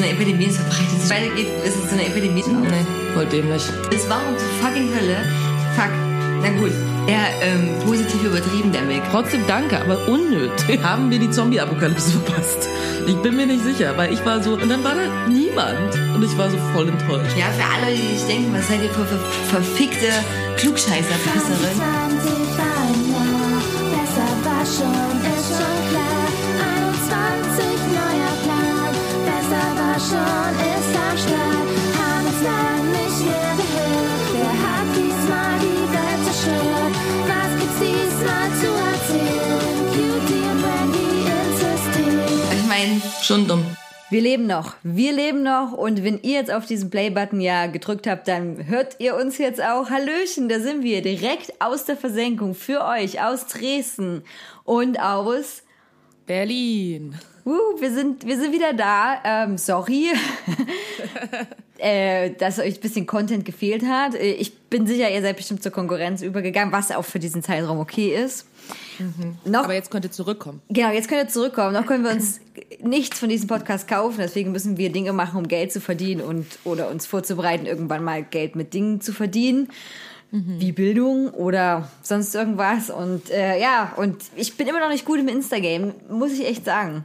zu 0.00 0.06
einer 0.06 0.14
Epidemie, 0.14 0.46
es 0.46 0.56
verbreitet 0.56 1.00
sich 1.00 1.10
weitergeht, 1.10 1.48
ist 1.64 1.76
es 1.76 1.88
zu 1.88 1.94
einer 1.94 2.06
Epidemie. 2.06 2.42
Nee, 2.46 2.86
voll 3.12 3.26
dämlich. 3.26 3.62
Es 3.94 4.08
war 4.08 4.20
um 4.26 4.38
zur 4.38 4.48
fucking 4.62 4.88
Hölle. 4.94 5.16
Fuck. 5.76 5.90
Na 6.42 6.48
gut, 6.58 6.72
eher 7.06 7.26
ähm, 7.42 7.68
positiv 7.84 8.24
übertrieben, 8.24 8.72
der 8.72 8.88
Weg. 8.88 9.02
Trotzdem 9.10 9.42
danke, 9.46 9.78
aber 9.78 10.08
unnötig. 10.08 10.80
Haben 10.82 11.10
wir 11.10 11.18
die 11.18 11.30
Zombie-Apokalypse 11.30 12.12
verpasst? 12.12 12.68
Ich 13.06 13.16
bin 13.16 13.36
mir 13.36 13.46
nicht 13.46 13.62
sicher, 13.62 13.92
weil 13.96 14.12
ich 14.12 14.24
war 14.24 14.42
so, 14.42 14.54
und 14.54 14.70
dann 14.70 14.82
war 14.82 14.94
da 14.94 15.28
niemand. 15.28 15.94
Und 16.14 16.24
ich 16.24 16.36
war 16.38 16.48
so 16.50 16.56
voll 16.72 16.88
enttäuscht. 16.88 17.36
Ja, 17.36 17.46
für 17.52 17.84
alle, 17.84 17.94
die 17.94 18.16
sich 18.16 18.26
denken, 18.26 18.54
was 18.54 18.68
seid 18.68 18.82
ihr 18.82 18.90
für, 18.90 19.04
für 19.04 19.18
verfickte 19.50 20.08
Klugscheißer-Pisserin? 20.56 21.76
20 21.76 22.30
war 22.56 22.76
ein 22.88 23.00
Jahr, 23.12 23.60
besser 23.92 24.28
war 24.44 24.64
schon, 24.64 25.29
schon, 30.10 30.52
ist 30.74 30.92
am 31.06 31.16
Start. 31.24 31.68
Haben 31.98 32.26
uns 32.26 32.42
lang 32.42 32.82
nicht 32.98 33.20
mehr 33.30 33.52
gehört. 33.60 34.26
Wer 34.34 34.54
hat 34.64 34.88
diesmal 34.98 35.54
die 35.64 35.84
Welt 35.94 36.20
zerstört? 36.26 36.94
Was 37.30 37.50
gibt's 37.58 37.78
diesmal 37.84 38.48
zu 38.60 38.70
erzählen? 38.90 39.70
Cutie 39.94 40.44
und 40.50 40.58
Brandy 40.62 41.10
insistieren. 41.38 42.58
Ich 42.58 42.66
meine, 42.68 42.94
Schon 43.22 43.46
dumm. 43.46 43.64
Wir 44.12 44.22
leben 44.22 44.48
noch. 44.48 44.74
Wir 44.82 45.12
leben 45.12 45.44
noch. 45.44 45.70
Und 45.72 46.02
wenn 46.02 46.20
ihr 46.22 46.32
jetzt 46.32 46.52
auf 46.52 46.66
diesen 46.66 46.90
Play-Button 46.90 47.40
ja 47.40 47.66
gedrückt 47.66 48.08
habt, 48.08 48.26
dann 48.26 48.66
hört 48.66 48.96
ihr 48.98 49.14
uns 49.14 49.38
jetzt 49.38 49.62
auch. 49.62 49.88
Hallöchen, 49.88 50.48
da 50.48 50.58
sind 50.58 50.82
wir 50.82 51.00
direkt 51.00 51.52
aus 51.60 51.84
der 51.84 51.96
Versenkung 51.96 52.56
für 52.56 52.84
euch 52.84 53.22
aus 53.22 53.46
Dresden 53.46 54.24
und 54.64 54.98
aus. 54.98 55.62
Berlin. 56.26 57.16
Uh, 57.44 57.80
wir 57.80 57.92
sind, 57.92 58.26
wir 58.26 58.38
sind 58.38 58.52
wieder 58.52 58.72
da. 58.72 59.20
Ähm, 59.24 59.58
sorry, 59.58 60.08
äh, 61.78 62.30
dass 62.30 62.58
euch 62.58 62.76
ein 62.76 62.80
bisschen 62.80 63.06
Content 63.06 63.44
gefehlt 63.44 63.84
hat. 63.84 64.14
Äh, 64.14 64.32
Ich 64.32 64.56
bin 64.58 64.86
sicher, 64.86 65.10
ihr 65.10 65.22
seid 65.22 65.36
bestimmt 65.36 65.62
zur 65.62 65.72
Konkurrenz 65.72 66.22
übergegangen, 66.22 66.72
was 66.72 66.90
auch 66.90 67.04
für 67.04 67.18
diesen 67.18 67.42
Zeitraum 67.42 67.78
okay 67.80 68.14
ist. 68.14 68.46
Noch, 69.44 69.64
Aber 69.64 69.74
jetzt 69.74 69.90
könnt 69.90 70.04
ihr 70.04 70.10
zurückkommen. 70.12 70.60
Genau, 70.68 70.90
jetzt 70.92 71.08
könnt 71.08 71.22
ihr 71.22 71.28
zurückkommen. 71.28 71.72
Noch 71.72 71.86
können 71.86 72.04
wir 72.04 72.12
uns 72.12 72.40
nichts 72.82 73.18
von 73.18 73.28
diesem 73.28 73.48
Podcast 73.48 73.88
kaufen. 73.88 74.16
Deswegen 74.18 74.52
müssen 74.52 74.76
wir 74.76 74.92
Dinge 74.92 75.12
machen, 75.12 75.38
um 75.38 75.48
Geld 75.48 75.72
zu 75.72 75.80
verdienen 75.80 76.20
und 76.20 76.46
oder 76.64 76.88
uns 76.90 77.06
vorzubereiten, 77.06 77.66
irgendwann 77.66 78.04
mal 78.04 78.22
Geld 78.22 78.54
mit 78.56 78.74
Dingen 78.74 79.00
zu 79.00 79.12
verdienen. 79.12 79.68
Wie 80.32 80.70
Bildung 80.70 81.30
oder 81.30 81.90
sonst 82.02 82.36
irgendwas. 82.36 82.88
Und 82.88 83.30
äh, 83.30 83.60
ja, 83.60 83.94
und 83.96 84.22
ich 84.36 84.56
bin 84.56 84.68
immer 84.68 84.78
noch 84.78 84.90
nicht 84.90 85.04
gut 85.04 85.18
im 85.18 85.26
Instagame, 85.26 85.92
muss 86.08 86.30
ich 86.30 86.46
echt 86.46 86.64
sagen. 86.64 87.02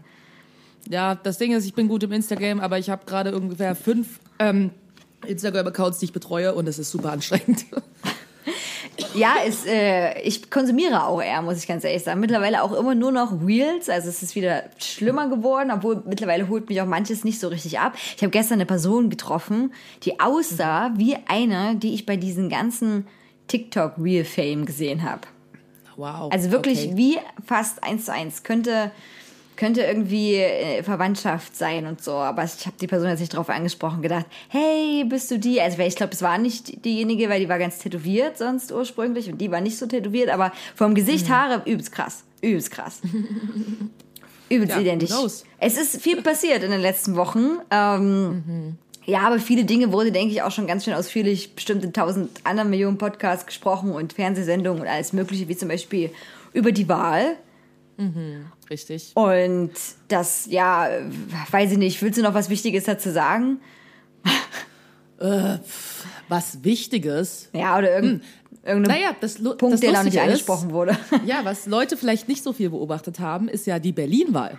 Ja, 0.89 1.15
das 1.15 1.37
Ding 1.37 1.53
ist, 1.53 1.65
ich 1.65 1.73
bin 1.73 1.87
gut 1.87 2.03
im 2.03 2.11
Instagram, 2.11 2.59
aber 2.59 2.77
ich 2.77 2.89
habe 2.89 3.05
gerade 3.05 3.35
ungefähr 3.35 3.75
fünf 3.75 4.19
ähm, 4.39 4.71
Instagram-Accounts, 5.25 5.99
die 5.99 6.05
ich 6.05 6.13
betreue 6.13 6.53
und 6.53 6.67
es 6.67 6.79
ist 6.79 6.91
super 6.91 7.11
anstrengend. 7.11 7.65
Ja, 9.13 9.35
es, 9.45 9.65
äh, 9.65 10.21
ich 10.21 10.49
konsumiere 10.49 11.05
auch 11.05 11.21
eher, 11.21 11.41
muss 11.41 11.57
ich 11.57 11.67
ganz 11.67 11.83
ehrlich 11.83 12.03
sagen. 12.03 12.19
Mittlerweile 12.19 12.63
auch 12.63 12.73
immer 12.73 12.95
nur 12.95 13.11
noch 13.11 13.45
Reels. 13.45 13.89
Also 13.89 14.09
es 14.09 14.23
ist 14.23 14.35
wieder 14.35 14.63
schlimmer 14.77 15.29
geworden, 15.29 15.71
obwohl 15.71 16.03
mittlerweile 16.05 16.47
holt 16.49 16.69
mich 16.69 16.81
auch 16.81 16.85
manches 16.85 17.23
nicht 17.23 17.39
so 17.39 17.47
richtig 17.47 17.79
ab. 17.79 17.93
Ich 18.15 18.21
habe 18.21 18.31
gestern 18.31 18.55
eine 18.55 18.65
Person 18.65 19.09
getroffen, 19.09 19.73
die 20.03 20.19
aussah 20.19 20.91
wie 20.95 21.17
eine, 21.27 21.75
die 21.75 21.93
ich 21.93 22.05
bei 22.05 22.17
diesen 22.17 22.49
ganzen 22.49 23.07
TikTok-Reel-Fame 23.47 24.65
gesehen 24.65 25.03
habe. 25.03 25.21
Wow. 25.97 26.31
Also 26.31 26.51
wirklich 26.51 26.87
okay. 26.87 26.93
wie 26.95 27.17
fast 27.45 27.83
eins 27.83 28.05
zu 28.05 28.13
eins. 28.13 28.43
Könnte, 28.43 28.91
könnte 29.57 29.81
irgendwie 29.81 30.35
äh, 30.35 30.83
Verwandtschaft 30.83 31.55
sein 31.55 31.85
und 31.87 32.03
so. 32.03 32.13
Aber 32.13 32.43
ich 32.43 32.65
habe 32.65 32.75
die 32.79 32.87
Person 32.87 33.09
jetzt 33.09 33.19
nicht 33.19 33.35
drauf 33.35 33.49
angesprochen, 33.49 34.01
gedacht, 34.01 34.25
hey, 34.49 35.03
bist 35.07 35.31
du 35.31 35.39
die? 35.39 35.61
Also 35.61 35.79
ich 35.79 35.95
glaube, 35.95 36.13
es 36.13 36.21
war 36.21 36.37
nicht 36.37 36.83
diejenige, 36.85 37.29
weil 37.29 37.39
die 37.39 37.49
war 37.49 37.59
ganz 37.59 37.79
tätowiert 37.79 38.37
sonst 38.37 38.71
ursprünglich 38.71 39.29
und 39.31 39.39
die 39.39 39.51
war 39.51 39.61
nicht 39.61 39.77
so 39.77 39.85
tätowiert, 39.85 40.29
aber 40.29 40.51
vom 40.75 40.91
Mhm. 40.91 40.95
Gesicht, 40.95 41.29
Haare, 41.29 41.61
übelst 41.65 41.91
krass. 41.91 42.23
Übelst 42.41 42.71
krass. 42.71 42.99
übelst 44.49 44.75
Ja, 44.75 44.81
identisch. 44.81 45.09
knows? 45.09 45.43
Es 45.59 45.77
ist 45.77 46.01
viel 46.01 46.21
passiert 46.21 46.63
in 46.63 46.71
den 46.71 46.81
letzten 46.81 47.15
Wochen. 47.15 47.57
Ähm, 47.71 48.77
Ja, 49.07 49.19
aber 49.21 49.37
viele 49.39 49.65
Dinge 49.65 49.91
wurde, 49.91 50.11
denke 50.11 50.33
ich, 50.33 50.41
auch 50.41 50.51
schon 50.51 50.65
ganz 50.65 50.83
schön 50.83 50.93
ausführlich 50.95 51.53
bestimmt 51.53 51.83
in 51.83 51.93
tausend 51.93 52.29
anderen 52.43 52.71
Millionen 52.71 52.97
Podcasts 52.97 53.45
gesprochen 53.45 53.91
und 53.91 54.13
Fernsehsendungen 54.13 54.81
und 54.81 54.87
alles 54.87 55.13
Mögliche, 55.13 55.47
wie 55.47 55.55
zum 55.55 55.69
Beispiel 55.69 56.09
über 56.53 56.71
die 56.71 56.89
Wahl. 56.89 57.35
Richtig. 58.69 59.11
Und 59.15 59.71
das, 60.07 60.47
ja, 60.47 60.87
äh, 60.87 61.03
weiß 61.51 61.71
ich 61.71 61.77
nicht, 61.77 62.01
willst 62.01 62.17
du 62.17 62.23
noch 62.23 62.33
was 62.33 62.49
Wichtiges 62.49 62.85
dazu 62.85 63.11
sagen? 63.11 63.59
Was 66.27 66.63
Wichtiges. 66.63 67.49
Ja, 67.53 67.77
oder 67.77 67.95
irgend, 67.95 68.23
irgendein 68.63 68.99
Naja, 68.99 69.15
das, 69.19 69.35
Punkt, 69.35 69.61
das 69.61 69.79
der 69.79 69.93
noch 69.93 70.03
nicht 70.03 70.19
angesprochen 70.19 70.71
wurde. 70.71 70.97
Ja, 71.25 71.41
was 71.43 71.65
Leute 71.67 71.97
vielleicht 71.97 72.27
nicht 72.27 72.43
so 72.43 72.53
viel 72.53 72.69
beobachtet 72.69 73.19
haben, 73.19 73.47
ist 73.47 73.65
ja 73.65 73.79
die 73.79 73.91
Berlin-Wahl. 73.91 74.57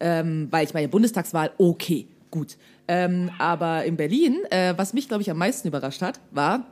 Ähm, 0.00 0.48
weil 0.50 0.64
ich 0.64 0.74
meine, 0.74 0.88
Bundestagswahl, 0.88 1.52
okay, 1.58 2.06
gut. 2.30 2.56
Ähm, 2.86 3.30
aber 3.38 3.84
in 3.84 3.96
Berlin, 3.96 4.38
äh, 4.50 4.74
was 4.76 4.92
mich, 4.92 5.08
glaube 5.08 5.22
ich, 5.22 5.30
am 5.30 5.38
meisten 5.38 5.68
überrascht 5.68 6.02
hat, 6.02 6.20
war, 6.30 6.66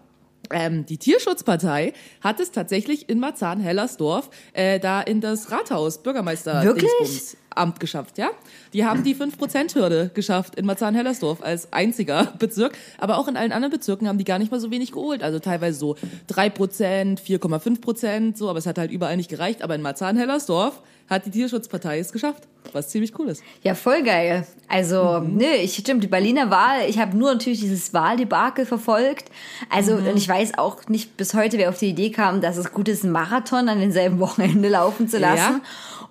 ähm, 0.50 0.86
die 0.86 0.98
Tierschutzpartei 0.98 1.92
hat 2.20 2.40
es 2.40 2.50
tatsächlich 2.50 3.08
in 3.08 3.20
Marzahn-Hellersdorf 3.20 4.30
äh, 4.52 4.78
da 4.80 5.00
in 5.00 5.20
das 5.20 5.50
Rathaus 5.50 6.02
Bürgermeister 6.02 6.62
Wirklich? 6.62 6.90
Dingsbums 7.00 7.36
Amt 7.56 7.80
geschafft, 7.80 8.18
ja. 8.18 8.30
Die 8.74 8.84
haben 8.84 9.02
die 9.02 9.14
5%-Hürde 9.14 10.10
geschafft 10.12 10.56
in 10.56 10.66
Marzahn-Hellersdorf 10.66 11.42
als 11.42 11.72
einziger 11.72 12.34
Bezirk. 12.38 12.76
Aber 12.98 13.18
auch 13.18 13.28
in 13.28 13.36
allen 13.36 13.52
anderen 13.52 13.72
Bezirken 13.72 14.08
haben 14.08 14.18
die 14.18 14.24
gar 14.24 14.38
nicht 14.38 14.50
mal 14.50 14.60
so 14.60 14.70
wenig 14.70 14.92
geholt. 14.92 15.22
Also 15.22 15.38
teilweise 15.38 15.78
so 15.78 15.96
3%, 16.30 17.18
4,5%, 17.18 18.36
so. 18.36 18.50
Aber 18.50 18.58
es 18.58 18.66
hat 18.66 18.78
halt 18.78 18.90
überall 18.90 19.16
nicht 19.16 19.30
gereicht. 19.30 19.62
Aber 19.62 19.74
in 19.74 19.82
Marzahn-Hellersdorf 19.82 20.82
hat 21.08 21.26
die 21.26 21.30
Tierschutzpartei 21.30 21.98
es 21.98 22.12
geschafft. 22.12 22.44
Was 22.72 22.88
ziemlich 22.88 23.16
cool 23.18 23.28
ist. 23.28 23.42
Ja, 23.62 23.74
voll 23.76 24.02
geil. 24.02 24.44
Also, 24.66 25.20
Mhm. 25.20 25.36
nö, 25.36 25.44
ich 25.62 25.74
stimmt, 25.76 26.02
die 26.02 26.08
Berliner 26.08 26.50
Wahl, 26.50 26.80
ich 26.88 26.98
habe 26.98 27.16
nur 27.16 27.32
natürlich 27.32 27.60
dieses 27.60 27.94
Wahldebakel 27.94 28.66
verfolgt. 28.66 29.30
Also, 29.70 29.94
Mhm. 29.96 30.08
und 30.08 30.16
ich 30.16 30.28
weiß 30.28 30.58
auch 30.58 30.88
nicht 30.88 31.16
bis 31.16 31.32
heute, 31.34 31.58
wer 31.58 31.68
auf 31.68 31.78
die 31.78 31.90
Idee 31.90 32.10
kam, 32.10 32.40
dass 32.40 32.56
es 32.56 32.72
gut 32.72 32.88
ist, 32.88 33.04
einen 33.04 33.12
Marathon 33.12 33.68
an 33.68 33.78
denselben 33.78 34.18
Wochenende 34.18 34.68
laufen 34.68 35.08
zu 35.08 35.18
lassen. 35.18 35.62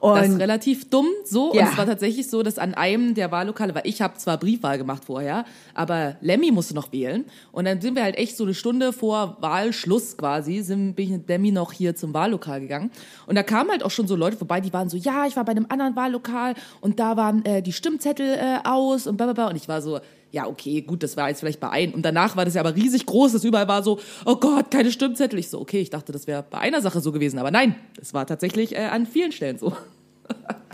Das 0.01 0.27
ist 0.27 0.33
Und 0.33 0.41
relativ 0.41 0.89
dumm 0.89 1.07
so. 1.23 1.53
Ja. 1.53 1.63
Und 1.63 1.71
es 1.71 1.77
war 1.77 1.85
tatsächlich 1.85 2.29
so, 2.29 2.43
dass 2.43 2.57
an 2.57 2.73
einem 2.73 3.13
der 3.13 3.31
Wahllokale, 3.31 3.73
weil 3.75 3.85
ich 3.85 4.01
habe 4.01 4.17
zwar 4.17 4.37
Briefwahl 4.37 4.77
gemacht 4.77 5.03
vorher, 5.05 5.45
aber 5.73 6.15
Lemmy 6.21 6.51
musste 6.51 6.73
noch 6.73 6.91
wählen. 6.91 7.25
Und 7.51 7.65
dann 7.65 7.81
sind 7.81 7.95
wir 7.95 8.03
halt 8.03 8.17
echt 8.17 8.37
so 8.37 8.43
eine 8.43 8.53
Stunde 8.53 8.93
vor 8.93 9.37
Wahlschluss 9.41 10.17
quasi, 10.17 10.61
sind, 10.61 10.95
bin 10.95 11.05
ich 11.05 11.11
mit 11.11 11.29
Lemmy 11.29 11.51
noch 11.51 11.71
hier 11.71 11.95
zum 11.95 12.13
Wahllokal 12.13 12.61
gegangen. 12.61 12.91
Und 13.27 13.35
da 13.35 13.43
kamen 13.43 13.71
halt 13.71 13.83
auch 13.83 13.91
schon 13.91 14.07
so 14.07 14.15
Leute 14.15 14.37
vorbei, 14.37 14.61
die 14.61 14.73
waren 14.73 14.89
so, 14.89 14.97
ja, 14.97 15.25
ich 15.25 15.35
war 15.35 15.45
bei 15.45 15.51
einem 15.51 15.67
anderen 15.69 15.95
Wahllokal 15.95 16.55
und 16.81 16.99
da 16.99 17.17
waren 17.17 17.43
äh, 17.45 17.61
die 17.61 17.73
Stimmzettel 17.73 18.35
äh, 18.35 18.57
aus 18.63 19.07
und 19.07 19.17
bla 19.17 19.25
bla 19.27 19.33
bla. 19.33 19.49
Und 19.49 19.55
ich 19.55 19.67
war 19.67 19.81
so, 19.81 19.99
ja, 20.35 20.47
okay, 20.47 20.81
gut, 20.81 21.01
das 21.01 21.15
war 21.15 21.29
jetzt 21.29 21.39
vielleicht 21.39 21.61
bei 21.61 21.69
einem. 21.69 21.93
Und 21.93 22.01
danach 22.03 22.35
war 22.35 22.43
das 22.43 22.55
ja 22.55 22.61
aber 22.61 22.75
riesig 22.75 23.05
groß, 23.05 23.31
dass 23.31 23.45
überall 23.45 23.69
war 23.69 23.81
so, 23.83 23.99
oh 24.25 24.35
Gott, 24.35 24.69
keine 24.69 24.91
Stimmzettel. 24.91 25.39
Ich 25.39 25.49
so, 25.49 25.61
okay, 25.61 25.79
ich 25.79 25.89
dachte, 25.89 26.11
das 26.11 26.27
wäre 26.27 26.43
bei 26.43 26.57
einer 26.57 26.81
Sache 26.81 26.99
so 26.99 27.13
gewesen. 27.13 27.39
Aber 27.39 27.51
nein, 27.51 27.75
es 28.01 28.13
war 28.13 28.27
tatsächlich 28.27 28.75
äh, 28.75 28.79
an 28.79 29.05
vielen 29.05 29.31
Stellen 29.31 29.57
so. 29.57 29.71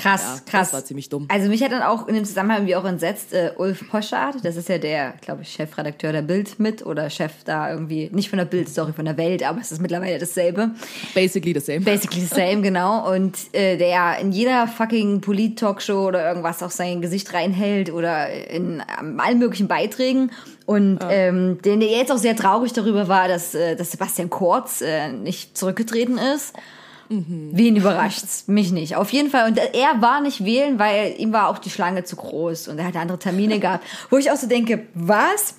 krass, 0.00 0.22
Ja, 0.22 0.32
das 0.34 0.44
krass. 0.46 0.72
war 0.72 0.84
ziemlich 0.84 1.08
dumm. 1.08 1.26
Also 1.28 1.48
mich 1.48 1.62
hat 1.62 1.72
dann 1.72 1.82
auch 1.82 2.08
in 2.08 2.14
dem 2.14 2.24
Zusammenhang 2.24 2.66
wie 2.66 2.76
auch 2.76 2.84
entsetzt 2.84 3.32
äh, 3.32 3.52
Ulf 3.56 3.88
Poschardt, 3.90 4.44
das 4.44 4.56
ist 4.56 4.68
ja 4.68 4.78
der, 4.78 5.14
glaube 5.20 5.42
ich, 5.42 5.50
Chefredakteur 5.52 6.12
der 6.12 6.22
Bild 6.22 6.58
mit 6.58 6.84
oder 6.84 7.10
Chef 7.10 7.32
da 7.44 7.70
irgendwie, 7.70 8.10
nicht 8.12 8.30
von 8.30 8.38
der 8.38 8.46
Bild, 8.46 8.68
sorry, 8.68 8.92
von 8.92 9.04
der 9.04 9.16
Welt, 9.16 9.42
aber 9.42 9.60
es 9.60 9.72
ist 9.72 9.80
mittlerweile 9.80 10.18
dasselbe. 10.18 10.70
Basically 11.14 11.52
the 11.52 11.60
same. 11.60 11.80
Basically 11.80 12.20
the 12.22 12.34
same, 12.34 12.62
genau. 12.62 13.12
Und 13.12 13.36
äh, 13.52 13.76
der 13.76 13.88
ja 13.88 14.12
in 14.14 14.32
jeder 14.32 14.66
fucking 14.66 15.20
Polit-Talkshow 15.20 16.06
oder 16.08 16.26
irgendwas 16.26 16.62
auch 16.62 16.70
sein 16.70 17.00
Gesicht 17.00 17.32
reinhält 17.34 17.92
oder 17.92 18.28
in 18.50 18.82
ähm, 19.00 19.20
allen 19.20 19.38
möglichen 19.38 19.68
Beiträgen. 19.68 20.30
Und 20.66 21.00
ähm, 21.08 21.60
den 21.62 21.80
der 21.80 21.88
jetzt 21.88 22.12
auch 22.12 22.16
sehr 22.18 22.36
traurig 22.36 22.72
darüber 22.72 23.08
war, 23.08 23.26
dass, 23.26 23.54
äh, 23.54 23.74
dass 23.74 23.90
Sebastian 23.90 24.30
Kurz 24.30 24.80
äh, 24.82 25.10
nicht 25.10 25.58
zurückgetreten 25.58 26.16
ist. 26.16 26.54
Wen 27.10 27.74
überrascht's? 27.74 28.44
Mich 28.46 28.70
nicht. 28.70 28.94
Auf 28.94 29.10
jeden 29.10 29.30
Fall. 29.30 29.50
Und 29.50 29.58
er 29.58 30.00
war 30.00 30.20
nicht 30.20 30.44
wählen, 30.44 30.78
weil 30.78 31.14
ihm 31.18 31.32
war 31.32 31.48
auch 31.48 31.58
die 31.58 31.70
Schlange 31.70 32.04
zu 32.04 32.14
groß 32.14 32.68
und 32.68 32.78
er 32.78 32.86
hatte 32.86 33.00
andere 33.00 33.18
Termine 33.18 33.58
gehabt. 33.60 33.84
Wo 34.10 34.16
ich 34.16 34.30
auch 34.30 34.36
so 34.36 34.46
denke, 34.46 34.86
was? 34.94 35.54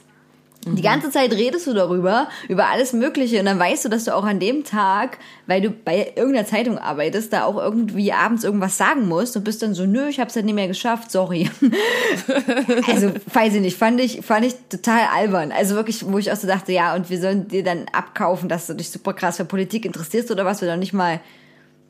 Die 0.64 0.84
ganze 0.84 1.10
Zeit 1.10 1.32
redest 1.32 1.66
du 1.66 1.74
darüber, 1.74 2.28
über 2.48 2.68
alles 2.68 2.94
Mögliche 2.94 3.40
und 3.40 3.46
dann 3.46 3.58
weißt 3.58 3.84
du, 3.84 3.90
dass 3.90 4.04
du 4.04 4.16
auch 4.16 4.24
an 4.24 4.40
dem 4.40 4.64
Tag, 4.64 5.18
weil 5.48 5.60
du 5.60 5.72
bei 5.72 6.14
irgendeiner 6.16 6.46
Zeitung 6.46 6.78
arbeitest, 6.78 7.34
da 7.34 7.46
auch 7.46 7.58
irgendwie 7.58 8.14
abends 8.14 8.44
irgendwas 8.44 8.78
sagen 8.78 9.08
musst 9.08 9.36
und 9.36 9.44
bist 9.44 9.64
dann 9.64 9.74
so, 9.74 9.88
nö, 9.88 10.08
ich 10.08 10.20
hab's 10.20 10.36
halt 10.36 10.46
nicht 10.46 10.54
mehr 10.54 10.68
geschafft, 10.68 11.10
sorry. 11.10 11.50
also, 12.88 13.12
weiß 13.34 13.56
ich 13.56 13.62
nicht, 13.62 13.76
fand 13.76 14.00
ich, 14.00 14.22
fand 14.24 14.46
ich 14.46 14.54
total 14.70 15.02
albern. 15.12 15.52
Also 15.52 15.74
wirklich, 15.74 16.06
wo 16.06 16.20
ich 16.20 16.32
auch 16.32 16.38
so 16.38 16.46
dachte, 16.46 16.72
ja, 16.72 16.94
und 16.94 17.10
wir 17.10 17.20
sollen 17.20 17.48
dir 17.48 17.64
dann 17.64 17.86
abkaufen, 17.92 18.48
dass 18.48 18.68
du 18.68 18.76
dich 18.76 18.92
super 18.92 19.14
krass 19.14 19.38
für 19.38 19.46
Politik 19.46 19.84
interessierst 19.84 20.30
oder 20.30 20.46
was, 20.46 20.62
wir 20.62 20.70
doch 20.70 20.78
nicht 20.78 20.94
mal 20.94 21.22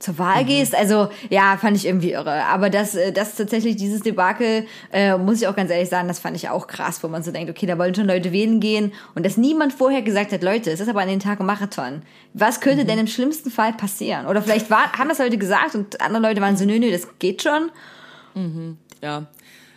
zur 0.02 0.18
Wahl 0.18 0.46
gehst. 0.46 0.76
Also 0.76 1.10
ja, 1.30 1.58
fand 1.58 1.78
ich 1.78 1.86
irgendwie 1.86 2.12
irre. 2.12 2.46
Aber 2.46 2.70
das, 2.70 2.96
äh, 2.96 3.12
das 3.12 3.36
tatsächlich, 3.36 3.76
dieses 3.76 4.02
Debakel, 4.02 4.66
äh, 4.92 5.18
muss 5.18 5.42
ich 5.42 5.48
auch 5.48 5.56
ganz 5.56 5.72
ehrlich 5.72 5.90
sagen, 5.90 6.08
das 6.08 6.20
fand 6.20 6.36
ich 6.36 6.50
auch 6.50 6.68
krass, 6.68 7.04
wo 7.04 7.08
man 7.08 7.24
so 7.24 7.32
denkt, 7.32 7.50
okay, 7.50 7.66
da 7.66 7.78
wollen 7.78 7.96
schon 7.96 8.08
Leute 8.08 8.32
wählen 8.32 8.60
gehen 8.60 8.92
und 9.16 9.26
dass 9.26 9.38
niemand 9.38 9.74
vorher 9.74 10.02
gesagt 10.02 10.32
hat, 10.32 10.44
Leute, 10.44 10.72
es 10.72 10.80
ist 10.80 10.90
aber 10.90 11.02
an 11.02 11.08
den 11.08 11.20
Tag 11.20 11.40
ein 11.40 11.46
Marathon. 11.46 12.02
Was 12.34 12.62
könnte 12.62 12.86
denn 12.86 13.00
im 13.00 13.08
schlimmsten 13.08 13.52
Fall 13.52 13.74
passieren? 13.74 14.28
Oder 14.28 14.42
vielleicht 14.42 14.70
war, 14.70 14.92
haben 14.94 15.10
das 15.10 15.20
Leute 15.20 15.38
gesagt 15.38 15.76
und 15.76 16.02
andere 16.02 16.22
Leute 16.22 16.42
waren 16.42 16.58
so, 16.58 16.66
nö, 16.66 16.80
nö, 16.80 16.92
das 16.92 17.08
geht 17.20 17.42
schon. 17.42 17.72
Ja. 19.02 19.28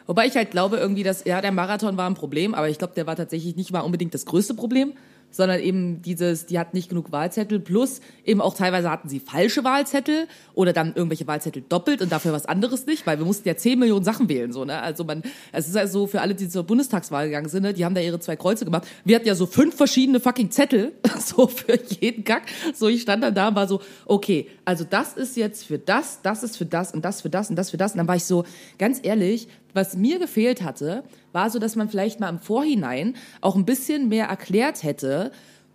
Wobei 0.06 0.26
ich 0.26 0.36
halt 0.36 0.50
glaube 0.50 0.76
irgendwie, 0.76 1.02
dass, 1.02 1.24
ja, 1.24 1.40
der 1.40 1.52
Marathon 1.52 1.96
war 1.96 2.08
ein 2.08 2.14
Problem, 2.14 2.54
aber 2.54 2.68
ich 2.68 2.78
glaube, 2.78 2.94
der 2.94 3.06
war 3.06 3.16
tatsächlich 3.16 3.56
nicht 3.56 3.72
mal 3.72 3.80
unbedingt 3.80 4.12
das 4.12 4.26
größte 4.26 4.54
Problem, 4.54 4.92
sondern 5.34 5.58
eben 5.60 6.00
dieses, 6.02 6.46
die 6.46 6.58
hatten 6.58 6.76
nicht 6.76 6.88
genug 6.88 7.10
Wahlzettel, 7.10 7.58
plus 7.58 8.00
eben 8.24 8.40
auch 8.40 8.54
teilweise 8.54 8.90
hatten 8.90 9.08
sie 9.08 9.18
falsche 9.18 9.64
Wahlzettel 9.64 10.28
oder 10.54 10.72
dann 10.72 10.94
irgendwelche 10.94 11.26
Wahlzettel 11.26 11.64
doppelt 11.68 12.02
und 12.02 12.12
dafür 12.12 12.32
was 12.32 12.46
anderes 12.46 12.86
nicht, 12.86 13.04
weil 13.06 13.18
wir 13.18 13.26
mussten 13.26 13.48
ja 13.48 13.56
10 13.56 13.78
Millionen 13.78 14.04
Sachen 14.04 14.28
wählen, 14.28 14.52
so, 14.52 14.64
ne? 14.64 14.80
Also 14.80 15.02
man, 15.04 15.22
es 15.50 15.68
ist 15.68 15.76
also 15.76 16.00
so 16.00 16.06
für 16.06 16.20
alle, 16.20 16.34
die 16.34 16.48
zur 16.48 16.62
Bundestagswahl 16.62 17.26
gegangen 17.26 17.48
sind, 17.48 17.64
ne? 17.64 17.74
die 17.74 17.84
haben 17.84 17.94
da 17.94 18.00
ihre 18.00 18.20
zwei 18.20 18.36
Kreuze 18.36 18.64
gemacht. 18.64 18.86
Wir 19.04 19.16
hatten 19.16 19.26
ja 19.26 19.34
so 19.34 19.46
fünf 19.46 19.74
verschiedene 19.74 20.20
fucking 20.20 20.50
Zettel, 20.50 20.92
so 21.18 21.48
für 21.48 21.78
jeden 22.00 22.24
Kack. 22.24 22.44
So, 22.74 22.88
ich 22.88 23.02
stand 23.02 23.24
dann 23.24 23.34
da 23.34 23.48
und 23.48 23.56
war 23.56 23.66
so, 23.66 23.80
okay, 24.06 24.48
also 24.64 24.84
das 24.84 25.14
ist 25.14 25.36
jetzt 25.36 25.66
für 25.66 25.78
das, 25.78 26.20
das 26.22 26.42
ist 26.42 26.56
für 26.56 26.64
das 26.64 26.92
und 26.92 27.04
das 27.04 27.20
für 27.20 27.30
das 27.30 27.50
und 27.50 27.56
das 27.56 27.70
für 27.70 27.76
das. 27.76 27.92
Und 27.92 27.98
dann 27.98 28.08
war 28.08 28.16
ich 28.16 28.24
so, 28.24 28.44
ganz 28.78 29.00
ehrlich, 29.02 29.48
was 29.74 29.96
mir 29.96 30.18
gefehlt 30.18 30.62
hatte, 30.62 31.04
war 31.32 31.50
so, 31.50 31.58
dass 31.58 31.76
man 31.76 31.88
vielleicht 31.88 32.20
mal 32.20 32.28
im 32.28 32.38
Vorhinein 32.38 33.16
auch 33.40 33.56
ein 33.56 33.64
bisschen 33.64 34.08
mehr 34.08 34.26
erklärt 34.26 34.82
hätte, 34.82 35.32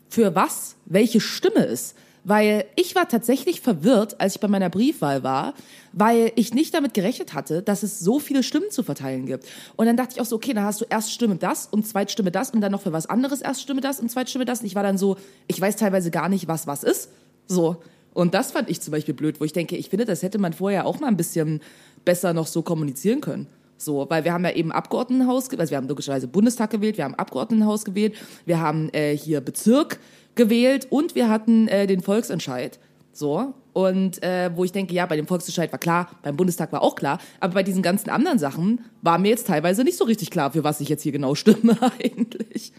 für 0.09 0.33
was 0.35 0.75
welche 0.85 1.21
Stimme 1.21 1.65
ist. 1.65 1.95
Weil 2.25 2.65
ich 2.75 2.95
war 2.95 3.07
tatsächlich 3.07 3.61
verwirrt, 3.61 4.19
als 4.19 4.35
ich 4.35 4.41
bei 4.41 4.49
meiner 4.49 4.69
Briefwahl 4.69 5.23
war, 5.23 5.53
weil 5.93 6.33
ich 6.35 6.53
nicht 6.53 6.73
damit 6.73 6.93
gerechnet 6.93 7.33
hatte, 7.33 7.61
dass 7.61 7.81
es 7.81 7.99
so 7.99 8.19
viele 8.19 8.43
Stimmen 8.43 8.69
zu 8.71 8.83
verteilen 8.83 9.25
gibt. 9.25 9.45
Und 9.77 9.85
dann 9.85 9.95
dachte 9.95 10.15
ich 10.15 10.21
auch 10.21 10.25
so, 10.25 10.35
okay, 10.35 10.53
dann 10.53 10.65
hast 10.65 10.81
du 10.81 10.85
Erststimme 10.89 11.37
das 11.37 11.67
und 11.67 11.87
Zweitstimme 11.87 12.29
das 12.29 12.51
und 12.51 12.59
dann 12.61 12.73
noch 12.73 12.81
für 12.81 12.91
was 12.91 13.05
anderes 13.05 13.41
Erststimme 13.41 13.81
das 13.81 13.99
und 13.99 14.11
Zweitstimme 14.11 14.45
das. 14.45 14.59
Und 14.59 14.65
ich 14.65 14.75
war 14.75 14.83
dann 14.83 14.97
so, 14.97 15.15
ich 15.47 15.59
weiß 15.59 15.77
teilweise 15.77 16.11
gar 16.11 16.27
nicht, 16.27 16.47
was 16.47 16.67
was 16.67 16.83
ist. 16.83 17.09
So. 17.47 17.77
Und 18.13 18.33
das 18.33 18.51
fand 18.51 18.69
ich 18.69 18.81
zum 18.81 18.91
Beispiel 18.91 19.13
blöd, 19.13 19.39
wo 19.39 19.45
ich 19.45 19.53
denke, 19.53 19.75
ich 19.77 19.89
finde, 19.89 20.05
das 20.05 20.23
hätte 20.23 20.37
man 20.39 20.53
vorher 20.53 20.85
auch 20.85 20.99
mal 20.99 21.07
ein 21.07 21.17
bisschen 21.17 21.61
besser 22.05 22.33
noch 22.33 22.47
so 22.47 22.61
kommunizieren 22.61 23.21
können. 23.21 23.47
So, 23.77 24.05
weil 24.09 24.25
wir 24.25 24.33
haben 24.33 24.43
ja 24.43 24.51
eben 24.51 24.71
Abgeordnetenhaus, 24.73 25.49
ge- 25.49 25.57
also 25.59 25.71
wir 25.71 25.77
haben 25.77 25.87
logischerweise 25.87 26.27
Bundestag 26.27 26.69
gewählt, 26.71 26.97
wir 26.97 27.05
haben 27.05 27.15
Abgeordnetenhaus 27.15 27.85
gewählt, 27.85 28.13
wir 28.45 28.59
haben 28.59 28.89
äh, 28.93 29.15
hier 29.15 29.39
Bezirk 29.39 29.99
gewählt 30.35 30.87
und 30.89 31.15
wir 31.15 31.29
hatten 31.29 31.67
äh, 31.69 31.87
den 31.87 32.01
Volksentscheid. 32.01 32.77
So, 33.13 33.53
und 33.73 34.21
äh, 34.23 34.49
wo 34.55 34.65
ich 34.65 34.71
denke, 34.73 34.93
ja, 34.93 35.05
bei 35.05 35.15
dem 35.15 35.27
Volksentscheid 35.27 35.71
war 35.71 35.79
klar, 35.79 36.09
beim 36.23 36.35
Bundestag 36.35 36.71
war 36.73 36.81
auch 36.81 36.95
klar, 36.95 37.19
aber 37.39 37.53
bei 37.53 37.63
diesen 37.63 37.81
ganzen 37.81 38.09
anderen 38.09 38.39
Sachen 38.39 38.81
war 39.01 39.17
mir 39.17 39.29
jetzt 39.29 39.47
teilweise 39.47 39.83
nicht 39.85 39.97
so 39.97 40.03
richtig 40.03 40.29
klar, 40.29 40.51
für 40.51 40.63
was 40.65 40.81
ich 40.81 40.89
jetzt 40.89 41.03
hier 41.03 41.11
genau 41.13 41.35
stimme 41.35 41.77
eigentlich. 42.03 42.73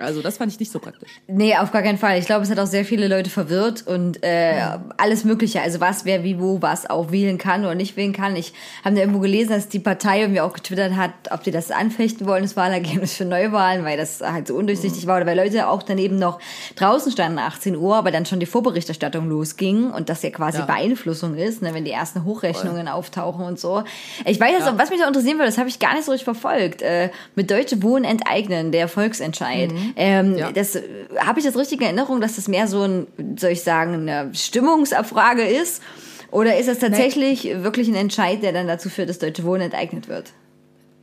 Also 0.00 0.22
das 0.22 0.38
fand 0.38 0.50
ich 0.52 0.58
nicht 0.58 0.72
so 0.72 0.78
praktisch. 0.78 1.10
Nee, 1.26 1.54
auf 1.56 1.70
gar 1.72 1.82
keinen 1.82 1.98
Fall. 1.98 2.18
Ich 2.18 2.26
glaube, 2.26 2.42
es 2.42 2.50
hat 2.50 2.58
auch 2.58 2.66
sehr 2.66 2.84
viele 2.84 3.06
Leute 3.06 3.28
verwirrt 3.30 3.86
und 3.86 4.22
äh, 4.22 4.60
alles 4.96 5.24
Mögliche. 5.24 5.60
Also 5.60 5.80
was, 5.80 6.04
wer, 6.04 6.24
wie, 6.24 6.40
wo, 6.40 6.62
was 6.62 6.88
auch 6.88 7.12
wählen 7.12 7.36
kann 7.38 7.60
oder 7.64 7.74
nicht 7.74 7.96
wählen 7.96 8.12
kann. 8.12 8.34
Ich 8.34 8.52
habe 8.84 8.94
da 8.94 9.02
irgendwo 9.02 9.20
gelesen, 9.20 9.50
dass 9.50 9.68
die 9.68 9.78
Partei 9.78 10.20
irgendwie 10.20 10.40
auch 10.40 10.54
getwittert 10.54 10.96
hat, 10.96 11.12
ob 11.30 11.42
die 11.44 11.50
das 11.50 11.70
anfechten 11.70 12.26
wollen, 12.26 12.42
das 12.42 12.56
Wahlergebnis 12.56 13.12
für 13.14 13.24
Neuwahlen, 13.26 13.84
weil 13.84 13.96
das 13.96 14.20
halt 14.20 14.48
so 14.48 14.54
undurchsichtig 14.54 15.06
war 15.06 15.18
oder 15.18 15.26
weil 15.26 15.36
Leute 15.36 15.68
auch 15.68 15.82
daneben 15.82 16.18
noch 16.18 16.40
draußen 16.76 17.12
standen 17.12 17.38
18 17.38 17.76
Uhr, 17.76 17.96
aber 17.96 18.10
dann 18.10 18.24
schon 18.26 18.40
die 18.40 18.46
Vorberichterstattung 18.46 19.28
losging 19.28 19.90
und 19.90 20.08
das 20.08 20.22
ja 20.22 20.30
quasi 20.30 20.58
Ja. 20.58 20.64
Beeinflussung 20.64 21.34
ist, 21.36 21.62
ne, 21.62 21.74
wenn 21.74 21.84
die 21.84 21.90
ersten 21.90 22.24
Hochrechnungen 22.24 22.88
auftauchen 22.88 23.44
und 23.44 23.58
so. 23.60 23.84
Ich 24.24 24.40
weiß 24.40 24.52
jetzt, 24.52 24.68
auch, 24.68 24.78
was 24.78 24.90
mich 24.90 25.00
da 25.00 25.06
interessieren 25.06 25.36
würde, 25.38 25.46
das 25.50 25.58
habe 25.58 25.68
ich 25.68 25.78
gar 25.78 25.94
nicht 25.94 26.04
so 26.04 26.12
richtig 26.12 26.24
verfolgt. 26.24 26.82
Äh, 26.82 27.10
mit 27.34 27.50
Deutsche 27.50 27.82
Wohnen 27.82 28.04
enteignen, 28.04 28.72
der 28.72 28.88
Volksentscheid. 28.88 29.70
Ähm, 29.96 30.36
Ja. 30.36 30.52
Das 30.52 30.76
äh, 30.76 30.82
habe 31.18 31.38
ich 31.38 31.44
jetzt 31.44 31.56
richtig 31.56 31.80
in 31.80 31.86
Erinnerung, 31.86 32.20
dass 32.20 32.36
das 32.36 32.48
mehr 32.48 32.66
so 32.66 32.82
ein, 32.82 33.06
soll 33.38 33.50
ich 33.50 33.62
sagen, 33.62 34.08
eine 34.08 34.34
Stimmungsabfrage 34.34 35.42
ist? 35.42 35.82
Oder 36.30 36.58
ist 36.58 36.68
das 36.68 36.78
tatsächlich 36.78 37.44
wirklich 37.62 37.88
ein 37.88 37.96
Entscheid, 37.96 38.42
der 38.42 38.52
dann 38.52 38.68
dazu 38.68 38.88
führt, 38.88 39.08
dass 39.08 39.18
Deutsche 39.18 39.44
Wohnen 39.44 39.62
enteignet 39.62 40.08
wird? 40.08 40.32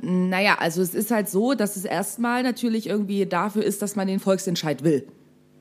Naja, 0.02 0.58
also 0.60 0.82
es 0.82 0.94
ist 0.94 1.12
halt 1.12 1.28
so, 1.28 1.54
dass 1.54 1.76
es 1.76 1.84
erstmal 1.84 2.44
natürlich 2.44 2.88
irgendwie 2.88 3.26
dafür 3.26 3.64
ist, 3.64 3.82
dass 3.82 3.96
man 3.96 4.08
den 4.08 4.20
Volksentscheid 4.20 4.84
will. 4.84 5.08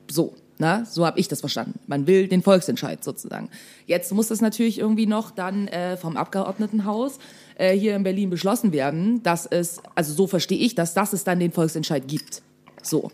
So, 0.09 0.35
ne? 0.57 0.85
So 0.89 1.05
habe 1.05 1.19
ich 1.19 1.27
das 1.27 1.39
verstanden. 1.41 1.79
Man 1.87 2.07
will 2.07 2.27
den 2.27 2.43
Volksentscheid 2.43 3.03
sozusagen. 3.03 3.49
Jetzt 3.87 4.13
muss 4.13 4.27
das 4.27 4.39
natürlich 4.39 4.79
irgendwie 4.79 5.07
noch 5.07 5.31
dann 5.31 5.67
äh, 5.67 5.97
vom 5.97 6.17
Abgeordnetenhaus 6.17 7.17
äh, 7.57 7.73
hier 7.73 7.95
in 7.95 8.03
Berlin 8.03 8.29
beschlossen 8.29 8.71
werden, 8.71 9.23
dass 9.23 9.47
es, 9.47 9.81
also 9.95 10.13
so 10.13 10.27
verstehe 10.27 10.59
ich 10.59 10.75
das, 10.75 10.93
dass 10.93 11.13
es 11.13 11.23
dann 11.23 11.39
den 11.39 11.51
Volksentscheid 11.51 12.07
gibt. 12.07 12.41
So. 12.81 13.11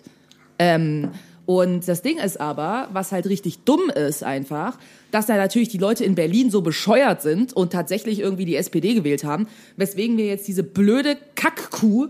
Ähm, 0.59 1.09
und 1.45 1.87
das 1.87 2.01
Ding 2.01 2.19
ist 2.19 2.39
aber, 2.39 2.87
was 2.93 3.11
halt 3.11 3.27
richtig 3.27 3.59
dumm 3.65 3.89
ist 3.89 4.23
einfach, 4.23 4.77
dass 5.11 5.25
da 5.25 5.35
natürlich 5.35 5.69
die 5.69 5.77
Leute 5.77 6.05
in 6.05 6.15
Berlin 6.15 6.49
so 6.49 6.61
bescheuert 6.61 7.21
sind 7.21 7.53
und 7.53 7.73
tatsächlich 7.73 8.19
irgendwie 8.19 8.45
die 8.45 8.55
SPD 8.55 8.93
gewählt 8.93 9.25
haben, 9.25 9.47
weswegen 9.75 10.17
wir 10.17 10.25
jetzt 10.25 10.47
diese 10.47 10.63
blöde 10.63 11.17
Kackkuh 11.35 12.07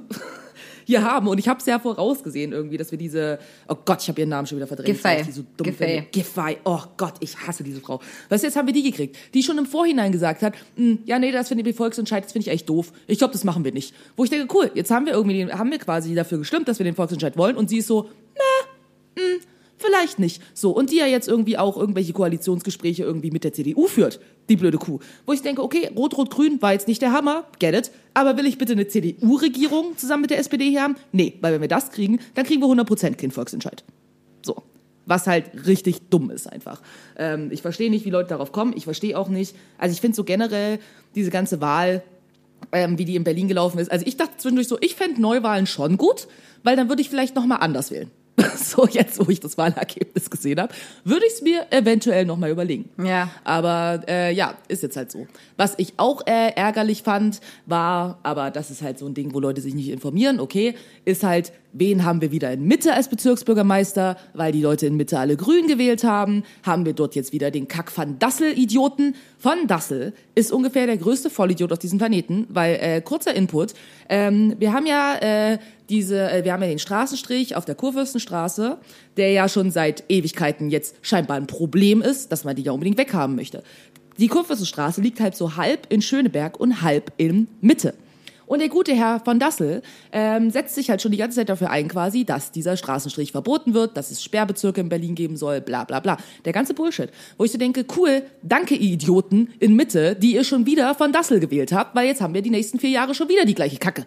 hier 0.86 1.04
haben. 1.04 1.28
Und 1.28 1.38
ich 1.38 1.48
habe 1.48 1.60
es 1.60 1.66
ja 1.66 1.80
vorausgesehen 1.80 2.52
irgendwie, 2.52 2.78
dass 2.78 2.92
wir 2.92 2.98
diese, 2.98 3.40
oh 3.68 3.76
Gott, 3.86 4.02
ich 4.02 4.10
habe 4.10 4.20
ihren 4.20 4.30
Namen 4.30 4.48
schon 4.48 4.58
wieder 4.58 4.68
verdrängt. 4.68 4.88
Giffey. 5.02 5.32
so 5.32 5.44
Giffey. 5.58 6.08
Giffey. 6.12 6.58
Oh 6.64 6.82
Gott, 6.98 7.16
ich 7.20 7.38
hasse 7.38 7.64
diese 7.64 7.82
Frau. 7.82 8.00
Weißt 8.30 8.44
du, 8.44 8.48
jetzt 8.48 8.56
haben 8.56 8.68
wir 8.68 8.74
die 8.74 8.84
gekriegt, 8.84 9.18
die 9.34 9.44
schon 9.44 9.58
im 9.58 9.66
Vorhinein 9.66 10.12
gesagt 10.12 10.42
hat, 10.42 10.54
"Hm, 10.76 11.00
ja, 11.06 11.20
nee, 11.20 11.32
das 11.32 11.48
finde 11.50 11.70
ich 11.70 11.76
Volksentscheid, 11.76 12.24
das 12.24 12.32
finde 12.32 12.48
ich 12.48 12.54
echt 12.54 12.70
doof. 12.70 12.92
Ich 13.08 13.18
glaube, 13.18 13.34
das 13.34 13.44
machen 13.44 13.64
wir 13.64 13.72
nicht. 13.72 13.94
Wo 14.16 14.24
ich 14.24 14.30
denke, 14.30 14.54
cool, 14.56 14.72
jetzt 14.74 14.92
haben 14.92 15.06
wir 15.06 15.14
irgendwie, 15.14 15.52
haben 15.52 15.72
wir 15.72 15.80
quasi 15.80 16.14
dafür 16.16 16.38
gestimmt, 16.40 16.68
dass 16.68 16.80
wir 16.80 16.84
den 16.84 16.96
Volksentscheid 16.96 17.38
wollen. 17.38 17.56
Und 17.56 17.70
sie 17.70 17.78
ist 17.78 17.88
so, 17.88 18.10
Vielleicht 19.84 20.18
nicht. 20.18 20.42
So, 20.54 20.72
und 20.72 20.92
die 20.92 20.98
ja 20.98 21.08
jetzt 21.08 21.28
irgendwie 21.28 21.58
auch 21.58 21.76
irgendwelche 21.76 22.14
Koalitionsgespräche 22.14 23.04
irgendwie 23.04 23.32
mit 23.32 23.44
der 23.44 23.52
CDU 23.52 23.88
führt, 23.88 24.22
die 24.48 24.56
blöde 24.56 24.78
Kuh. 24.78 25.00
Wo 25.26 25.34
ich 25.34 25.42
denke, 25.42 25.62
okay, 25.62 25.90
Rot-Rot-Grün 25.94 26.62
war 26.62 26.72
jetzt 26.72 26.88
nicht 26.88 27.02
der 27.02 27.12
Hammer, 27.12 27.44
get 27.60 27.76
it, 27.76 27.92
aber 28.14 28.38
will 28.38 28.46
ich 28.46 28.58
bitte 28.58 28.74
eine 28.74 28.88
CDU-Regierung 28.88 29.98
zusammen 29.98 30.22
mit 30.22 30.32
der 30.32 30.40
SPD 30.40 30.70
hier 30.70 30.84
haben? 30.84 30.96
Nee, 31.12 31.38
weil 31.42 31.54
wenn 31.54 31.60
wir 31.62 31.68
das 31.68 31.92
kriegen, 31.92 32.20
dann 32.36 32.46
kriegen 32.46 32.62
wir 32.62 32.68
100% 32.68 33.16
keinen 33.16 33.32
Volksentscheid. 33.32 33.84
So. 34.42 34.64
Was 35.06 35.28
halt 35.28 35.68
richtig 35.68 36.10
dumm 36.10 36.32
ist 36.32 36.50
einfach. 36.50 36.82
Ähm, 37.18 37.50
ich 37.52 37.62
verstehe 37.62 37.90
nicht, 37.90 38.06
wie 38.06 38.10
Leute 38.10 38.30
darauf 38.30 38.54
kommen. 38.54 38.74
Ich 38.78 38.86
verstehe 38.86 39.20
auch 39.20 39.28
nicht. 39.28 39.54
Also 39.78 39.92
ich 39.92 40.00
finde 40.00 40.16
so 40.16 40.24
generell 40.24 40.80
diese 41.14 41.30
ganze 41.30 41.60
Wahl, 41.60 42.04
ähm, 42.72 42.98
wie 42.98 43.04
die 43.04 43.18
in 43.18 43.26
Berlin 43.26 43.50
gelaufen 43.50 43.80
ist. 43.80 43.92
Also 43.92 44.06
ich 44.06 44.16
dachte 44.16 44.38
zwischendurch 44.38 44.70
so, 44.70 44.78
ich 44.80 44.96
fände 44.96 45.20
Neuwahlen 45.20 45.68
schon 45.68 45.98
gut, 45.98 46.30
weil 46.64 46.78
dann 46.78 46.88
würde 46.88 47.02
ich 47.02 47.10
vielleicht 47.10 47.36
noch 47.36 47.46
mal 47.46 47.58
anders 47.58 47.92
wählen. 47.92 48.10
So 48.56 48.88
jetzt, 48.88 49.20
wo 49.20 49.30
ich 49.30 49.40
das 49.40 49.58
Wahlergebnis 49.58 50.30
gesehen 50.30 50.60
habe, 50.60 50.74
würde 51.04 51.26
ich 51.26 51.34
es 51.34 51.42
mir 51.42 51.68
eventuell 51.72 52.26
noch 52.26 52.38
mal 52.38 52.50
überlegen. 52.50 52.90
Ja. 53.04 53.30
Aber 53.44 54.02
äh, 54.08 54.34
ja, 54.34 54.56
ist 54.68 54.84
jetzt 54.84 54.98
halt 54.98 55.12
so. 55.12 55.28
Was 55.58 55.76
ich 55.78 55.94
auch 55.98 56.26
äh, 56.26 56.52
ärgerlich 56.56 57.04
fand, 57.04 57.40
war, 57.66 58.20
aber 58.24 58.52
das 58.52 58.72
ist 58.72 58.82
halt 58.82 58.98
so 58.98 59.06
ein 59.06 59.14
Ding, 59.14 59.34
wo 59.34 59.40
Leute 59.40 59.62
sich 59.62 59.76
nicht 59.76 59.90
informieren, 59.90 60.40
okay, 60.40 60.76
ist 61.06 61.24
halt, 61.24 61.52
wen 61.74 62.06
haben 62.06 62.22
wir 62.22 62.32
wieder 62.32 62.52
in 62.52 62.64
Mitte 62.64 62.94
als 62.94 63.10
Bezirksbürgermeister, 63.10 64.16
weil 64.34 64.52
die 64.52 64.62
Leute 64.62 64.86
in 64.86 64.96
Mitte 64.96 65.20
alle 65.20 65.36
grün 65.36 65.68
gewählt 65.68 66.04
haben, 66.04 66.44
haben 66.64 66.86
wir 66.86 66.94
dort 66.94 67.16
jetzt 67.16 67.34
wieder 67.34 67.52
den 67.52 67.68
Kack 67.68 67.96
van 67.98 68.20
Dassel-Idioten. 68.20 69.16
Van 69.42 69.68
Dassel 69.68 70.14
ist 70.36 70.52
ungefähr 70.52 70.86
der 70.86 70.98
größte 70.98 71.30
Vollidiot 71.30 71.72
auf 71.72 71.80
diesem 71.80 71.98
Planeten, 71.98 72.48
weil, 72.50 72.76
äh, 72.76 73.02
kurzer 73.02 73.36
Input, 73.36 73.74
ähm, 74.08 74.56
wir 74.60 74.72
haben 74.72 74.86
ja 74.86 75.16
äh, 75.16 75.58
diese, 75.90 76.32
äh, 76.32 76.44
wir 76.44 76.54
haben 76.54 76.62
ja 76.62 76.70
den 76.70 76.80
Straßenstrich 76.80 77.56
auf 77.56 77.66
der 77.66 77.76
Kurfürstenstraße, 77.76 78.78
der 79.18 79.32
ja 79.32 79.50
schon 79.50 79.72
seit 79.72 80.04
Ewigkeiten 80.10 80.70
jetzt 80.70 80.96
scheinbar 81.02 81.38
ein 81.38 81.48
Problem 81.48 82.02
ist, 82.02 82.32
dass 82.32 82.44
man 82.44 82.56
die 82.56 82.64
ja 82.64 82.72
unbedingt 82.72 82.98
weghaben 82.98 83.36
möchte. 83.36 83.64
Die 84.20 84.28
Kurfürstenstraße 84.28 85.02
liegt 85.02 85.20
halt 85.20 85.36
so 85.36 85.56
halb 85.56 85.88
in 85.92 86.02
Schöneberg 86.02 86.60
und 86.60 86.84
halb 86.84 87.12
in 87.18 87.48
Mitte. 87.62 87.96
Und 88.46 88.60
der 88.60 88.70
gute 88.70 88.94
Herr 88.94 89.20
von 89.20 89.40
Dassel 89.40 89.82
ähm, 90.12 90.50
setzt 90.50 90.76
sich 90.76 90.90
halt 90.90 91.02
schon 91.02 91.12
die 91.12 91.18
ganze 91.18 91.38
Zeit 91.38 91.50
dafür 91.50 91.70
ein, 91.70 91.88
quasi, 91.88 92.26
dass 92.26 92.52
dieser 92.52 92.78
Straßenstrich 92.78 93.32
verboten 93.32 93.74
wird, 93.74 93.98
dass 93.98 94.12
es 94.12 94.24
Sperrbezirke 94.24 94.82
in 94.82 94.90
Berlin 94.90 95.16
geben 95.16 95.38
soll, 95.38 95.62
bla 95.62 95.84
bla 95.84 96.00
bla. 96.00 96.18
Der 96.46 96.54
ganze 96.54 96.74
Bullshit. 96.74 97.10
Wo 97.38 97.46
ich 97.46 97.52
so 97.52 97.58
denke, 97.58 97.86
cool, 97.98 98.24
danke 98.42 98.76
ihr 98.76 98.92
Idioten 98.92 99.54
in 99.60 99.76
Mitte, 99.76 100.16
die 100.16 100.36
ihr 100.36 100.44
schon 100.44 100.66
wieder 100.66 100.96
von 100.96 101.12
Dassel 101.12 101.40
gewählt 101.40 101.72
habt, 101.72 101.96
weil 101.96 102.08
jetzt 102.08 102.22
haben 102.22 102.34
wir 102.34 102.42
die 102.42 102.50
nächsten 102.50 102.80
vier 102.80 102.92
Jahre 102.92 103.16
schon 103.16 103.30
wieder 103.30 103.46
die 103.46 103.56
gleiche 103.56 103.78
Kacke. 103.78 104.06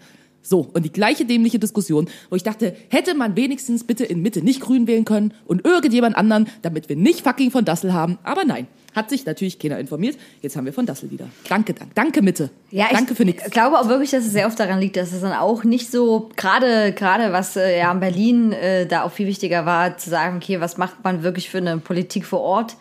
So, 0.48 0.68
und 0.72 0.84
die 0.84 0.92
gleiche 0.92 1.24
dämliche 1.24 1.58
Diskussion, 1.58 2.08
wo 2.30 2.36
ich 2.36 2.44
dachte, 2.44 2.76
hätte 2.88 3.14
man 3.14 3.34
wenigstens 3.34 3.82
bitte 3.82 4.04
in 4.04 4.22
Mitte 4.22 4.42
nicht 4.42 4.60
grün 4.60 4.86
wählen 4.86 5.04
können 5.04 5.34
und 5.46 5.64
irgendjemand 5.64 6.16
anderen, 6.16 6.46
damit 6.62 6.88
wir 6.88 6.94
nicht 6.94 7.22
fucking 7.22 7.50
von 7.50 7.64
Dassel 7.64 7.92
haben. 7.92 8.18
Aber 8.22 8.44
nein, 8.44 8.68
hat 8.94 9.10
sich 9.10 9.26
natürlich 9.26 9.58
keiner 9.58 9.78
informiert. 9.80 10.16
Jetzt 10.42 10.56
haben 10.56 10.64
wir 10.64 10.72
von 10.72 10.86
Dassel 10.86 11.10
wieder. 11.10 11.26
Danke, 11.48 11.74
danke, 11.74 11.92
danke 11.96 12.22
Mitte. 12.22 12.50
Ja, 12.70 12.86
danke 12.92 13.12
ich 13.12 13.16
für 13.16 13.24
nichts. 13.24 13.50
glaube 13.50 13.78
auch 13.78 13.88
wirklich, 13.88 14.10
dass 14.10 14.24
es 14.24 14.32
sehr 14.32 14.46
oft 14.46 14.58
daran 14.60 14.78
liegt, 14.78 14.96
dass 14.96 15.12
es 15.12 15.20
dann 15.20 15.32
auch 15.32 15.64
nicht 15.64 15.90
so, 15.90 16.30
gerade 16.36 16.92
gerade 16.92 17.32
was 17.32 17.56
äh, 17.56 17.78
ja 17.78 17.90
in 17.90 17.98
Berlin 17.98 18.52
äh, 18.52 18.86
da 18.86 19.02
auch 19.02 19.10
viel 19.10 19.26
wichtiger 19.26 19.66
war, 19.66 19.98
zu 19.98 20.10
sagen, 20.10 20.36
okay, 20.36 20.60
was 20.60 20.78
macht 20.78 21.02
man 21.02 21.24
wirklich 21.24 21.50
für 21.50 21.58
eine 21.58 21.78
Politik 21.78 22.24
vor 22.24 22.40
Ort? 22.40 22.76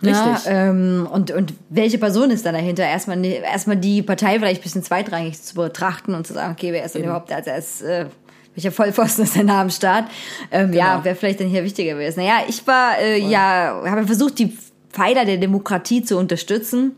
Ja, 0.00 0.32
Richtig. 0.34 0.52
ähm, 0.52 1.08
und, 1.12 1.30
und 1.32 1.54
welche 1.70 1.98
Person 1.98 2.30
ist 2.30 2.46
dann 2.46 2.54
dahinter? 2.54 2.84
Erstmal, 2.84 3.16
ne- 3.16 3.42
erstmal 3.42 3.76
die 3.76 4.02
Partei 4.02 4.38
vielleicht 4.38 4.60
ein 4.60 4.62
bisschen 4.62 4.82
zweitrangig 4.84 5.42
zu 5.42 5.56
betrachten 5.56 6.14
und 6.14 6.26
zu 6.26 6.34
sagen, 6.34 6.52
okay, 6.56 6.72
wer 6.72 6.84
ist 6.84 6.94
denn 6.94 7.02
Eben. 7.02 7.10
überhaupt 7.10 7.32
als, 7.32 7.48
als 7.48 7.82
äh, 7.82 8.06
welcher 8.54 8.70
Vollpfosten 8.72 9.24
ist 9.24 9.34
denn 9.36 9.48
da 9.48 9.60
am 9.60 9.70
Start? 9.70 10.04
Ähm, 10.52 10.72
Ja, 10.72 10.92
Genau. 10.92 11.04
wer 11.04 11.16
vielleicht 11.16 11.40
dann 11.40 11.48
hier 11.48 11.64
wichtiger 11.64 11.94
gewesen? 11.94 12.20
Naja, 12.20 12.42
ich 12.48 12.64
war, 12.66 12.98
äh, 13.00 13.18
ja, 13.18 13.82
habe 13.86 14.06
versucht, 14.06 14.38
die 14.38 14.56
Pfeiler 14.92 15.24
der 15.24 15.36
Demokratie 15.36 16.02
zu 16.02 16.16
unterstützen 16.16 16.92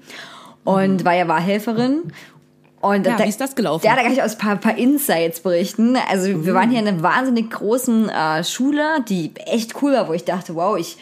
und 0.65 1.05
war 1.05 1.15
ja 1.15 1.27
Wahlhelferin. 1.27 2.03
Und 2.83 2.99
Mhm. 3.01 3.05
Ja, 3.05 3.19
wie 3.25 3.29
ist 3.29 3.41
das 3.41 3.55
gelaufen? 3.55 3.85
Ja, 3.87 3.95
da 3.97 4.03
kann 4.03 4.13
ich 4.13 4.23
aus 4.23 4.33
ein 4.35 4.39
paar, 4.39 4.57
paar 4.57 4.77
Insights 4.79 5.41
berichten. 5.41 5.97
Also 6.11 6.45
wir 6.47 6.55
waren 6.55 6.71
hier 6.71 6.81
in 6.81 6.89
einer 6.89 7.03
wahnsinnig 7.03 7.51
großen 7.51 8.09
äh, 8.09 8.45
Schule, 8.45 9.03
die 9.09 9.33
echt 9.47 9.83
cool 9.83 9.93
war, 9.93 10.09
wo 10.09 10.13
ich 10.15 10.25
dachte, 10.25 10.55
wow, 10.55 10.79
ich 10.79 10.97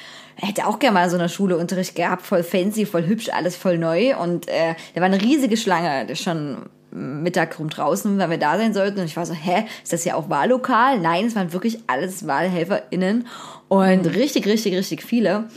hätte 0.46 0.66
auch 0.66 0.78
gerne 0.78 0.94
mal 0.94 1.10
so 1.10 1.16
eine 1.16 1.28
Schule 1.28 1.56
Unterricht 1.56 1.94
gehabt, 1.94 2.22
voll 2.22 2.42
fancy, 2.42 2.86
voll 2.86 3.06
hübsch, 3.06 3.28
alles 3.30 3.56
voll 3.56 3.78
neu. 3.78 4.16
Und 4.16 4.48
äh, 4.48 4.74
da 4.94 5.00
war 5.00 5.06
eine 5.06 5.20
riesige 5.20 5.56
Schlange, 5.56 6.14
schon 6.16 6.66
Mittag 6.90 7.58
rum 7.58 7.68
draußen, 7.68 8.18
weil 8.18 8.30
wir 8.30 8.38
da 8.38 8.56
sein 8.56 8.72
sollten. 8.72 9.00
Und 9.00 9.06
ich 9.06 9.16
war 9.16 9.26
so, 9.26 9.34
hä, 9.34 9.64
ist 9.82 9.92
das 9.92 10.04
ja 10.04 10.14
auch 10.14 10.30
Wahllokal? 10.30 10.98
Nein, 10.98 11.26
es 11.26 11.36
waren 11.36 11.52
wirklich 11.52 11.80
alles 11.86 12.26
WahlhelferInnen 12.26 13.26
und 13.68 14.06
richtig, 14.06 14.46
richtig, 14.46 14.74
richtig 14.74 15.02
viele. 15.02 15.48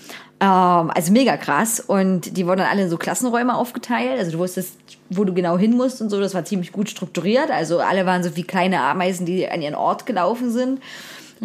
Ähm, 0.42 0.92
also 0.94 1.14
mega 1.14 1.38
krass. 1.38 1.80
Und 1.80 2.36
die 2.36 2.46
wurden 2.48 2.60
dann 2.60 2.70
alle 2.70 2.84
in 2.84 2.90
so 2.90 2.98
Klassenräume 2.98 3.56
aufgeteilt. 3.56 4.20
Also 4.20 4.32
du 4.32 4.40
wusstest, 4.40 4.76
wo 5.10 5.24
du 5.24 5.34
genau 5.34 5.58
hin 5.58 5.78
musst 5.78 6.02
und 6.02 6.10
so. 6.10 6.20
Das 6.20 6.34
war 6.34 6.44
ziemlich 6.44 6.72
gut 6.72 6.90
strukturiert. 6.90 7.52
Also 7.52 7.80
alle 7.80 8.06
waren 8.06 8.24
so 8.24 8.36
wie 8.36 8.44
kleine 8.44 8.82
Ameisen, 8.82 9.26
die 9.26 9.48
an 9.48 9.62
ihren 9.62 9.76
Ort 9.76 10.06
gelaufen 10.06 10.52
sind. 10.52 10.82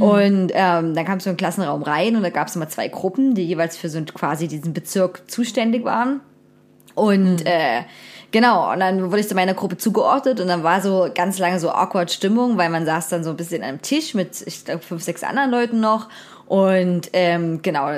Und 0.04 0.52
ähm, 0.54 0.94
dann 0.94 1.04
kamst 1.06 1.24
du 1.24 1.30
in 1.30 1.34
den 1.34 1.38
Klassenraum 1.38 1.82
rein 1.82 2.16
und 2.16 2.22
da 2.22 2.30
gab 2.30 2.48
es 2.48 2.56
immer 2.56 2.68
zwei 2.68 2.88
Gruppen, 2.88 3.34
die 3.34 3.44
jeweils 3.44 3.78
für 3.78 3.88
so 3.88 4.02
quasi 4.02 4.46
diesen 4.46 4.74
Bezirk 4.74 5.22
zuständig 5.30 5.84
waren. 5.84 6.20
Und 6.94 7.46
äh, 7.46 7.82
genau, 8.30 8.72
und 8.72 8.80
dann 8.80 9.06
wurde 9.06 9.20
ich 9.20 9.28
zu 9.28 9.34
meiner 9.34 9.54
Gruppe 9.54 9.78
zugeordnet 9.78 10.40
und 10.40 10.48
dann 10.48 10.62
war 10.62 10.82
so 10.82 11.08
ganz 11.14 11.38
lange 11.38 11.60
so 11.60 11.70
awkward 11.70 12.10
Stimmung, 12.10 12.58
weil 12.58 12.68
man 12.68 12.84
saß 12.84 13.08
dann 13.08 13.24
so 13.24 13.30
ein 13.30 13.36
bisschen 13.36 13.62
an 13.62 13.68
einem 13.70 13.82
Tisch 13.82 14.14
mit, 14.14 14.42
ich 14.46 14.64
glaube, 14.64 14.82
fünf, 14.82 15.02
sechs 15.02 15.22
anderen 15.22 15.50
Leuten 15.50 15.80
noch. 15.80 16.08
Und 16.46 17.10
ähm, 17.12 17.60
genau, 17.62 17.88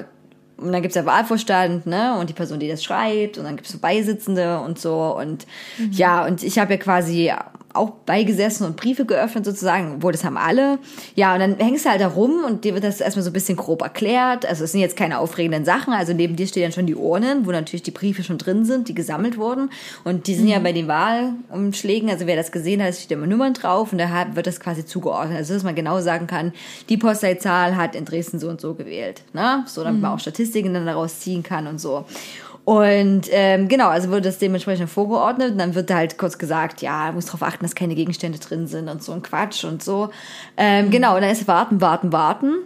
und 0.56 0.72
dann 0.72 0.82
gibt's 0.82 0.96
ja 0.96 1.06
Wahlvorstand, 1.06 1.86
ne? 1.86 2.16
Und 2.18 2.28
die 2.28 2.34
Person, 2.34 2.58
die 2.58 2.68
das 2.68 2.82
schreibt, 2.82 3.38
und 3.38 3.44
dann 3.44 3.56
gibt's 3.56 3.70
so 3.70 3.78
Beisitzende 3.78 4.60
und 4.60 4.78
so. 4.78 5.16
Und 5.16 5.46
ja, 5.92 6.26
und 6.26 6.42
ich 6.42 6.58
habe 6.58 6.74
ja 6.74 6.78
quasi 6.78 7.32
auch 7.78 7.90
beigesessen 7.90 8.66
und 8.66 8.76
Briefe 8.76 9.04
geöffnet 9.04 9.44
sozusagen, 9.44 9.96
obwohl 9.96 10.12
das 10.12 10.24
haben 10.24 10.36
alle. 10.36 10.78
Ja, 11.14 11.34
und 11.34 11.40
dann 11.40 11.56
hängst 11.58 11.84
du 11.84 11.90
halt 11.90 12.00
da 12.00 12.08
rum 12.08 12.44
und 12.44 12.64
dir 12.64 12.74
wird 12.74 12.84
das 12.84 13.00
erstmal 13.00 13.22
so 13.22 13.30
ein 13.30 13.32
bisschen 13.32 13.56
grob 13.56 13.82
erklärt. 13.82 14.44
Also 14.46 14.64
es 14.64 14.72
sind 14.72 14.80
jetzt 14.80 14.96
keine 14.96 15.18
aufregenden 15.18 15.64
Sachen. 15.64 15.92
Also 15.92 16.12
neben 16.12 16.36
dir 16.36 16.46
stehen 16.46 16.64
dann 16.64 16.72
schon 16.72 16.86
die 16.86 16.94
Urnen, 16.94 17.46
wo 17.46 17.52
natürlich 17.52 17.82
die 17.82 17.90
Briefe 17.90 18.22
schon 18.22 18.38
drin 18.38 18.64
sind, 18.64 18.88
die 18.88 18.94
gesammelt 18.94 19.38
wurden. 19.38 19.70
Und 20.04 20.26
die 20.26 20.34
sind 20.34 20.48
ja 20.48 20.58
bei 20.58 20.72
den 20.72 20.88
Wahlumschlägen, 20.88 22.10
also 22.10 22.26
wer 22.26 22.36
das 22.36 22.52
gesehen 22.52 22.82
hat, 22.82 22.94
steht 22.94 23.12
immer 23.12 23.26
Nummern 23.26 23.54
drauf 23.54 23.92
und 23.92 23.98
da 23.98 24.26
wird 24.34 24.46
das 24.46 24.60
quasi 24.60 24.84
zugeordnet. 24.84 25.38
Also 25.38 25.54
dass 25.54 25.62
man 25.62 25.74
genau 25.74 26.00
sagen 26.00 26.26
kann, 26.26 26.52
die 26.88 26.96
Postleitzahl 26.96 27.76
hat 27.76 27.94
in 27.94 28.04
Dresden 28.04 28.38
so 28.38 28.48
und 28.48 28.60
so 28.60 28.74
gewählt. 28.74 29.22
Ne? 29.32 29.64
So, 29.66 29.84
damit 29.84 30.00
man 30.00 30.12
auch 30.12 30.20
Statistiken 30.20 30.74
dann 30.74 30.86
daraus 30.86 31.20
ziehen 31.20 31.42
kann 31.42 31.66
und 31.66 31.80
so. 31.80 32.04
Und 32.68 33.22
ähm, 33.30 33.66
genau, 33.68 33.88
also 33.88 34.10
wurde 34.10 34.20
das 34.20 34.36
dementsprechend 34.36 34.90
vorgeordnet 34.90 35.52
und 35.52 35.58
dann 35.58 35.74
wird 35.74 35.88
da 35.88 35.94
halt 35.94 36.18
kurz 36.18 36.36
gesagt, 36.36 36.82
ja, 36.82 37.10
muss 37.12 37.24
darauf 37.24 37.42
achten, 37.42 37.64
dass 37.64 37.74
keine 37.74 37.94
Gegenstände 37.94 38.38
drin 38.38 38.66
sind 38.66 38.90
und 38.90 39.02
so 39.02 39.12
ein 39.12 39.22
Quatsch 39.22 39.64
und 39.64 39.82
so. 39.82 40.10
Ähm, 40.58 40.90
Genau, 40.90 41.14
und 41.14 41.22
dann 41.22 41.30
ist 41.30 41.48
warten, 41.48 41.80
warten, 41.80 42.12
warten, 42.12 42.56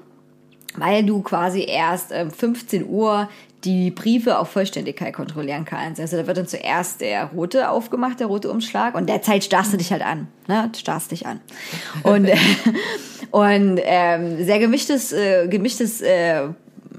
weil 0.76 1.04
du 1.04 1.22
quasi 1.22 1.64
erst 1.64 2.10
ähm, 2.10 2.32
15 2.32 2.88
Uhr 2.88 3.28
die 3.62 3.92
Briefe 3.92 4.40
auf 4.40 4.50
Vollständigkeit 4.50 5.14
kontrollieren 5.14 5.64
kannst. 5.64 6.00
Also 6.00 6.16
da 6.16 6.26
wird 6.26 6.36
dann 6.36 6.48
zuerst 6.48 7.00
der 7.00 7.26
rote 7.26 7.70
aufgemacht, 7.70 8.18
der 8.18 8.26
rote 8.26 8.50
Umschlag 8.50 8.96
und 8.96 9.08
derzeit 9.08 9.44
starrst 9.44 9.72
du 9.72 9.76
dich 9.76 9.92
halt 9.92 10.02
an. 10.02 10.26
Ne? 10.48 10.68
Du 10.72 10.80
starrst 10.80 11.12
dich 11.12 11.26
an. 11.28 11.40
Und, 12.02 12.24
äh, 12.24 12.36
und 13.30 13.78
ähm, 13.84 14.44
sehr 14.44 14.58
gemischtes, 14.58 15.12
äh, 15.12 15.46
gemischtes, 15.46 16.00
äh, 16.00 16.48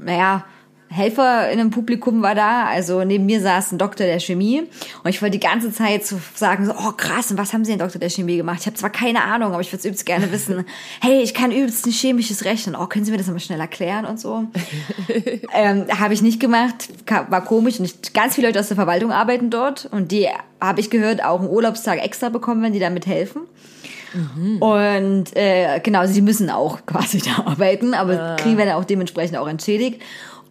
naja, 0.02 0.46
Helfer 0.94 1.50
in 1.50 1.60
einem 1.60 1.72
Publikum 1.72 2.22
war 2.22 2.36
da, 2.36 2.66
also 2.66 3.04
neben 3.04 3.26
mir 3.26 3.42
saß 3.42 3.72
ein 3.72 3.80
Doktor 3.80 4.06
der 4.06 4.20
Chemie 4.20 4.64
und 5.04 5.10
ich 5.10 5.22
wollte 5.22 5.40
die 5.40 5.46
ganze 5.46 5.72
Zeit 5.72 6.06
so 6.06 6.20
sagen, 6.36 6.66
so, 6.66 6.74
oh 6.74 6.92
krass, 6.96 7.32
und 7.32 7.38
was 7.40 7.52
haben 7.52 7.66
Sie 7.66 7.72
denn 7.72 7.80
Doktor 7.80 7.98
der 7.98 8.10
Chemie 8.10 8.38
gemacht? 8.38 8.60
Ich 8.62 8.68
habe 8.68 8.76
zwar 8.76 8.92
keine 8.92 9.24
Ahnung, 9.24 9.54
aber 9.54 9.62
ich 9.62 9.70
würde 9.70 9.80
es 9.80 9.86
übelst 9.86 10.06
gerne 10.06 10.32
wissen. 10.32 10.66
Hey, 11.02 11.22
ich 11.22 11.34
kann 11.34 11.52
übelst 11.52 11.86
ein 11.86 11.92
chemisches 11.92 12.46
Rechnen. 12.46 12.76
Oh, 12.76 12.86
können 12.86 13.04
Sie 13.04 13.12
mir 13.12 13.18
das 13.18 13.28
mal 13.28 13.40
schnell 13.40 13.60
erklären 13.60 14.06
und 14.06 14.20
so? 14.20 14.46
ähm, 15.54 15.86
habe 16.00 16.14
ich 16.14 16.22
nicht 16.22 16.40
gemacht, 16.40 16.90
war 17.08 17.44
komisch 17.44 17.80
und 17.80 17.86
ich, 17.86 18.14
ganz 18.14 18.36
viele 18.36 18.48
Leute 18.48 18.60
aus 18.60 18.68
der 18.68 18.76
Verwaltung 18.76 19.12
arbeiten 19.12 19.50
dort 19.50 19.88
und 19.92 20.12
die, 20.12 20.28
habe 20.62 20.80
ich 20.80 20.90
gehört, 20.90 21.24
auch 21.24 21.40
einen 21.40 21.50
Urlaubstag 21.50 22.04
extra 22.04 22.30
bekommen, 22.30 22.62
wenn 22.62 22.74
die 22.74 22.80
damit 22.80 23.08
helfen. 23.08 23.42
Und 24.60 25.36
äh, 25.36 25.80
genau, 25.82 26.06
die 26.06 26.22
müssen 26.22 26.50
auch 26.50 26.86
quasi 26.86 27.18
da 27.26 27.44
arbeiten, 27.46 27.94
aber 27.94 28.36
kriegen 28.38 28.58
wir 28.58 28.66
dann 28.66 28.76
auch 28.76 28.86
dementsprechend 28.86 29.38
auch 29.38 29.48
entschädigt. 29.48 30.02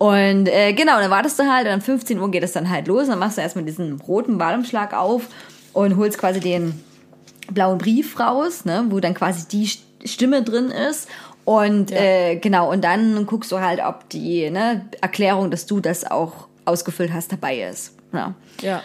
Und 0.02 0.48
äh, 0.48 0.72
genau, 0.72 0.98
dann 0.98 1.12
wartest 1.12 1.38
du 1.38 1.44
halt 1.44 1.68
und 1.68 1.74
um 1.74 1.80
15 1.80 2.18
Uhr 2.18 2.28
geht 2.30 2.42
es 2.42 2.50
dann 2.52 2.68
halt 2.68 2.88
los. 2.88 3.06
Dann 3.06 3.20
machst 3.20 3.36
du 3.38 3.40
erstmal 3.42 3.64
diesen 3.64 4.00
roten 4.00 4.40
Wahlumschlag 4.40 4.94
auf 4.94 5.22
und 5.72 5.96
holst 5.96 6.18
quasi 6.18 6.40
den 6.40 6.82
blauen 7.52 7.78
Brief 7.78 8.18
raus, 8.18 8.64
ne, 8.64 8.84
wo 8.88 8.98
dann 8.98 9.14
quasi 9.14 9.46
die 9.46 9.66
St- 9.68 9.78
Stimme 10.04 10.42
drin 10.42 10.70
ist. 10.72 11.08
Und 11.44 11.92
äh, 11.92 12.34
genau, 12.36 12.70
und 12.72 12.82
dann 12.82 13.26
guckst 13.26 13.52
du 13.52 13.60
halt, 13.60 13.80
ob 13.84 14.08
die 14.08 14.50
ne, 14.50 14.86
Erklärung, 15.00 15.52
dass 15.52 15.66
du 15.66 15.78
das 15.78 16.04
auch 16.10 16.48
ausgefüllt 16.64 17.12
hast, 17.12 17.30
dabei 17.30 17.60
ist. 17.60 17.92
Ja. 18.12 18.34
Ja. 18.60 18.82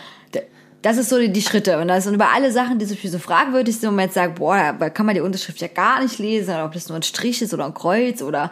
Das 0.83 0.97
ist 0.97 1.09
so 1.09 1.17
die, 1.17 1.29
die 1.33 1.41
Schritte. 1.41 1.79
Und 1.79 1.88
das 1.88 2.03
sind 2.03 2.13
über 2.13 2.31
alle 2.33 2.51
Sachen, 2.51 2.77
die 2.77 2.86
so 2.86 2.93
viel 2.93 3.09
so 3.09 3.17
fragwürdig 3.17 3.75
sind, 3.79 3.89
wo 3.89 3.95
man 3.95 4.05
jetzt 4.05 4.13
sagt, 4.13 4.36
boah, 4.36 4.75
da 4.79 4.89
kann 4.91 5.07
man 5.07 5.15
die 5.15 5.21
Unterschrift 5.21 5.59
ja 5.59 5.67
gar 5.67 6.01
nicht 6.03 6.19
lesen, 6.19 6.51
oder 6.53 6.65
ob 6.65 6.74
das 6.74 6.88
nur 6.88 6.95
ein 6.97 7.03
Strich 7.03 7.41
ist 7.41 7.53
oder 7.55 7.65
ein 7.65 7.74
Kreuz 7.74 8.21
oder 8.21 8.51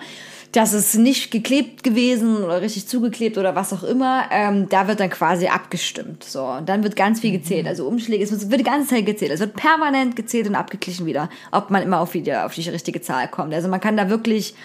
das 0.55 0.73
ist 0.73 0.95
nicht 0.95 1.31
geklebt 1.31 1.83
gewesen 1.83 2.37
oder 2.37 2.61
richtig 2.61 2.87
zugeklebt 2.87 3.37
oder 3.37 3.55
was 3.55 3.73
auch 3.73 3.83
immer. 3.83 4.23
Ähm, 4.31 4.69
da 4.69 4.87
wird 4.87 5.01
dann 5.01 5.09
quasi 5.09 5.47
abgestimmt. 5.47 6.23
So, 6.23 6.45
und 6.45 6.69
dann 6.69 6.81
wird 6.83 6.95
ganz 6.95 7.19
viel 7.19 7.33
gezählt. 7.33 7.67
Also 7.67 7.85
Umschläge, 7.85 8.23
es 8.23 8.49
wird 8.49 8.61
die 8.61 8.65
ganze 8.65 8.87
Zeit 8.95 9.05
gezählt. 9.05 9.31
Es 9.31 9.41
wird 9.41 9.55
permanent 9.55 10.15
gezählt 10.15 10.47
und 10.47 10.55
abgeglichen 10.55 11.05
wieder, 11.05 11.29
ob 11.51 11.71
man 11.71 11.83
immer 11.83 11.99
auf, 11.99 12.13
wieder, 12.13 12.45
auf 12.45 12.53
die 12.53 12.69
richtige 12.69 13.01
Zahl 13.01 13.27
kommt. 13.27 13.53
Also 13.53 13.67
man 13.67 13.81
kann 13.81 13.97
da 13.97 14.09
wirklich, 14.09 14.55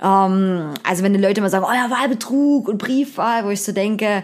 ähm, 0.00 0.74
also 0.84 1.02
wenn 1.02 1.12
die 1.12 1.20
Leute 1.20 1.40
immer 1.40 1.50
sagen, 1.50 1.66
oh 1.68 1.74
ja, 1.74 1.90
Wahlbetrug 1.90 2.68
und 2.68 2.78
Briefwahl, 2.78 3.44
wo 3.44 3.50
ich 3.50 3.62
so 3.62 3.72
denke, 3.72 4.22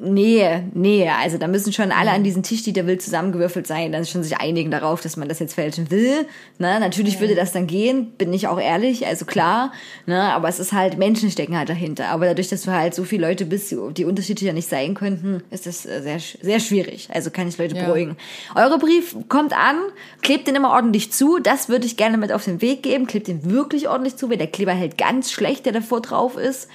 Nee, 0.00 0.64
nee, 0.74 1.08
also 1.08 1.38
da 1.38 1.46
müssen 1.46 1.72
schon 1.72 1.92
alle 1.92 2.10
an 2.10 2.24
diesen 2.24 2.42
Tisch, 2.42 2.64
die 2.64 2.72
der 2.72 2.88
will, 2.88 2.98
zusammengewürfelt 2.98 3.68
sein, 3.68 3.92
dann 3.92 4.04
schon 4.04 4.24
sich 4.24 4.36
einigen 4.38 4.72
darauf, 4.72 5.00
dass 5.00 5.16
man 5.16 5.28
das 5.28 5.38
jetzt 5.38 5.54
fälschen 5.54 5.92
will. 5.92 6.26
Ne? 6.58 6.80
Natürlich 6.80 7.20
würde 7.20 7.36
das 7.36 7.52
dann 7.52 7.68
gehen, 7.68 8.10
bin 8.18 8.32
ich 8.32 8.48
auch 8.48 8.58
ehrlich, 8.60 9.06
also 9.06 9.24
klar, 9.26 9.72
ne? 10.06 10.32
aber 10.34 10.48
es 10.48 10.58
ist 10.58 10.72
halt, 10.72 10.98
Menschen 10.98 11.30
stecken 11.30 11.56
halt 11.56 11.68
dahinter. 11.68 12.08
Aber 12.08 12.26
dadurch, 12.26 12.48
dass 12.48 12.62
du 12.62 12.72
halt 12.72 12.96
so 12.96 13.04
viele 13.04 13.28
Leute 13.28 13.46
bist, 13.46 13.70
die- 13.70 14.04
unterschiedlich 14.04 14.48
ja 14.48 14.52
nicht 14.52 14.68
sein 14.68 14.94
könnten, 14.94 15.44
ist 15.50 15.66
das 15.66 15.86
äh, 15.86 16.02
sehr, 16.02 16.18
sehr 16.18 16.58
schwierig. 16.58 17.08
Also 17.12 17.30
kann 17.30 17.46
ich 17.46 17.56
Leute 17.56 17.76
Ja. 17.76 17.84
beruhigen. 17.84 18.16
Eure 18.56 18.78
Brief 18.78 19.14
kommt 19.28 19.52
an, 19.52 19.76
klebt 20.22 20.48
den 20.48 20.56
immer 20.56 20.70
ordentlich 20.70 21.12
zu, 21.12 21.38
das 21.38 21.68
würde 21.68 21.86
ich 21.86 21.96
gerne 21.96 22.16
mit 22.18 22.32
auf 22.32 22.44
den 22.44 22.60
Weg 22.60 22.82
geben, 22.82 23.06
klebt 23.06 23.28
den 23.28 23.48
wirklich 23.48 23.88
ordentlich 23.88 24.16
zu, 24.16 24.28
weil 24.30 24.36
der 24.38 24.48
Kleber 24.48 24.72
hält 24.72 24.98
ganz 24.98 25.30
schlecht, 25.30 25.64
der 25.66 25.72
davor 25.74 26.00
drauf 26.02 26.36
ist. 26.36 26.68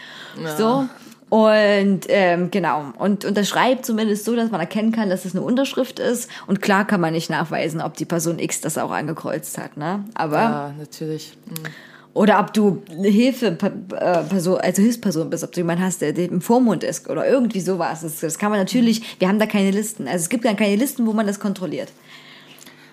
So. 0.57 0.85
Und 1.29 2.01
ähm, 2.07 2.51
genau, 2.51 2.93
und 2.99 3.25
unterschreibt 3.25 3.85
zumindest 3.85 4.25
so, 4.25 4.35
dass 4.35 4.51
man 4.51 4.61
erkennen 4.61 4.91
kann, 4.91 5.09
dass 5.09 5.25
es 5.25 5.35
eine 5.35 5.43
Unterschrift 5.43 5.99
ist. 5.99 6.29
Und 6.45 6.61
klar 6.61 6.85
kann 6.85 7.01
man 7.01 7.13
nicht 7.13 7.29
nachweisen, 7.29 7.81
ob 7.81 7.95
die 7.95 8.05
Person 8.05 8.37
X 8.39 8.61
das 8.61 8.77
auch 8.77 8.91
angekreuzt 8.91 9.57
hat, 9.57 9.75
ne? 9.75 10.03
Aber 10.13 10.37
Ja, 10.37 10.73
natürlich. 10.77 11.33
oder 12.13 12.39
ob 12.39 12.53
du 12.53 12.83
eine 12.91 13.07
Hilfe 13.07 13.47
äh, 13.47 14.23
Person, 14.23 14.59
also 14.59 14.81
Hilfsperson 14.83 15.29
bist, 15.31 15.43
ob 15.43 15.51
du 15.51 15.61
jemanden 15.61 15.83
hast, 15.83 16.01
der, 16.01 16.13
der 16.13 16.29
im 16.29 16.41
Vormund 16.41 16.83
ist 16.83 17.09
oder 17.09 17.27
irgendwie 17.27 17.59
sowas. 17.59 18.01
Das, 18.01 18.19
das 18.19 18.37
kann 18.37 18.51
man 18.51 18.59
natürlich. 18.59 19.19
Wir 19.19 19.27
haben 19.27 19.39
da 19.39 19.47
keine 19.47 19.71
Listen. 19.71 20.07
Also 20.07 20.23
es 20.23 20.29
gibt 20.29 20.45
dann 20.45 20.55
keine 20.55 20.75
Listen, 20.75 21.07
wo 21.07 21.13
man 21.13 21.25
das 21.25 21.39
kontrolliert. 21.39 21.91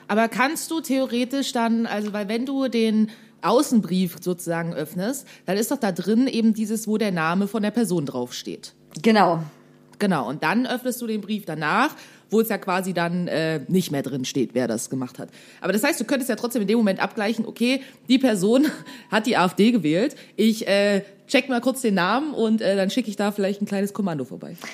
Aber 0.09 0.29
kannst 0.29 0.71
du 0.71 0.81
theoretisch 0.81 1.53
dann, 1.53 1.87
also 1.87 2.13
weil 2.13 2.29
wenn 2.29 2.47
du 2.47 2.69
den 2.69 3.11
Außenbrief 3.43 4.17
sozusagen 4.21 4.75
öffnest, 4.75 5.27
dann 5.47 5.57
ist 5.57 5.71
doch 5.71 5.79
da 5.79 5.93
drin 5.93 6.27
eben 6.27 6.55
dieses, 6.55 6.89
wo 6.89 6.99
der 6.99 7.13
Name 7.13 7.49
von 7.49 7.63
der 7.63 7.71
Person 7.71 8.07
draufsteht. 8.07 8.75
Genau. 9.03 9.43
Genau, 9.99 10.29
und 10.29 10.43
dann 10.43 10.67
öffnest 10.67 11.01
du 11.01 11.07
den 11.07 11.21
Brief 11.21 11.45
danach, 11.45 11.95
wo 12.29 12.41
es 12.41 12.49
ja 12.49 12.59
quasi 12.59 12.93
dann 12.93 13.29
äh, 13.29 13.61
nicht 13.69 13.93
mehr 13.93 14.03
drin 14.03 14.25
steht, 14.25 14.51
wer 14.53 14.67
das 14.67 14.91
gemacht 14.91 15.21
hat. 15.21 15.29
Aber 15.61 15.73
das 15.73 15.85
heißt, 15.85 16.01
du 16.01 16.05
könntest 16.05 16.29
ja 16.29 16.35
trotzdem 16.35 16.63
in 16.63 16.67
dem 16.67 16.79
Moment 16.79 16.99
abgleichen, 16.99 17.47
okay, 17.47 17.83
die 18.09 18.19
Person 18.19 18.67
hat 19.13 19.27
die 19.27 19.37
AfD 19.37 19.71
gewählt, 19.71 20.17
ich 20.35 20.67
äh, 20.67 21.03
check 21.29 21.49
mal 21.49 21.61
kurz 21.61 21.83
den 21.83 21.95
Namen 21.95 22.35
und 22.35 22.61
äh, 22.61 22.75
dann 22.75 22.91
schicke 22.91 23.11
ich 23.11 23.17
da 23.17 23.31
vielleicht 23.31 23.63
ein 23.63 23.67
kleines 23.67 23.93
Kommando 23.93 24.25
vorbei. 24.25 24.57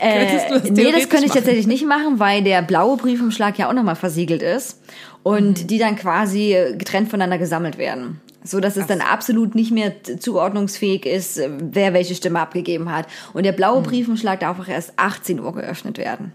Äh, 0.00 0.38
nee, 0.70 0.90
das 0.90 1.10
könnte 1.10 1.26
ich 1.26 1.28
machen? 1.28 1.32
tatsächlich 1.34 1.66
nicht 1.66 1.86
machen, 1.86 2.18
weil 2.18 2.42
der 2.42 2.62
blaue 2.62 2.96
Briefumschlag 2.96 3.58
ja 3.58 3.68
auch 3.68 3.74
nochmal 3.74 3.94
versiegelt 3.94 4.40
ist 4.40 4.80
und 5.26 5.62
Mhm. 5.62 5.66
die 5.66 5.78
dann 5.78 5.96
quasi 5.96 6.56
getrennt 6.78 7.10
voneinander 7.10 7.38
gesammelt 7.38 7.78
werden. 7.78 8.20
So 8.44 8.60
dass 8.60 8.76
es 8.76 8.86
dann 8.86 9.00
absolut 9.00 9.56
nicht 9.56 9.72
mehr 9.72 9.92
zuordnungsfähig 10.20 11.04
ist, 11.04 11.38
äh, 11.38 11.50
wer 11.58 11.92
welche 11.94 12.14
Stimme 12.14 12.38
abgegeben 12.38 12.92
hat. 12.92 13.08
Und 13.32 13.42
der 13.44 13.50
blaue 13.50 13.82
Briefumschlag 13.82 14.38
darf 14.38 14.60
auch 14.60 14.68
erst 14.68 14.92
18 14.94 15.40
Uhr 15.40 15.52
geöffnet 15.52 15.98
werden. 15.98 16.30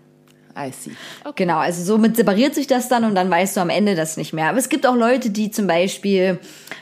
I 0.60 0.72
see. 0.74 0.92
Genau, 1.38 1.60
also 1.60 1.82
somit 1.82 2.18
separiert 2.18 2.54
sich 2.54 2.68
das 2.68 2.90
dann 2.90 3.06
und 3.06 3.16
dann 3.16 3.30
weißt 3.32 3.56
du 3.56 3.62
am 3.62 3.70
Ende 3.70 3.96
das 3.96 4.18
nicht 4.18 4.34
mehr. 4.34 4.50
Aber 4.50 4.58
es 4.58 4.68
gibt 4.68 4.86
auch 4.86 4.98
Leute, 4.98 5.30
die 5.30 5.52
zum 5.52 5.68
Beispiel 5.68 6.40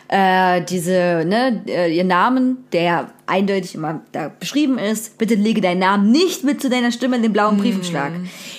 äh, 0.07 0.63
diese, 0.67 1.23
ne, 1.27 1.61
äh, 1.67 1.95
ihr 1.95 2.05
Namen, 2.05 2.65
der 2.73 3.11
eindeutig 3.27 3.75
immer 3.75 4.01
da 4.11 4.31
beschrieben 4.39 4.79
ist, 4.79 5.19
bitte 5.19 5.35
lege 5.35 5.61
deinen 5.61 5.77
Namen 5.77 6.09
nicht 6.09 6.43
mit 6.43 6.59
zu 6.59 6.71
deiner 6.71 6.91
Stimme 6.91 7.17
in 7.17 7.21
den 7.21 7.33
blauen 7.33 7.57
Briefumschlag, 7.57 8.13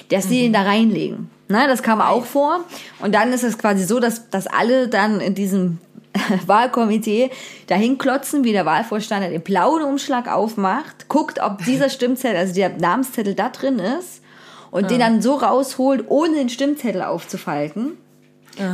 dass 0.08 0.28
sie 0.28 0.44
ihn 0.44 0.52
da 0.52 0.62
reinlegen. 0.62 1.30
Ne, 1.50 1.66
das 1.66 1.82
kam 1.82 2.00
auch 2.00 2.24
vor. 2.24 2.64
Und 3.00 3.12
dann 3.12 3.32
ist 3.32 3.42
es 3.42 3.58
quasi 3.58 3.82
so, 3.82 3.98
dass, 3.98 4.30
dass 4.30 4.46
alle 4.46 4.86
dann 4.86 5.20
in 5.20 5.34
diesem 5.34 5.78
Wahlkomitee 6.46 7.30
dahin 7.66 7.98
klotzen, 7.98 8.44
wie 8.44 8.52
der 8.52 8.64
Wahlvorstand 8.66 9.24
den 9.24 9.42
blauen 9.42 9.82
Umschlag 9.82 10.32
aufmacht, 10.32 11.08
guckt, 11.08 11.40
ob 11.42 11.64
dieser 11.64 11.88
Stimmzettel, 11.90 12.36
also 12.36 12.54
der 12.54 12.78
Namenszettel 12.78 13.34
da 13.34 13.48
drin 13.48 13.80
ist 13.80 14.22
und 14.70 14.92
den 14.92 15.00
dann 15.00 15.20
so 15.20 15.34
rausholt, 15.34 16.04
ohne 16.08 16.36
den 16.36 16.48
Stimmzettel 16.48 17.02
aufzufalten 17.02 17.98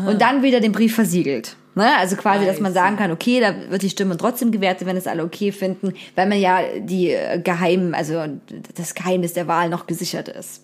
und 0.06 0.20
dann 0.20 0.42
wieder 0.42 0.60
den 0.60 0.72
Brief 0.72 0.94
versiegelt. 0.94 1.56
Ne? 1.74 1.96
Also 1.96 2.16
quasi, 2.16 2.44
dass 2.44 2.60
man 2.60 2.74
sagen 2.74 2.96
kann, 2.96 3.10
okay, 3.10 3.40
da 3.40 3.70
wird 3.70 3.80
die 3.80 3.90
Stimme 3.90 4.18
trotzdem 4.18 4.50
gewertet, 4.50 4.86
wenn 4.86 4.98
es 4.98 5.06
alle 5.06 5.24
okay 5.24 5.50
finden, 5.50 5.94
weil 6.14 6.28
man 6.28 6.38
ja 6.38 6.60
die 6.78 7.12
äh, 7.12 7.38
Geheim, 7.38 7.94
also 7.94 8.22
das 8.74 8.94
Geheimnis 8.94 9.32
der 9.32 9.48
Wahl 9.48 9.70
noch 9.70 9.86
gesichert 9.86 10.28
ist. 10.28 10.62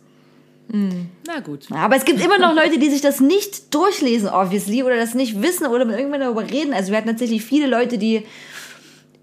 Na 1.27 1.41
gut. 1.41 1.67
Aber 1.71 1.97
es 1.97 2.05
gibt 2.05 2.25
immer 2.25 2.39
noch 2.39 2.55
Leute, 2.55 2.79
die 2.79 2.91
sich 2.91 3.01
das 3.01 3.21
nicht 3.21 3.75
durchlesen, 3.75 4.29
obviously, 4.29 4.83
oder 4.83 4.97
das 4.97 5.15
nicht 5.15 5.43
wissen 5.43 5.67
oder 5.67 5.85
mit 5.85 5.97
irgendjemandem 5.97 6.35
darüber 6.35 6.51
reden. 6.51 6.73
Also 6.73 6.91
wir 6.91 6.99
hatten 6.99 7.09
tatsächlich 7.09 7.45
viele 7.45 7.67
Leute, 7.67 7.99
die 7.99 8.25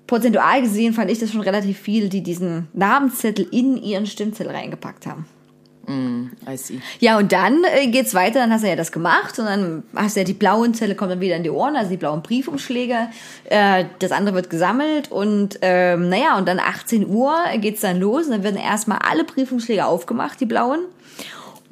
prozentual 0.06 0.62
gesehen 0.62 0.94
fand 0.94 1.12
ich 1.12 1.20
das 1.20 1.32
schon 1.32 1.42
relativ 1.42 1.80
viel, 1.80 2.10
die 2.10 2.22
diesen 2.22 2.68
Namenszettel 2.74 3.48
in 3.52 3.78
ihren 3.78 4.06
Stimmzettel 4.06 4.52
reingepackt 4.52 5.06
haben. 5.06 5.26
I 6.48 6.56
see. 6.56 6.80
Ja, 7.00 7.18
und 7.18 7.32
dann 7.32 7.64
äh, 7.64 7.88
geht's 7.88 8.14
weiter, 8.14 8.40
dann 8.40 8.54
hast 8.54 8.64
du 8.64 8.68
ja 8.68 8.76
das 8.76 8.92
gemacht 8.92 9.40
und 9.40 9.46
dann 9.46 9.84
hast 9.96 10.16
du 10.16 10.20
ja 10.20 10.24
die 10.24 10.34
blauen 10.34 10.76
Zettel 10.76 10.94
kommen 10.96 11.10
dann 11.12 11.20
wieder 11.20 11.36
in 11.36 11.42
die 11.42 11.50
Ohren, 11.50 11.76
also 11.76 11.90
die 11.90 11.98
blauen 11.98 12.22
Briefumschläge. 12.22 13.10
Äh, 13.46 13.86
das 13.98 14.12
andere 14.12 14.36
wird 14.36 14.52
gesammelt 14.52 15.12
und 15.12 15.58
ähm, 15.64 16.10
naja, 16.10 16.38
und 16.38 16.48
dann 16.48 16.60
18 16.60 17.08
Uhr 17.08 17.34
geht's 17.58 17.82
dann 17.82 18.00
los 18.00 18.26
und 18.26 18.32
dann 18.32 18.44
werden 18.44 18.58
erstmal 18.58 19.00
alle 19.00 19.24
Briefumschläge 19.24 19.86
aufgemacht, 19.86 20.40
die 20.40 20.46
blauen. 20.46 20.82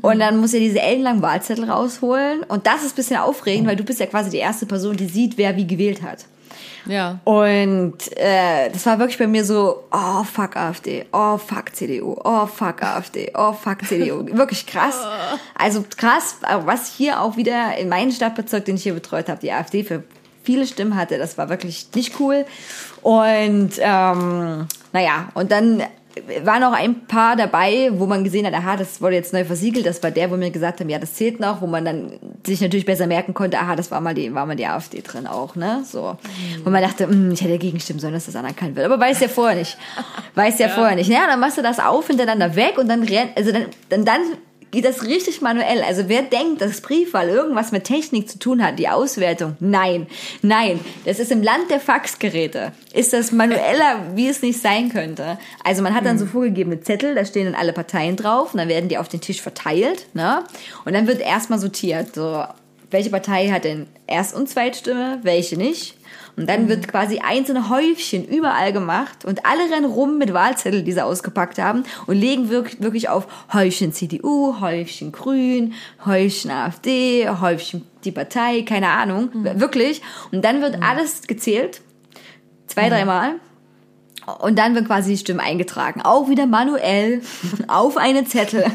Und 0.02 0.20
dann 0.20 0.38
muss 0.38 0.54
er 0.54 0.60
diese 0.60 0.80
ellenlangen 0.80 1.22
Wahlzettel 1.22 1.70
rausholen. 1.70 2.44
Und 2.44 2.68
das 2.68 2.84
ist 2.84 2.94
ein 2.94 2.96
bisschen 2.96 3.18
aufregend, 3.18 3.68
weil 3.68 3.76
du 3.76 3.84
bist 3.84 4.00
ja 4.00 4.06
quasi 4.06 4.30
die 4.30 4.38
erste 4.38 4.66
Person, 4.66 4.96
die 4.96 5.08
sieht, 5.08 5.38
wer 5.38 5.56
wie 5.56 5.66
gewählt 5.66 6.02
hat. 6.02 6.26
Ja. 6.86 7.20
Und 7.24 7.96
äh, 8.18 8.70
das 8.70 8.86
war 8.86 9.00
wirklich 9.00 9.18
bei 9.18 9.28
mir 9.28 9.44
so, 9.44 9.84
oh 9.92 10.24
fuck 10.24 10.56
AfD, 10.56 11.06
oh 11.12 11.38
fuck 11.38 11.76
CDU, 11.76 12.16
oh 12.24 12.46
fuck 12.46 12.82
AfD, 12.82 13.32
oh 13.36 13.54
fuck 13.54 13.86
CDU. 13.86 14.26
Wirklich 14.38 14.66
krass. 14.66 15.06
Also 15.56 15.84
krass, 15.98 16.38
was 16.66 16.94
hier 16.94 17.22
auch 17.22 17.36
wieder 17.36 17.78
in 17.78 17.90
meinem 17.90 18.12
Stadtbezirk, 18.12 18.66
den 18.66 18.76
ich 18.76 18.84
hier 18.84 18.94
betreut 18.94 19.28
habe, 19.28 19.40
die 19.42 19.52
AfD 19.52 19.84
für 19.84 20.04
viele 20.44 20.66
Stimmen 20.66 20.96
hatte, 20.96 21.18
das 21.18 21.38
war 21.38 21.50
wirklich 21.50 21.88
nicht 21.94 22.22
cool. 22.22 22.46
Und 23.02 23.72
ähm, 23.80 24.68
naja, 24.94 25.30
und 25.34 25.52
dann 25.52 25.84
waren 26.44 26.64
auch 26.64 26.74
ein 26.74 27.06
paar 27.08 27.36
dabei, 27.36 27.90
wo 27.94 28.06
man 28.06 28.24
gesehen 28.24 28.46
hat, 28.46 28.54
aha, 28.54 28.78
das 28.78 29.02
wurde 29.02 29.16
jetzt 29.16 29.34
neu 29.34 29.46
versiegelt. 29.46 29.86
Das 29.86 30.02
war 30.04 30.12
der, 30.12 30.32
wo 30.32 30.38
mir 30.38 30.52
gesagt 30.52 30.80
haben, 30.80 30.90
ja, 30.90 31.00
das 31.00 31.14
zählt 31.14 31.40
noch, 31.40 31.62
wo 31.62 31.68
man 31.68 31.86
dann 31.86 32.20
sich 32.46 32.62
natürlich 32.62 32.86
besser 32.86 33.08
merken 33.08 33.34
konnte, 33.34 33.60
aha, 33.60 33.76
das 33.76 33.92
war 33.92 34.02
mal 34.02 34.14
die, 34.14 34.34
war 34.34 34.46
mal 34.46 34.56
die 34.56 34.66
AfD 34.66 35.02
drin 35.02 35.28
auch, 35.28 35.56
ne? 35.56 35.84
So. 35.86 36.18
Wo 36.64 36.70
man 36.70 36.82
dachte, 36.82 37.08
hm, 37.08 37.32
ich 37.32 37.42
hätte 37.42 37.52
dagegen 37.52 37.80
stimmen 37.80 38.00
sollen, 38.00 38.14
dass 38.14 38.26
das 38.26 38.36
anerkannt 38.36 38.76
wird. 38.76 38.86
Aber 38.86 39.00
weiß 39.00 39.20
ja 39.20 39.28
vorher 39.28 39.58
nicht. 39.58 39.78
Weiß 40.36 40.60
ja, 40.60 40.70
vorher 40.70 40.96
nicht. 40.96 41.10
Ja, 41.10 41.26
dann 41.26 41.40
machst 41.40 41.58
du 41.58 41.64
das 41.64 41.80
auf 41.80 42.06
hintereinander 42.08 42.56
weg 42.56 42.78
und 42.78 42.88
dann 42.88 43.08
also 43.36 43.52
dann, 43.52 43.66
dann, 43.90 44.06
dann 44.06 44.22
geht 44.78 44.86
das 44.86 45.06
richtig 45.06 45.42
manuell. 45.42 45.82
Also 45.82 46.04
wer 46.08 46.22
denkt, 46.22 46.62
dass 46.62 46.82
Briefwahl 46.82 47.30
irgendwas 47.30 47.72
mit 47.72 47.86
Technik 47.86 48.30
zu 48.30 48.38
tun 48.38 48.64
hat, 48.64 48.78
die 48.78 48.88
Auswertung, 48.88 49.58
nein, 49.60 50.06
nein, 50.44 50.80
das 51.04 51.18
ist 51.18 51.32
im 51.32 51.42
Land 51.42 51.72
der 51.72 51.80
Faxgeräte. 51.80 52.74
Ist 52.94 53.12
das 53.12 53.32
manueller, 53.32 54.04
wie 54.14 54.28
es 54.28 54.44
nicht 54.44 54.62
sein 54.62 54.90
könnte. 54.90 55.40
Also 55.64 55.82
man 55.82 55.96
hat 55.96 56.06
dann 56.06 56.20
so 56.20 56.28
vorgegebene 56.28 56.80
Zettel, 56.82 57.16
da 57.16 57.26
stehen 57.26 57.46
dann 57.46 57.56
alle 57.56 57.74
Parteien 57.74 58.18
drauf 58.18 58.54
und 58.54 58.60
dann 58.60 58.68
werden 58.68 58.88
die 58.88 59.00
auf 59.00 59.08
den 59.08 59.20
Tisch 59.20 59.42
verteilt, 59.42 60.06
ne? 60.14 60.44
Und 60.86 60.94
dann 60.94 61.08
wird 61.08 61.22
erstmal 61.22 61.58
sortiert, 61.58 62.14
so 62.14 62.44
welche 62.92 63.10
Partei 63.10 63.50
hat 63.50 63.64
denn 63.64 63.88
Erst- 64.06 64.36
und 64.36 64.48
Zweitstimme, 64.48 65.22
welche 65.24 65.58
nicht. 65.58 65.96
Und 66.38 66.48
dann 66.48 66.70
wird 66.70 66.88
quasi 66.88 67.18
einzelne 67.18 67.70
Häufchen 67.70 68.24
überall 68.24 68.72
gemacht 68.72 69.26
und 69.26 69.44
alle 69.48 69.72
rennen 69.74 69.86
rum 69.92 70.20
mit 70.20 70.34
Wahlzettel, 70.34 70.84
die 70.84 70.92
sie 70.92 71.04
ausgepackt 71.04 71.58
haben 71.58 71.84
und 72.06 72.16
legen 72.16 72.50
wirklich, 72.50 72.80
wirklich 72.80 73.10
auf 73.10 73.28
Häufchen 73.52 73.92
CDU, 73.92 74.62
Häufchen 74.62 75.12
Grün, 75.12 75.74
Häufchen 76.06 76.52
AfD, 76.52 77.28
Häufchen 77.28 77.88
die 78.04 78.12
Partei, 78.12 78.62
keine 78.62 78.90
Ahnung, 78.90 79.30
wirklich. 79.34 80.04
Und 80.32 80.46
dann 80.46 80.62
wird 80.62 80.84
alles 80.84 81.24
gezählt, 81.24 81.82
zwei, 82.68 82.90
dreimal. 82.90 83.36
Und 84.40 84.60
dann 84.60 84.76
wird 84.76 84.86
quasi 84.86 85.12
die 85.12 85.18
Stimme 85.18 85.42
eingetragen. 85.42 86.02
Auch 86.02 86.30
wieder 86.30 86.46
manuell 86.46 87.22
auf 87.68 87.98
einen 87.98 88.28
Zettel. 88.28 88.66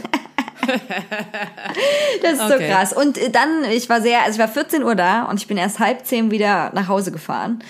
das 2.23 2.33
ist 2.33 2.49
so 2.49 2.55
Okay. 2.55 2.69
krass. 2.69 2.93
Und 2.93 3.19
dann, 3.35 3.65
ich 3.71 3.89
war 3.89 4.01
sehr, 4.01 4.23
also 4.23 4.33
ich 4.37 4.39
war 4.39 4.49
14 4.49 4.83
Uhr 4.83 4.95
da 4.95 5.25
und 5.25 5.41
ich 5.41 5.47
bin 5.47 5.57
erst 5.57 5.79
halb 5.79 6.05
zehn 6.07 6.31
wieder 6.31 6.71
nach 6.75 6.89
Hause 6.89 7.13
gefahren, 7.13 7.63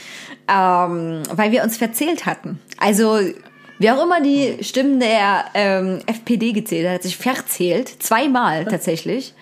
ähm, 0.48 1.22
weil 1.34 1.52
wir 1.52 1.62
uns 1.62 1.76
verzählt 1.76 2.26
hatten. 2.26 2.60
Also, 2.78 3.18
wer 3.78 3.96
auch 3.96 4.02
immer 4.04 4.20
die 4.20 4.62
Stimmen 4.62 5.00
der 5.00 5.44
ähm, 5.54 6.00
FPD 6.06 6.52
gezählt 6.52 6.86
hat, 6.86 6.94
hat 6.96 7.02
sich 7.02 7.16
verzählt. 7.16 7.88
Zweimal 8.02 8.64
tatsächlich. 8.64 9.34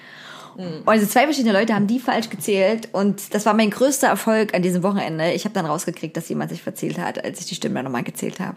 Also 0.87 1.07
zwei 1.07 1.25
verschiedene 1.25 1.53
Leute 1.53 1.75
haben 1.75 1.87
die 1.87 1.99
falsch 1.99 2.31
gezählt 2.31 2.89
und 2.93 3.35
das 3.35 3.47
war 3.47 3.55
mein 3.55 3.71
größter 3.71 4.09
Erfolg 4.09 4.55
an 4.55 4.63
diesem 4.63 4.83
Wochenende. 4.83 5.33
Ich 5.33 5.45
habe 5.45 5.55
dann 5.55 5.67
rausgekriegt, 5.67 6.17
dass 6.17 6.29
jemand 6.29 6.51
sich 6.51 6.63
verzählt 6.63 6.99
hat, 6.99 7.25
als 7.25 7.41
ich 7.41 7.47
die 7.47 7.55
Stimme 7.55 7.83
nochmal 7.83 8.03
gezählt 8.03 8.41
habe. 8.41 8.57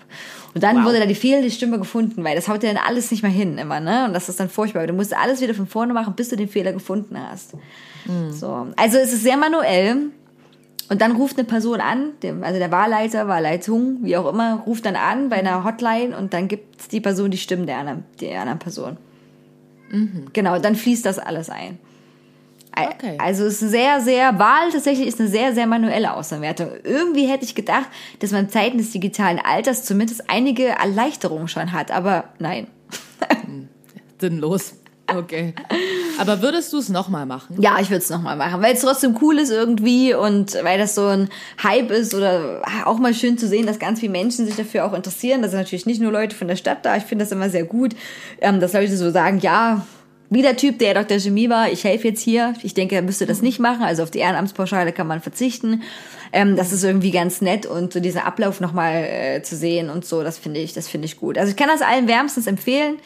Und 0.53 0.63
dann 0.63 0.77
Wow. 0.77 0.85
wurde 0.85 0.99
da 0.99 1.05
die 1.05 1.15
fehlende 1.15 1.49
Stimme 1.51 1.77
gefunden, 1.79 2.23
weil 2.23 2.35
das 2.35 2.47
haut 2.47 2.63
ja 2.63 2.73
dann 2.73 2.83
alles 2.85 3.11
nicht 3.11 3.23
mehr 3.23 3.31
hin 3.31 3.57
immer, 3.57 3.79
ne? 3.79 4.05
Und 4.05 4.13
das 4.13 4.29
ist 4.29 4.39
dann 4.39 4.49
furchtbar. 4.49 4.85
Du 4.87 4.93
musst 4.93 5.15
alles 5.15 5.41
wieder 5.41 5.53
von 5.53 5.67
vorne 5.67 5.93
machen, 5.93 6.13
bis 6.15 6.29
du 6.29 6.35
den 6.35 6.47
Fehler 6.49 6.73
gefunden 6.73 7.17
hast. 7.19 7.51
So. 8.31 8.67
Also 8.75 8.97
es 8.97 9.13
ist 9.13 9.23
sehr 9.23 9.37
manuell. 9.37 9.97
Und 10.89 11.01
dann 11.01 11.13
ruft 11.13 11.37
eine 11.37 11.47
Person 11.47 11.79
an, 11.79 12.09
also 12.41 12.59
der 12.59 12.69
Wahlleiter, 12.69 13.27
Wahlleitung, 13.29 13.99
wie 14.01 14.17
auch 14.17 14.29
immer, 14.31 14.61
ruft 14.67 14.85
dann 14.85 14.97
an 14.97 15.29
bei 15.29 15.37
einer 15.37 15.63
Hotline 15.63 16.15
und 16.15 16.33
dann 16.33 16.49
gibt 16.49 16.91
die 16.91 16.99
Person 16.99 17.31
die 17.31 17.37
Stimmen 17.37 17.65
der 17.65 17.77
anderen, 17.77 18.03
der 18.19 18.41
anderen 18.41 18.59
Person. 18.59 18.97
Genau, 20.33 20.59
dann 20.59 20.75
fließt 20.75 21.05
das 21.05 21.19
alles 21.19 21.49
ein. 21.49 21.77
Okay. 22.75 23.17
Also 23.19 23.45
es 23.45 23.61
ist 23.61 23.69
sehr, 23.69 24.01
sehr, 24.01 24.39
Wahl 24.39 24.71
tatsächlich 24.71 25.07
ist 25.07 25.19
eine 25.19 25.29
sehr, 25.29 25.53
sehr 25.53 25.67
manuelle 25.67 26.13
Außenwertung. 26.15 26.69
Irgendwie 26.83 27.27
hätte 27.27 27.45
ich 27.45 27.53
gedacht, 27.53 27.87
dass 28.19 28.31
man 28.31 28.49
Zeiten 28.49 28.79
des 28.79 28.91
digitalen 28.91 29.39
Alters 29.39 29.85
zumindest 29.85 30.29
einige 30.29 30.69
Erleichterungen 30.69 31.47
schon 31.47 31.71
hat, 31.71 31.91
aber 31.91 32.25
nein. 32.39 32.67
Sinnlos. 34.19 34.75
Okay. 35.17 35.53
Aber 36.19 36.41
würdest 36.41 36.71
du 36.73 36.77
es 36.77 36.89
nochmal 36.89 37.25
machen? 37.25 37.57
Ja, 37.59 37.77
ich 37.79 37.89
würde 37.89 38.03
es 38.03 38.09
nochmal 38.09 38.35
machen, 38.35 38.61
weil 38.61 38.73
es 38.73 38.81
trotzdem 38.81 39.17
cool 39.21 39.39
ist 39.39 39.51
irgendwie 39.51 40.13
und 40.13 40.53
weil 40.63 40.77
das 40.77 40.95
so 40.95 41.07
ein 41.07 41.29
Hype 41.61 41.91
ist 41.91 42.13
oder 42.13 42.61
auch 42.85 42.99
mal 42.99 43.13
schön 43.13 43.37
zu 43.37 43.47
sehen, 43.47 43.65
dass 43.65 43.79
ganz 43.79 43.99
viele 43.99 44.11
Menschen 44.11 44.45
sich 44.45 44.55
dafür 44.55 44.85
auch 44.85 44.93
interessieren. 44.93 45.41
Das 45.41 45.51
sind 45.51 45.59
natürlich 45.59 45.85
nicht 45.85 46.01
nur 46.01 46.11
Leute 46.11 46.35
von 46.35 46.47
der 46.47 46.55
Stadt 46.55 46.85
da. 46.85 46.97
Ich 46.97 47.03
finde 47.03 47.25
das 47.25 47.31
immer 47.31 47.49
sehr 47.49 47.63
gut, 47.63 47.95
ähm, 48.41 48.59
dass 48.59 48.73
Leute 48.73 48.95
so 48.95 49.09
sagen, 49.11 49.39
ja, 49.39 49.85
wie 50.33 50.41
der 50.41 50.57
Typ, 50.57 50.79
der 50.79 50.95
Dr. 50.95 51.19
Chemie 51.19 51.49
war, 51.49 51.71
ich 51.71 51.83
helfe 51.83 52.07
jetzt 52.07 52.21
hier. 52.21 52.55
Ich 52.63 52.73
denke, 52.73 52.95
er 52.95 53.03
müsste 53.03 53.25
das 53.25 53.41
nicht 53.41 53.59
machen. 53.59 53.83
Also 53.83 54.01
auf 54.01 54.09
die 54.09 54.19
Ehrenamtspauschale 54.19 54.91
kann 54.91 55.05
man 55.05 55.21
verzichten. 55.21 55.83
Ähm, 56.31 56.55
das 56.55 56.73
ist 56.73 56.83
irgendwie 56.83 57.11
ganz 57.11 57.41
nett 57.41 57.67
und 57.67 57.93
so 57.93 57.99
diesen 57.99 58.21
Ablauf 58.21 58.59
nochmal 58.59 59.03
äh, 59.03 59.43
zu 59.43 59.55
sehen 59.55 59.91
und 59.91 60.05
so, 60.05 60.23
das 60.23 60.39
finde 60.39 60.59
ich, 60.59 60.73
das 60.73 60.87
finde 60.87 61.05
ich 61.05 61.17
gut. 61.17 61.37
Also 61.37 61.51
ich 61.51 61.55
kann 61.55 61.67
das 61.67 61.83
allen 61.83 62.07
wärmstens 62.07 62.47
empfehlen. 62.47 62.97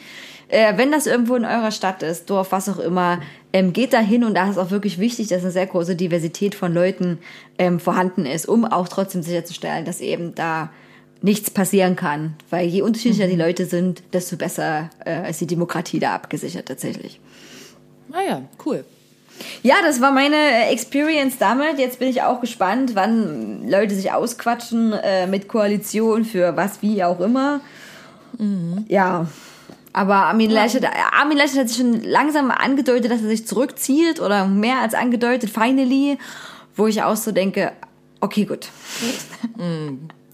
Äh, 0.48 0.76
wenn 0.76 0.90
das 0.90 1.06
irgendwo 1.06 1.34
in 1.36 1.44
eurer 1.44 1.70
Stadt 1.70 2.02
ist, 2.02 2.30
Dorf, 2.30 2.52
was 2.52 2.68
auch 2.68 2.78
immer, 2.78 3.20
ähm, 3.52 3.72
geht 3.72 3.92
da 3.92 3.98
hin 3.98 4.24
und 4.24 4.34
da 4.34 4.48
ist 4.48 4.58
auch 4.58 4.70
wirklich 4.70 4.98
wichtig, 4.98 5.28
dass 5.28 5.42
eine 5.42 5.50
sehr 5.50 5.66
große 5.66 5.94
Diversität 5.94 6.54
von 6.54 6.72
Leuten 6.72 7.18
ähm, 7.58 7.80
vorhanden 7.80 8.24
ist, 8.24 8.48
um 8.48 8.64
auch 8.64 8.88
trotzdem 8.88 9.22
sicherzustellen, 9.22 9.84
dass 9.84 10.00
eben 10.00 10.34
da 10.34 10.70
nichts 11.20 11.50
passieren 11.50 11.96
kann. 11.96 12.34
Weil 12.48 12.66
je 12.66 12.82
unterschiedlicher 12.82 13.26
die 13.26 13.36
Leute 13.36 13.66
sind, 13.66 14.02
desto 14.12 14.36
besser 14.36 14.88
äh, 15.04 15.28
ist 15.28 15.40
die 15.40 15.46
Demokratie 15.46 15.98
da 15.98 16.14
abgesichert 16.14 16.66
tatsächlich. 16.66 17.20
Ah 18.12 18.22
ja, 18.26 18.42
cool. 18.64 18.84
Ja, 19.62 19.76
das 19.82 20.00
war 20.00 20.12
meine 20.12 20.36
äh, 20.36 20.72
Experience 20.72 21.36
damit. 21.38 21.78
Jetzt 21.78 21.98
bin 21.98 22.08
ich 22.08 22.22
auch 22.22 22.40
gespannt, 22.40 22.92
wann 22.94 23.68
Leute 23.68 23.94
sich 23.94 24.12
ausquatschen 24.12 24.92
äh, 24.94 25.26
mit 25.26 25.46
Koalition 25.46 26.24
für 26.24 26.56
was, 26.56 26.80
wie 26.80 27.04
auch 27.04 27.20
immer. 27.20 27.60
Ja. 28.88 29.26
Aber 29.92 30.14
Armin 30.26 30.50
Laschet, 30.50 30.84
Armin 31.12 31.38
Laschet 31.38 31.58
hat 31.58 31.68
sich 31.68 31.78
schon 31.78 32.02
langsam 32.02 32.50
angedeutet, 32.50 33.10
dass 33.10 33.22
er 33.22 33.28
sich 33.28 33.46
zurückzieht 33.46 34.20
oder 34.20 34.46
mehr 34.46 34.80
als 34.80 34.94
angedeutet, 34.94 35.50
finally, 35.50 36.18
wo 36.76 36.86
ich 36.86 37.02
auch 37.02 37.16
so 37.16 37.32
denke, 37.32 37.72
okay, 38.20 38.44
gut. 38.44 38.68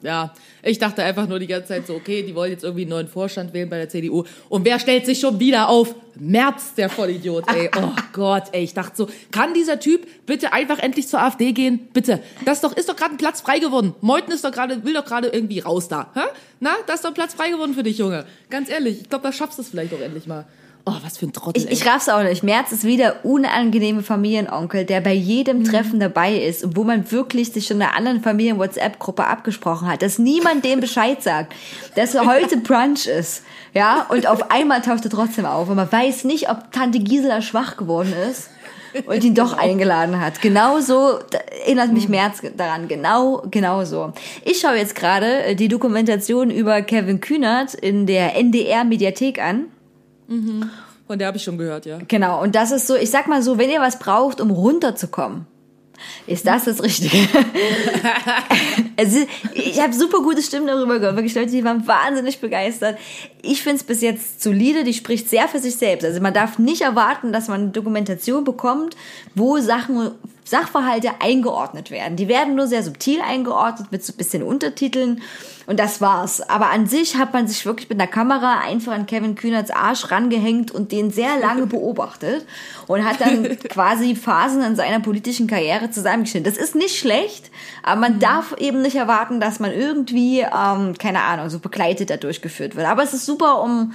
Ja, 0.03 0.35
ich 0.65 0.79
dachte 0.79 1.03
einfach 1.03 1.29
nur 1.29 1.39
die 1.39 1.47
ganze 1.47 1.69
Zeit 1.69 1.87
so, 1.87 1.95
okay, 1.95 2.23
die 2.23 2.35
wollen 2.35 2.51
jetzt 2.51 2.65
irgendwie 2.65 2.83
einen 2.83 2.91
neuen 2.91 3.09
Vorstand 3.09 3.53
wählen 3.53 3.69
bei 3.69 3.77
der 3.77 3.89
CDU. 3.89 4.25
Und 4.49 4.65
wer 4.65 4.79
stellt 4.79 5.05
sich 5.07 5.21
schon 5.21 5.39
wieder 5.39 5.69
auf? 5.69 5.95
Merz, 6.17 6.75
der 6.75 6.89
Vollidiot, 6.89 7.45
ey. 7.53 7.71
Oh 7.77 7.93
Gott, 8.13 8.45
ey. 8.53 8.65
Ich 8.65 8.73
dachte 8.73 8.97
so, 8.97 9.09
kann 9.31 9.53
dieser 9.53 9.79
Typ 9.81 10.07
bitte 10.27 10.53
einfach 10.53 10.79
endlich 10.79 11.09
zur 11.09 11.21
AfD 11.21 11.53
gehen? 11.53 11.89
Bitte. 11.93 12.21
Das 12.45 12.59
ist 12.59 12.65
doch, 12.65 12.77
ist 12.77 12.89
doch 12.89 12.97
gerade 12.97 13.15
ein 13.15 13.19
Platz 13.19 13.41
frei 13.41 13.59
geworden. 13.59 13.95
Meuthen 14.01 14.33
ist 14.33 14.45
doch 14.45 14.53
gerade, 14.53 14.85
will 14.85 14.95
doch 14.95 15.05
gerade 15.05 15.29
irgendwie 15.29 15.59
raus 15.61 15.89
da. 15.89 16.11
Hä? 16.15 16.21
Na, 16.61 16.71
da 16.87 16.95
ist 16.95 17.05
doch 17.05 17.11
ein 17.11 17.15
Platz 17.15 17.35
frei 17.35 17.51
geworden 17.51 17.75
für 17.75 17.83
dich, 17.83 17.99
Junge. 17.99 18.25
Ganz 18.49 18.71
ehrlich, 18.71 19.03
ich 19.03 19.09
glaube, 19.09 19.25
da 19.25 19.33
schaffst 19.33 19.59
du 19.59 19.63
es 19.63 19.69
vielleicht 19.69 19.93
auch 19.93 20.01
endlich 20.01 20.27
mal. 20.27 20.47
Oh, 20.87 20.93
was 21.03 21.17
für 21.17 21.27
ein 21.27 21.33
Trottel, 21.33 21.63
Ich, 21.63 21.71
ich 21.71 21.87
raff's 21.87 22.11
auch 22.11 22.23
nicht. 22.23 22.43
Merz 22.43 22.71
ist 22.71 22.85
wieder 22.85 23.25
unangenehme 23.25 24.03
Familienonkel, 24.03 24.85
der 24.85 25.01
bei 25.01 25.15
jedem 25.15 25.65
Treffen 25.65 25.99
dabei 25.99 26.35
ist 26.37 26.63
und 26.63 26.77
wo 26.77 26.85
man 26.85 27.11
wirklich 27.11 27.53
sich 27.53 27.67
schon 27.67 27.79
in 27.79 27.85
einer 27.85 27.97
anderen 27.97 28.21
Familien-WhatsApp-Gruppe 28.21 29.27
abgesprochen 29.27 29.89
hat, 29.89 30.03
dass 30.03 30.19
niemand 30.19 30.63
dem 30.63 30.81
Bescheid 30.81 31.23
sagt, 31.23 31.55
dass 31.95 32.15
heute 32.15 32.57
Brunch 32.63 33.07
ist. 33.07 33.45
Ja, 33.73 34.07
und 34.11 34.27
auf 34.27 34.51
einmal 34.51 34.83
taucht 34.83 35.05
er 35.05 35.11
trotzdem 35.11 35.47
auf 35.47 35.71
und 35.71 35.77
man 35.77 35.91
weiß 35.91 36.25
nicht, 36.25 36.51
ob 36.51 36.71
Tante 36.71 36.99
Gisela 36.99 37.41
schwach 37.41 37.79
geworden 37.79 38.13
ist 38.31 38.51
und 39.07 39.25
ihn 39.25 39.35
doch 39.35 39.53
eingeladen 39.59 40.21
hat. 40.21 40.43
Genau 40.43 40.81
so 40.81 41.19
erinnert 41.65 41.93
mich 41.93 42.11
Merz 42.11 42.43
daran. 42.59 42.89
Genau, 42.89 43.43
genau 43.51 43.85
so. 43.85 44.13
Ich 44.45 44.61
schaue 44.61 44.77
jetzt 44.77 44.95
gerade 44.95 45.45
äh, 45.45 45.55
die 45.55 45.69
Dokumentation 45.69 46.51
über 46.51 46.83
Kevin 46.83 47.23
Kühnert 47.23 47.73
in 47.73 48.07
der 48.07 48.37
NDR-Mediathek 48.37 49.41
an. 49.41 49.67
Von 51.07 51.19
der 51.19 51.29
habe 51.29 51.37
ich 51.37 51.43
schon 51.43 51.59
gehört, 51.59 51.87
ja. 51.87 51.99
Genau, 52.09 52.43
und 52.43 52.55
das 52.55 52.71
ist 52.71 52.87
so, 52.87 52.97
ich 52.97 53.11
sag 53.11 53.29
mal 53.29 53.43
so, 53.43 53.59
wenn 53.59 53.71
ihr 53.71 53.81
was 53.81 53.99
braucht, 53.99 54.41
um 54.41 54.51
runterzukommen, 54.51 55.47
ist 56.27 56.47
das 56.47 56.65
das 56.65 56.83
Richtige. 56.83 57.17
ist, 58.97 59.29
ich 59.55 59.81
habe 59.81 59.93
super 59.93 60.19
gute 60.23 60.43
Stimmen 60.43 60.67
darüber 60.67 60.99
gehört, 60.99 61.17
wirklich 61.17 61.35
Leute, 61.35 61.51
die 61.51 61.65
waren 61.65 61.87
wahnsinnig 61.87 62.41
begeistert. 62.41 62.99
Ich 63.43 63.63
finde 63.63 63.77
es 63.77 63.85
bis 63.85 64.01
jetzt 64.01 64.43
solide, 64.43 64.85
die 64.85 64.95
spricht 64.95 65.29
sehr 65.29 65.49
für 65.49 65.59
sich 65.59 65.77
selbst. 65.77 66.05
Also 66.05 66.21
man 66.21 66.35
darf 66.35 66.59
nicht 66.59 66.83
erwarten, 66.83 67.33
dass 67.33 67.49
man 67.49 67.63
eine 67.63 67.71
Dokumentation 67.71 68.45
bekommt, 68.45 68.97
wo 69.35 69.59
Sachen, 69.59 70.13
Sachverhalte 70.45 71.11
eingeordnet 71.21 71.91
werden. 71.91 72.17
Die 72.17 72.29
werden 72.29 72.55
nur 72.55 72.67
sehr 72.67 72.83
subtil 72.83 73.21
eingeordnet 73.21 73.91
mit 73.91 74.05
so 74.05 74.13
ein 74.13 74.17
bisschen 74.17 74.43
Untertiteln 74.43 75.23
und 75.67 75.81
das 75.81 76.01
war's. 76.03 76.43
Aber 76.43 76.71
an 76.71 76.87
sich 76.87 77.17
hat 77.17 77.33
man 77.33 77.49
sich 77.49 77.65
wirklich 77.65 77.89
mit 77.89 77.99
einer 77.99 78.11
Kamera 78.11 78.61
einfach 78.61 78.93
an 78.93 79.07
Kevin 79.07 79.35
Kühnerts 79.35 79.71
Arsch 79.71 80.11
rangehängt 80.11 80.71
und 80.71 80.93
den 80.93 81.11
sehr 81.11 81.39
lange 81.41 81.67
beobachtet 81.67 82.47
und 82.87 83.05
hat 83.05 83.21
dann 83.21 83.59
quasi 83.71 84.15
Phasen 84.15 84.63
in 84.63 84.77
seiner 84.77 85.01
politischen 85.01 85.47
Karriere 85.47 85.91
zusammengeschnitten. 85.91 86.53
Das 86.53 86.63
ist 86.63 86.75
nicht 86.75 86.99
schlecht, 86.99 87.51
aber 87.83 88.01
man 88.01 88.19
darf 88.19 88.55
eben 88.59 88.83
nicht 88.83 88.97
erwarten, 88.97 89.41
dass 89.41 89.61
man 89.61 89.73
irgendwie, 89.73 90.41
ähm, 90.41 90.95
keine 90.99 91.23
Ahnung, 91.23 91.49
so 91.49 91.59
begleitet 91.59 92.11
da 92.11 92.19
durchgeführt 92.19 92.77
wird. 92.77 92.87
Aber 92.87 93.03
es 93.03 93.15
ist 93.15 93.25
super, 93.25 93.63
um 93.63 93.95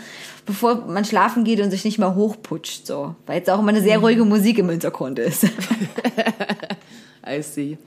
bevor 0.49 0.87
man 0.87 1.05
schlafen 1.05 1.43
geht 1.43 1.61
und 1.61 1.69
sich 1.69 1.85
nicht 1.85 1.99
mehr 1.99 2.15
hochputscht, 2.15 2.87
so. 2.87 3.13
Weil 3.27 3.37
jetzt 3.37 3.49
auch 3.51 3.59
immer 3.59 3.69
eine 3.69 3.81
sehr 3.81 3.99
ruhige 3.99 4.25
Musik 4.25 4.57
im 4.57 4.67
Hintergrund 4.69 5.19
ist. 5.19 5.43
I 7.27 7.41
see. 7.43 7.77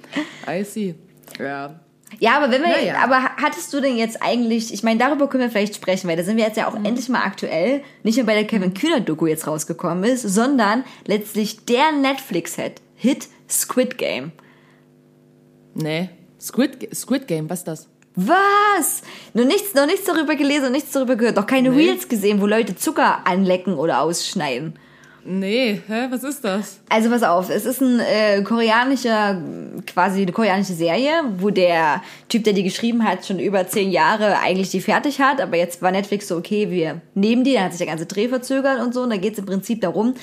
I 0.49 0.63
see. 0.63 0.95
Ja. 1.41 1.81
Ja, 2.21 2.37
aber 2.37 2.53
wenn 2.53 2.63
wir, 2.63 2.69
Naja. 2.69 2.95
aber 3.03 3.23
hattest 3.43 3.73
du 3.73 3.81
denn 3.81 3.97
jetzt 3.97 4.23
eigentlich, 4.23 4.73
ich 4.73 4.83
meine, 4.85 5.01
darüber 5.01 5.29
können 5.29 5.43
wir 5.43 5.51
vielleicht 5.51 5.75
sprechen, 5.75 6.09
weil 6.09 6.17
da 6.17 6.23
sind 6.23 6.37
wir 6.37 6.45
jetzt 6.45 6.57
ja 6.57 6.69
auch 6.69 6.77
endlich 6.77 7.09
mal 7.09 7.23
aktuell, 7.25 7.83
nicht 8.05 8.17
nur 8.17 8.27
bei 8.27 8.35
der 8.35 8.45
Kevin 8.47 8.75
Kühner 8.75 9.01
Doku 9.01 9.27
jetzt 9.27 9.47
rausgekommen 9.49 10.05
ist, 10.05 10.23
sondern 10.23 10.85
letztlich 11.07 11.65
der 11.65 11.91
Netflix-Hit, 11.93 12.81
Hit 12.95 13.29
Squid 13.49 13.99
Game. 13.99 14.31
Nee. 15.75 16.11
Squid, 16.41 16.95
Squid 16.95 17.27
Game, 17.27 17.51
was 17.51 17.61
ist 17.61 17.69
das? 17.69 17.89
Was? 18.15 19.03
Noch 19.35 19.45
nichts, 19.45 19.75
noch 19.75 19.87
nichts 19.87 20.05
darüber 20.05 20.35
gelesen 20.35 20.67
und 20.67 20.73
nichts 20.73 20.91
darüber 20.93 21.17
gehört, 21.17 21.37
noch 21.37 21.47
keine 21.47 21.71
Nee. 21.71 21.91
Reels 21.91 22.09
gesehen, 22.09 22.41
wo 22.41 22.47
Leute 22.47 22.77
Zucker 22.77 23.27
anlecken 23.27 23.75
oder 23.75 24.01
ausschneiden. 24.03 24.75
Nee, 25.25 25.81
hä, 25.87 26.09
was 26.11 26.25
ist 26.25 26.45
das? 26.45 26.81
Also 26.89 27.09
pass 27.09 27.23
auf, 27.23 27.49
es 27.49 27.65
ist 27.65 27.81
ein 27.81 28.01
äh, 28.01 28.43
koreanischer, 28.43 29.41
quasi 29.87 30.23
eine 30.23 30.33
koreanische 30.33 30.73
Serie, 30.73 31.13
wo 31.39 31.51
der 31.51 32.03
Typ, 32.29 32.43
der 32.43 32.55
die 32.55 32.65
geschrieben 32.65 33.05
hat, 33.05 33.25
schon 33.25 33.39
über 33.39 33.69
zehn 33.69 33.93
Jahre 33.93 34.41
eigentlich 34.41 34.71
die 34.71 34.81
fertig 34.81 35.21
hat, 35.21 35.41
aber 35.41 35.57
jetzt 35.57 35.81
war 35.81 35.93
Netflix 35.93 36.27
so, 36.27 36.37
okay, 36.37 36.71
wir 36.71 37.01
nehmen 37.15 37.45
die, 37.45 37.55
dann 37.55 37.65
hat 37.65 37.73
sich 37.73 37.79
der 37.79 37.87
ganze 37.87 38.07
Dreh 38.07 38.29
verzögert 38.29 38.81
und 38.81 38.95
so, 38.95 39.03
und 39.03 39.11
da 39.11 39.17
geht 39.17 39.35
es 39.35 39.39
im 39.39 39.47
Prinzip 39.47 39.81
darum, 39.81 40.15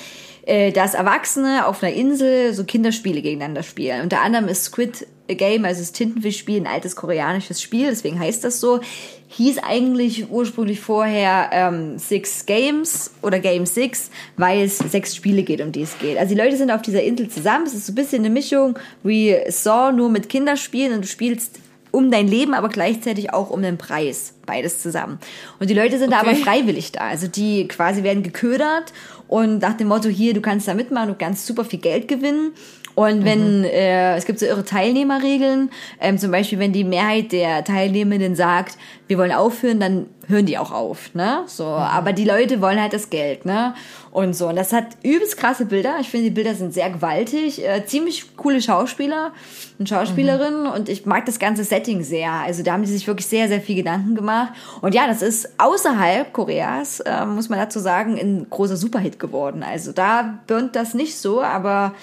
äh, 0.49 0.71
dass 0.71 0.95
Erwachsene 0.95 1.67
auf 1.67 1.83
einer 1.83 1.93
Insel 1.93 2.55
so 2.55 2.63
Kinderspiele 2.63 3.21
gegeneinander 3.21 3.61
spielen. 3.61 4.01
Unter 4.01 4.21
anderem 4.21 4.47
ist 4.47 4.63
Squid 4.63 5.05
Game, 5.27 5.63
also 5.63 5.81
das 5.81 5.91
Tintenfischspiel, 5.91 6.57
ein 6.57 6.65
altes 6.65 6.95
koreanisches 6.95 7.61
Spiel, 7.61 7.89
deswegen 7.89 8.19
heißt 8.19 8.43
das 8.43 8.59
so. 8.59 8.79
Hieß 9.27 9.59
eigentlich 9.59 10.31
ursprünglich 10.31 10.79
vorher 10.79 11.51
ähm, 11.53 11.99
Six 11.99 12.47
Games 12.47 13.11
oder 13.21 13.37
Game 13.37 13.67
Six, 13.67 14.09
weil 14.37 14.63
es 14.63 14.79
sechs 14.79 15.15
Spiele 15.15 15.43
geht, 15.43 15.61
um 15.61 15.71
die 15.71 15.83
es 15.83 15.99
geht. 15.99 16.17
Also 16.17 16.33
die 16.33 16.41
Leute 16.41 16.57
sind 16.57 16.71
auf 16.71 16.81
dieser 16.81 17.03
Insel 17.03 17.29
zusammen. 17.29 17.67
Es 17.67 17.75
ist 17.75 17.85
so 17.85 17.91
ein 17.91 17.95
bisschen 17.95 18.25
eine 18.25 18.31
Mischung 18.31 18.79
wie 19.03 19.37
Saw, 19.49 19.91
nur 19.91 20.09
mit 20.09 20.29
Kinderspielen 20.29 20.93
und 20.95 21.03
du 21.03 21.07
spielst 21.07 21.59
um 21.91 22.09
dein 22.11 22.27
Leben, 22.27 22.55
aber 22.55 22.69
gleichzeitig 22.69 23.33
auch 23.33 23.51
um 23.51 23.61
den 23.61 23.77
Preis. 23.77 24.33
Beides 24.47 24.81
zusammen. 24.81 25.19
Und 25.59 25.69
die 25.69 25.75
Leute 25.75 25.99
sind 25.99 26.11
da 26.11 26.21
Okay. 26.21 26.29
aber 26.29 26.37
freiwillig 26.37 26.91
da. 26.91 27.01
Also 27.01 27.27
die 27.27 27.67
quasi 27.67 28.01
werden 28.03 28.23
geködert 28.23 28.93
und 29.29 29.59
nach 29.59 29.77
dem 29.77 29.89
Motto, 29.89 30.09
hier, 30.09 30.33
du 30.33 30.41
kannst 30.41 30.67
da 30.67 30.73
mitmachen, 30.73 31.09
du 31.09 31.15
kannst 31.15 31.45
super 31.45 31.63
viel 31.63 31.77
Geld 31.77 32.07
gewinnen. 32.07 32.53
Und 32.95 33.23
wenn, 33.23 33.63
äh, 33.63 34.15
es 34.15 34.25
gibt 34.25 34.39
so 34.39 34.45
irre 34.45 34.65
Teilnehmerregeln, 34.65 35.69
ähm, 35.99 36.17
zum 36.17 36.31
Beispiel, 36.31 36.59
wenn 36.59 36.73
die 36.73 36.83
Mehrheit 36.83 37.31
der 37.31 37.63
Teilnehmenden 37.63 38.35
sagt, 38.35 38.77
wir 39.07 39.17
wollen 39.17 39.31
aufhören, 39.31 39.79
dann 39.79 40.07
hören 40.27 40.45
die 40.45 40.57
auch 40.57 40.71
auf, 40.71 41.15
ne? 41.15 41.43
So, 41.47 41.65
aber 41.65 42.13
die 42.13 42.23
Leute 42.23 42.61
wollen 42.61 42.79
halt 42.79 42.93
das 42.93 43.09
Geld, 43.09 43.45
ne? 43.45 43.73
Und 44.11 44.35
so. 44.35 44.47
Und 44.47 44.55
das 44.55 44.73
hat 44.73 44.85
übelst 45.03 45.37
krasse 45.37 45.65
Bilder. 45.65 45.97
Ich 45.99 46.09
finde, 46.09 46.25
die 46.25 46.33
Bilder 46.33 46.53
sind 46.55 46.73
sehr 46.73 46.89
gewaltig. 46.89 47.65
Äh, 47.65 47.85
ziemlich 47.85 48.35
coole 48.37 48.61
Schauspieler 48.61 49.31
und 49.77 49.89
Schauspielerinnen. 49.89 50.67
Und 50.67 50.89
ich 50.89 51.05
mag 51.05 51.25
das 51.25 51.39
ganze 51.39 51.63
Setting 51.63 52.03
sehr. 52.03 52.31
Also 52.31 52.63
da 52.63 52.73
haben 52.73 52.83
die 52.83 52.91
sich 52.91 53.07
wirklich 53.07 53.27
sehr, 53.27 53.47
sehr 53.47 53.61
viel 53.61 53.75
Gedanken 53.75 54.15
gemacht. 54.15 54.53
Und 54.81 54.93
ja, 54.93 55.07
das 55.07 55.21
ist 55.21 55.49
außerhalb 55.57 56.31
Koreas, 56.33 56.99
äh, 57.01 57.25
muss 57.25 57.49
man 57.49 57.59
dazu 57.59 57.79
sagen, 57.79 58.19
ein 58.19 58.47
großer 58.49 58.77
Superhit 58.77 59.19
geworden. 59.19 59.63
Also 59.63 59.91
da 59.91 60.39
burnt 60.47 60.75
das 60.75 60.93
nicht 60.93 61.17
so, 61.17 61.41
aber 61.41 61.93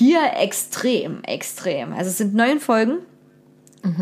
hier 0.00 0.32
extrem, 0.36 1.22
extrem. 1.24 1.92
Also 1.92 2.10
es 2.10 2.16
sind 2.16 2.34
neun 2.34 2.58
Folgen. 2.58 3.00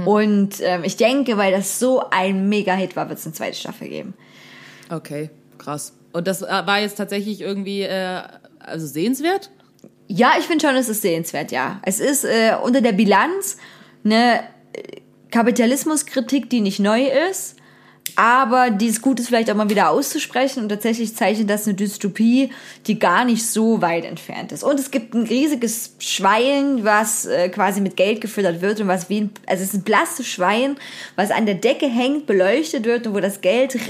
Und 0.06 0.60
ähm, 0.60 0.82
ich 0.84 0.96
denke, 0.96 1.36
weil 1.36 1.52
das 1.52 1.78
so 1.78 2.02
ein 2.10 2.48
Mega-Hit 2.48 2.96
war, 2.96 3.08
wird 3.08 3.18
es 3.18 3.26
eine 3.26 3.34
zweite 3.34 3.56
Staffel 3.56 3.88
geben. 3.88 4.14
Okay, 4.90 5.30
krass. 5.58 5.92
Und 6.12 6.26
das 6.26 6.42
äh, 6.42 6.46
war 6.46 6.80
jetzt 6.80 6.96
tatsächlich 6.96 7.40
irgendwie, 7.40 7.82
äh, 7.82 8.22
also 8.58 8.86
sehenswert? 8.86 9.50
Ja, 10.06 10.32
ich 10.38 10.46
finde 10.46 10.66
schon, 10.66 10.76
es 10.76 10.88
ist 10.88 11.02
sehenswert, 11.02 11.52
ja. 11.52 11.80
Es 11.84 12.00
ist 12.00 12.24
äh, 12.24 12.54
unter 12.62 12.80
der 12.80 12.92
Bilanz 12.92 13.56
eine 14.04 14.44
Kapitalismuskritik, 15.30 16.48
die 16.48 16.60
nicht 16.60 16.80
neu 16.80 17.06
ist, 17.30 17.56
aber 18.16 18.70
die 18.70 18.88
es 18.88 19.02
gut 19.02 19.20
ist, 19.20 19.28
vielleicht 19.28 19.50
auch 19.50 19.54
mal 19.54 19.70
wieder 19.70 19.90
auszusprechen 19.90 20.62
und 20.62 20.68
tatsächlich 20.68 21.14
zeichnet 21.14 21.50
das 21.50 21.66
eine 21.66 21.74
Dystopie, 21.74 22.50
die 22.86 22.98
gar 22.98 23.24
nicht 23.24 23.46
so 23.46 23.82
weit 23.82 24.04
entfernt 24.04 24.52
ist. 24.52 24.62
Und 24.62 24.78
es 24.78 24.90
gibt 24.90 25.14
ein 25.14 25.24
riesiges 25.24 25.94
Schwein, 25.98 26.84
was 26.84 27.26
äh, 27.26 27.48
quasi 27.48 27.80
mit 27.80 27.96
Geld 27.96 28.20
gefüttert 28.20 28.60
wird 28.60 28.80
und 28.80 28.88
was 28.88 29.08
wie 29.08 29.22
ein, 29.22 29.30
also 29.46 29.62
es 29.62 29.70
ist 29.70 29.80
ein 29.80 29.82
blasses 29.82 30.26
Schwein, 30.26 30.76
was 31.16 31.30
an 31.30 31.46
der 31.46 31.56
Decke 31.56 31.86
hängt, 31.86 32.26
beleuchtet 32.26 32.84
wird 32.84 33.06
und 33.06 33.14
wo 33.14 33.20
das 33.20 33.40
Geld 33.40 33.88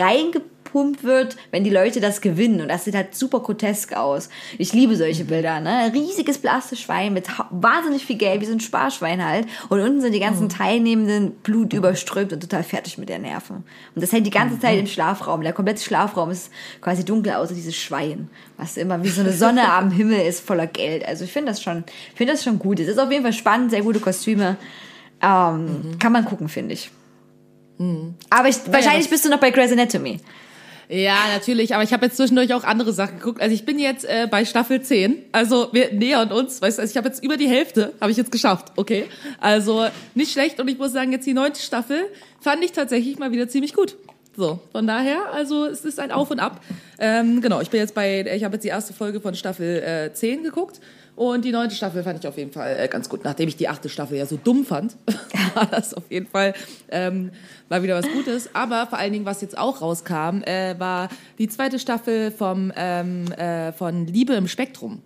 reingepumpt 0.68 1.04
wird, 1.04 1.36
wenn 1.50 1.64
die 1.64 1.70
Leute 1.70 2.00
das 2.00 2.20
gewinnen. 2.20 2.60
Und 2.60 2.68
das 2.68 2.84
sieht 2.84 2.94
halt 2.94 3.14
super 3.14 3.40
grotesk 3.40 3.94
aus. 3.94 4.28
Ich 4.58 4.72
liebe 4.72 4.96
solche 4.96 5.24
Bilder, 5.24 5.60
ne? 5.60 5.90
Riesiges 5.92 6.38
blastes 6.38 6.80
Schwein 6.80 7.12
mit 7.12 7.26
wahnsinnig 7.50 8.04
viel 8.04 8.16
Geld, 8.16 8.40
wie 8.40 8.46
so 8.46 8.52
ein 8.52 8.60
Sparschwein 8.60 9.24
halt. 9.24 9.46
Und 9.68 9.80
unten 9.80 10.00
sind 10.00 10.12
die 10.12 10.20
ganzen 10.20 10.48
Teilnehmenden 10.48 11.32
blutüberströmt 11.42 12.32
und 12.32 12.40
total 12.40 12.62
fertig 12.62 12.98
mit 12.98 13.08
der 13.08 13.18
Nerven. 13.18 13.64
Und 13.94 14.02
das 14.02 14.12
hält 14.12 14.26
die 14.26 14.30
ganze 14.30 14.58
Zeit 14.58 14.78
im 14.78 14.86
Schlafraum. 14.86 15.42
Der 15.42 15.52
komplette 15.52 15.82
Schlafraum 15.82 16.30
ist 16.30 16.50
quasi 16.80 17.04
dunkel, 17.04 17.32
außer 17.34 17.54
dieses 17.54 17.76
Schwein, 17.76 18.30
was 18.56 18.76
immer 18.76 19.02
wie 19.02 19.08
so 19.08 19.20
eine 19.20 19.32
Sonne 19.32 19.70
am 19.72 19.90
Himmel 19.90 20.20
ist, 20.20 20.44
voller 20.44 20.66
Geld. 20.66 21.06
Also 21.06 21.24
ich 21.24 21.32
finde 21.32 21.52
das 21.52 21.62
schon, 21.62 21.84
finde 22.14 22.32
das 22.32 22.44
schon 22.44 22.58
gut. 22.58 22.80
Es 22.80 22.88
ist 22.88 22.98
auf 22.98 23.10
jeden 23.10 23.22
Fall 23.22 23.32
spannend, 23.32 23.70
sehr 23.70 23.82
gute 23.82 24.00
Kostüme. 24.00 24.56
Ähm, 25.20 25.96
Kann 25.98 26.12
man 26.12 26.24
gucken, 26.24 26.48
finde 26.48 26.74
ich. 26.74 26.90
Aber 28.30 28.48
ich, 28.48 28.56
wahrscheinlich 28.66 29.08
bist 29.08 29.24
du 29.24 29.30
noch 29.30 29.38
bei 29.38 29.50
Grey's 29.50 29.72
Anatomy. 29.72 30.20
Ja, 30.88 31.28
natürlich, 31.34 31.74
aber 31.74 31.84
ich 31.84 31.92
habe 31.92 32.06
jetzt 32.06 32.16
zwischendurch 32.16 32.54
auch 32.54 32.64
andere 32.64 32.92
Sachen 32.92 33.18
geguckt. 33.18 33.42
Also 33.42 33.54
ich 33.54 33.66
bin 33.66 33.78
jetzt 33.78 34.04
äh, 34.04 34.26
bei 34.30 34.46
Staffel 34.46 34.80
10, 34.80 35.22
also 35.32 35.68
wir 35.72 35.92
nähern 35.92 36.32
uns, 36.32 36.62
weißt 36.62 36.78
du, 36.78 36.82
also 36.82 36.90
ich 36.90 36.96
habe 36.96 37.08
jetzt 37.08 37.22
über 37.22 37.36
die 37.36 37.48
Hälfte, 37.48 37.92
habe 38.00 38.10
ich 38.10 38.16
jetzt 38.16 38.32
geschafft, 38.32 38.72
okay? 38.76 39.04
Also 39.38 39.86
nicht 40.14 40.32
schlecht 40.32 40.60
und 40.60 40.68
ich 40.68 40.78
muss 40.78 40.92
sagen, 40.92 41.12
jetzt 41.12 41.26
die 41.26 41.34
neunte 41.34 41.60
Staffel 41.60 42.06
fand 42.40 42.64
ich 42.64 42.72
tatsächlich 42.72 43.18
mal 43.18 43.32
wieder 43.32 43.48
ziemlich 43.48 43.74
gut. 43.74 43.96
So, 44.38 44.60
von 44.70 44.86
daher, 44.86 45.32
also 45.32 45.66
es 45.66 45.84
ist 45.84 45.98
ein 45.98 46.12
Auf 46.12 46.30
und 46.30 46.38
Ab. 46.38 46.60
Ähm, 47.00 47.40
genau, 47.40 47.60
ich 47.60 47.70
bin 47.70 47.80
jetzt 47.80 47.92
bei, 47.92 48.20
ich 48.20 48.44
habe 48.44 48.54
jetzt 48.54 48.62
die 48.62 48.68
erste 48.68 48.92
Folge 48.92 49.20
von 49.20 49.34
Staffel 49.34 49.82
äh, 49.82 50.14
10 50.14 50.44
geguckt 50.44 50.80
Und 51.16 51.44
die 51.44 51.50
neunte 51.50 51.74
Staffel 51.74 52.04
fand 52.04 52.20
ich 52.20 52.28
auf 52.28 52.38
jeden 52.38 52.52
Fall 52.52 52.76
äh, 52.78 52.86
ganz 52.86 53.08
gut. 53.08 53.24
Nachdem 53.24 53.48
ich 53.48 53.56
die 53.56 53.68
achte 53.68 53.88
Staffel 53.88 54.16
ja 54.16 54.26
so 54.26 54.36
dumm 54.36 54.64
fand, 54.64 54.94
war 55.54 55.66
das 55.66 55.92
auf 55.92 56.04
jeden 56.08 56.28
Fall 56.28 56.54
ähm, 56.88 57.32
mal 57.68 57.82
wieder 57.82 57.96
was 57.96 58.08
Gutes. 58.12 58.50
Aber 58.54 58.86
vor 58.86 59.00
allen 59.00 59.12
Dingen, 59.12 59.24
was 59.24 59.40
jetzt 59.40 59.58
auch 59.58 59.80
rauskam, 59.80 60.42
äh, 60.44 60.78
war 60.78 61.08
die 61.38 61.48
zweite 61.48 61.80
Staffel 61.80 62.30
vom, 62.30 62.72
ähm, 62.76 63.32
äh, 63.32 63.72
von 63.72 64.06
Liebe 64.06 64.34
im 64.34 64.46
Spektrum. 64.46 65.02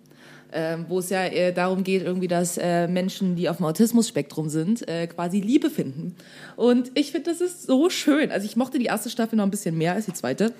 Ähm, 0.55 0.85
wo 0.87 0.99
es 0.99 1.09
ja 1.09 1.25
äh, 1.25 1.51
darum 1.51 1.83
geht, 1.83 2.03
irgendwie, 2.03 2.27
dass 2.27 2.59
äh, 2.59 2.87
Menschen, 2.87 3.35
die 3.35 3.49
auf 3.49 3.57
dem 3.57 3.65
Autismus-Spektrum 3.65 4.49
sind, 4.49 4.87
äh, 4.87 5.07
quasi 5.07 5.39
Liebe 5.39 5.71
finden. 5.71 6.15
Und 6.55 6.91
ich 6.93 7.11
finde, 7.11 7.31
das 7.31 7.41
ist 7.41 7.65
so 7.65 7.89
schön. 7.89 8.31
Also 8.31 8.45
ich 8.45 8.55
mochte 8.55 8.77
die 8.77 8.85
erste 8.85 9.09
Staffel 9.09 9.35
noch 9.35 9.45
ein 9.45 9.51
bisschen 9.51 9.77
mehr 9.77 9.93
als 9.93 10.05
die 10.05 10.13
zweite. 10.13 10.53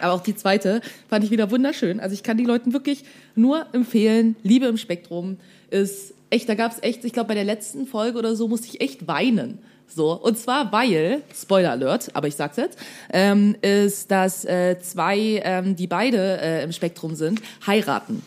Aber 0.00 0.12
auch 0.12 0.20
die 0.20 0.36
zweite 0.36 0.80
fand 1.08 1.24
ich 1.24 1.30
wieder 1.30 1.50
wunderschön. 1.50 1.98
Also 1.98 2.14
ich 2.14 2.22
kann 2.22 2.36
die 2.36 2.44
Leuten 2.44 2.72
wirklich 2.72 3.04
nur 3.34 3.66
empfehlen. 3.72 4.36
Liebe 4.42 4.66
im 4.66 4.76
Spektrum 4.76 5.38
ist 5.70 6.14
echt, 6.30 6.48
da 6.48 6.54
gab 6.54 6.72
es 6.72 6.82
echt, 6.82 7.04
ich 7.04 7.12
glaube 7.12 7.28
bei 7.28 7.34
der 7.34 7.44
letzten 7.44 7.86
Folge 7.86 8.18
oder 8.18 8.36
so 8.36 8.46
musste 8.46 8.68
ich 8.68 8.80
echt 8.80 9.08
weinen. 9.08 9.58
So, 9.86 10.12
und 10.12 10.38
zwar 10.38 10.72
weil, 10.72 11.22
Spoiler 11.34 11.72
Alert, 11.72 12.10
aber 12.14 12.26
ich 12.26 12.36
sag's 12.36 12.56
jetzt, 12.56 12.78
ähm, 13.12 13.54
ist, 13.62 14.10
dass 14.10 14.44
äh, 14.44 14.78
zwei, 14.80 15.42
ähm, 15.44 15.76
die 15.76 15.86
beide 15.86 16.40
äh, 16.40 16.64
im 16.64 16.72
Spektrum 16.72 17.14
sind, 17.14 17.40
heiraten 17.66 18.22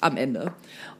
am 0.00 0.16
Ende. 0.16 0.52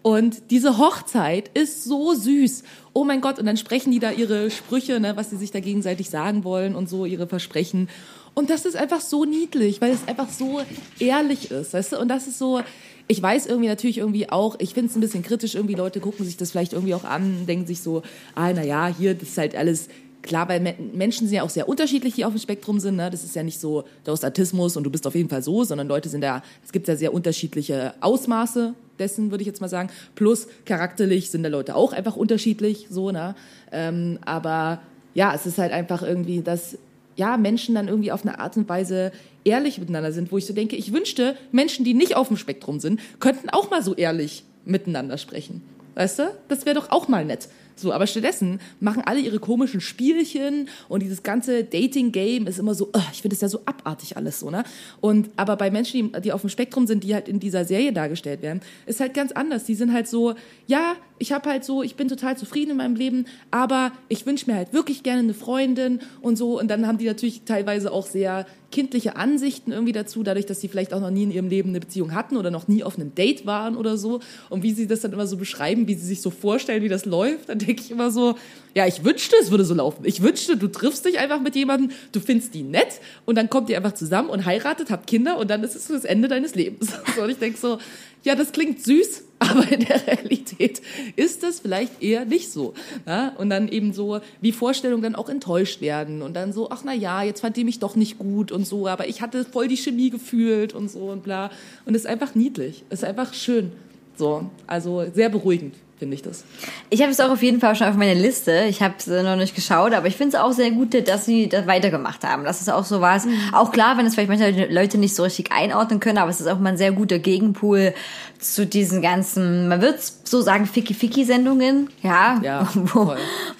Und 0.03 0.51
diese 0.51 0.79
Hochzeit 0.79 1.51
ist 1.55 1.85
so 1.85 2.15
süß. 2.15 2.63
Oh 2.93 3.05
mein 3.05 3.21
Gott, 3.21 3.39
und 3.39 3.47
dann 3.47 3.57
sprechen 3.57 3.91
die 3.91 3.99
da 3.99 4.11
ihre 4.11 4.51
Sprüche, 4.51 5.01
ne, 5.01 5.17
was 5.17 5.31
sie 5.31 5.37
sich 5.37 5.51
da 5.51 5.61
gegenseitig 5.61 6.11
sagen 6.11 6.45
wollen 6.45 6.75
und 6.75 6.89
so 6.89 7.05
ihre 7.05 7.27
Versprechen. 7.27 7.89
Und 8.35 8.51
das 8.51 8.65
ist 8.65 8.77
einfach 8.77 9.01
so 9.01 9.25
niedlich, 9.25 9.81
weil 9.81 9.91
es 9.91 10.07
einfach 10.07 10.29
so 10.29 10.61
ehrlich 11.01 11.51
ist, 11.51 11.75
weißt 11.75 11.93
du? 11.93 11.99
Und 11.99 12.09
das 12.09 12.29
ist 12.29 12.39
so, 12.39 12.61
ich 13.09 13.21
weiß 13.21 13.47
irgendwie 13.47 13.69
natürlich 13.69 13.99
irgendwie 13.99 14.31
auch, 14.31 14.57
ich 14.61 14.75
finde 14.75 14.91
es 14.91 14.97
ein 14.97 15.01
bisschen 15.01 15.23
kritisch, 15.23 15.57
irgendwie 15.57 15.75
Leute 15.75 15.99
gucken 15.99 16.25
sich 16.25 16.37
das 16.37 16.53
vielleicht 16.53 16.73
irgendwie 16.73 16.95
auch 16.95 17.05
an, 17.05 17.47
denken 17.47 17.67
sich 17.67 17.81
so, 17.81 18.03
ah, 18.35 18.53
na 18.53 18.63
ja, 18.63 18.87
hier, 18.87 19.15
das 19.15 19.31
ist 19.31 19.39
halt 19.39 19.57
alles 19.57 19.89
klar, 20.23 20.49
weil 20.49 20.61
Men- 20.61 20.97
Menschen 20.97 21.27
sind 21.27 21.37
ja 21.37 21.43
auch 21.43 21.51
sehr 21.51 21.69
unterschiedlich, 21.69 22.15
die 22.15 22.25
auf 22.25 22.33
dem 22.33 22.41
Spektrum 22.41 22.81
sind. 22.81 22.97
Ne? 22.97 23.11
Das 23.11 23.25
ist 23.25 23.35
ja 23.35 23.43
nicht 23.43 23.59
so, 23.59 23.85
du 24.05 24.13
hast 24.13 24.25
Autismus 24.25 24.77
und 24.77 24.85
du 24.85 24.91
bist 24.91 25.07
auf 25.07 25.15
jeden 25.15 25.29
Fall 25.29 25.43
so, 25.43 25.65
sondern 25.65 25.89
Leute 25.89 26.09
sind 26.09 26.21
da, 26.21 26.43
es 26.65 26.71
gibt 26.71 26.87
ja 26.87 26.97
sehr 26.97 27.13
unterschiedliche 27.15 27.95
Ausmaße 28.01 28.75
dessen, 28.99 29.31
würde 29.31 29.43
ich 29.43 29.47
jetzt 29.47 29.61
mal 29.61 29.69
sagen. 29.69 29.91
Plus 30.15 30.49
charakterlich 30.65 31.31
sind 31.31 31.43
da 31.43 31.49
Leute 31.49 31.75
auch 31.75 31.93
einfach 31.93 32.17
unterschiedlich, 32.17 32.87
so, 32.91 33.11
ne? 33.11 33.35
Ähm, 33.73 34.19
aber 34.25 34.81
ja, 35.15 35.35
es 35.35 35.47
ist 35.47 35.59
halt 35.59 35.73
einfach 35.73 36.03
irgendwie, 36.03 36.43
dass 36.43 36.79
ja, 37.17 37.37
Menschen 37.37 37.75
dann 37.75 37.89
irgendwie 37.89 38.13
auf 38.13 38.25
eine 38.25 38.39
Art 38.39 38.57
und 38.57 38.69
Weise 38.69 39.11
ehrlich 39.45 39.79
miteinander 39.79 40.13
sind, 40.13 40.31
wo 40.31 40.39
ich 40.39 40.47
so 40.47 40.53
denke, 40.53 40.77
ich 40.77 40.93
wünschte, 40.93 41.37
Menschen, 41.51 41.85
die 41.85 41.95
nicht 41.95 42.15
auf 42.15 42.29
dem 42.29 42.37
Spektrum 42.37 42.79
sind, 42.79 43.01
könnten 43.19 43.51
auch 43.51 43.71
mal 43.71 43.83
so 43.83 43.95
ehrlich 43.95 44.45
miteinander 44.65 45.19
sprechen. 45.19 45.63
Weißt 45.97 46.21
du? 46.21 46.31
Das 46.47 46.65
wäre 46.65 46.77
doch 46.77 46.91
auch 46.91 47.09
mal 47.09 47.25
nett. 47.25 47.49
So, 47.79 47.93
aber 47.93 48.07
stattdessen 48.07 48.61
machen 48.81 49.03
alle 49.05 49.21
ihre 49.21 49.39
komischen 49.39 49.81
Spielchen 49.81 50.69
und 50.89 51.03
dieses 51.03 51.23
ganze 51.23 51.65
Dating-Game 51.65 52.47
ist 52.47 52.59
immer 52.59 52.75
so, 52.75 52.89
ugh, 52.95 53.03
ich 53.13 53.23
finde 53.23 53.35
es 53.35 53.41
ja 53.41 53.49
so 53.49 53.61
abartig 53.65 54.17
alles 54.17 54.41
so, 54.41 54.51
ne? 54.51 54.65
Und 55.01 55.31
aber 55.37 55.57
bei 55.57 55.71
Menschen, 55.71 56.13
die, 56.13 56.21
die 56.21 56.33
auf 56.33 56.41
dem 56.41 56.51
Spektrum 56.51 56.87
sind, 56.87 57.05
die 57.05 57.15
halt 57.15 57.29
in 57.29 57.41
dieser 57.41 57.65
Serie 57.65 57.93
dargestellt 57.93 58.43
werden, 58.43 58.61
ist 58.87 59.01
halt 59.01 59.15
ganz 59.15 59.33
anders. 59.33 59.65
Die 59.65 59.75
sind 59.75 59.93
halt 59.93 60.09
so, 60.09 60.35
ja, 60.67 60.97
ich 61.19 61.33
habe 61.33 61.49
halt 61.51 61.65
so, 61.65 61.83
ich 61.83 61.97
bin 61.97 62.09
total 62.09 62.37
zufrieden 62.37 62.73
in 62.73 62.77
meinem 62.77 62.97
Leben, 62.97 63.27
aber 63.51 63.93
ich 64.09 64.27
wünsche 64.27 64.51
mir 64.51 64.57
halt 64.57 64.73
wirklich 64.73 65.03
gerne 65.03 65.21
eine 65.21 65.35
Freundin 65.35 66.01
und 66.21 66.37
so. 66.37 66.59
Und 66.59 66.69
dann 66.69 66.87
haben 66.87 66.99
die 66.99 67.07
natürlich 67.07 67.43
teilweise 67.45 67.93
auch 67.93 68.07
sehr 68.07 68.47
kindliche 68.71 69.17
Ansichten 69.17 69.73
irgendwie 69.73 69.93
dazu, 69.93 70.23
dadurch, 70.23 70.47
dass 70.47 70.61
sie 70.61 70.69
vielleicht 70.69 70.93
auch 70.93 71.01
noch 71.01 71.11
nie 71.11 71.23
in 71.23 71.31
ihrem 71.31 71.49
Leben 71.49 71.71
eine 71.71 71.81
Beziehung 71.81 72.13
hatten 72.13 72.37
oder 72.37 72.51
noch 72.51 72.69
nie 72.69 72.85
auf 72.85 72.97
einem 72.97 73.15
Date 73.15 73.47
waren 73.47 73.77
oder 73.77 73.97
so. 73.97 74.21
Und 74.51 74.63
wie 74.63 74.73
sie 74.73 74.87
das 74.87 75.01
dann 75.01 75.13
immer 75.13 75.27
so 75.27 75.37
beschreiben, 75.37 75.89
wie 75.89 75.95
sie 75.95 76.07
sich 76.07 76.21
so 76.21 76.31
vorstellen, 76.31 76.83
wie 76.83 76.89
das 76.89 77.07
läuft, 77.07 77.49
dann 77.49 77.59
denke 77.59 77.83
ich 77.83 77.91
immer 77.91 78.11
so, 78.11 78.35
ja, 78.75 78.87
ich 78.87 79.05
wünschte, 79.05 79.37
es 79.41 79.51
würde 79.51 79.65
so 79.65 79.75
laufen. 79.75 80.05
Ich 80.05 80.23
wünschte, 80.23 80.57
du 80.57 80.69
triffst 80.69 81.05
dich 81.05 81.19
einfach 81.19 81.41
mit 81.41 81.57
jemandem, 81.57 81.91
du 82.13 82.21
findest 82.21 82.55
die 82.55 82.63
nett 82.63 83.01
und 83.25 83.37
dann 83.37 83.51
kommt 83.51 83.71
ihr 83.71 83.77
einfach 83.77 83.95
zusammen 83.95 84.31
und 84.31 84.45
heiratet, 84.45 84.91
habt 84.91 85.07
Kinder 85.07 85.39
und 85.39 85.51
dann 85.51 85.63
ist 85.65 85.75
es 85.75 85.89
das 85.89 86.05
Ende 86.05 86.29
deines 86.29 86.55
Lebens. 86.55 86.93
So, 87.17 87.25
und 87.25 87.31
ich 87.31 87.39
denke 87.39 87.59
so, 87.59 87.79
ja, 88.23 88.37
das 88.37 88.53
klingt 88.53 88.85
süß, 88.85 89.25
aber 89.39 89.71
in 89.73 89.81
der 89.81 90.07
Realität 90.07 90.83
ist 91.17 91.43
das 91.43 91.61
vielleicht 91.61 92.03
eher 92.03 92.25
nicht 92.25 92.53
so. 92.53 92.75
Ja? 93.07 93.31
Und 93.39 93.51
dann 93.51 93.69
eben 93.69 93.93
so, 93.93 94.21
wie 94.41 94.53
Vorstellungen 94.53 95.03
dann 95.03 95.15
auch 95.15 95.29
enttäuscht 95.29 95.81
werden 95.81 96.23
und 96.23 96.35
dann 96.35 96.53
so, 96.53 96.71
ach 96.71 96.83
na 96.85 96.93
ja, 96.93 97.23
jetzt 97.23 97.41
fand 97.41 97.57
die 97.57 97.65
mich 97.65 97.79
doch 97.79 97.97
nicht 97.97 98.19
gut 98.19 98.53
und 98.53 98.67
so, 98.67 98.87
aber 98.87 99.09
ich 99.09 99.21
hatte 99.21 99.45
voll 99.45 99.69
die 99.69 99.77
Chemie 99.77 100.11
gefühlt 100.11 100.75
und 100.75 100.91
so 100.91 101.11
und 101.11 101.25
bla. 101.25 101.51
Und 101.87 101.95
es 101.95 102.03
ist 102.03 102.07
einfach 102.07 102.35
niedlich, 102.35 102.85
es 102.91 103.01
ist 103.01 103.05
einfach 103.05 103.35
schön. 103.35 103.73
So, 104.17 104.51
also 104.67 105.07
sehr 105.13 105.29
beruhigend 105.29 105.75
finde 105.99 106.15
ich 106.15 106.23
das. 106.23 106.45
Ich 106.91 107.03
habe 107.03 107.11
es 107.11 107.21
auch 107.21 107.31
auf 107.31 107.43
jeden 107.43 107.61
Fall 107.61 107.75
schon 107.75 107.89
auf 107.89 107.97
meiner 107.97 108.15
Liste. 108.15 108.65
Ich 108.69 108.83
habe 108.83 108.95
es 108.99 109.07
noch 109.07 109.37
nicht 109.37 109.55
geschaut, 109.55 109.93
aber 109.93 110.07
ich 110.07 110.17
finde 110.17 110.37
es 110.37 110.43
auch 110.43 110.53
sehr 110.53 110.71
gut, 110.71 111.09
dass 111.09 111.27
sie 111.27 111.49
das 111.49 111.67
weitergemacht 111.67 112.25
haben. 112.25 112.45
Dass 112.45 112.61
es 112.61 112.69
auch 112.69 112.85
so 112.85 113.01
war. 113.01 113.21
Auch 113.53 113.73
klar, 113.73 113.99
wenn 113.99 114.07
es 114.07 114.15
vielleicht 114.15 114.31
manche 114.31 114.67
Leute 114.73 114.99
nicht 114.99 115.15
so 115.15 115.25
richtig 115.25 115.51
einordnen 115.53 116.01
können, 116.01 116.19
aber 116.19 116.31
es 116.31 116.41
ist 116.41 116.47
auch 116.47 116.59
mal 116.59 116.71
ein 116.71 116.79
sehr 116.79 116.93
guter 116.93 117.19
Gegenpool 117.19 117.95
zu 118.39 118.67
diesen 118.67 119.03
ganzen, 119.03 119.69
man 119.69 119.81
wird 119.81 120.01
so 120.01 120.41
sagen, 120.41 120.67
Ficky-Ficky-Sendungen. 120.67 121.91
Ja, 122.03 122.41
Ja, 122.43 122.69
wo, 122.75 123.15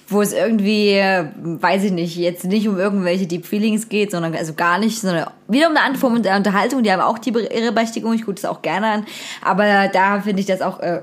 wo 0.07 0.21
es 0.21 0.33
irgendwie, 0.33 0.95
weiß 1.43 1.83
ich 1.83 1.91
nicht, 1.91 2.15
jetzt 2.15 2.45
nicht 2.45 2.67
um 2.67 2.77
irgendwelche 2.77 3.27
Deep 3.27 3.45
Feelings 3.45 3.89
geht, 3.89 4.11
sondern 4.11 4.33
also 4.35 4.53
gar 4.53 4.79
nicht, 4.79 5.01
sondern 5.01 5.29
wieder 5.47 5.67
um 5.67 5.75
eine 5.75 5.85
andere 5.85 5.99
Form 5.99 6.21
der 6.21 6.37
Unterhaltung. 6.37 6.83
Die 6.83 6.91
haben 6.91 7.01
auch 7.01 7.19
die 7.19 7.31
ihre 7.31 7.71
Berechtigung. 7.71 8.13
Ich 8.13 8.21
gucke 8.21 8.35
das 8.35 8.45
auch 8.45 8.61
gerne 8.61 8.87
an. 8.87 9.05
Aber 9.41 9.89
da 9.89 10.21
finde 10.21 10.39
ich 10.39 10.45
das 10.45 10.61
auch 10.61 10.79
äh, 10.79 11.01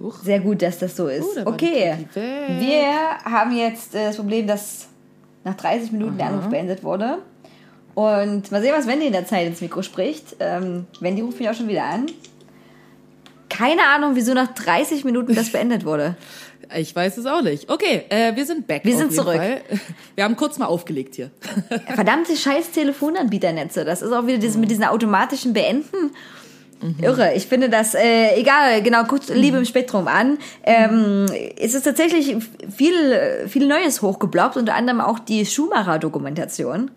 Huch. 0.00 0.22
sehr 0.22 0.40
gut, 0.40 0.62
dass 0.62 0.78
das 0.78 0.96
so 0.96 1.08
ist. 1.08 1.24
Oh, 1.24 1.44
da 1.44 1.46
okay. 1.46 1.96
Wir 2.14 3.18
haben 3.24 3.54
jetzt 3.54 3.94
äh, 3.94 4.06
das 4.06 4.16
Problem, 4.16 4.46
dass 4.46 4.88
nach 5.44 5.54
30 5.54 5.92
Minuten 5.92 6.16
der 6.18 6.28
Anruf 6.28 6.48
beendet 6.48 6.82
wurde. 6.82 7.18
Und 7.94 8.50
mal 8.50 8.62
sehen, 8.62 8.72
was 8.74 8.86
Wendy 8.86 9.06
in 9.06 9.12
der 9.12 9.26
Zeit 9.26 9.46
ins 9.46 9.60
Mikro 9.60 9.82
spricht. 9.82 10.36
Ähm, 10.40 10.86
Wendy 11.00 11.22
ruft 11.22 11.38
mich 11.38 11.48
auch 11.50 11.54
schon 11.54 11.68
wieder 11.68 11.84
an. 11.84 12.06
Keine 13.48 13.82
Ahnung, 13.82 14.12
wieso 14.14 14.32
nach 14.32 14.54
30 14.54 15.04
Minuten 15.04 15.34
das 15.34 15.50
beendet 15.50 15.84
wurde. 15.84 16.16
Ich 16.76 16.94
weiß 16.94 17.16
es 17.16 17.26
auch 17.26 17.42
nicht. 17.42 17.68
Okay, 17.68 18.04
äh, 18.10 18.36
wir 18.36 18.46
sind 18.46 18.68
back. 18.68 18.84
Wir 18.84 18.96
sind 18.96 19.12
zurück. 19.12 19.34
Fall. 19.34 19.60
Wir 20.14 20.22
haben 20.22 20.36
kurz 20.36 20.56
mal 20.56 20.66
aufgelegt 20.66 21.16
hier. 21.16 21.32
Verdammte 21.94 22.36
scheiß 22.36 22.70
Telefonanbieternetze. 22.70 23.84
Das 23.84 24.02
ist 24.02 24.12
auch 24.12 24.26
wieder 24.28 24.38
dieses, 24.38 24.56
mit 24.56 24.70
diesen 24.70 24.84
automatischen 24.84 25.52
Beenden. 25.52 26.12
Irre. 27.00 27.34
Ich 27.34 27.46
finde 27.46 27.68
das, 27.68 27.94
äh, 27.94 28.36
egal, 28.36 28.82
genau, 28.82 29.04
guckt 29.04 29.28
Liebe 29.28 29.58
im 29.58 29.64
Spektrum 29.64 30.08
an. 30.08 30.38
Ähm, 30.62 31.26
es 31.58 31.74
ist 31.74 31.82
tatsächlich 31.82 32.36
viel, 32.70 33.46
viel 33.48 33.66
Neues 33.66 34.02
hochgebloppt, 34.02 34.56
unter 34.56 34.74
anderem 34.74 35.00
auch 35.00 35.18
die 35.18 35.44
Schumacher-Dokumentation. 35.44 36.90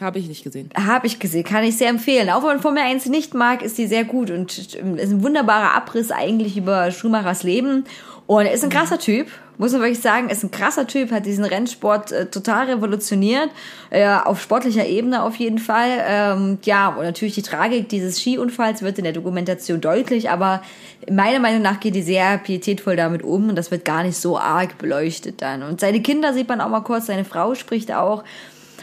Habe 0.00 0.18
ich 0.18 0.28
nicht 0.28 0.42
gesehen. 0.42 0.70
Habe 0.74 1.06
ich 1.06 1.18
gesehen, 1.20 1.44
kann 1.44 1.64
ich 1.64 1.76
sehr 1.76 1.88
empfehlen. 1.88 2.30
Auch 2.30 2.42
wenn 2.42 2.48
man 2.48 2.60
Formel 2.60 2.82
1 2.82 3.06
nicht 3.06 3.34
mag, 3.34 3.62
ist 3.62 3.78
die 3.78 3.86
sehr 3.86 4.04
gut 4.04 4.30
und 4.30 4.58
ist 4.58 4.76
ein 4.76 5.22
wunderbarer 5.22 5.74
Abriss 5.74 6.10
eigentlich 6.10 6.56
über 6.56 6.90
Schumachers 6.90 7.44
Leben. 7.44 7.84
Und 8.26 8.46
er 8.46 8.52
ist 8.52 8.64
ein 8.64 8.70
krasser 8.70 8.98
Typ, 8.98 9.28
muss 9.56 9.72
man 9.72 9.80
wirklich 9.82 10.00
sagen, 10.00 10.30
ist 10.30 10.42
ein 10.42 10.50
krasser 10.50 10.86
Typ, 10.86 11.12
hat 11.12 11.26
diesen 11.26 11.44
Rennsport 11.44 12.12
äh, 12.12 12.26
total 12.26 12.66
revolutioniert, 12.66 13.50
äh, 13.90 14.06
auf 14.06 14.40
sportlicher 14.40 14.86
Ebene 14.86 15.22
auf 15.22 15.36
jeden 15.36 15.58
Fall. 15.58 15.90
Ähm, 16.06 16.58
ja, 16.64 16.88
und 16.88 17.04
natürlich 17.04 17.34
die 17.34 17.42
Tragik 17.42 17.88
dieses 17.88 18.20
Skiunfalls 18.20 18.82
wird 18.82 18.98
in 18.98 19.04
der 19.04 19.12
Dokumentation 19.12 19.80
deutlich, 19.80 20.30
aber 20.30 20.62
meiner 21.10 21.38
Meinung 21.38 21.62
nach 21.62 21.80
geht 21.80 21.94
die 21.94 22.02
sehr 22.02 22.38
pietätvoll 22.38 22.96
damit 22.96 23.22
um 23.22 23.48
und 23.48 23.56
das 23.56 23.70
wird 23.70 23.84
gar 23.84 24.02
nicht 24.02 24.16
so 24.16 24.38
arg 24.38 24.78
beleuchtet 24.78 25.40
dann. 25.42 25.62
Und 25.62 25.80
seine 25.80 26.00
Kinder 26.00 26.32
sieht 26.32 26.48
man 26.48 26.60
auch 26.60 26.68
mal 26.68 26.80
kurz, 26.80 27.06
seine 27.06 27.24
Frau 27.24 27.54
spricht 27.54 27.92
auch. 27.92 28.24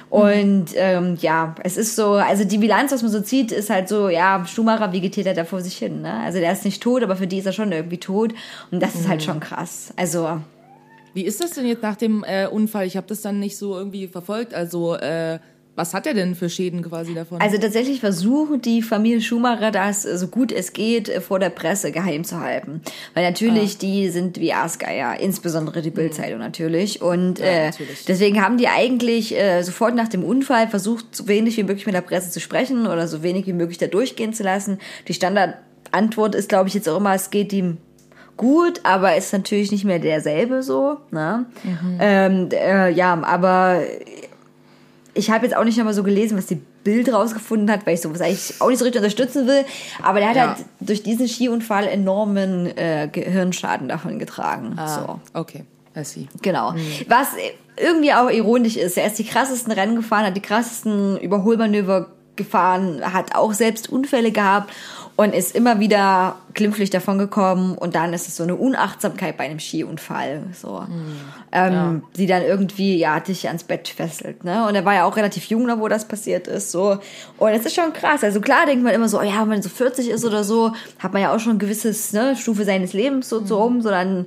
Und 0.10 0.72
ähm, 0.76 1.18
ja, 1.22 1.56
es 1.64 1.78
ist 1.78 1.96
so, 1.96 2.14
also 2.16 2.44
die 2.44 2.58
Bilanz, 2.58 2.92
was 2.92 3.02
man 3.02 3.12
so 3.12 3.22
zieht, 3.22 3.54
ist 3.54 3.70
halt 3.70 3.88
so, 3.88 4.10
ja, 4.10 4.46
Schumacher 4.46 4.92
vegetiert 4.92 5.26
halt 5.26 5.38
da 5.38 5.46
vor 5.46 5.62
sich 5.62 5.78
hin. 5.78 6.02
Ne? 6.02 6.14
Also 6.26 6.40
der 6.40 6.52
ist 6.52 6.66
nicht 6.66 6.84
tot, 6.84 7.02
aber 7.02 7.16
für 7.16 7.28
die 7.28 7.38
ist 7.38 7.46
er 7.46 7.54
schon 7.54 7.72
irgendwie 7.72 7.98
tot. 7.98 8.34
Und 8.72 8.84
das 8.84 8.96
ist 8.96 9.08
halt 9.08 9.24
schon 9.24 9.40
krass. 9.40 9.94
Also 9.96 10.42
Wie 11.13 11.26
ist 11.26 11.43
das 11.43 11.52
denn 11.52 11.65
jetzt 11.65 11.84
nach 11.84 11.95
dem 11.95 12.24
äh, 12.26 12.47
Unfall? 12.47 12.86
Ich 12.86 12.97
habe 12.97 13.08
das 13.08 13.21
dann 13.21 13.39
nicht 13.39 13.58
so 13.58 13.78
irgendwie 13.78 14.08
verfolgt. 14.08 14.54
Also, 14.54 14.95
äh, 14.95 15.39
was 15.76 15.93
hat 15.93 16.06
er 16.06 16.13
denn 16.13 16.36
für 16.36 16.50
Schäden 16.50 16.82
quasi 16.84 17.13
davon? 17.13 17.39
Also 17.39 17.58
tatsächlich 17.58 18.02
versucht 18.02 18.65
die 18.65 18.82
Familie 18.82 19.21
Schumacher 19.21 19.71
das 19.71 20.04
so 20.04 20.28
gut 20.28 20.52
es 20.52 20.74
geht 20.74 21.08
äh, 21.08 21.21
vor 21.21 21.39
der 21.39 21.50
Presse 21.50 21.91
geheim 21.91 22.24
zu 22.24 22.41
halten. 22.41 22.82
Weil 23.13 23.24
natürlich, 23.24 23.78
die 23.78 24.10
sind 24.10 24.39
wie 24.39 24.52
Aasgeier, 24.52 25.19
insbesondere 25.19 25.82
die 25.82 25.89
Bildzeitung 25.89 26.39
natürlich. 26.39 27.02
Und 27.02 27.39
äh, 27.39 27.67
natürlich. 27.67 28.06
deswegen 28.06 28.41
haben 28.41 28.58
die 28.58 28.67
eigentlich 28.67 29.38
äh, 29.38 29.63
sofort 29.63 29.95
nach 29.95 30.10
dem 30.10 30.24
Unfall 30.24 30.67
versucht, 30.67 31.15
so 31.15 31.28
wenig 31.28 31.56
wie 31.56 31.63
möglich 31.63 31.86
mit 31.86 31.95
der 31.95 32.02
Presse 32.02 32.32
zu 32.32 32.41
sprechen 32.41 32.86
oder 32.86 33.08
so 33.08 33.24
wenig 33.24 33.47
wie 33.47 33.54
möglich 33.54 33.78
da 33.78 33.88
durchgehen 33.88 34.34
zu 34.34 34.43
lassen. 34.43 34.78
Die 35.08 35.13
Standardantwort 35.13 36.36
ist, 36.36 36.50
glaube 36.50 36.67
ich, 36.67 36.74
jetzt 36.74 36.89
auch 36.89 36.97
immer, 36.97 37.15
es 37.15 37.30
geht 37.30 37.54
ihm 37.54 37.78
gut, 38.42 38.82
aber 38.84 39.16
ist 39.16 39.32
natürlich 39.34 39.72
nicht 39.72 39.86
mehr 39.86 40.00
derselbe 40.00 40.64
so. 40.64 40.98
Ne? 41.12 41.46
Ähm, 42.00 42.50
äh, 42.52 42.90
ja, 42.90 43.14
aber 43.24 43.82
ich 45.14 45.30
habe 45.30 45.46
jetzt 45.46 45.56
auch 45.56 45.64
nicht 45.64 45.78
nochmal 45.78 45.94
so 45.94 46.02
gelesen, 46.02 46.38
was 46.38 46.48
die 46.48 46.60
Bild 46.84 47.14
rausgefunden 47.14 47.70
hat, 47.70 47.86
weil 47.86 47.94
ich 47.94 48.02
sowas 48.02 48.20
eigentlich 48.22 48.56
auch 48.60 48.70
nicht 48.70 48.80
so 48.80 48.86
richtig 48.86 49.02
unterstützen 49.02 49.46
will. 49.46 49.64
Aber 50.02 50.20
der 50.20 50.30
hat 50.30 50.36
Ja. 50.36 50.48
halt 50.56 50.66
durch 50.80 51.04
diesen 51.04 51.28
Skiunfall 51.28 51.86
enormen 51.88 52.66
äh, 52.76 53.08
Gehirnschaden 53.12 53.88
davon 53.90 54.18
getragen. 54.18 54.76
So. 54.88 55.20
Okay, 55.40 55.64
I 55.96 56.04
see. 56.04 56.28
Genau. 56.42 56.74
Was 57.08 57.28
irgendwie 57.78 58.12
auch 58.14 58.30
ironisch 58.32 58.76
ist. 58.76 58.98
Er 58.98 59.06
ist 59.08 59.20
die 59.20 59.26
krassesten 59.26 59.72
Rennen 59.72 59.96
gefahren, 59.96 60.26
hat 60.26 60.36
die 60.36 60.42
krassesten 60.42 61.18
Überholmanöver 61.20 62.08
gefahren, 62.36 63.02
hat 63.14 63.36
auch 63.36 63.54
selbst 63.54 63.90
Unfälle 63.90 64.32
gehabt 64.32 64.72
und 65.15 65.34
ist 65.34 65.56
immer 65.56 65.80
wieder 65.80 66.38
glimpflich 66.54 66.89
davon 66.89 67.17
gekommen 67.17 67.78
und 67.78 67.95
dann 67.95 68.13
ist 68.13 68.28
es 68.28 68.38
so 68.38 68.43
eine 68.43 68.56
Unachtsamkeit 68.56 69.38
bei 69.38 69.45
einem 69.45 69.60
Skiunfall, 69.60 70.43
so, 70.54 70.86
ähm, 71.52 72.04
die 72.15 72.26
dann 72.26 72.41
irgendwie, 72.41 72.97
ja, 72.97 73.19
dich 73.19 73.47
ans 73.47 73.63
Bett 73.63 73.88
fesselt, 73.88 74.43
ne? 74.43 74.67
Und 74.67 74.76
er 74.76 74.86
war 74.86 74.93
ja 74.93 75.06
auch 75.06 75.15
relativ 75.15 75.45
jung, 75.45 75.67
da 75.67 75.80
wo 75.80 75.88
das 75.88 76.08
passiert 76.08 76.47
ist, 76.47 76.71
so. 76.71 76.97
Und 77.38 77.50
es 77.50 77.65
ist 77.65 77.76
schon 77.76 77.93
krass. 77.93 78.24
Also 78.24 78.41
klar 78.41 78.65
denkt 78.65 78.84
man 78.84 78.93
immer 78.93 79.10
so, 79.10 79.19
oh 79.19 79.24
ja, 79.24 79.41
wenn 79.41 79.50
man 79.50 79.62
so 79.62 79.69
40 79.69 80.10
ist 80.10 80.26
oder 80.26 80.43
so, 80.43 80.74
hat 81.00 81.13
man 81.13 81.21
ja 81.21 81.34
auch 81.34 81.39
schon 81.39 81.54
ein 81.54 81.60
gewisses, 81.60 82.13
ne, 82.13 82.36
Stufe 82.36 82.65
seines 82.65 82.93
Lebens 82.93 83.30
so, 83.30 83.45
so 83.45 83.60
um, 83.62 83.82
so 83.82 83.89
dann 83.89 84.26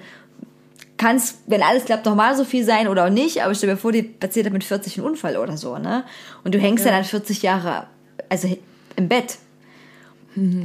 kann 0.97 1.17
es, 1.17 1.39
wenn 1.47 1.63
alles 1.63 1.85
klappt, 1.85 2.07
noch 2.07 2.15
mal 2.15 2.37
so 2.37 2.45
viel 2.45 2.65
sein 2.65 2.89
oder 2.89 3.07
auch 3.07 3.11
nicht, 3.11 3.43
aber 3.43 3.55
stell 3.55 3.71
dir 3.71 3.77
vor, 3.77 3.93
dir 3.93 4.05
passiert 4.05 4.53
mit 4.53 4.65
40 4.65 4.99
ein 4.99 5.05
Unfall 5.05 5.37
oder 5.37 5.57
so, 5.57 5.79
ne? 5.79 6.05
Und 6.45 6.55
du 6.55 6.59
hängst 6.59 6.85
ja. 6.85 6.93
dann 6.93 7.05
40 7.05 7.43
Jahre, 7.43 7.87
also 8.29 8.49
im 8.97 9.09
Bett. 9.09 9.39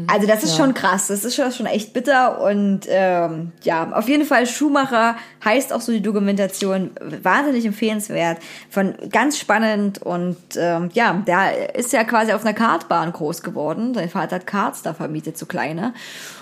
Also 0.07 0.27
das 0.27 0.43
ist 0.43 0.57
schon 0.57 0.73
krass, 0.73 1.07
das 1.07 1.23
ist 1.23 1.35
schon, 1.35 1.51
schon 1.51 1.65
echt 1.65 1.93
bitter. 1.93 2.41
Und 2.41 2.81
ähm, 2.87 3.51
ja, 3.63 3.91
auf 3.91 4.09
jeden 4.09 4.25
Fall 4.25 4.47
Schumacher 4.47 5.15
heißt 5.43 5.71
auch 5.73 5.81
so 5.81 5.91
die 5.91 6.01
Dokumentation, 6.01 6.91
wahnsinnig 7.21 7.65
empfehlenswert, 7.65 8.39
von 8.69 8.95
ganz 9.11 9.37
spannend. 9.37 10.01
Und 10.01 10.37
ähm, 10.55 10.89
ja, 10.93 11.13
der 11.27 11.75
ist 11.75 11.93
ja 11.93 12.03
quasi 12.03 12.33
auf 12.33 12.43
einer 12.43 12.53
Kartbahn 12.53 13.11
groß 13.13 13.43
geworden, 13.43 13.93
sein 13.93 14.09
Vater 14.09 14.37
hat 14.37 14.47
Karts 14.47 14.81
da 14.81 14.93
vermietet, 14.93 15.37
so 15.37 15.45
kleine 15.45 15.93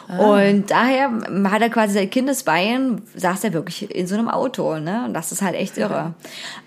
und 0.07 0.71
daher 0.71 1.11
hat 1.51 1.61
er 1.61 1.69
quasi 1.69 1.93
seit 1.93 2.11
Kindesbeinen, 2.11 3.01
saß 3.15 3.43
er 3.43 3.53
wirklich 3.53 3.93
in 3.93 4.07
so 4.07 4.15
einem 4.15 4.29
Auto, 4.29 4.79
ne? 4.79 5.03
Und 5.05 5.13
das 5.13 5.33
ist 5.33 5.41
halt 5.41 5.55
echt 5.55 5.77
irre. 5.77 6.13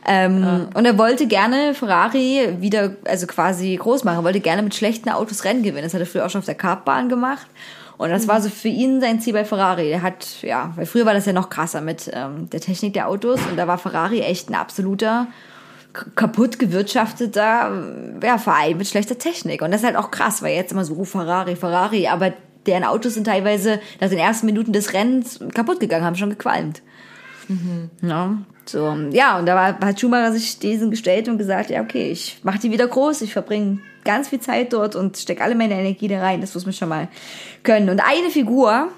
Ähm, 0.06 0.68
Und 0.74 0.84
er 0.84 0.98
wollte 0.98 1.26
gerne 1.26 1.72
Ferrari 1.72 2.56
wieder, 2.60 2.96
also 3.06 3.26
quasi 3.26 3.76
groß 3.76 4.04
machen, 4.04 4.24
wollte 4.24 4.40
gerne 4.40 4.62
mit 4.62 4.74
schlechten 4.74 5.08
Autos 5.08 5.44
Rennen 5.44 5.62
gewinnen. 5.62 5.84
Das 5.84 5.94
hat 5.94 6.00
er 6.00 6.06
früher 6.06 6.26
auch 6.26 6.30
schon 6.30 6.40
auf 6.40 6.44
der 6.44 6.54
Kartbahn 6.54 7.08
gemacht. 7.08 7.46
Und 7.96 8.10
das 8.10 8.28
war 8.28 8.42
so 8.42 8.50
für 8.50 8.68
ihn 8.68 9.00
sein 9.00 9.20
Ziel 9.20 9.32
bei 9.32 9.44
Ferrari. 9.44 9.90
Er 9.90 10.02
hat, 10.02 10.42
ja, 10.42 10.72
weil 10.76 10.86
früher 10.86 11.06
war 11.06 11.14
das 11.14 11.26
ja 11.26 11.32
noch 11.32 11.48
krasser 11.48 11.80
mit 11.80 12.10
ähm, 12.12 12.48
der 12.50 12.60
Technik 12.60 12.92
der 12.92 13.08
Autos 13.08 13.40
und 13.50 13.56
da 13.56 13.66
war 13.66 13.78
Ferrari 13.78 14.20
echt 14.20 14.50
ein 14.50 14.54
absoluter 14.54 15.26
kaputt 16.14 16.58
gewirtschafteter 16.58 17.72
ja, 18.22 18.38
Verein 18.38 18.76
mit 18.76 18.86
schlechter 18.86 19.18
Technik. 19.18 19.62
Und 19.62 19.70
das 19.70 19.80
ist 19.80 19.86
halt 19.86 19.96
auch 19.96 20.10
krass, 20.10 20.42
weil 20.42 20.54
jetzt 20.54 20.72
immer 20.72 20.84
so, 20.84 20.94
oh, 20.96 21.04
Ferrari, 21.04 21.56
Ferrari, 21.56 22.06
aber 22.06 22.32
deren 22.66 22.84
Autos 22.84 23.14
sind 23.14 23.24
teilweise 23.24 23.80
nach 24.00 24.08
den 24.08 24.18
ersten 24.18 24.46
Minuten 24.46 24.72
des 24.72 24.92
Rennens 24.92 25.40
kaputt 25.54 25.80
gegangen, 25.80 26.04
haben 26.04 26.16
schon 26.16 26.30
gequalmt. 26.30 26.82
Ja, 28.02 28.38
so, 28.64 28.96
ja, 29.10 29.38
und 29.38 29.46
da 29.46 29.54
war, 29.56 29.80
hat 29.80 29.98
Schumacher 30.00 30.32
sich 30.32 30.58
diesen 30.58 30.90
gestellt 30.90 31.28
und 31.28 31.38
gesagt, 31.38 31.70
ja, 31.70 31.82
okay, 31.82 32.10
ich 32.10 32.38
mache 32.44 32.60
die 32.60 32.70
wieder 32.70 32.86
groß, 32.86 33.22
ich 33.22 33.32
verbringe 33.32 33.80
ganz 34.04 34.28
viel 34.28 34.40
Zeit 34.40 34.72
dort 34.72 34.94
und 34.94 35.16
stecke 35.16 35.42
alle 35.42 35.54
meine 35.54 35.74
Energie 35.74 36.08
da 36.08 36.20
rein, 36.20 36.40
das 36.40 36.54
muss 36.54 36.64
man 36.64 36.72
schon 36.72 36.88
mal 36.88 37.08
können. 37.62 37.90
Und 37.90 38.00
eine 38.00 38.30
Figur, 38.30 38.88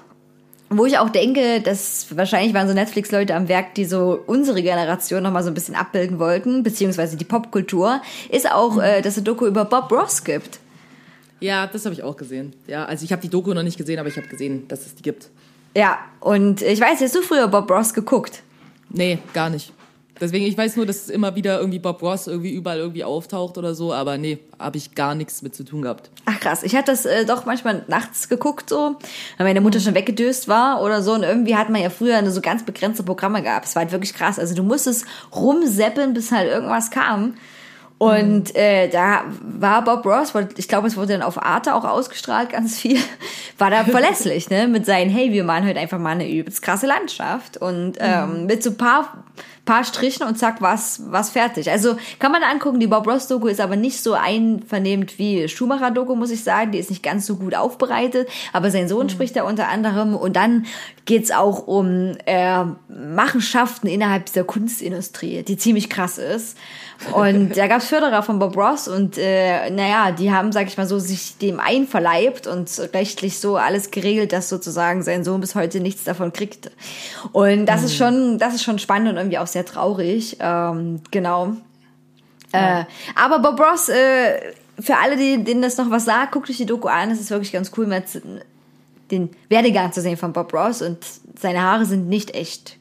wo 0.69 0.85
ich 0.85 0.97
auch 0.97 1.09
denke, 1.09 1.61
dass 1.61 2.15
wahrscheinlich 2.15 2.53
waren 2.53 2.67
so 2.67 2.73
Netflix-Leute 2.73 3.35
am 3.35 3.47
Werk, 3.47 3.75
die 3.75 3.85
so 3.85 4.19
unsere 4.25 4.61
Generation 4.61 5.23
nochmal 5.23 5.43
so 5.43 5.49
ein 5.49 5.53
bisschen 5.53 5.75
abbilden 5.75 6.19
wollten, 6.19 6.63
beziehungsweise 6.63 7.17
die 7.17 7.25
Popkultur, 7.25 8.01
ist 8.29 8.51
auch, 8.51 8.81
äh, 8.81 9.01
dass 9.01 9.13
es 9.13 9.21
ein 9.21 9.25
Doku 9.25 9.45
über 9.45 9.65
Bob 9.65 9.91
Ross 9.91 10.23
gibt. 10.23 10.59
Ja, 11.43 11.67
das 11.67 11.83
habe 11.83 11.93
ich 11.93 12.03
auch 12.03 12.15
gesehen. 12.15 12.55
Ja, 12.67 12.85
also 12.85 13.03
ich 13.03 13.11
habe 13.11 13.21
die 13.21 13.27
Doku 13.27 13.53
noch 13.53 13.63
nicht 13.63 13.77
gesehen, 13.77 13.99
aber 13.99 14.07
ich 14.07 14.15
habe 14.15 14.27
gesehen, 14.27 14.65
dass 14.69 14.85
es 14.85 14.95
die 14.95 15.03
gibt. 15.03 15.29
Ja, 15.75 15.99
und 16.21 16.61
ich 16.61 16.79
weiß, 16.79 17.01
hast 17.01 17.15
du 17.15 17.21
früher 17.21 17.49
Bob 17.49 17.69
Ross 17.69 17.93
geguckt? 17.93 18.43
Nee, 18.89 19.19
gar 19.33 19.49
nicht. 19.49 19.73
Deswegen, 20.21 20.45
ich 20.45 20.57
weiß 20.57 20.77
nur, 20.77 20.85
dass 20.85 21.09
immer 21.09 21.35
wieder 21.35 21.59
irgendwie 21.59 21.79
Bob 21.79 22.01
Ross 22.01 22.27
irgendwie 22.27 22.53
überall 22.53 22.77
irgendwie 22.77 23.03
auftaucht 23.03 23.57
oder 23.57 23.75
so, 23.75 23.91
aber 23.91 24.17
nee, 24.17 24.37
habe 24.57 24.77
ich 24.77 24.95
gar 24.95 25.15
nichts 25.15 25.41
mit 25.41 25.53
zu 25.53 25.65
tun 25.65 25.81
gehabt. 25.81 26.11
Ach 26.23 26.39
krass, 26.39 26.63
ich 26.63 26.77
hatte 26.77 26.91
das 26.91 27.05
äh, 27.05 27.25
doch 27.25 27.45
manchmal 27.45 27.83
nachts 27.89 28.29
geguckt 28.29 28.69
so, 28.69 28.95
weil 29.37 29.45
meine 29.45 29.59
Mutter 29.59 29.81
schon 29.81 29.95
weggedöst 29.95 30.47
war 30.47 30.81
oder 30.81 31.01
so 31.01 31.11
und 31.11 31.23
irgendwie 31.23 31.57
hat 31.57 31.69
man 31.69 31.81
ja 31.81 31.89
früher 31.89 32.15
eine 32.15 32.31
so 32.31 32.39
ganz 32.39 32.63
begrenzte 32.63 33.03
Programme 33.03 33.43
gehabt. 33.43 33.65
Es 33.65 33.75
war 33.75 33.81
halt 33.81 33.91
wirklich 33.91 34.13
krass. 34.13 34.39
Also 34.39 34.55
du 34.55 34.63
musstest 34.63 35.05
rumseppeln, 35.35 36.13
bis 36.13 36.31
halt 36.31 36.49
irgendwas 36.49 36.89
kam. 36.89 37.33
Und 37.97 38.55
äh, 38.55 38.89
da 38.89 39.23
war 39.41 39.83
Bob 39.83 40.05
Ross, 40.05 40.35
weil 40.35 40.49
ich 40.57 40.67
glaube, 40.67 40.87
es 40.87 40.97
wurde 40.97 41.13
dann 41.13 41.21
auf 41.21 41.41
Arte 41.41 41.73
auch 41.73 41.85
ausgestrahlt, 41.85 42.49
ganz 42.49 42.79
viel, 42.79 42.99
war 43.57 43.69
da 43.69 43.85
verlässlich, 43.85 44.49
ne? 44.49 44.67
Mit 44.67 44.85
seinen, 44.85 45.09
hey, 45.09 45.31
wir 45.31 45.43
malen 45.43 45.65
heute 45.65 45.79
einfach 45.79 45.99
mal 45.99 46.09
eine 46.09 46.29
übelst 46.29 46.61
krasse 46.61 46.85
Landschaft. 46.85 47.57
Und 47.57 47.97
ähm, 47.99 48.45
mit 48.45 48.61
so 48.61 48.73
paar, 48.73 49.23
paar 49.63 49.85
Strichen 49.85 50.27
und 50.27 50.37
zack, 50.37 50.61
war's, 50.61 51.03
war's 51.07 51.29
fertig. 51.29 51.71
Also 51.71 51.95
kann 52.19 52.31
man 52.31 52.43
angucken, 52.43 52.81
die 52.81 52.87
Bob 52.87 53.07
Ross-Doku 53.07 53.47
ist 53.47 53.61
aber 53.61 53.77
nicht 53.77 54.01
so 54.01 54.13
einvernehmend 54.13 55.17
wie 55.17 55.47
Schumacher-Doku, 55.47 56.15
muss 56.15 56.31
ich 56.31 56.43
sagen. 56.43 56.71
Die 56.71 56.79
ist 56.79 56.89
nicht 56.89 57.03
ganz 57.03 57.25
so 57.25 57.37
gut 57.37 57.55
aufbereitet, 57.55 58.27
aber 58.51 58.69
sein 58.69 58.89
Sohn 58.89 59.09
spricht 59.09 59.35
da 59.37 59.43
unter 59.43 59.69
anderem. 59.69 60.15
Und 60.15 60.35
dann 60.35 60.65
geht's 61.05 61.31
auch 61.31 61.67
um 61.67 62.17
äh, 62.25 62.65
Machenschaften 62.89 63.87
innerhalb 63.87 64.33
der 64.33 64.43
Kunstindustrie, 64.43 65.43
die 65.43 65.57
ziemlich 65.57 65.89
krass 65.89 66.17
ist. 66.17 66.57
Und 67.11 67.57
da 67.57 67.67
gab's 67.67 67.87
Förderer 67.87 68.23
von 68.23 68.39
Bob 68.39 68.55
Ross 68.55 68.87
und 68.87 69.17
äh, 69.17 69.69
naja, 69.69 70.11
die 70.11 70.31
haben, 70.31 70.51
sag 70.51 70.67
ich 70.67 70.77
mal 70.77 70.87
so, 70.87 70.99
sich 70.99 71.37
dem 71.37 71.59
einverleibt 71.59 72.47
und 72.47 72.69
rechtlich 72.93 73.39
so 73.39 73.57
alles 73.57 73.91
geregelt, 73.91 74.31
dass 74.31 74.49
sozusagen 74.49 75.03
sein 75.03 75.23
Sohn 75.23 75.41
bis 75.41 75.55
heute 75.55 75.79
nichts 75.79 76.03
davon 76.03 76.33
kriegt. 76.33 76.71
Und 77.31 77.65
das 77.65 77.83
ist 77.83 77.95
schon, 77.95 78.37
das 78.39 78.55
ist 78.55 78.63
schon 78.63 78.79
spannend 78.79 79.09
und 79.09 79.17
irgendwie 79.17 79.37
auch 79.37 79.47
sehr 79.47 79.65
traurig. 79.65 80.37
Ähm, 80.39 81.01
genau. 81.11 81.53
Äh, 82.51 82.85
aber 83.15 83.39
Bob 83.39 83.59
Ross, 83.59 83.89
äh, 83.89 84.53
für 84.79 84.97
alle, 84.97 85.17
die, 85.17 85.43
denen 85.43 85.61
das 85.61 85.77
noch 85.77 85.89
was 85.89 86.05
sagt, 86.05 86.31
guckt 86.31 86.49
euch 86.49 86.57
die 86.57 86.65
Doku 86.65 86.87
an. 86.87 87.11
Es 87.11 87.19
ist 87.19 87.31
wirklich 87.31 87.51
ganz 87.51 87.71
cool, 87.77 87.87
mal 87.87 88.03
den 89.11 89.29
Werdegang 89.49 89.91
zu 89.91 90.01
sehen 90.01 90.17
von 90.17 90.33
Bob 90.33 90.53
Ross 90.53 90.81
und 90.81 90.97
seine 91.39 91.61
Haare 91.61 91.85
sind 91.85 92.07
nicht 92.07 92.35
echt. 92.35 92.77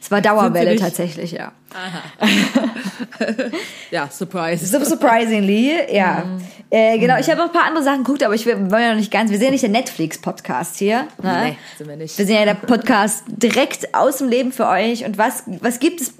Es 0.00 0.10
war 0.10 0.20
Dauerwelle 0.20 0.76
tatsächlich, 0.76 1.32
ja. 1.32 1.52
Ja, 3.90 4.08
Surprise. 4.10 4.66
So 4.66 4.82
surprisingly, 4.84 5.72
ja. 5.92 6.24
Äh, 6.70 6.98
genau, 6.98 7.18
ich 7.18 7.28
habe 7.28 7.38
noch 7.38 7.46
ein 7.46 7.52
paar 7.52 7.66
andere 7.66 7.84
Sachen 7.84 8.04
geguckt, 8.04 8.22
aber 8.22 8.34
ich 8.34 8.44
will, 8.46 8.70
wollen 8.70 8.82
ja 8.82 8.88
noch 8.90 8.96
nicht 8.96 9.12
ganz. 9.12 9.30
Wir 9.30 9.38
sind 9.38 9.46
ja 9.46 9.50
nicht 9.52 9.62
der 9.62 9.70
Netflix-Podcast 9.70 10.76
hier. 10.76 11.06
Ne? 11.22 11.42
Nee, 11.44 11.56
sind 11.78 11.88
wir 11.88 11.96
nicht. 11.96 12.18
Wir 12.18 12.26
sind 12.26 12.34
ja 12.34 12.44
der 12.44 12.54
Podcast 12.54 13.24
direkt 13.28 13.94
aus 13.94 14.18
dem 14.18 14.28
Leben 14.28 14.52
für 14.52 14.66
euch. 14.66 15.04
Und 15.04 15.18
was, 15.18 15.44
was 15.60 15.78
gibt 15.78 16.00
es? 16.00 16.14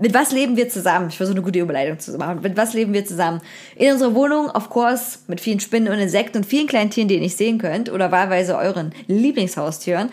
Mit 0.00 0.14
was 0.14 0.32
leben 0.32 0.56
wir 0.56 0.70
zusammen? 0.70 1.08
Ich 1.10 1.18
versuche 1.18 1.36
eine 1.36 1.44
gute 1.44 1.58
Überleitung 1.58 1.98
zu 1.98 2.16
machen. 2.16 2.40
Mit 2.40 2.56
was 2.56 2.72
leben 2.72 2.94
wir 2.94 3.04
zusammen? 3.04 3.42
In 3.76 3.92
unserer 3.92 4.14
Wohnung, 4.14 4.48
of 4.48 4.70
course, 4.70 5.18
mit 5.26 5.42
vielen 5.42 5.60
Spinnen 5.60 5.92
und 5.92 5.98
Insekten 5.98 6.38
und 6.38 6.46
vielen 6.46 6.66
kleinen 6.66 6.88
Tieren, 6.88 7.06
die 7.06 7.16
ihr 7.16 7.20
nicht 7.20 7.36
sehen 7.36 7.58
könnt. 7.58 7.92
Oder 7.92 8.10
wahlweise 8.10 8.56
euren 8.56 8.94
Lieblingshaustieren. 9.08 10.08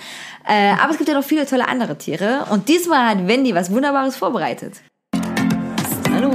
Äh, 0.45 0.73
aber 0.73 0.91
es 0.91 0.97
gibt 0.97 1.07
ja 1.07 1.15
noch 1.15 1.23
viele 1.23 1.45
tolle 1.45 1.69
andere 1.69 1.97
Tiere. 1.97 2.47
Und 2.51 2.67
diesmal 2.67 3.11
hat 3.11 3.27
Wendy 3.27 3.55
was 3.55 3.71
Wunderbares 3.71 4.17
vorbereitet. 4.17 4.73
Hallo, 6.13 6.31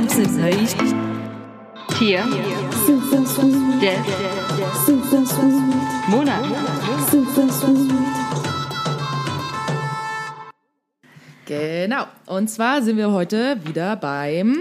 Tier 1.99 2.25
des 2.71 2.89
Monats. 6.09 6.49
Genau. 11.47 12.05
Und 12.27 12.49
zwar 12.49 12.83
sind 12.83 12.97
wir 12.97 13.11
heute 13.11 13.59
wieder 13.65 13.97
beim 13.97 14.59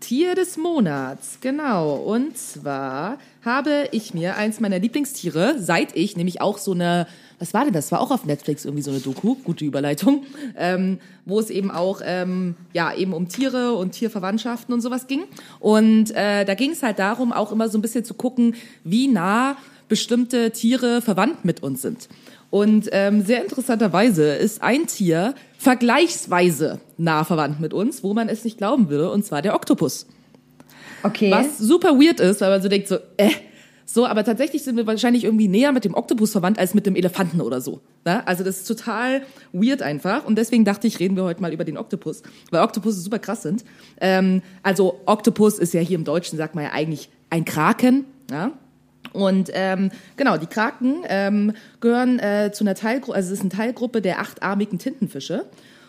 Tier 0.00 0.34
des 0.34 0.56
Monats. 0.56 1.38
Genau. 1.40 1.94
Und 1.96 2.36
zwar 2.36 3.18
habe 3.44 3.88
ich 3.92 4.14
mir 4.14 4.36
eins 4.36 4.60
meiner 4.60 4.78
Lieblingstiere, 4.78 5.56
seit 5.58 5.96
ich 5.96 6.16
nämlich 6.16 6.40
auch 6.40 6.58
so 6.58 6.72
eine, 6.72 7.06
was 7.38 7.54
war 7.54 7.64
denn 7.64 7.72
das? 7.72 7.92
War 7.92 8.00
auch 8.00 8.10
auf 8.10 8.24
Netflix 8.24 8.64
irgendwie 8.64 8.82
so 8.82 8.90
eine 8.90 9.00
Doku, 9.00 9.36
gute 9.36 9.64
Überleitung, 9.64 10.24
ähm, 10.56 10.98
wo 11.24 11.40
es 11.40 11.50
eben 11.50 11.70
auch 11.70 12.00
ähm, 12.04 12.54
ja 12.74 12.94
eben 12.94 13.14
um 13.14 13.28
Tiere 13.28 13.72
und 13.72 13.92
Tierverwandtschaften 13.92 14.74
und 14.74 14.80
sowas 14.80 15.06
ging. 15.06 15.24
Und 15.60 16.10
äh, 16.10 16.44
da 16.44 16.54
ging 16.54 16.72
es 16.72 16.82
halt 16.82 16.98
darum, 16.98 17.32
auch 17.32 17.52
immer 17.52 17.68
so 17.68 17.78
ein 17.78 17.82
bisschen 17.82 18.04
zu 18.04 18.14
gucken, 18.14 18.54
wie 18.84 19.08
nah 19.08 19.56
bestimmte 19.88 20.50
Tiere 20.52 21.00
verwandt 21.00 21.44
mit 21.44 21.62
uns 21.62 21.82
sind. 21.82 22.08
Und 22.50 22.88
ähm, 22.92 23.22
sehr 23.22 23.42
interessanterweise 23.42 24.34
ist 24.34 24.62
ein 24.62 24.86
Tier 24.86 25.34
vergleichsweise 25.58 26.80
nah 26.96 27.24
verwandt 27.24 27.60
mit 27.60 27.74
uns, 27.74 28.02
wo 28.02 28.14
man 28.14 28.28
es 28.28 28.44
nicht 28.44 28.58
glauben 28.58 28.88
würde, 28.88 29.10
und 29.10 29.24
zwar 29.24 29.42
der 29.42 29.54
Oktopus. 29.54 30.06
Okay. 31.02 31.30
Was 31.30 31.58
super 31.58 31.98
weird 32.00 32.20
ist, 32.20 32.40
weil 32.40 32.50
man 32.50 32.62
so 32.62 32.68
denkt 32.68 32.88
so, 32.88 32.96
äh, 33.16 33.30
So, 33.90 34.04
aber 34.06 34.22
tatsächlich 34.22 34.64
sind 34.64 34.76
wir 34.76 34.86
wahrscheinlich 34.86 35.24
irgendwie 35.24 35.48
näher 35.48 35.72
mit 35.72 35.82
dem 35.82 35.94
Oktopus 35.94 36.32
verwandt 36.32 36.58
als 36.58 36.74
mit 36.74 36.84
dem 36.84 36.94
Elefanten 36.94 37.40
oder 37.40 37.62
so. 37.62 37.80
Ne? 38.04 38.26
Also 38.26 38.44
das 38.44 38.58
ist 38.58 38.68
total 38.68 39.22
weird 39.54 39.80
einfach. 39.80 40.26
Und 40.26 40.36
deswegen 40.36 40.66
dachte 40.66 40.86
ich, 40.86 41.00
reden 41.00 41.16
wir 41.16 41.24
heute 41.24 41.40
mal 41.40 41.54
über 41.54 41.64
den 41.64 41.78
Oktopus, 41.78 42.22
weil 42.50 42.62
Oktopusse 42.62 43.00
super 43.00 43.18
krass 43.18 43.40
sind. 43.42 43.64
Ähm, 43.98 44.42
also 44.62 45.00
Oktopus 45.06 45.58
ist 45.58 45.72
ja 45.72 45.80
hier 45.80 45.96
im 45.96 46.04
Deutschen, 46.04 46.36
sagt 46.36 46.54
man 46.54 46.64
ja 46.64 46.72
eigentlich 46.72 47.08
ein 47.30 47.46
Kraken. 47.46 48.04
Ja? 48.30 48.52
Und 49.12 49.50
ähm, 49.54 49.90
genau, 50.16 50.36
die 50.36 50.46
Kraken 50.46 51.02
ähm, 51.08 51.52
gehören 51.80 52.18
äh, 52.18 52.50
zu 52.52 52.64
einer 52.64 52.74
Teilgruppe, 52.74 53.16
also 53.16 53.28
es 53.28 53.38
ist 53.38 53.40
eine 53.40 53.50
Teilgruppe 53.50 54.02
der 54.02 54.20
achtarmigen 54.20 54.78
Tintenfische. 54.78 55.46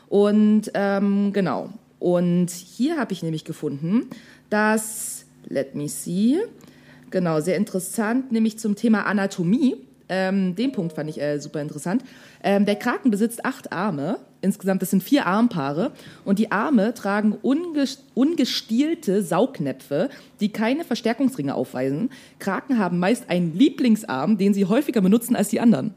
Und 0.07 0.71
ähm, 0.73 1.33
genau. 1.33 1.69
Und 1.99 2.49
hier 2.49 2.97
habe 2.97 3.13
ich 3.13 3.23
nämlich 3.23 3.45
gefunden, 3.45 4.09
dass, 4.49 5.25
let 5.47 5.75
me 5.75 5.89
see, 5.89 6.37
genau, 7.09 7.41
sehr 7.41 7.57
interessant, 7.57 8.31
nämlich 8.31 8.57
zum 8.57 8.75
Thema 8.75 9.05
Anatomie. 9.05 9.75
Ähm, 10.07 10.55
den 10.55 10.71
Punkt 10.71 10.93
fand 10.93 11.09
ich 11.09 11.21
äh, 11.21 11.39
super 11.39 11.61
interessant. 11.61 12.03
Ähm, 12.43 12.65
der 12.65 12.75
Kraken 12.75 13.11
besitzt 13.11 13.45
acht 13.45 13.71
Arme. 13.71 14.17
Insgesamt, 14.41 14.81
das 14.81 14.91
sind 14.91 15.03
vier 15.03 15.25
Armpaare. 15.25 15.91
Und 16.25 16.39
die 16.39 16.51
Arme 16.51 16.93
tragen 16.93 17.37
unges 17.41 18.03
ungestielte 18.13 19.21
Saugnäpfe, 19.21 20.09
die 20.39 20.49
keine 20.49 20.85
Verstärkungsringe 20.85 21.55
aufweisen. 21.55 22.09
Kraken 22.39 22.77
haben 22.77 22.99
meist 22.99 23.29
einen 23.29 23.53
Lieblingsarm, 23.53 24.37
den 24.37 24.53
sie 24.53 24.65
häufiger 24.65 25.01
benutzen 25.01 25.35
als 25.35 25.49
die 25.49 25.59
anderen. 25.59 25.93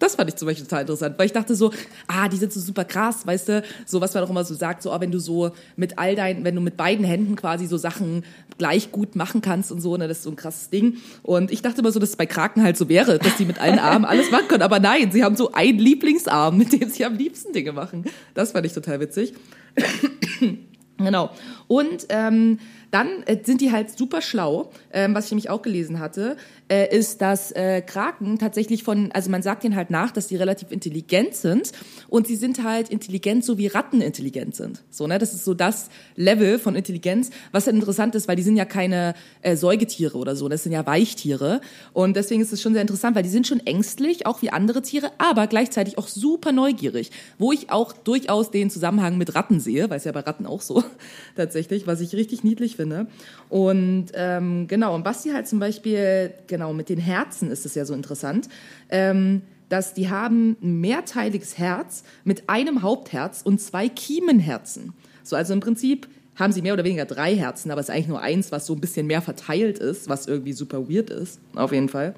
Das 0.00 0.16
fand 0.16 0.30
ich 0.30 0.36
zum 0.36 0.46
Beispiel 0.46 0.64
total 0.64 0.80
interessant, 0.80 1.18
weil 1.18 1.26
ich 1.26 1.32
dachte 1.32 1.54
so, 1.54 1.70
ah, 2.08 2.28
die 2.28 2.38
sind 2.38 2.52
so 2.52 2.58
super 2.58 2.84
krass, 2.84 3.26
weißt 3.26 3.48
du, 3.48 3.62
so 3.86 4.00
was 4.00 4.14
man 4.14 4.24
auch 4.24 4.30
immer 4.30 4.44
so 4.44 4.54
sagt, 4.54 4.82
so, 4.82 4.92
oh, 4.92 5.00
wenn 5.00 5.12
du 5.12 5.20
so 5.20 5.52
mit 5.76 5.98
all 5.98 6.16
deinen, 6.16 6.42
wenn 6.42 6.54
du 6.54 6.62
mit 6.62 6.76
beiden 6.76 7.04
Händen 7.04 7.36
quasi 7.36 7.66
so 7.66 7.76
Sachen 7.76 8.24
gleich 8.58 8.92
gut 8.92 9.14
machen 9.14 9.42
kannst 9.42 9.70
und 9.70 9.80
so, 9.80 9.96
ne, 9.96 10.08
das 10.08 10.18
ist 10.18 10.24
so 10.24 10.30
ein 10.30 10.36
krasses 10.36 10.70
Ding. 10.70 10.96
Und 11.22 11.50
ich 11.50 11.62
dachte 11.62 11.82
immer 11.82 11.92
so, 11.92 12.00
dass 12.00 12.10
es 12.10 12.16
bei 12.16 12.26
Kraken 12.26 12.62
halt 12.62 12.78
so 12.78 12.88
wäre, 12.88 13.18
dass 13.18 13.36
die 13.36 13.44
mit 13.44 13.60
allen 13.60 13.78
Armen 13.78 14.06
alles 14.06 14.30
machen 14.30 14.48
können, 14.48 14.62
aber 14.62 14.80
nein, 14.80 15.12
sie 15.12 15.22
haben 15.22 15.36
so 15.36 15.52
einen 15.52 15.78
Lieblingsarm, 15.78 16.56
mit 16.56 16.72
dem 16.72 16.88
sie 16.88 17.04
am 17.04 17.16
liebsten 17.16 17.52
Dinge 17.52 17.72
machen. 17.72 18.04
Das 18.34 18.52
fand 18.52 18.64
ich 18.64 18.72
total 18.72 19.00
witzig. 19.00 19.34
genau. 20.96 21.30
Und 21.68 22.06
ähm, 22.08 22.58
dann 22.90 23.22
äh, 23.26 23.38
sind 23.42 23.60
die 23.60 23.70
halt 23.70 23.96
super 23.96 24.22
schlau, 24.22 24.70
ähm, 24.92 25.14
was 25.14 25.26
ich 25.26 25.30
nämlich 25.32 25.50
auch 25.50 25.62
gelesen 25.62 26.00
hatte, 26.00 26.36
äh, 26.70 26.96
ist, 26.96 27.20
dass 27.20 27.50
äh, 27.52 27.82
Kraken 27.82 28.38
tatsächlich 28.38 28.84
von, 28.84 29.10
also 29.12 29.30
man 29.30 29.42
sagt 29.42 29.64
ihnen 29.64 29.74
halt 29.74 29.90
nach, 29.90 30.12
dass 30.12 30.28
die 30.28 30.36
relativ 30.36 30.70
intelligent 30.70 31.34
sind 31.34 31.72
und 32.08 32.28
sie 32.28 32.36
sind 32.36 32.62
halt 32.62 32.88
intelligent, 32.88 33.44
so 33.44 33.58
wie 33.58 33.66
Ratten 33.66 34.00
intelligent 34.00 34.54
sind. 34.54 34.82
So, 34.88 35.06
ne? 35.06 35.18
Das 35.18 35.34
ist 35.34 35.44
so 35.44 35.52
das 35.52 35.90
Level 36.14 36.58
von 36.58 36.76
Intelligenz, 36.76 37.30
was 37.50 37.66
halt 37.66 37.74
interessant 37.74 38.14
ist, 38.14 38.28
weil 38.28 38.36
die 38.36 38.42
sind 38.42 38.56
ja 38.56 38.64
keine 38.64 39.14
äh, 39.42 39.56
Säugetiere 39.56 40.16
oder 40.16 40.36
so, 40.36 40.48
das 40.48 40.62
sind 40.62 40.72
ja 40.72 40.86
Weichtiere 40.86 41.60
und 41.92 42.14
deswegen 42.14 42.40
ist 42.40 42.52
es 42.52 42.62
schon 42.62 42.72
sehr 42.72 42.82
interessant, 42.82 43.16
weil 43.16 43.24
die 43.24 43.28
sind 43.28 43.48
schon 43.48 43.60
ängstlich, 43.66 44.26
auch 44.26 44.40
wie 44.42 44.50
andere 44.50 44.82
Tiere, 44.82 45.10
aber 45.18 45.48
gleichzeitig 45.48 45.98
auch 45.98 46.06
super 46.06 46.52
neugierig, 46.52 47.10
wo 47.38 47.50
ich 47.50 47.70
auch 47.70 47.92
durchaus 47.92 48.52
den 48.52 48.70
Zusammenhang 48.70 49.18
mit 49.18 49.34
Ratten 49.34 49.58
sehe, 49.58 49.90
weil 49.90 49.96
es 49.96 50.04
ja 50.04 50.12
bei 50.12 50.20
Ratten 50.20 50.46
auch 50.46 50.60
so 50.60 50.84
tatsächlich, 51.36 51.88
was 51.88 52.00
ich 52.00 52.14
richtig 52.14 52.44
niedlich 52.44 52.76
finde. 52.76 53.08
Und 53.48 54.06
ähm, 54.14 54.68
genau, 54.68 54.94
und 54.94 55.02
Basti 55.02 55.30
halt 55.30 55.48
zum 55.48 55.58
Beispiel, 55.58 56.32
genau, 56.46 56.59
mit 56.72 56.88
den 56.88 56.98
Herzen 56.98 57.50
ist 57.50 57.66
es 57.66 57.74
ja 57.74 57.84
so 57.84 57.94
interessant, 57.94 58.48
ähm, 58.88 59.42
dass 59.68 59.94
die 59.94 60.10
haben 60.10 60.56
ein 60.62 60.80
mehrteiliges 60.80 61.56
Herz 61.58 62.02
mit 62.24 62.48
einem 62.48 62.82
Hauptherz 62.82 63.42
und 63.42 63.60
zwei 63.60 63.88
Kiemenherzen. 63.88 64.92
So, 65.22 65.36
also 65.36 65.52
im 65.52 65.60
Prinzip 65.60 66.08
haben 66.36 66.52
sie 66.52 66.62
mehr 66.62 66.72
oder 66.72 66.84
weniger 66.84 67.04
drei 67.04 67.36
Herzen, 67.36 67.70
aber 67.70 67.80
es 67.80 67.88
ist 67.88 67.94
eigentlich 67.94 68.08
nur 68.08 68.20
eins, 68.20 68.50
was 68.50 68.66
so 68.66 68.74
ein 68.74 68.80
bisschen 68.80 69.06
mehr 69.06 69.22
verteilt 69.22 69.78
ist, 69.78 70.08
was 70.08 70.26
irgendwie 70.26 70.52
super 70.52 70.88
weird 70.88 71.10
ist, 71.10 71.40
auf 71.54 71.72
jeden 71.72 71.88
Fall. 71.88 72.14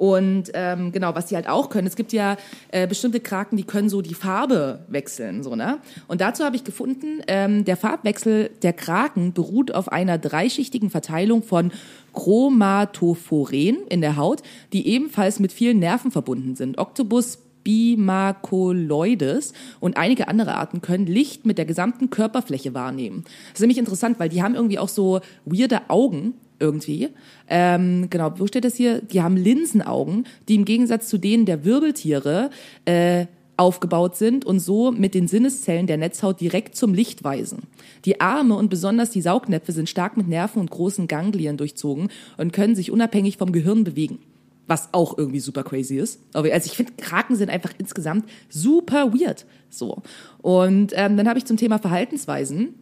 Und 0.00 0.44
ähm, 0.54 0.92
genau, 0.92 1.14
was 1.14 1.26
die 1.26 1.34
halt 1.34 1.46
auch 1.46 1.68
können, 1.68 1.86
es 1.86 1.94
gibt 1.94 2.14
ja 2.14 2.38
äh, 2.72 2.86
bestimmte 2.86 3.20
Kraken, 3.20 3.58
die 3.58 3.64
können 3.64 3.90
so 3.90 4.00
die 4.00 4.14
Farbe 4.14 4.78
wechseln, 4.88 5.42
so 5.42 5.54
ne. 5.56 5.76
Und 6.08 6.22
dazu 6.22 6.42
habe 6.42 6.56
ich 6.56 6.64
gefunden, 6.64 7.20
ähm, 7.26 7.66
der 7.66 7.76
Farbwechsel 7.76 8.48
der 8.62 8.72
Kraken 8.72 9.34
beruht 9.34 9.74
auf 9.74 9.92
einer 9.92 10.16
dreischichtigen 10.16 10.88
Verteilung 10.88 11.42
von 11.42 11.70
Chromatophoren 12.14 13.76
in 13.90 14.00
der 14.00 14.16
Haut, 14.16 14.40
die 14.72 14.88
ebenfalls 14.88 15.38
mit 15.38 15.52
vielen 15.52 15.80
Nerven 15.80 16.10
verbunden 16.10 16.56
sind. 16.56 16.78
Octopus 16.78 17.36
Bimaculoides 17.62 19.52
und 19.80 19.98
einige 19.98 20.28
andere 20.28 20.54
Arten 20.54 20.80
können 20.80 21.04
Licht 21.04 21.44
mit 21.44 21.58
der 21.58 21.66
gesamten 21.66 22.08
Körperfläche 22.08 22.72
wahrnehmen. 22.72 23.24
Das 23.24 23.56
ist 23.56 23.60
nämlich 23.60 23.76
interessant, 23.76 24.18
weil 24.18 24.30
die 24.30 24.42
haben 24.42 24.54
irgendwie 24.54 24.78
auch 24.78 24.88
so 24.88 25.20
weirde 25.44 25.82
Augen 25.88 26.32
irgendwie. 26.60 27.08
Ähm, 27.48 28.08
genau, 28.10 28.32
wo 28.36 28.46
steht 28.46 28.64
das 28.64 28.76
hier? 28.76 29.00
Die 29.00 29.22
haben 29.22 29.36
Linsenaugen, 29.36 30.26
die 30.48 30.54
im 30.54 30.64
Gegensatz 30.64 31.08
zu 31.08 31.18
denen 31.18 31.46
der 31.46 31.64
Wirbeltiere 31.64 32.50
äh, 32.84 33.26
aufgebaut 33.60 34.16
sind 34.16 34.46
und 34.46 34.58
so 34.58 34.90
mit 34.90 35.14
den 35.14 35.28
Sinneszellen 35.28 35.86
der 35.86 35.98
Netzhaut 35.98 36.40
direkt 36.40 36.76
zum 36.76 36.94
Licht 36.94 37.22
weisen. 37.24 37.64
Die 38.06 38.20
Arme 38.20 38.54
und 38.54 38.70
besonders 38.70 39.10
die 39.10 39.20
Saugnäpfe 39.20 39.72
sind 39.72 39.88
stark 39.90 40.16
mit 40.16 40.28
Nerven 40.28 40.60
und 40.60 40.70
großen 40.70 41.08
Ganglien 41.08 41.58
durchzogen 41.58 42.08
und 42.38 42.54
können 42.54 42.74
sich 42.74 42.90
unabhängig 42.90 43.36
vom 43.36 43.52
Gehirn 43.52 43.84
bewegen. 43.84 44.18
Was 44.66 44.88
auch 44.92 45.18
irgendwie 45.18 45.40
super 45.40 45.62
crazy 45.62 45.98
ist. 45.98 46.20
Also 46.32 46.48
ich 46.48 46.76
finde, 46.76 46.92
Kraken 46.96 47.36
sind 47.36 47.50
einfach 47.50 47.72
insgesamt 47.76 48.24
super 48.48 49.12
weird. 49.12 49.44
So. 49.68 50.02
Und 50.40 50.92
ähm, 50.94 51.18
dann 51.18 51.28
habe 51.28 51.38
ich 51.38 51.44
zum 51.44 51.58
Thema 51.58 51.78
Verhaltensweisen 51.78 52.74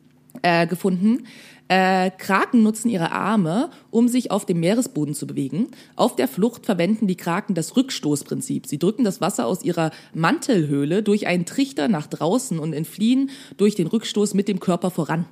äh, 0.42 0.66
gefunden. 0.66 1.24
Äh, 1.68 2.10
Kraken 2.16 2.62
nutzen 2.62 2.88
ihre 2.88 3.12
Arme, 3.12 3.70
um 3.90 4.08
sich 4.08 4.30
auf 4.30 4.46
dem 4.46 4.60
Meeresboden 4.60 5.14
zu 5.14 5.26
bewegen. 5.26 5.68
Auf 5.96 6.16
der 6.16 6.26
Flucht 6.26 6.64
verwenden 6.64 7.06
die 7.06 7.16
Kraken 7.16 7.54
das 7.54 7.76
Rückstoßprinzip. 7.76 8.66
Sie 8.66 8.78
drücken 8.78 9.04
das 9.04 9.20
Wasser 9.20 9.46
aus 9.46 9.62
ihrer 9.62 9.90
Mantelhöhle 10.14 11.02
durch 11.02 11.26
einen 11.26 11.44
Trichter 11.44 11.88
nach 11.88 12.06
draußen 12.06 12.58
und 12.58 12.72
entfliehen 12.72 13.30
durch 13.58 13.74
den 13.74 13.86
Rückstoß 13.86 14.32
mit 14.32 14.48
dem 14.48 14.60
Körper 14.60 14.90
voran. 14.90 15.26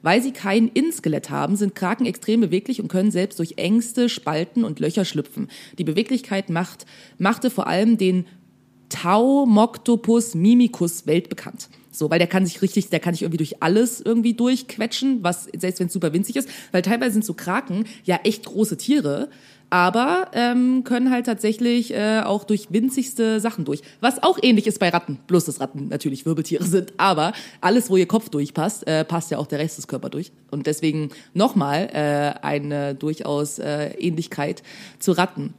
Weil 0.00 0.22
sie 0.22 0.32
kein 0.32 0.68
Innenskelett 0.68 1.28
haben, 1.28 1.56
sind 1.56 1.74
Kraken 1.74 2.06
extrem 2.06 2.40
beweglich 2.40 2.80
und 2.80 2.88
können 2.88 3.10
selbst 3.10 3.38
durch 3.38 3.54
Ängste, 3.56 4.08
Spalten 4.08 4.64
und 4.64 4.80
Löcher 4.80 5.04
schlüpfen. 5.04 5.48
Die 5.78 5.84
Beweglichkeit 5.84 6.48
macht, 6.48 6.86
machte 7.18 7.50
vor 7.50 7.66
allem 7.66 7.98
den 7.98 8.26
Taumoctopus 8.88 10.34
mimicus 10.34 11.06
weltbekannt. 11.06 11.68
So, 11.92 12.10
weil 12.10 12.18
der 12.18 12.26
kann 12.26 12.46
sich 12.46 12.62
richtig, 12.62 12.88
der 12.88 13.00
kann 13.00 13.14
sich 13.14 13.22
irgendwie 13.22 13.36
durch 13.36 13.62
alles 13.62 14.00
irgendwie 14.00 14.34
durchquetschen, 14.34 15.22
was, 15.22 15.44
selbst 15.56 15.78
wenn 15.78 15.86
es 15.86 15.92
super 15.92 16.12
winzig 16.12 16.36
ist, 16.36 16.48
weil 16.72 16.82
teilweise 16.82 17.12
sind 17.12 17.24
so 17.24 17.34
Kraken 17.34 17.84
ja 18.04 18.18
echt 18.24 18.46
große 18.46 18.78
Tiere, 18.78 19.28
aber 19.68 20.28
ähm, 20.34 20.84
können 20.84 21.10
halt 21.10 21.24
tatsächlich 21.24 21.94
äh, 21.94 22.20
auch 22.20 22.44
durch 22.44 22.66
winzigste 22.70 23.40
Sachen 23.40 23.64
durch. 23.64 23.80
Was 24.00 24.22
auch 24.22 24.38
ähnlich 24.42 24.66
ist 24.66 24.78
bei 24.78 24.90
Ratten, 24.90 25.18
bloß 25.26 25.46
dass 25.46 25.60
Ratten 25.60 25.88
natürlich 25.88 26.26
Wirbeltiere 26.26 26.64
sind, 26.64 26.92
aber 26.98 27.32
alles, 27.62 27.88
wo 27.88 27.96
ihr 27.96 28.06
Kopf 28.06 28.28
durchpasst, 28.28 28.86
äh, 28.86 29.04
passt 29.04 29.30
ja 29.30 29.38
auch 29.38 29.46
der 29.46 29.58
Rest 29.58 29.78
des 29.78 29.88
Körpers 29.88 30.10
durch. 30.10 30.32
Und 30.50 30.66
deswegen 30.66 31.08
nochmal 31.32 31.88
äh, 31.92 32.38
eine 32.44 32.94
durchaus 32.94 33.58
äh, 33.58 33.92
Ähnlichkeit 33.98 34.62
zu 34.98 35.12
Ratten. 35.12 35.54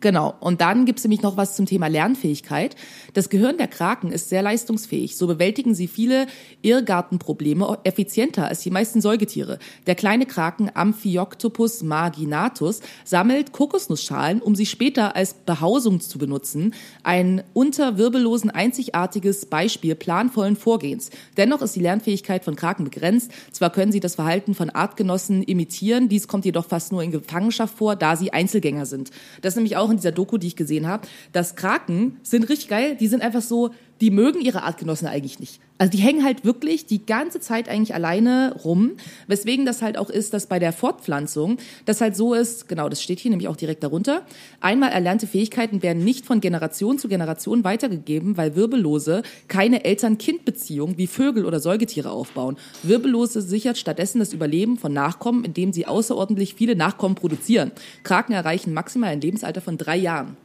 Genau. 0.00 0.34
Und 0.40 0.60
dann 0.60 0.84
gibt 0.84 0.98
es 0.98 1.04
nämlich 1.04 1.22
noch 1.22 1.36
was 1.36 1.56
zum 1.56 1.66
Thema 1.66 1.88
Lernfähigkeit. 1.88 2.76
Das 3.14 3.28
Gehirn 3.28 3.58
der 3.58 3.66
Kraken 3.68 4.12
ist 4.12 4.28
sehr 4.28 4.42
leistungsfähig. 4.42 5.16
So 5.16 5.26
bewältigen 5.26 5.74
sie 5.74 5.88
viele 5.88 6.26
Irrgartenprobleme 6.62 7.78
effizienter 7.84 8.46
als 8.46 8.60
die 8.60 8.70
meisten 8.70 9.00
Säugetiere. 9.00 9.58
Der 9.86 9.94
kleine 9.94 10.26
Kraken 10.26 10.70
Amphioctopus 10.72 11.82
marginatus 11.82 12.80
sammelt 13.04 13.52
Kokosnussschalen, 13.52 14.40
um 14.40 14.54
sie 14.54 14.66
später 14.66 15.16
als 15.16 15.34
Behausung 15.34 16.00
zu 16.00 16.18
benutzen. 16.18 16.74
Ein 17.02 17.42
unter 17.52 17.98
Wirbellosen 17.98 18.50
einzigartiges 18.50 19.46
Beispiel 19.46 19.94
planvollen 19.96 20.56
Vorgehens. 20.56 21.10
Dennoch 21.36 21.60
ist 21.62 21.74
die 21.74 21.80
Lernfähigkeit 21.80 22.44
von 22.44 22.54
Kraken 22.54 22.84
begrenzt. 22.84 23.32
Zwar 23.50 23.70
können 23.70 23.90
sie 23.90 24.00
das 24.00 24.14
Verhalten 24.14 24.54
von 24.54 24.70
Artgenossen 24.70 25.42
imitieren, 25.42 26.08
dies 26.08 26.28
kommt 26.28 26.44
jedoch 26.44 26.66
fast 26.66 26.92
nur 26.92 27.02
in 27.02 27.10
Gefangenschaft 27.10 27.76
vor, 27.76 27.96
da 27.96 28.16
sie 28.16 28.32
Einzelgänger 28.32 28.86
sind. 28.86 29.10
Das 29.40 29.56
ist 29.56 29.71
nämlich 29.72 29.76
auch 29.76 29.90
in 29.90 29.96
dieser 29.96 30.12
Doku, 30.12 30.38
die 30.38 30.48
ich 30.48 30.56
gesehen 30.56 30.86
habe, 30.86 31.06
dass 31.32 31.56
Kraken 31.56 32.18
sind 32.22 32.48
richtig 32.48 32.68
geil, 32.68 32.96
die 32.98 33.08
sind 33.08 33.22
einfach 33.22 33.42
so, 33.42 33.70
die 34.02 34.10
mögen 34.10 34.40
ihre 34.40 34.64
Artgenossen 34.64 35.06
eigentlich 35.06 35.38
nicht. 35.38 35.60
Also 35.78 35.92
die 35.92 36.02
hängen 36.02 36.24
halt 36.24 36.44
wirklich 36.44 36.86
die 36.86 37.06
ganze 37.06 37.38
Zeit 37.38 37.68
eigentlich 37.68 37.94
alleine 37.94 38.56
rum, 38.64 38.94
weswegen 39.28 39.64
das 39.64 39.80
halt 39.80 39.96
auch 39.96 40.10
ist, 40.10 40.34
dass 40.34 40.46
bei 40.46 40.58
der 40.58 40.72
Fortpflanzung 40.72 41.58
das 41.84 42.00
halt 42.00 42.16
so 42.16 42.34
ist, 42.34 42.68
genau, 42.68 42.88
das 42.88 43.00
steht 43.00 43.20
hier 43.20 43.30
nämlich 43.30 43.46
auch 43.46 43.54
direkt 43.54 43.84
darunter, 43.84 44.22
einmal 44.60 44.90
erlernte 44.90 45.28
Fähigkeiten 45.28 45.84
werden 45.84 46.02
nicht 46.02 46.26
von 46.26 46.40
Generation 46.40 46.98
zu 46.98 47.06
Generation 47.06 47.62
weitergegeben, 47.62 48.36
weil 48.36 48.56
Wirbellose 48.56 49.22
keine 49.46 49.84
Eltern-Kind-Beziehung 49.84 50.98
wie 50.98 51.06
Vögel 51.06 51.46
oder 51.46 51.60
Säugetiere 51.60 52.10
aufbauen. 52.10 52.56
Wirbellose 52.82 53.40
sichert 53.40 53.78
stattdessen 53.78 54.18
das 54.18 54.32
Überleben 54.32 54.78
von 54.78 54.92
Nachkommen, 54.92 55.44
indem 55.44 55.72
sie 55.72 55.86
außerordentlich 55.86 56.56
viele 56.56 56.74
Nachkommen 56.74 57.14
produzieren. 57.14 57.70
Kraken 58.02 58.32
erreichen 58.32 58.74
maximal 58.74 59.10
ein 59.10 59.20
Lebensalter 59.20 59.60
von 59.60 59.78
drei 59.78 59.96
Jahren. 59.96 60.36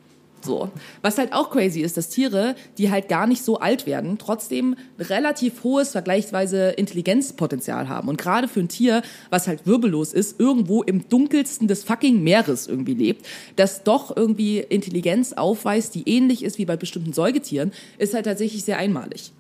So. 0.42 0.70
Was 1.02 1.18
halt 1.18 1.34
auch 1.34 1.50
crazy 1.50 1.82
ist, 1.82 1.98
dass 1.98 2.10
Tiere, 2.10 2.56
die 2.78 2.92
halt 2.92 3.10
gar 3.10 3.28
nicht 3.28 3.44
so 3.44 3.60
alt 3.60 3.86
werden, 3.86 4.18
trotzdem 4.18 4.76
relativ 5.00 5.64
hohes 5.64 5.92
vergleichsweise 5.92 6.70
Intelligenzpotenzial 6.70 7.90
haben. 7.90 8.08
Und 8.08 8.18
gerade 8.18 8.48
für 8.48 8.60
ein 8.60 8.70
Tier, 8.70 9.02
was 9.30 9.48
halt 9.48 9.66
wirbellos 9.66 10.14
ist, 10.14 10.40
irgendwo 10.40 10.84
im 10.84 11.10
dunkelsten 11.10 11.68
des 11.68 11.84
fucking 11.84 12.24
Meeres 12.24 12.68
irgendwie 12.68 12.94
lebt, 12.94 13.26
das 13.56 13.84
doch 13.84 14.16
irgendwie 14.16 14.60
Intelligenz 14.60 15.34
aufweist, 15.34 15.96
die 15.96 16.08
ähnlich 16.08 16.44
ist 16.44 16.58
wie 16.58 16.66
bei 16.66 16.78
bestimmten 16.78 17.14
Säugetieren, 17.14 17.72
ist 17.98 18.14
halt 18.14 18.26
tatsächlich 18.26 18.64
sehr 18.64 18.78
einmalig. 18.78 19.32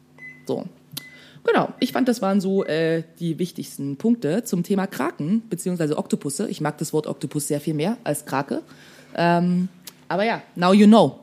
So. 0.45 0.65
Genau, 1.43 1.69
ich 1.79 1.93
fand, 1.93 2.09
das 2.09 2.21
waren 2.21 2.41
so 2.41 2.65
äh, 2.65 3.03
die 3.19 3.39
wichtigsten 3.39 3.95
Punkte 3.95 4.43
zum 4.43 4.63
Thema 4.63 4.85
Kraken 4.85 5.43
beziehungsweise 5.49 5.97
Oktopusse. 5.97 6.49
Ich 6.49 6.59
mag 6.59 6.77
das 6.77 6.91
Wort 6.91 7.07
Oktopus 7.07 7.47
sehr 7.47 7.61
viel 7.61 7.73
mehr 7.73 7.97
als 8.03 8.25
Krake. 8.25 8.63
Ähm, 9.15 9.69
aber 10.07 10.23
ja, 10.23 10.41
now 10.55 10.73
you 10.73 10.87
know. 10.87 11.19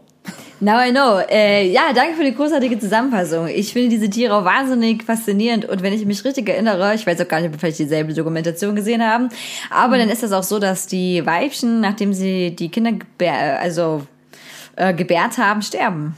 Now 0.61 0.81
I 0.81 0.91
know. 0.93 1.19
Äh, 1.29 1.71
ja, 1.71 1.93
danke 1.95 2.15
für 2.15 2.25
die 2.25 2.35
großartige 2.35 2.79
Zusammenfassung. 2.79 3.49
Ich 3.49 3.73
finde 3.73 3.91
diese 3.91 4.09
Tiere 4.09 4.35
auch 4.35 4.45
wahnsinnig 4.45 5.03
faszinierend 5.03 5.67
und 5.67 5.83
wenn 5.83 5.93
ich 5.93 6.07
mich 6.07 6.25
richtig 6.25 6.49
erinnere, 6.49 6.95
ich 6.95 7.07
weiß 7.07 7.21
auch 7.21 7.29
gar 7.29 7.41
nicht, 7.41 7.49
ob 7.49 7.55
wir 7.55 7.59
vielleicht 7.59 7.81
dieselbe 7.81 8.15
Dokumentation 8.15 8.75
gesehen 8.75 9.03
haben, 9.03 9.29
aber 9.71 9.97
mhm. 9.97 10.01
dann 10.01 10.09
ist 10.09 10.23
das 10.23 10.33
auch 10.33 10.43
so, 10.43 10.59
dass 10.59 10.87
die 10.87 11.27
Weibchen, 11.27 11.81
nachdem 11.81 12.15
sie 12.15 12.57
die 12.57 12.71
Kinder 12.71 12.93
gebär, 12.93 13.61
also 13.61 14.07
äh, 14.77 14.95
gebärt 14.95 15.37
haben, 15.39 15.61
sterben. 15.61 16.15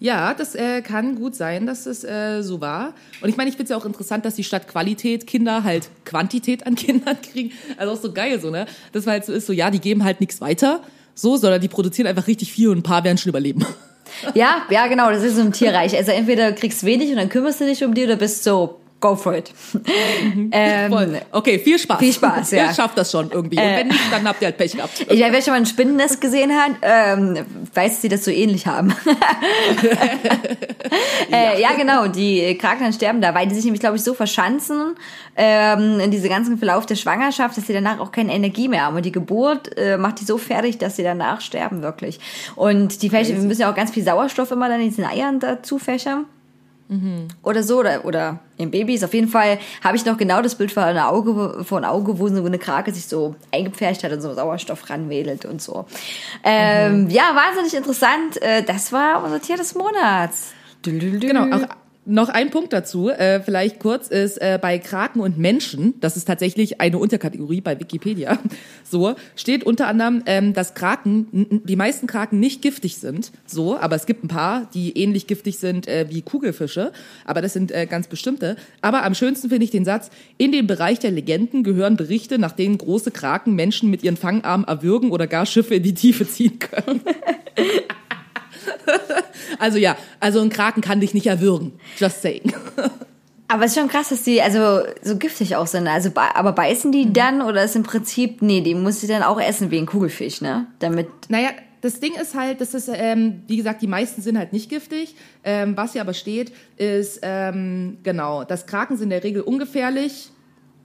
Ja, 0.00 0.32
das 0.32 0.54
äh, 0.54 0.80
kann 0.80 1.16
gut 1.16 1.34
sein, 1.34 1.66
dass 1.66 1.86
es 1.86 2.04
äh, 2.04 2.42
so 2.42 2.60
war. 2.60 2.94
Und 3.20 3.28
ich 3.28 3.36
meine, 3.36 3.50
ich 3.50 3.56
finde 3.56 3.64
es 3.64 3.70
ja 3.70 3.76
auch 3.76 3.84
interessant, 3.84 4.24
dass 4.24 4.36
die 4.36 4.44
Stadt 4.44 4.68
Qualität 4.68 5.26
Kinder 5.26 5.64
halt 5.64 5.90
Quantität 6.04 6.66
an 6.66 6.74
Kindern 6.76 7.20
kriegen. 7.20 7.52
Also 7.76 7.92
auch 7.92 8.00
so 8.00 8.12
geil 8.12 8.40
so, 8.40 8.50
ne? 8.50 8.66
Das 8.92 9.06
halt 9.06 9.24
so 9.24 9.32
ist, 9.32 9.46
so 9.46 9.52
ja, 9.52 9.70
die 9.70 9.80
geben 9.80 10.04
halt 10.04 10.20
nichts 10.20 10.40
weiter, 10.40 10.82
so, 11.18 11.36
sondern 11.36 11.60
die 11.60 11.68
produzieren 11.68 12.06
einfach 12.06 12.26
richtig 12.26 12.52
viel 12.52 12.68
und 12.68 12.78
ein 12.78 12.82
paar 12.82 13.04
werden 13.04 13.18
schon 13.18 13.30
überleben. 13.30 13.66
Ja, 14.34 14.62
ja, 14.70 14.86
genau, 14.86 15.10
das 15.10 15.22
ist 15.22 15.36
so 15.36 15.42
ein 15.42 15.52
Tierreich. 15.52 15.94
Also 15.96 16.12
entweder 16.12 16.52
kriegst 16.52 16.82
wenig 16.84 17.10
und 17.10 17.16
dann 17.16 17.28
kümmerst 17.28 17.60
du 17.60 17.66
dich 17.66 17.84
um 17.84 17.92
die 17.92 18.04
oder 18.04 18.16
bist 18.16 18.42
so 18.42 18.80
go 19.00 19.14
for 19.14 19.34
it. 19.34 19.52
Mhm. 19.72 20.50
ähm, 20.52 21.16
okay, 21.32 21.58
viel 21.58 21.78
Spaß. 21.78 21.98
Viel 21.98 22.12
Spaß, 22.12 22.50
ja. 22.52 22.66
Ihr 22.66 22.74
schafft 22.74 22.98
das 22.98 23.10
schon 23.10 23.30
irgendwie. 23.30 23.58
Und 23.58 23.64
wenn 23.64 23.88
nicht, 23.88 24.12
dann 24.12 24.26
habt 24.26 24.40
ihr 24.42 24.46
halt 24.46 24.56
Pech 24.56 24.72
gehabt. 24.72 24.92
Ich 25.08 25.20
meine, 25.20 25.32
wer 25.32 25.42
schon 25.42 25.52
mal 25.52 25.60
ein 25.60 25.66
Spinnennest 25.66 26.20
gesehen 26.20 26.52
hat, 26.52 26.72
ähm, 26.82 27.38
weiß, 27.74 27.92
dass 27.92 28.02
sie 28.02 28.08
das 28.08 28.24
so 28.24 28.30
ähnlich 28.30 28.66
haben. 28.66 28.90
äh, 31.32 31.60
ja. 31.60 31.72
genau, 31.76 32.08
die 32.08 32.56
Kraken 32.58 32.92
sterben 32.92 33.20
da, 33.20 33.34
weil 33.34 33.46
die 33.46 33.54
sich 33.54 33.64
nämlich, 33.64 33.80
glaube 33.80 33.96
ich, 33.96 34.02
so 34.02 34.14
verschanzen 34.14 34.96
ähm, 35.36 36.00
in 36.00 36.10
diese 36.10 36.28
ganzen 36.28 36.58
Verlauf 36.58 36.86
der 36.86 36.96
Schwangerschaft, 36.96 37.56
dass 37.56 37.66
sie 37.66 37.72
danach 37.72 38.00
auch 38.00 38.12
keine 38.12 38.34
Energie 38.34 38.68
mehr 38.68 38.82
haben. 38.82 38.96
Und 38.96 39.04
die 39.04 39.12
Geburt 39.12 39.76
äh, 39.76 39.96
macht 39.96 40.20
die 40.20 40.24
so 40.24 40.38
fertig, 40.38 40.78
dass 40.78 40.96
sie 40.96 41.02
danach 41.02 41.40
sterben, 41.40 41.82
wirklich. 41.82 42.18
Und 42.56 43.02
die 43.02 43.10
Fächer, 43.10 43.34
wir 43.34 43.42
müssen 43.42 43.62
ja 43.62 43.70
auch 43.70 43.76
ganz 43.76 43.92
viel 43.92 44.04
Sauerstoff 44.04 44.50
immer 44.50 44.68
dann 44.68 44.80
in 44.80 44.88
diesen 44.88 45.04
Eiern 45.04 45.40
dazu 45.40 45.78
fächern. 45.78 46.26
Mhm. 46.88 47.28
Oder 47.42 47.62
so, 47.62 47.78
oder, 47.80 48.04
oder 48.04 48.38
in 48.56 48.70
Babys. 48.70 49.04
Auf 49.04 49.12
jeden 49.14 49.28
Fall 49.28 49.58
habe 49.84 49.96
ich 49.96 50.04
noch 50.04 50.16
genau 50.16 50.40
das 50.40 50.54
Bild 50.54 50.72
vor 50.72 50.82
einem 50.82 51.04
Auge, 51.04 51.64
vor 51.64 51.78
einem 51.78 51.90
Auge, 51.90 52.18
wo 52.18 52.26
eine 52.26 52.58
Krake 52.58 52.92
sich 52.92 53.06
so 53.06 53.36
eingepfercht 53.52 54.04
hat 54.04 54.12
und 54.12 54.20
so 54.22 54.34
Sauerstoff 54.34 54.88
ranwedelt 54.88 55.44
und 55.44 55.60
so. 55.60 55.84
Ähm, 56.42 57.04
mhm. 57.04 57.10
Ja, 57.10 57.34
wahnsinnig 57.34 57.74
interessant. 57.74 58.40
Äh, 58.40 58.62
das 58.62 58.92
war 58.92 59.22
unser 59.22 59.40
Tier 59.40 59.56
des 59.56 59.74
Monats. 59.74 60.52
Genau, 60.82 61.44
auch 61.54 61.68
noch 62.08 62.30
ein 62.30 62.50
Punkt 62.50 62.72
dazu, 62.72 63.10
äh, 63.10 63.40
vielleicht 63.40 63.78
kurz, 63.78 64.08
ist 64.08 64.38
äh, 64.38 64.58
bei 64.60 64.78
Kraken 64.78 65.20
und 65.20 65.38
Menschen, 65.38 65.94
das 66.00 66.16
ist 66.16 66.24
tatsächlich 66.24 66.80
eine 66.80 66.98
Unterkategorie 66.98 67.60
bei 67.60 67.78
Wikipedia, 67.78 68.38
so, 68.84 69.14
steht 69.36 69.62
unter 69.64 69.86
anderem, 69.86 70.22
ähm, 70.26 70.54
dass 70.54 70.74
Kraken, 70.74 71.60
die 71.64 71.76
meisten 71.76 72.06
Kraken 72.06 72.40
nicht 72.40 72.62
giftig 72.62 72.96
sind, 72.96 73.30
so, 73.46 73.78
aber 73.78 73.94
es 73.96 74.06
gibt 74.06 74.24
ein 74.24 74.28
paar, 74.28 74.68
die 74.72 74.96
ähnlich 74.96 75.26
giftig 75.26 75.58
sind 75.58 75.86
äh, 75.86 76.06
wie 76.08 76.22
Kugelfische, 76.22 76.92
aber 77.24 77.42
das 77.42 77.52
sind 77.52 77.72
äh, 77.72 77.86
ganz 77.86 78.08
bestimmte. 78.08 78.56
Aber 78.80 79.04
am 79.04 79.14
schönsten 79.14 79.50
finde 79.50 79.64
ich 79.64 79.70
den 79.70 79.84
Satz, 79.84 80.10
in 80.38 80.50
den 80.50 80.66
Bereich 80.66 80.98
der 80.98 81.10
Legenden 81.10 81.62
gehören 81.62 81.96
Berichte, 81.96 82.38
nach 82.38 82.52
denen 82.52 82.78
große 82.78 83.10
Kraken 83.10 83.54
Menschen 83.54 83.90
mit 83.90 84.02
ihren 84.02 84.16
Fangarmen 84.16 84.66
erwürgen 84.66 85.10
oder 85.10 85.26
gar 85.26 85.44
Schiffe 85.44 85.74
in 85.74 85.82
die 85.82 85.94
Tiefe 85.94 86.26
ziehen 86.26 86.58
können. 86.58 87.02
also 89.58 89.78
ja, 89.78 89.96
also 90.20 90.40
ein 90.40 90.50
Kraken 90.50 90.80
kann 90.80 91.00
dich 91.00 91.14
nicht 91.14 91.26
erwürgen. 91.26 91.72
Just 91.98 92.22
saying. 92.22 92.52
Aber 93.48 93.64
es 93.64 93.72
ist 93.72 93.78
schon 93.78 93.88
krass, 93.88 94.10
dass 94.10 94.24
die 94.24 94.42
also 94.42 94.86
so 95.02 95.16
giftig 95.16 95.56
auch 95.56 95.66
sind. 95.66 95.88
Also, 95.88 96.10
aber 96.14 96.52
beißen 96.52 96.92
die 96.92 97.06
mhm. 97.06 97.12
dann 97.14 97.42
oder 97.42 97.64
ist 97.64 97.76
im 97.76 97.82
Prinzip, 97.82 98.42
nee, 98.42 98.60
die 98.60 98.74
muss 98.74 99.00
sie 99.00 99.06
dann 99.06 99.22
auch 99.22 99.40
essen 99.40 99.70
wie 99.70 99.78
ein 99.78 99.86
Kugelfisch, 99.86 100.42
ne? 100.42 100.66
Damit. 100.80 101.08
Naja, 101.30 101.48
das 101.80 101.98
Ding 101.98 102.14
ist 102.14 102.34
halt, 102.34 102.60
das 102.60 102.74
ist, 102.74 102.90
ähm, 102.92 103.42
wie 103.46 103.56
gesagt, 103.56 103.80
die 103.80 103.86
meisten 103.86 104.20
sind 104.20 104.36
halt 104.36 104.52
nicht 104.52 104.68
giftig. 104.68 105.14
Ähm, 105.44 105.78
was 105.78 105.92
hier 105.92 106.02
aber 106.02 106.12
steht, 106.12 106.52
ist, 106.76 107.20
ähm, 107.22 107.98
genau, 108.02 108.44
dass 108.44 108.66
Kraken 108.66 108.98
sind 108.98 109.04
in 109.04 109.10
der 109.10 109.24
Regel 109.24 109.40
ungefährlich 109.40 110.30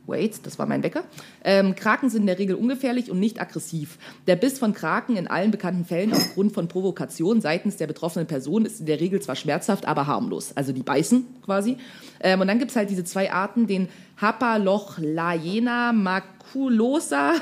Wait, 0.05 0.45
das 0.45 0.59
war 0.59 0.65
mein 0.65 0.83
Wecker. 0.83 1.05
Ähm, 1.45 1.75
Kraken 1.75 2.09
sind 2.09 2.21
in 2.21 2.27
der 2.27 2.37
Regel 2.37 2.57
ungefährlich 2.57 3.09
und 3.09 3.19
nicht 3.19 3.39
aggressiv. 3.39 3.97
Der 4.27 4.35
Biss 4.35 4.59
von 4.59 4.73
Kraken 4.73 5.15
in 5.15 5.27
allen 5.27 5.51
bekannten 5.51 5.85
Fällen 5.85 6.11
aufgrund 6.11 6.51
von 6.51 6.67
Provokation 6.67 7.39
seitens 7.39 7.77
der 7.77 7.87
betroffenen 7.87 8.27
Person 8.27 8.65
ist 8.65 8.81
in 8.81 8.85
der 8.85 8.99
Regel 8.99 9.21
zwar 9.21 9.37
schmerzhaft, 9.37 9.85
aber 9.85 10.05
harmlos. 10.05 10.51
Also 10.57 10.73
die 10.73 10.83
beißen 10.83 11.25
quasi. 11.45 11.77
Ähm, 12.19 12.41
und 12.41 12.47
dann 12.47 12.59
gibt's 12.59 12.75
halt 12.75 12.89
diese 12.89 13.05
zwei 13.05 13.31
Arten, 13.31 13.65
den 13.65 13.87
Hapalochlaena 14.19 15.93
maculosa 15.93 17.33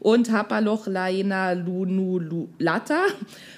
und 0.00 0.32
Hapalochlaena 0.32 1.52
lunulata 1.52 3.02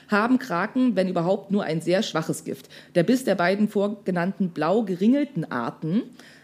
haben 0.08 0.38
Kraken, 0.38 0.96
wenn 0.96 1.08
überhaupt, 1.08 1.50
nur 1.50 1.64
ein 1.64 1.80
sehr 1.80 2.02
schwaches 2.02 2.44
Gift. 2.44 2.68
Der 2.94 3.04
Biss 3.04 3.24
der 3.24 3.36
beiden 3.36 3.68
vorgenannten 3.68 4.50
blau 4.50 4.82
geringelten 4.82 5.50
Arten 5.50 6.02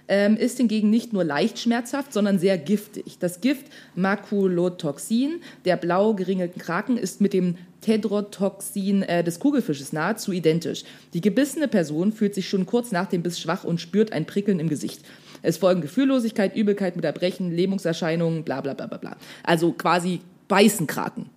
ähm, 0.09 0.37
ist 0.37 0.59
hingegen 0.59 0.91
nicht 0.91 1.13
nur 1.13 1.25
leicht 1.25 1.59
schmerzhaft, 1.59 2.13
sondern 2.13 2.39
sehr 2.39 2.59
giftig. 2.59 3.19
Das 3.19 3.41
Gift 3.41 3.67
Maculotoxin 3.95 5.41
der 5.65 5.77
blau 5.77 6.15
geringelten 6.15 6.61
Kraken 6.61 6.97
ist 6.97 7.21
mit 7.21 7.33
dem 7.33 7.57
Tedrotoxin 7.81 9.03
äh, 9.03 9.23
des 9.23 9.39
Kugelfisches 9.39 9.93
nahezu 9.93 10.33
identisch. 10.33 10.85
Die 11.15 11.21
gebissene 11.21 11.69
Person 11.69 12.13
fühlt 12.13 12.35
sich 12.35 12.49
schon 12.49 12.67
kurz 12.67 12.91
nach 12.91 13.07
dem 13.07 13.23
Biss 13.23 13.39
schwach 13.39 13.65
und 13.65 13.81
spürt 13.81 14.13
ein 14.13 14.27
Prickeln 14.27 14.61
im 14.61 14.69
Gesicht. 14.69 15.03
Es 15.43 15.59
folgen 15.59 15.83
Gefühllosigkeit, 15.83 16.57
Übelkeit 16.57 16.97
mit 16.97 17.05
Erbrechen, 17.05 17.55
Lähmungserscheinungen, 17.55 18.43
bla 18.43 18.61
bla 18.61 18.75
bla 18.75 18.87
bla 18.87 18.99
bla. 18.99 19.17
Also 19.45 19.73
quasi 19.73 20.21
beißen 20.49 20.87
Kraken. 20.87 21.31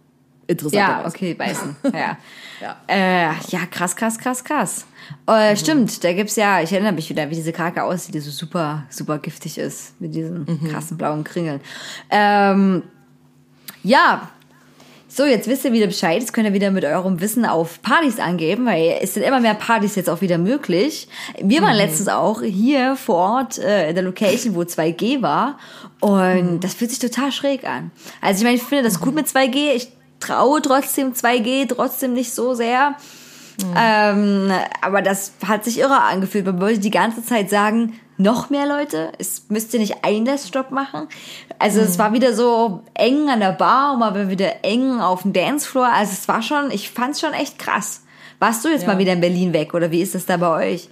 Interessant. 0.49 0.73
Ja, 0.73 1.05
okay, 1.05 1.35
beißen. 1.35 1.75
Ja. 1.93 2.17
ja. 2.59 2.75
Äh, 2.87 3.33
ja, 3.49 3.67
krass, 3.69 3.95
krass, 3.95 4.17
krass, 4.17 4.43
krass. 4.43 4.85
Äh, 5.27 5.51
mhm. 5.51 5.57
Stimmt, 5.57 6.03
da 6.03 6.11
gibt's 6.11 6.35
ja, 6.35 6.59
ich 6.61 6.71
erinnere 6.71 6.93
mich 6.93 7.07
wieder, 7.07 7.29
wie 7.29 7.35
diese 7.35 7.53
Krake 7.53 7.83
aussieht, 7.83 8.15
die 8.15 8.19
so 8.19 8.31
super, 8.31 8.85
super 8.89 9.19
giftig 9.19 9.59
ist, 9.59 9.99
mit 10.01 10.15
diesen 10.15 10.45
mhm. 10.45 10.69
krassen 10.71 10.97
blauen 10.97 11.23
Kringeln. 11.23 11.61
Ähm, 12.09 12.81
ja, 13.83 14.27
so, 15.07 15.25
jetzt 15.25 15.47
wisst 15.47 15.65
ihr 15.65 15.71
wieder 15.73 15.85
Bescheid. 15.85 16.19
Jetzt 16.19 16.33
könnt 16.33 16.47
ihr 16.47 16.53
wieder 16.53 16.71
mit 16.71 16.83
eurem 16.83 17.21
Wissen 17.21 17.45
auf 17.45 17.81
Partys 17.83 18.19
angeben, 18.19 18.65
weil 18.65 18.97
es 19.01 19.13
sind 19.13 19.23
immer 19.23 19.39
mehr 19.39 19.53
Partys 19.53 19.95
jetzt 19.95 20.09
auch 20.09 20.21
wieder 20.21 20.39
möglich. 20.39 21.07
Wir 21.39 21.61
waren 21.61 21.73
mhm. 21.73 21.77
letztens 21.77 22.07
auch 22.07 22.41
hier 22.41 22.95
vor 22.95 23.17
Ort 23.17 23.59
äh, 23.59 23.89
in 23.89 23.95
der 23.95 24.03
Location, 24.03 24.55
wo 24.55 24.61
2G 24.61 25.21
war. 25.21 25.59
Und 25.99 26.53
mhm. 26.53 26.59
das 26.59 26.73
fühlt 26.73 26.89
sich 26.89 26.99
total 26.99 27.31
schräg 27.31 27.65
an. 27.67 27.91
Also 28.19 28.39
ich 28.39 28.43
meine, 28.43 28.55
ich 28.55 28.63
finde 28.63 28.83
das 28.83 28.99
gut 28.99 29.13
mit 29.13 29.27
2G. 29.27 29.75
Ich 29.75 29.89
traue 30.19 30.61
trotzdem 30.61 31.13
2G, 31.13 31.67
trotzdem 31.67 32.13
nicht 32.13 32.33
so 32.33 32.53
sehr. 32.53 32.95
Mhm. 33.61 33.73
Ähm, 33.75 34.51
aber 34.81 35.01
das 35.01 35.33
hat 35.45 35.63
sich 35.65 35.79
irre 35.79 36.01
angefühlt. 36.01 36.45
Man 36.45 36.61
wollte 36.61 36.79
die 36.79 36.91
ganze 36.91 37.23
Zeit 37.23 37.49
sagen, 37.49 37.99
noch 38.17 38.49
mehr 38.49 38.67
Leute, 38.67 39.13
es 39.17 39.43
müsste 39.49 39.79
nicht 39.79 40.03
Einlassstopp 40.03 40.71
machen. 40.71 41.07
Also 41.57 41.79
mhm. 41.79 41.85
es 41.85 41.97
war 41.97 42.13
wieder 42.13 42.33
so 42.33 42.83
eng 42.93 43.29
an 43.29 43.39
der 43.39 43.53
Bar 43.53 43.93
und 43.93 43.99
mal 43.99 44.29
wieder 44.29 44.63
eng 44.63 44.99
auf 44.99 45.21
dem 45.21 45.33
Dancefloor. 45.33 45.87
Also 45.87 46.13
es 46.13 46.27
war 46.27 46.41
schon, 46.41 46.69
ich 46.71 46.91
fand's 46.91 47.21
schon 47.21 47.33
echt 47.33 47.59
krass. 47.59 48.03
Warst 48.39 48.63
du 48.63 48.69
jetzt 48.69 48.83
ja. 48.83 48.87
mal 48.89 48.97
wieder 48.97 49.13
in 49.13 49.21
Berlin 49.21 49.53
weg 49.53 49.73
oder 49.73 49.91
wie 49.91 50.01
ist 50.01 50.15
das 50.15 50.25
da 50.25 50.37
bei 50.37 50.71
euch? 50.71 50.89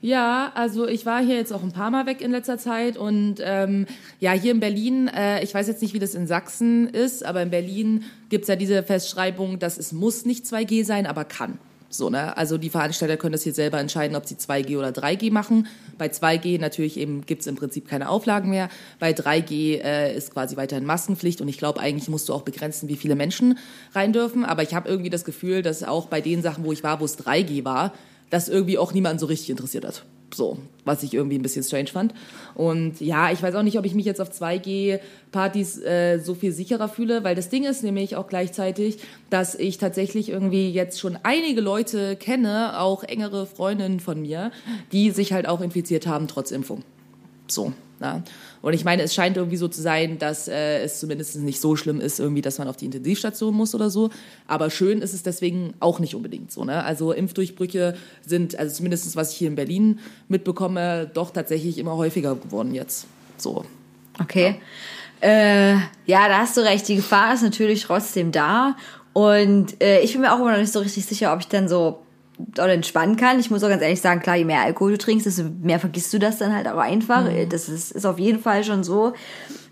Ja, 0.00 0.52
also 0.54 0.86
ich 0.86 1.06
war 1.06 1.24
hier 1.24 1.34
jetzt 1.34 1.52
auch 1.52 1.64
ein 1.64 1.72
paar 1.72 1.90
Mal 1.90 2.06
weg 2.06 2.20
in 2.20 2.30
letzter 2.30 2.56
Zeit 2.56 2.96
und 2.96 3.36
ähm, 3.40 3.86
ja, 4.20 4.30
hier 4.30 4.52
in 4.52 4.60
Berlin, 4.60 5.08
äh, 5.08 5.42
ich 5.42 5.52
weiß 5.52 5.66
jetzt 5.66 5.82
nicht, 5.82 5.92
wie 5.92 5.98
das 5.98 6.14
in 6.14 6.28
Sachsen 6.28 6.88
ist, 6.88 7.24
aber 7.24 7.42
in 7.42 7.50
Berlin 7.50 8.04
gibt's 8.28 8.46
ja 8.46 8.54
diese 8.54 8.84
Festschreibung, 8.84 9.58
dass 9.58 9.76
es 9.76 9.92
muss 9.92 10.24
nicht 10.24 10.44
2G 10.44 10.84
sein, 10.84 11.06
aber 11.06 11.24
kann. 11.24 11.58
So, 11.90 12.10
ne? 12.10 12.36
Also 12.36 12.58
die 12.58 12.68
Veranstalter 12.68 13.16
können 13.16 13.32
das 13.32 13.42
hier 13.42 13.54
selber 13.54 13.80
entscheiden, 13.80 14.14
ob 14.14 14.26
sie 14.26 14.34
2G 14.34 14.78
oder 14.78 14.90
3G 14.90 15.32
machen. 15.32 15.66
Bei 15.96 16.06
2G 16.06 16.60
natürlich 16.60 16.98
eben 16.98 17.24
gibt's 17.24 17.46
im 17.46 17.56
Prinzip 17.56 17.88
keine 17.88 18.10
Auflagen 18.10 18.50
mehr. 18.50 18.68
Bei 19.00 19.12
3G 19.12 19.80
äh, 19.82 20.14
ist 20.14 20.32
quasi 20.32 20.56
weiterhin 20.56 20.84
Maskenpflicht 20.84 21.40
und 21.40 21.48
ich 21.48 21.58
glaube, 21.58 21.80
eigentlich 21.80 22.08
musst 22.08 22.28
du 22.28 22.34
auch 22.34 22.42
begrenzen, 22.42 22.88
wie 22.88 22.96
viele 22.96 23.16
Menschen 23.16 23.58
rein 23.94 24.12
dürfen. 24.12 24.44
Aber 24.44 24.62
ich 24.62 24.74
habe 24.74 24.88
irgendwie 24.88 25.10
das 25.10 25.24
Gefühl, 25.24 25.62
dass 25.62 25.82
auch 25.82 26.06
bei 26.06 26.20
den 26.20 26.42
Sachen, 26.42 26.62
wo 26.62 26.72
ich 26.72 26.84
war, 26.84 27.00
wo 27.00 27.06
es 27.06 27.18
3G 27.18 27.64
war, 27.64 27.94
das 28.30 28.48
irgendwie 28.48 28.78
auch 28.78 28.92
niemand 28.92 29.20
so 29.20 29.26
richtig 29.26 29.50
interessiert 29.50 29.84
hat. 29.84 30.04
So, 30.34 30.58
was 30.84 31.02
ich 31.02 31.14
irgendwie 31.14 31.38
ein 31.38 31.42
bisschen 31.42 31.62
strange 31.62 31.86
fand. 31.86 32.12
Und 32.54 33.00
ja, 33.00 33.32
ich 33.32 33.42
weiß 33.42 33.54
auch 33.54 33.62
nicht, 33.62 33.78
ob 33.78 33.86
ich 33.86 33.94
mich 33.94 34.04
jetzt 34.04 34.20
auf 34.20 34.30
2G-Partys 34.30 35.78
äh, 35.78 36.18
so 36.18 36.34
viel 36.34 36.52
sicherer 36.52 36.88
fühle, 36.88 37.24
weil 37.24 37.34
das 37.34 37.48
Ding 37.48 37.64
ist 37.64 37.82
nämlich 37.82 38.14
auch 38.14 38.26
gleichzeitig, 38.26 38.98
dass 39.30 39.54
ich 39.54 39.78
tatsächlich 39.78 40.28
irgendwie 40.28 40.70
jetzt 40.70 41.00
schon 41.00 41.18
einige 41.22 41.62
Leute 41.62 42.16
kenne, 42.16 42.78
auch 42.78 43.04
engere 43.04 43.46
Freundinnen 43.46 44.00
von 44.00 44.20
mir, 44.20 44.52
die 44.92 45.10
sich 45.12 45.32
halt 45.32 45.48
auch 45.48 45.62
infiziert 45.62 46.06
haben 46.06 46.28
trotz 46.28 46.50
Impfung. 46.50 46.82
So. 47.46 47.72
Ja. 48.00 48.22
Und 48.62 48.72
ich 48.72 48.84
meine, 48.84 49.02
es 49.02 49.14
scheint 49.14 49.36
irgendwie 49.36 49.56
so 49.56 49.68
zu 49.68 49.80
sein, 49.80 50.18
dass 50.18 50.48
äh, 50.48 50.80
es 50.80 51.00
zumindest 51.00 51.36
nicht 51.36 51.60
so 51.60 51.76
schlimm 51.76 52.00
ist, 52.00 52.18
irgendwie, 52.18 52.42
dass 52.42 52.58
man 52.58 52.68
auf 52.68 52.76
die 52.76 52.86
Intensivstation 52.86 53.54
muss 53.54 53.74
oder 53.74 53.90
so. 53.90 54.10
Aber 54.46 54.70
schön 54.70 55.00
ist 55.00 55.14
es 55.14 55.22
deswegen 55.22 55.74
auch 55.80 56.00
nicht 56.00 56.14
unbedingt 56.14 56.50
so. 56.50 56.64
Ne? 56.64 56.82
Also 56.82 57.12
Impfdurchbrüche 57.12 57.94
sind, 58.26 58.58
also 58.58 58.74
zumindest 58.74 59.14
was 59.16 59.32
ich 59.32 59.38
hier 59.38 59.48
in 59.48 59.54
Berlin 59.54 60.00
mitbekomme, 60.28 61.10
doch 61.12 61.30
tatsächlich 61.30 61.78
immer 61.78 61.96
häufiger 61.96 62.34
geworden 62.34 62.74
jetzt. 62.74 63.06
So. 63.36 63.64
Okay. 64.20 64.56
Äh, 65.20 65.74
ja, 66.06 66.28
da 66.28 66.38
hast 66.38 66.56
du 66.56 66.60
recht. 66.60 66.86
Die 66.88 66.96
Gefahr 66.96 67.34
ist 67.34 67.42
natürlich 67.42 67.82
trotzdem 67.82 68.32
da. 68.32 68.76
Und 69.12 69.82
äh, 69.82 70.00
ich 70.00 70.12
bin 70.12 70.22
mir 70.22 70.32
auch 70.32 70.38
immer 70.38 70.52
noch 70.52 70.58
nicht 70.58 70.72
so 70.72 70.80
richtig 70.80 71.06
sicher, 71.06 71.32
ob 71.32 71.40
ich 71.40 71.48
dann 71.48 71.68
so 71.68 72.00
oder 72.52 72.72
entspannen 72.72 73.16
kann. 73.16 73.38
Ich 73.40 73.50
muss 73.50 73.62
auch 73.64 73.68
ganz 73.68 73.82
ehrlich 73.82 74.00
sagen, 74.00 74.20
klar, 74.20 74.36
je 74.36 74.44
mehr 74.44 74.62
Alkohol 74.62 74.92
du 74.92 74.98
trinkst, 74.98 75.26
desto 75.26 75.44
mehr 75.62 75.78
vergisst 75.80 76.12
du 76.12 76.18
das 76.18 76.38
dann 76.38 76.54
halt 76.54 76.68
auch 76.68 76.78
einfach. 76.78 77.24
Das 77.48 77.68
ist, 77.68 77.92
ist 77.92 78.06
auf 78.06 78.18
jeden 78.18 78.40
Fall 78.40 78.64
schon 78.64 78.84
so. 78.84 79.12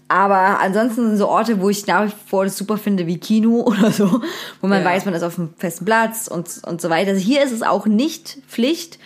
Aber 0.08 0.60
ansonsten 0.60 1.08
sind 1.08 1.16
so 1.16 1.26
Orte, 1.28 1.60
wo 1.60 1.68
ich 1.68 1.86
nach 1.88 2.06
wie 2.06 2.12
vor 2.28 2.44
das 2.44 2.56
super 2.56 2.76
finde, 2.78 3.06
wie 3.08 3.18
Kino 3.18 3.60
oder 3.66 3.90
so, 3.90 4.20
wo 4.60 4.66
man 4.68 4.82
Ja. 4.82 4.88
weiß, 4.88 5.04
man 5.04 5.14
ist 5.14 5.22
auf 5.22 5.38
einem 5.38 5.54
festen 5.56 5.84
Platz 5.84 6.28
und, 6.28 6.48
und 6.64 6.80
so 6.80 6.90
weiter. 6.90 7.10
Also 7.10 7.22
hier 7.22 7.42
ist 7.42 7.52
es 7.52 7.62
auch 7.62 7.86
nicht 7.86 8.38
Pflicht, 8.46 8.98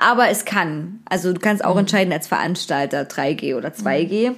aber 0.00 0.28
es 0.30 0.44
kann. 0.44 1.00
Also 1.08 1.32
du 1.32 1.38
kannst 1.40 1.64
auch 1.64 1.76
entscheiden 1.76 2.12
als 2.12 2.26
Veranstalter 2.26 3.02
3G 3.02 3.56
oder 3.56 3.68
2G. 3.68 4.34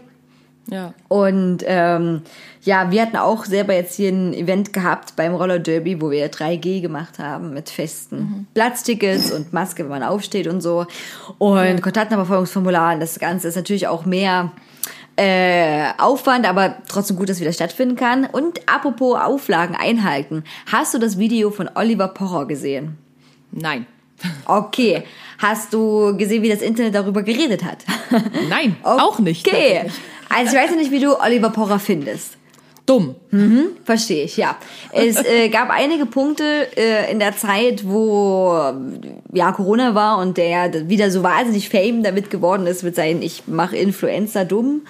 Ja. 0.71 0.95
Und 1.09 1.59
ähm, 1.67 2.23
ja, 2.63 2.91
wir 2.91 3.03
hatten 3.03 3.17
auch 3.17 3.45
selber 3.45 3.75
jetzt 3.75 3.97
hier 3.97 4.11
ein 4.11 4.33
Event 4.33 4.73
gehabt 4.73 5.17
beim 5.17 5.35
Roller 5.35 5.59
Derby, 5.59 6.01
wo 6.01 6.11
wir 6.11 6.31
3G 6.31 6.81
gemacht 6.81 7.19
haben 7.19 7.53
mit 7.53 7.71
festen 7.71 8.47
Platztickets 8.55 9.33
und 9.33 9.53
Maske, 9.53 9.83
wenn 9.83 9.91
man 9.91 10.03
aufsteht 10.03 10.47
und 10.47 10.61
so. 10.61 10.87
Und 11.39 11.83
Kontaktnachverfolgungsformular. 11.83 12.95
Und 12.95 13.01
das 13.01 13.19
Ganze 13.19 13.49
ist 13.49 13.57
natürlich 13.57 13.89
auch 13.89 14.05
mehr 14.07 14.53
äh, 15.17 15.91
Aufwand, 15.99 16.49
aber 16.49 16.77
trotzdem 16.89 17.17
gut, 17.17 17.29
dass 17.29 17.41
wieder 17.41 17.53
stattfinden 17.53 17.97
kann. 17.97 18.25
Und 18.27 18.61
apropos 18.69 19.19
Auflagen 19.19 19.75
einhalten. 19.75 20.45
Hast 20.71 20.95
du 20.95 20.99
das 20.99 21.19
Video 21.19 21.51
von 21.51 21.69
Oliver 21.75 22.09
Pocher 22.09 22.47
gesehen? 22.47 22.97
Nein. 23.51 23.87
Okay. 24.45 25.03
Hast 25.39 25.73
du 25.73 26.17
gesehen, 26.17 26.43
wie 26.43 26.51
das 26.51 26.61
Internet 26.61 26.95
darüber 26.95 27.23
geredet 27.23 27.65
hat? 27.65 27.79
Nein, 28.49 28.77
auch 28.83 29.19
nicht. 29.19 29.47
Okay. 29.47 29.91
Also 30.31 30.57
ich 30.57 30.63
weiß 30.63 30.71
ja 30.71 30.77
nicht, 30.77 30.91
wie 30.91 31.01
du 31.01 31.21
Oliver 31.21 31.51
Pocher 31.51 31.79
findest. 31.79 32.39
Dumm. 32.87 33.15
Verstehe 33.85 34.25
ich, 34.25 34.37
ja. 34.37 34.57
Es 34.93 35.17
äh, 35.25 35.49
gab 35.49 35.71
einige 35.71 36.07
Punkte 36.07 36.67
äh, 36.77 37.11
in 37.13 37.21
der 37.21 37.37
Zeit, 37.37 37.89
wo 37.89 38.73
ja 39.33 39.53
Corona 39.53 39.95
war 39.95 40.19
und 40.19 40.37
der 40.37 40.89
wieder 40.89 41.11
so 41.11 41.23
wahnsinnig 41.23 41.69
fame 41.69 42.03
damit 42.03 42.31
geworden 42.31 42.67
ist 42.67 42.83
mit 42.83 42.97
seinen 42.97 43.23
Ich 43.23 43.47
mache 43.47 43.77
Influencer 43.77 44.45
dumm. 44.45 44.83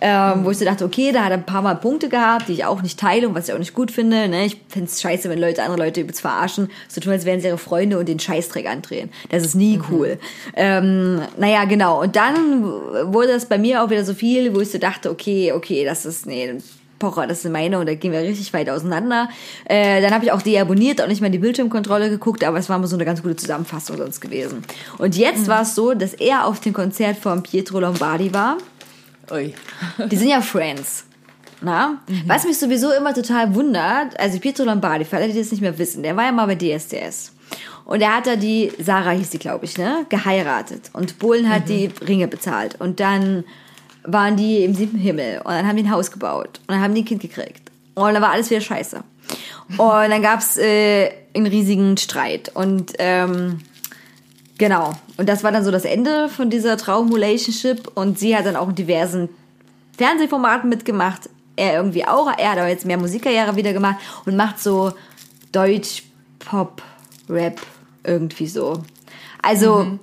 Ähm, 0.00 0.44
Wo 0.44 0.50
ich 0.50 0.58
so 0.58 0.64
dachte, 0.64 0.84
okay, 0.84 1.10
da 1.12 1.24
hat 1.24 1.30
er 1.30 1.38
ein 1.38 1.46
paar 1.46 1.62
Mal 1.62 1.74
Punkte 1.74 2.08
gehabt, 2.08 2.48
die 2.48 2.52
ich 2.52 2.64
auch 2.64 2.82
nicht 2.82 3.00
teile 3.00 3.28
und 3.28 3.34
was 3.34 3.48
ich 3.48 3.54
auch 3.54 3.58
nicht 3.58 3.74
gut 3.74 3.90
finde. 3.90 4.28
Ne? 4.28 4.46
Ich 4.46 4.56
finde 4.68 4.88
es 4.88 5.00
scheiße, 5.00 5.28
wenn 5.28 5.40
Leute 5.40 5.62
andere 5.62 5.78
Leute 5.78 6.00
übelst 6.00 6.20
verarschen, 6.20 6.70
so 6.86 7.00
tun, 7.00 7.12
als 7.12 7.24
wären 7.24 7.40
sie 7.40 7.48
ihre 7.48 7.58
Freunde 7.58 7.98
und 7.98 8.08
den 8.08 8.20
Scheißdreck 8.20 8.68
andrehen. 8.68 9.10
Das 9.30 9.44
ist 9.44 9.54
nie 9.54 9.80
cool. 9.90 10.18
Ähm, 10.54 11.20
naja, 11.36 11.64
genau. 11.64 12.02
Und 12.02 12.14
dann 12.16 12.64
wurde 13.12 13.32
es 13.32 13.46
bei 13.46 13.58
mir 13.58 13.82
auch 13.82 13.90
wieder 13.90 14.04
so 14.04 14.14
viel, 14.14 14.54
wo 14.54 14.60
ich 14.60 14.70
so 14.70 14.78
dachte, 14.78 15.10
okay, 15.10 15.52
okay, 15.52 15.84
das 15.84 16.06
ist, 16.06 16.26
nee, 16.26 16.58
Pocher, 16.98 17.26
das 17.26 17.42
sind 17.42 17.52
meine 17.52 17.78
und 17.78 17.86
da 17.86 17.94
gehen 17.94 18.12
wir 18.12 18.20
richtig 18.20 18.52
weit 18.52 18.68
auseinander. 18.70 19.28
Äh, 19.64 20.00
dann 20.02 20.12
habe 20.12 20.24
ich 20.24 20.32
auch 20.32 20.42
deabonniert, 20.42 21.00
auch 21.00 21.06
nicht 21.06 21.20
mal 21.20 21.26
in 21.26 21.32
die 21.32 21.38
Bildschirmkontrolle 21.38 22.10
geguckt, 22.10 22.44
aber 22.44 22.58
es 22.58 22.68
war 22.68 22.78
mal 22.78 22.86
so 22.86 22.96
eine 22.96 23.04
ganz 23.04 23.22
gute 23.22 23.36
Zusammenfassung 23.36 23.96
sonst 23.96 24.20
gewesen. 24.20 24.64
Und 24.98 25.16
jetzt 25.16 25.48
war 25.48 25.62
es 25.62 25.74
so, 25.74 25.94
dass 25.94 26.14
er 26.14 26.46
auf 26.46 26.60
dem 26.60 26.72
Konzert 26.72 27.16
von 27.16 27.42
Pietro 27.42 27.80
Lombardi 27.80 28.34
war. 28.34 28.58
Ui. 29.30 29.54
Die 30.10 30.16
sind 30.16 30.28
ja 30.28 30.40
Friends. 30.40 31.04
Na? 31.60 32.00
Was 32.26 32.44
mich 32.44 32.58
sowieso 32.58 32.92
immer 32.92 33.14
total 33.14 33.54
wundert, 33.54 34.18
also 34.18 34.38
Pietro 34.38 34.64
Lombardi, 34.64 35.04
für 35.04 35.16
alle, 35.16 35.28
die 35.28 35.38
das 35.38 35.50
nicht 35.50 35.60
mehr 35.60 35.76
wissen, 35.78 36.02
der 36.02 36.16
war 36.16 36.24
ja 36.24 36.32
mal 36.32 36.46
bei 36.46 36.54
DSDS. 36.54 37.32
Und 37.84 38.02
er 38.02 38.16
hat 38.16 38.26
da 38.26 38.36
die, 38.36 38.70
Sarah 38.78 39.12
hieß 39.12 39.30
die, 39.30 39.38
glaube 39.38 39.64
ich, 39.64 39.78
ne, 39.78 40.04
geheiratet. 40.08 40.90
Und 40.92 41.18
Bohlen 41.18 41.48
hat 41.48 41.68
die 41.68 41.90
Ringe 42.06 42.28
bezahlt. 42.28 42.80
Und 42.80 43.00
dann 43.00 43.44
waren 44.04 44.36
die 44.36 44.62
im 44.62 44.74
siebten 44.74 44.98
Himmel. 44.98 45.38
Und 45.38 45.52
dann 45.52 45.66
haben 45.66 45.76
die 45.76 45.84
ein 45.84 45.90
Haus 45.90 46.10
gebaut. 46.10 46.60
Und 46.66 46.74
dann 46.74 46.82
haben 46.82 46.94
die 46.94 47.02
ein 47.02 47.06
Kind 47.06 47.22
gekriegt. 47.22 47.70
Und 47.94 48.12
dann 48.12 48.22
war 48.22 48.30
alles 48.30 48.50
wieder 48.50 48.60
scheiße. 48.60 49.02
Und 49.76 50.10
dann 50.10 50.22
gab's 50.22 50.58
äh, 50.58 51.10
einen 51.34 51.46
riesigen 51.46 51.96
Streit. 51.96 52.54
Und 52.54 52.92
ähm, 52.98 53.60
Genau. 54.58 54.92
Und 55.16 55.28
das 55.28 55.44
war 55.44 55.52
dann 55.52 55.64
so 55.64 55.70
das 55.70 55.84
Ende 55.84 56.28
von 56.28 56.50
dieser 56.50 56.76
Traum-Relationship. 56.76 57.92
Und 57.94 58.18
sie 58.18 58.36
hat 58.36 58.44
dann 58.44 58.56
auch 58.56 58.68
in 58.68 58.74
diversen 58.74 59.28
Fernsehformaten 59.96 60.68
mitgemacht. 60.68 61.30
Er 61.56 61.74
irgendwie 61.74 62.04
auch. 62.04 62.28
Er 62.36 62.52
hat 62.52 62.58
aber 62.58 62.68
jetzt 62.68 62.84
mehr 62.84 62.98
Musikkarriere 62.98 63.56
wieder 63.56 63.72
gemacht 63.72 63.96
und 64.26 64.36
macht 64.36 64.60
so 64.60 64.92
Deutsch, 65.52 66.02
Pop, 66.38 66.82
Rap, 67.28 67.60
irgendwie 68.04 68.46
so. 68.46 68.82
Also, 69.42 69.98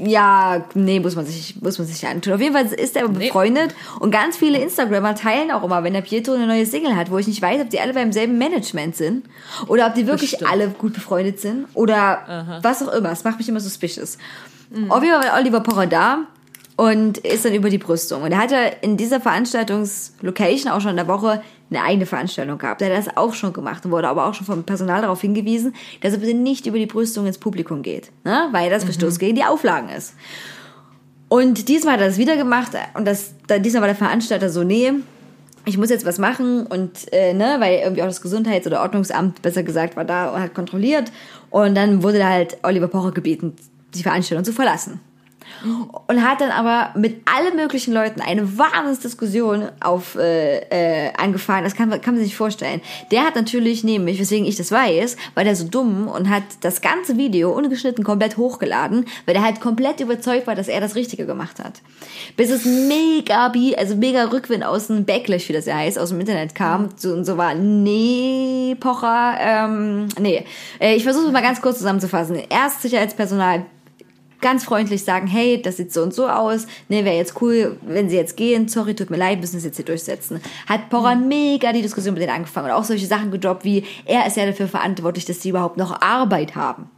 ja, 0.00 0.64
nee, 0.74 1.00
muss 1.00 1.16
man 1.16 1.26
sich, 1.26 1.60
muss 1.60 1.78
man 1.78 1.86
sich 1.86 2.02
nicht 2.02 2.10
antun. 2.10 2.32
Auf 2.32 2.40
jeden 2.40 2.54
Fall 2.54 2.66
ist 2.66 2.96
er 2.96 3.08
befreundet 3.08 3.74
und 4.00 4.10
ganz 4.10 4.36
viele 4.36 4.58
Instagrammer 4.58 5.14
teilen 5.14 5.50
auch 5.50 5.62
immer, 5.62 5.84
wenn 5.84 5.92
der 5.92 6.02
Pietro 6.02 6.34
eine 6.34 6.46
neue 6.46 6.66
Single 6.66 6.96
hat, 6.96 7.10
wo 7.10 7.18
ich 7.18 7.26
nicht 7.26 7.42
weiß, 7.42 7.60
ob 7.60 7.70
die 7.70 7.80
alle 7.80 7.94
beim 7.94 8.12
selben 8.12 8.38
Management 8.38 8.96
sind 8.96 9.26
oder 9.66 9.86
ob 9.86 9.94
die 9.94 10.06
wirklich 10.06 10.32
Bestimmt. 10.32 10.50
alle 10.50 10.68
gut 10.68 10.94
befreundet 10.94 11.40
sind 11.40 11.66
oder 11.74 12.58
was 12.62 12.82
auch 12.86 12.92
immer. 12.92 13.10
Es 13.10 13.24
macht 13.24 13.38
mich 13.38 13.48
immer 13.48 13.60
suspicious. 13.60 14.18
Auf 14.88 15.02
jeden 15.02 15.14
Fall 15.14 15.30
war 15.30 15.38
Oliver 15.38 15.60
Pocher 15.60 15.86
da 15.86 16.18
und 16.76 17.18
ist 17.18 17.44
dann 17.44 17.54
über 17.54 17.70
die 17.70 17.78
Brüstung. 17.78 18.22
Und 18.22 18.32
er 18.32 18.38
hatte 18.38 18.56
in 18.82 18.96
dieser 18.96 19.20
Veranstaltungslocation 19.20 20.70
auch 20.70 20.80
schon 20.80 20.90
in 20.92 20.96
der 20.96 21.08
Woche 21.08 21.42
eine 21.70 21.82
eigene 21.82 22.06
Veranstaltung 22.06 22.58
gehabt. 22.58 22.82
Er 22.82 22.96
hat 22.96 23.06
das 23.06 23.16
auch 23.16 23.34
schon 23.34 23.52
gemacht 23.52 23.84
und 23.84 23.90
wurde 23.90 24.08
aber 24.08 24.26
auch 24.26 24.34
schon 24.34 24.46
vom 24.46 24.64
Personal 24.64 25.02
darauf 25.02 25.20
hingewiesen, 25.20 25.74
dass 26.00 26.12
er 26.12 26.18
bitte 26.18 26.34
nicht 26.34 26.66
über 26.66 26.78
die 26.78 26.86
Brüstung 26.86 27.26
ins 27.26 27.38
Publikum 27.38 27.82
geht, 27.82 28.10
ne? 28.24 28.48
weil 28.52 28.70
das 28.70 28.84
Verstoß 28.84 29.18
gegen 29.18 29.36
die 29.36 29.44
Auflagen 29.44 29.88
ist. 29.90 30.14
Und 31.28 31.68
diesmal 31.68 31.94
hat 31.94 32.00
er 32.00 32.06
das 32.06 32.18
wieder 32.18 32.36
gemacht 32.36 32.72
und 32.94 33.04
das, 33.06 33.34
da, 33.46 33.58
diesmal 33.58 33.82
war 33.82 33.88
der 33.88 33.96
Veranstalter 33.96 34.48
so, 34.48 34.64
nee, 34.64 34.92
ich 35.66 35.76
muss 35.76 35.90
jetzt 35.90 36.06
was 36.06 36.18
machen 36.18 36.66
und 36.66 37.12
ne, 37.12 37.34
ne, 37.34 37.56
weil 37.58 37.80
irgendwie 37.80 38.02
auch 38.02 38.06
das 38.06 38.22
Gesundheits- 38.22 38.66
oder 38.66 38.80
Ordnungsamt, 38.80 39.42
besser 39.42 39.62
gesagt, 39.62 39.96
war 39.96 40.06
da 40.06 40.30
und 40.30 40.40
hat 40.40 40.54
kontrolliert 40.54 41.12
und 41.50 41.74
dann 41.74 42.02
wurde 42.02 42.18
da 42.18 42.28
halt 42.28 42.56
Oliver 42.62 42.88
Pocher 42.88 43.12
gebeten, 43.12 43.54
die 43.94 44.02
Veranstaltung 44.02 44.44
zu 44.44 44.52
verlassen. 44.54 45.00
Und 46.06 46.22
hat 46.24 46.40
dann 46.40 46.50
aber 46.50 46.90
mit 46.98 47.22
allen 47.26 47.56
möglichen 47.56 47.92
Leuten 47.92 48.20
eine 48.20 48.58
Wahnsinnsdiskussion 48.58 49.68
auf, 49.80 50.14
äh, 50.16 50.58
äh, 51.08 51.12
angefangen. 51.16 51.64
Das 51.64 51.74
kann, 51.74 51.88
man- 51.88 52.00
kann 52.00 52.14
man 52.14 52.20
sich 52.22 52.30
nicht 52.30 52.36
vorstellen. 52.36 52.80
Der 53.10 53.24
hat 53.24 53.34
natürlich 53.34 53.84
neben 53.84 54.04
mich, 54.04 54.20
weswegen 54.20 54.46
ich 54.46 54.56
das 54.56 54.70
weiß, 54.70 55.16
weil 55.34 55.44
der 55.44 55.56
so 55.56 55.66
dumm 55.66 56.08
und 56.08 56.28
hat 56.30 56.42
das 56.60 56.80
ganze 56.80 57.16
Video 57.16 57.50
ungeschnitten 57.52 58.04
komplett 58.04 58.36
hochgeladen, 58.36 59.06
weil 59.26 59.34
der 59.34 59.42
halt 59.42 59.60
komplett 59.60 60.00
überzeugt 60.00 60.46
war, 60.46 60.54
dass 60.54 60.68
er 60.68 60.80
das 60.80 60.94
Richtige 60.94 61.26
gemacht 61.26 61.58
hat. 61.58 61.80
Bis 62.36 62.50
es 62.50 62.64
mega, 62.64 63.52
also 63.76 63.96
mega 63.96 64.24
Rückwind 64.24 64.64
aus 64.64 64.86
dem 64.88 65.04
Backlash, 65.04 65.48
wie 65.48 65.52
das 65.54 65.66
ja 65.66 65.76
heißt, 65.76 65.98
aus 65.98 66.10
dem 66.10 66.20
Internet 66.20 66.54
kam 66.54 66.90
so, 66.96 67.12
und 67.12 67.24
so 67.24 67.36
war, 67.36 67.54
nee, 67.54 68.76
Pocher, 68.78 69.36
ähm, 69.40 70.08
nee. 70.20 70.44
Äh, 70.80 70.94
ich 70.94 71.02
versuche 71.04 71.26
es 71.26 71.32
mal 71.32 71.42
ganz 71.42 71.60
kurz 71.60 71.78
zusammenzufassen. 71.78 72.36
Erst 72.48 72.82
Sicherheitspersonal 72.82 73.66
ganz 74.40 74.64
freundlich 74.64 75.02
sagen, 75.04 75.26
hey, 75.26 75.60
das 75.60 75.76
sieht 75.78 75.92
so 75.92 76.02
und 76.02 76.14
so 76.14 76.28
aus, 76.28 76.66
ne, 76.88 77.04
wäre 77.04 77.16
jetzt 77.16 77.40
cool, 77.42 77.76
wenn 77.82 78.08
sie 78.08 78.16
jetzt 78.16 78.36
gehen, 78.36 78.68
sorry, 78.68 78.94
tut 78.94 79.10
mir 79.10 79.16
leid, 79.16 79.40
müssen 79.40 79.56
es 79.58 79.64
jetzt 79.64 79.76
hier 79.76 79.84
durchsetzen. 79.84 80.40
Hat 80.68 80.90
Porra 80.90 81.14
mega 81.14 81.72
die 81.72 81.82
Diskussion 81.82 82.14
mit 82.14 82.22
denen 82.22 82.32
angefangen 82.34 82.66
und 82.68 82.72
auch 82.72 82.84
solche 82.84 83.06
Sachen 83.06 83.30
gedroppt 83.30 83.64
wie, 83.64 83.84
er 84.04 84.26
ist 84.26 84.36
ja 84.36 84.46
dafür 84.46 84.68
verantwortlich, 84.68 85.24
dass 85.24 85.42
sie 85.42 85.48
überhaupt 85.50 85.76
noch 85.76 86.00
Arbeit 86.00 86.54
haben. 86.54 86.90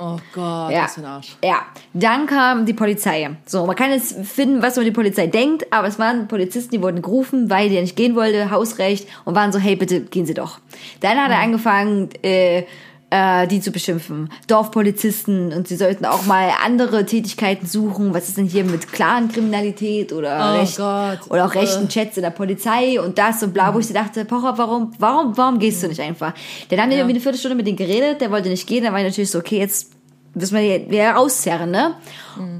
Oh 0.00 0.16
Gott, 0.32 0.70
Ja. 0.70 0.84
was 0.84 0.94
für 0.94 1.00
ein 1.00 1.06
Arsch. 1.06 1.36
Ja, 1.42 1.62
dann 1.92 2.26
kam 2.26 2.64
die 2.66 2.72
Polizei. 2.72 3.28
So, 3.46 3.66
man 3.66 3.74
kann 3.74 3.90
jetzt 3.90 4.14
finden, 4.24 4.62
was 4.62 4.76
man 4.76 4.84
die 4.84 4.92
Polizei 4.92 5.26
denkt, 5.26 5.66
aber 5.72 5.88
es 5.88 5.98
waren 5.98 6.28
Polizisten, 6.28 6.70
die 6.70 6.80
wurden 6.82 7.02
gerufen, 7.02 7.50
weil 7.50 7.68
der 7.68 7.80
nicht 7.80 7.96
gehen 7.96 8.14
wollte, 8.14 8.52
Hausrecht, 8.52 9.08
und 9.24 9.34
waren 9.34 9.50
so, 9.50 9.58
hey, 9.58 9.74
bitte 9.74 10.02
gehen 10.02 10.24
Sie 10.24 10.34
doch. 10.34 10.60
Dann 11.00 11.18
hat 11.18 11.32
er 11.32 11.40
angefangen, 11.40 12.10
äh, 12.22 12.62
äh, 13.10 13.46
die 13.46 13.60
zu 13.60 13.70
beschimpfen. 13.70 14.30
Dorfpolizisten 14.46 15.52
und 15.52 15.66
sie 15.68 15.76
sollten 15.76 16.04
auch 16.04 16.26
mal 16.26 16.50
andere 16.64 17.06
Tätigkeiten 17.06 17.66
suchen. 17.66 18.12
Was 18.12 18.28
ist 18.28 18.36
denn 18.36 18.46
hier 18.46 18.64
mit 18.64 18.92
Clan-Kriminalität 18.92 20.12
oder, 20.12 20.54
Oh 20.54 20.60
recht, 20.60 20.76
Gott. 20.76 21.20
oder 21.30 21.46
auch 21.46 21.54
rechten 21.54 21.86
Äh. 21.86 21.88
Chats 21.88 22.16
in 22.16 22.22
der 22.22 22.30
Polizei 22.30 23.00
und 23.00 23.18
das 23.18 23.42
und 23.42 23.54
bla, 23.54 23.72
wo 23.74 23.78
ich 23.78 23.86
so 23.86 23.94
dachte, 23.94 24.24
Pocher, 24.24 24.58
warum, 24.58 24.92
warum, 24.98 25.36
warum 25.36 25.58
gehst 25.58 25.82
du 25.82 25.88
nicht 25.88 26.00
einfach? 26.00 26.34
Dann 26.68 26.80
haben 26.80 26.90
die 26.90 26.96
irgendwie 26.96 27.14
eine 27.14 27.20
Viertelstunde 27.20 27.56
mit 27.56 27.66
ihm 27.66 27.76
geredet, 27.76 28.20
der 28.20 28.30
wollte 28.30 28.48
nicht 28.48 28.66
gehen, 28.66 28.84
dann 28.84 28.92
war 28.92 29.00
ich 29.00 29.06
natürlich 29.06 29.30
so, 29.30 29.38
okay, 29.38 29.58
jetzt 29.58 29.92
das 30.34 30.52
wir 30.52 30.90
wieder 30.90 31.12
rauszerren, 31.12 31.70
ne? 31.70 31.94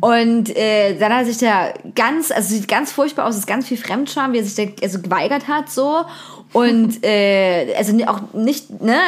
Und 0.01 0.57
äh, 0.57 0.99
dann 0.99 1.15
hat 1.15 1.27
sich 1.27 1.39
da 1.39 1.73
ganz, 1.95 2.33
also 2.33 2.49
sieht 2.55 2.67
ganz 2.67 2.91
furchtbar 2.91 3.27
aus, 3.27 3.37
ist 3.37 3.47
ganz 3.47 3.69
viel 3.69 3.77
Fremdscham, 3.77 4.33
wie 4.33 4.39
er 4.39 4.45
sich 4.45 4.55
da 4.55 4.73
also 4.83 5.01
geweigert 5.01 5.47
hat, 5.47 5.71
so. 5.71 6.05
Und 6.53 7.05
äh, 7.05 7.75
also 7.77 7.97
auch 8.07 8.33
nicht, 8.33 8.81
ne? 8.83 8.99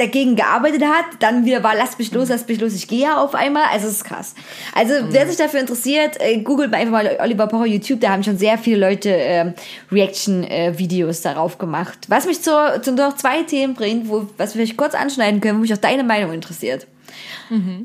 Dagegen 0.00 0.36
gearbeitet 0.36 0.82
hat, 0.82 1.04
dann 1.20 1.44
wieder 1.44 1.62
war, 1.62 1.74
lass 1.76 1.98
mich 1.98 2.12
los, 2.12 2.28
lass 2.28 2.46
mich 2.48 2.60
los, 2.60 2.74
ich 2.74 2.88
gehe 2.88 3.02
ja 3.02 3.22
auf 3.22 3.34
einmal. 3.34 3.64
Also 3.70 3.86
es 3.86 3.94
ist 3.94 4.04
krass. 4.04 4.34
Also 4.74 4.94
wer 5.10 5.26
sich 5.26 5.36
dafür 5.36 5.60
interessiert, 5.60 6.20
äh, 6.20 6.38
googelt 6.38 6.72
einfach 6.74 6.92
mal 6.92 7.18
Oliver 7.20 7.46
Pocher 7.46 7.66
YouTube, 7.66 8.00
da 8.00 8.10
haben 8.10 8.22
schon 8.22 8.38
sehr 8.38 8.58
viele 8.58 8.78
Leute 8.78 9.10
ähm, 9.10 9.54
Reaction-Videos 9.92 11.22
darauf 11.22 11.58
gemacht. 11.58 11.98
Was 12.08 12.26
mich 12.26 12.42
zu, 12.42 12.50
zu 12.82 12.92
noch 12.92 13.16
zwei 13.16 13.42
Themen 13.42 13.74
bringt, 13.74 14.08
wo, 14.08 14.26
was 14.36 14.54
wir 14.54 14.62
vielleicht 14.62 14.76
kurz 14.76 14.94
anschneiden 14.94 15.40
können, 15.40 15.58
wo 15.58 15.62
mich 15.62 15.74
auch 15.74 15.78
deine 15.78 16.04
Meinung 16.04 16.32
interessiert. 16.32 16.86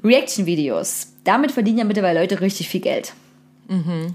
Reaction-Videos. 0.03 1.07
Damit 1.23 1.51
verdienen 1.51 1.79
ja 1.79 1.83
mittlerweile 1.83 2.21
Leute 2.21 2.39
richtig 2.41 2.69
viel 2.69 2.81
Geld. 2.81 3.13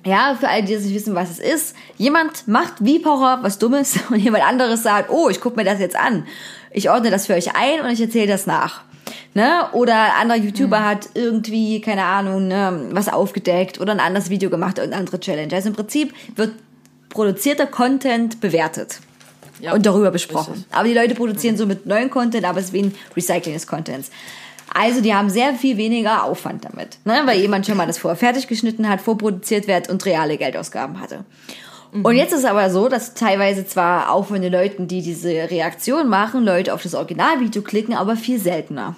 Ja, 0.07 0.37
für 0.39 0.49
alle, 0.49 0.63
die 0.63 0.73
jetzt 0.73 0.85
nicht 0.85 0.95
wissen, 0.95 1.15
was 1.15 1.31
es 1.31 1.39
ist. 1.41 1.77
Jemand 1.97 2.47
macht 2.47 2.85
wie 2.85 3.01
Pocher 3.01 3.41
was 3.43 3.59
Dummes 3.59 3.99
und 4.11 4.19
jemand 4.19 4.45
anderes 4.45 4.83
sagt, 4.83 5.11
oh, 5.11 5.29
ich 5.29 5.41
gucke 5.41 5.57
mir 5.57 5.65
das 5.65 5.81
jetzt 5.81 5.97
an. 5.97 6.27
Ich 6.73 6.91
ordne 6.91 7.11
das 7.11 7.27
für 7.27 7.35
euch 7.35 7.55
ein 7.57 7.81
und 7.81 7.91
ich 7.91 8.01
erzähle 8.01 8.29
das 8.29 8.47
nach. 8.47 8.83
Ne? 9.35 9.67
Oder 9.73 9.95
ein 9.95 10.11
anderer 10.23 10.39
YouTuber 10.39 10.85
hat 10.85 11.09
irgendwie, 11.15 11.81
keine 11.81 12.05
Ahnung, 12.05 12.49
ne, 12.49 12.89
was 12.91 13.09
aufgedeckt 13.09 13.81
oder 13.81 13.93
ein 13.93 14.01
anderes 14.01 14.29
Video 14.31 14.51
gemacht 14.51 14.79
oder 14.79 14.85
eine 14.85 14.97
andere 14.97 15.21
Challenge. 15.21 15.53
Also 15.55 15.69
im 15.69 15.75
Prinzip 15.75 16.13
wird 16.37 16.53
produzierter 17.09 17.67
Content 17.67 18.41
bewertet 18.41 19.01
Ja. 19.61 19.73
und 19.73 19.87
darüber 19.87 20.11
besprochen. 20.11 20.55
Richtig. 20.55 20.75
Aber 20.75 20.89
die 20.89 20.95
Leute 20.95 21.15
produzieren 21.15 21.57
so 21.57 21.67
mit 21.67 21.87
neuen 21.87 22.11
Content, 22.11 22.45
aber 22.45 22.59
es 22.59 22.67
ist 22.67 22.73
wie 22.73 22.83
ein 22.83 22.95
Recycling 23.17 23.55
des 23.55 23.67
Contents. 23.67 24.11
Also 24.73 25.01
die 25.01 25.13
haben 25.15 25.31
sehr 25.31 25.55
viel 25.55 25.77
weniger 25.77 26.23
Aufwand 26.25 26.65
damit, 26.65 26.99
ne? 27.05 27.23
weil 27.25 27.41
jemand 27.41 27.67
schon 27.67 27.77
mal 27.77 27.87
das 27.87 27.99
vorher 27.99 28.17
fertig 28.17 28.47
geschnitten 28.47 28.89
hat, 28.89 29.01
vorproduziert 29.01 29.67
wird 29.67 29.89
und 29.91 30.05
reale 30.07 30.37
Geldausgaben 30.37 31.01
hatte. 31.01 31.25
Und 31.93 32.15
jetzt 32.15 32.33
ist 32.33 32.41
es 32.41 32.45
aber 32.45 32.71
so, 32.71 32.89
dass 32.89 33.15
teilweise 33.15 33.67
zwar 33.67 34.13
auch 34.13 34.27
von 34.27 34.41
den 34.41 34.53
Leuten, 34.53 34.87
die 34.87 35.03
diese 35.03 35.29
Reaktion 35.29 36.09
machen, 36.09 36.45
Leute 36.45 36.73
auf 36.73 36.83
das 36.83 36.95
Originalvideo 36.95 37.63
klicken, 37.63 37.95
aber 37.95 38.17
viel 38.17 38.39
seltener. 38.39 38.97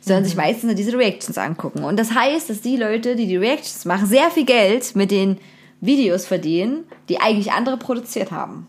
Sondern 0.00 0.24
sich 0.24 0.36
meistens 0.36 0.64
nur 0.64 0.74
diese 0.74 0.96
Reactions 0.96 1.36
angucken. 1.38 1.84
Und 1.84 1.98
das 1.98 2.14
heißt, 2.14 2.48
dass 2.48 2.60
die 2.60 2.76
Leute, 2.76 3.16
die 3.16 3.26
die 3.26 3.36
Reactions 3.36 3.84
machen, 3.84 4.06
sehr 4.06 4.30
viel 4.30 4.44
Geld 4.44 4.96
mit 4.96 5.10
den 5.10 5.38
Videos 5.80 6.26
verdienen, 6.26 6.84
die 7.08 7.20
eigentlich 7.20 7.52
andere 7.52 7.76
produziert 7.76 8.30
haben. 8.30 8.66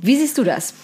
Wie 0.00 0.16
siehst 0.16 0.36
du 0.38 0.44
das? 0.44 0.74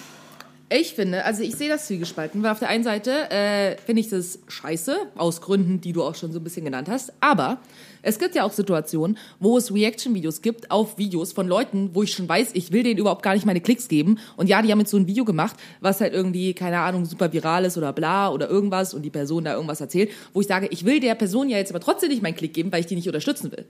Ich 0.69 0.95
finde, 0.95 1.25
also 1.25 1.43
ich 1.43 1.55
sehe 1.55 1.69
das 1.69 1.85
zwiegespalten, 1.85 2.41
weil 2.41 2.51
auf 2.51 2.59
der 2.59 2.69
einen 2.69 2.83
Seite 2.83 3.29
äh, 3.29 3.77
finde 3.77 4.01
ich 4.01 4.09
das 4.09 4.39
scheiße, 4.47 4.97
aus 5.15 5.41
Gründen, 5.41 5.79
die 5.79 5.93
du 5.93 6.03
auch 6.03 6.15
schon 6.15 6.31
so 6.31 6.39
ein 6.39 6.43
bisschen 6.43 6.65
genannt 6.65 6.89
hast, 6.89 7.13
aber 7.19 7.59
es 8.05 8.19
gibt 8.19 8.35
ja 8.35 8.43
auch 8.43 8.53
Situationen, 8.53 9.17
wo 9.39 9.57
es 9.57 9.73
Reaction-Videos 9.73 10.41
gibt 10.41 10.69
auf 10.69 10.97
Videos 10.97 11.33
von 11.33 11.47
Leuten, 11.47 11.89
wo 11.93 12.03
ich 12.03 12.13
schon 12.13 12.29
weiß, 12.29 12.51
ich 12.53 12.71
will 12.71 12.83
denen 12.83 12.99
überhaupt 12.99 13.23
gar 13.23 13.33
nicht 13.33 13.45
meine 13.45 13.61
Klicks 13.61 13.87
geben 13.87 14.19
und 14.37 14.47
ja, 14.47 14.61
die 14.61 14.71
haben 14.71 14.79
jetzt 14.79 14.91
so 14.91 14.97
ein 14.97 15.07
Video 15.07 15.25
gemacht, 15.25 15.55
was 15.81 16.01
halt 16.01 16.13
irgendwie, 16.13 16.53
keine 16.53 16.79
Ahnung, 16.79 17.05
super 17.05 17.33
viral 17.33 17.65
ist 17.65 17.77
oder 17.77 17.93
bla 17.93 18.29
oder 18.29 18.47
irgendwas 18.47 18.93
und 18.93 19.01
die 19.01 19.09
Person 19.09 19.43
da 19.43 19.53
irgendwas 19.53 19.81
erzählt, 19.81 20.11
wo 20.33 20.41
ich 20.41 20.47
sage, 20.47 20.67
ich 20.69 20.85
will 20.85 20.99
der 20.99 21.15
Person 21.15 21.49
ja 21.49 21.57
jetzt 21.57 21.71
aber 21.71 21.79
trotzdem 21.79 22.09
nicht 22.09 22.21
meinen 22.21 22.35
Klick 22.35 22.53
geben, 22.53 22.71
weil 22.71 22.81
ich 22.81 22.85
die 22.85 22.95
nicht 22.95 23.07
unterstützen 23.07 23.51
will. 23.51 23.65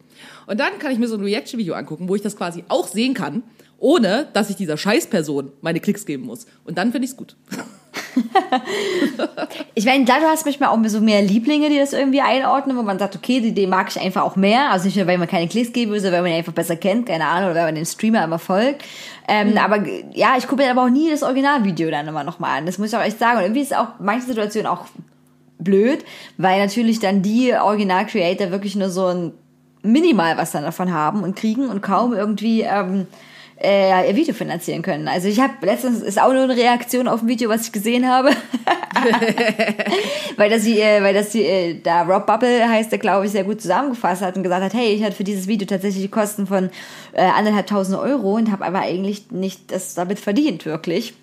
Und 0.47 0.59
dann 0.59 0.79
kann 0.79 0.91
ich 0.91 0.99
mir 0.99 1.07
so 1.07 1.15
ein 1.15 1.23
Reaction-Video 1.23 1.73
angucken, 1.73 2.09
wo 2.09 2.15
ich 2.15 2.21
das 2.21 2.35
quasi 2.35 2.65
auch 2.67 2.87
sehen 2.87 3.13
kann, 3.13 3.43
ohne 3.77 4.27
dass 4.33 4.49
ich 4.49 4.57
dieser 4.57 4.77
Scheißperson 4.77 5.53
meine 5.61 5.79
Klicks 5.79 6.05
geben 6.05 6.25
muss. 6.25 6.45
Und 6.65 6.77
dann 6.77 6.91
finde 6.91 7.05
ich 7.05 7.11
es 7.11 7.17
gut. 7.17 7.37
Ich 9.77 9.85
meine, 9.85 10.05
klar, 10.05 10.19
du 10.21 10.27
hast 10.27 10.45
manchmal 10.45 10.69
auch 10.69 10.79
so 10.87 11.01
mehr 11.01 11.21
Lieblinge, 11.21 11.69
die 11.69 11.77
das 11.77 11.93
irgendwie 11.93 12.21
einordnen, 12.21 12.77
wo 12.77 12.81
man 12.81 12.97
sagt, 12.97 13.15
okay, 13.15 13.41
die, 13.41 13.51
die 13.51 13.67
mag 13.67 13.89
ich 13.89 13.99
einfach 13.99 14.23
auch 14.23 14.35
mehr. 14.35 14.71
Also 14.71 14.85
nicht 14.85 14.95
nur, 14.95 15.05
weil 15.07 15.17
man 15.17 15.27
keine 15.27 15.47
Klicks 15.47 15.73
geben 15.73 15.91
will, 15.91 15.99
sondern 15.99 16.15
weil 16.15 16.21
man 16.23 16.31
ihn 16.31 16.37
einfach 16.37 16.53
besser 16.53 16.75
kennt, 16.75 17.07
keine 17.07 17.25
Ahnung, 17.25 17.51
oder 17.51 17.59
weil 17.59 17.65
man 17.65 17.75
dem 17.75 17.85
Streamer 17.85 18.23
immer 18.23 18.39
folgt. 18.39 18.83
Ähm, 19.27 19.57
Aber 19.57 19.83
ja, 20.13 20.35
ich 20.37 20.47
gucke 20.47 20.63
mir 20.63 20.71
aber 20.71 20.83
auch 20.83 20.89
nie 20.89 21.09
das 21.09 21.23
Originalvideo 21.23 21.91
dann 21.91 22.07
immer 22.07 22.23
nochmal 22.23 22.59
an. 22.59 22.65
Das 22.65 22.77
muss 22.77 22.89
ich 22.89 22.95
auch 22.95 23.03
echt 23.03 23.19
sagen. 23.19 23.37
Und 23.37 23.43
irgendwie 23.43 23.61
ist 23.61 23.75
auch 23.75 23.87
manche 23.99 24.27
Situationen 24.27 24.67
auch 24.67 24.85
blöd, 25.59 26.05
weil 26.37 26.59
natürlich 26.59 26.99
dann 26.99 27.21
die 27.21 27.53
Original-Creator 27.53 28.51
wirklich 28.51 28.75
nur 28.75 28.89
so 28.89 29.07
ein 29.07 29.33
minimal 29.81 30.37
was 30.37 30.51
dann 30.51 30.63
davon 30.63 30.91
haben 30.91 31.23
und 31.23 31.35
kriegen 31.35 31.69
und 31.69 31.81
kaum 31.81 32.13
irgendwie 32.13 32.61
ähm, 32.61 33.05
äh, 33.61 34.09
ihr 34.09 34.15
Video 34.15 34.33
finanzieren 34.33 34.81
können. 34.81 35.07
Also 35.07 35.27
ich 35.27 35.39
habe 35.39 35.53
letztens 35.61 36.01
ist 36.01 36.21
auch 36.21 36.33
nur 36.33 36.43
eine 36.43 36.55
Reaktion 36.55 37.07
auf 37.07 37.21
ein 37.21 37.27
Video, 37.27 37.49
was 37.49 37.67
ich 37.67 37.71
gesehen 37.71 38.07
habe, 38.07 38.31
weil 40.37 40.49
das 40.49 40.63
sie, 40.63 40.79
äh, 40.79 41.01
weil 41.01 41.13
das 41.13 41.31
sie, 41.31 41.43
äh, 41.43 41.79
da 41.81 42.03
Rob 42.03 42.25
Bubble 42.25 42.67
heißt, 42.67 42.91
der 42.91 42.99
glaube 42.99 43.25
ich 43.25 43.31
sehr 43.31 43.43
gut 43.43 43.61
zusammengefasst 43.61 44.21
hat 44.21 44.35
und 44.35 44.43
gesagt 44.43 44.63
hat, 44.63 44.73
hey, 44.73 44.93
ich 44.93 45.03
hatte 45.03 45.15
für 45.15 45.23
dieses 45.23 45.47
Video 45.47 45.65
tatsächlich 45.65 46.03
die 46.03 46.11
Kosten 46.11 46.47
von 46.47 46.69
äh, 47.13 47.23
anderthalb 47.23 47.67
tausend 47.67 47.97
Euro 47.97 48.35
und 48.35 48.51
habe 48.51 48.65
aber 48.65 48.79
eigentlich 48.79 49.31
nicht 49.31 49.71
das 49.71 49.93
damit 49.93 50.19
verdient 50.19 50.65
wirklich. 50.65 51.13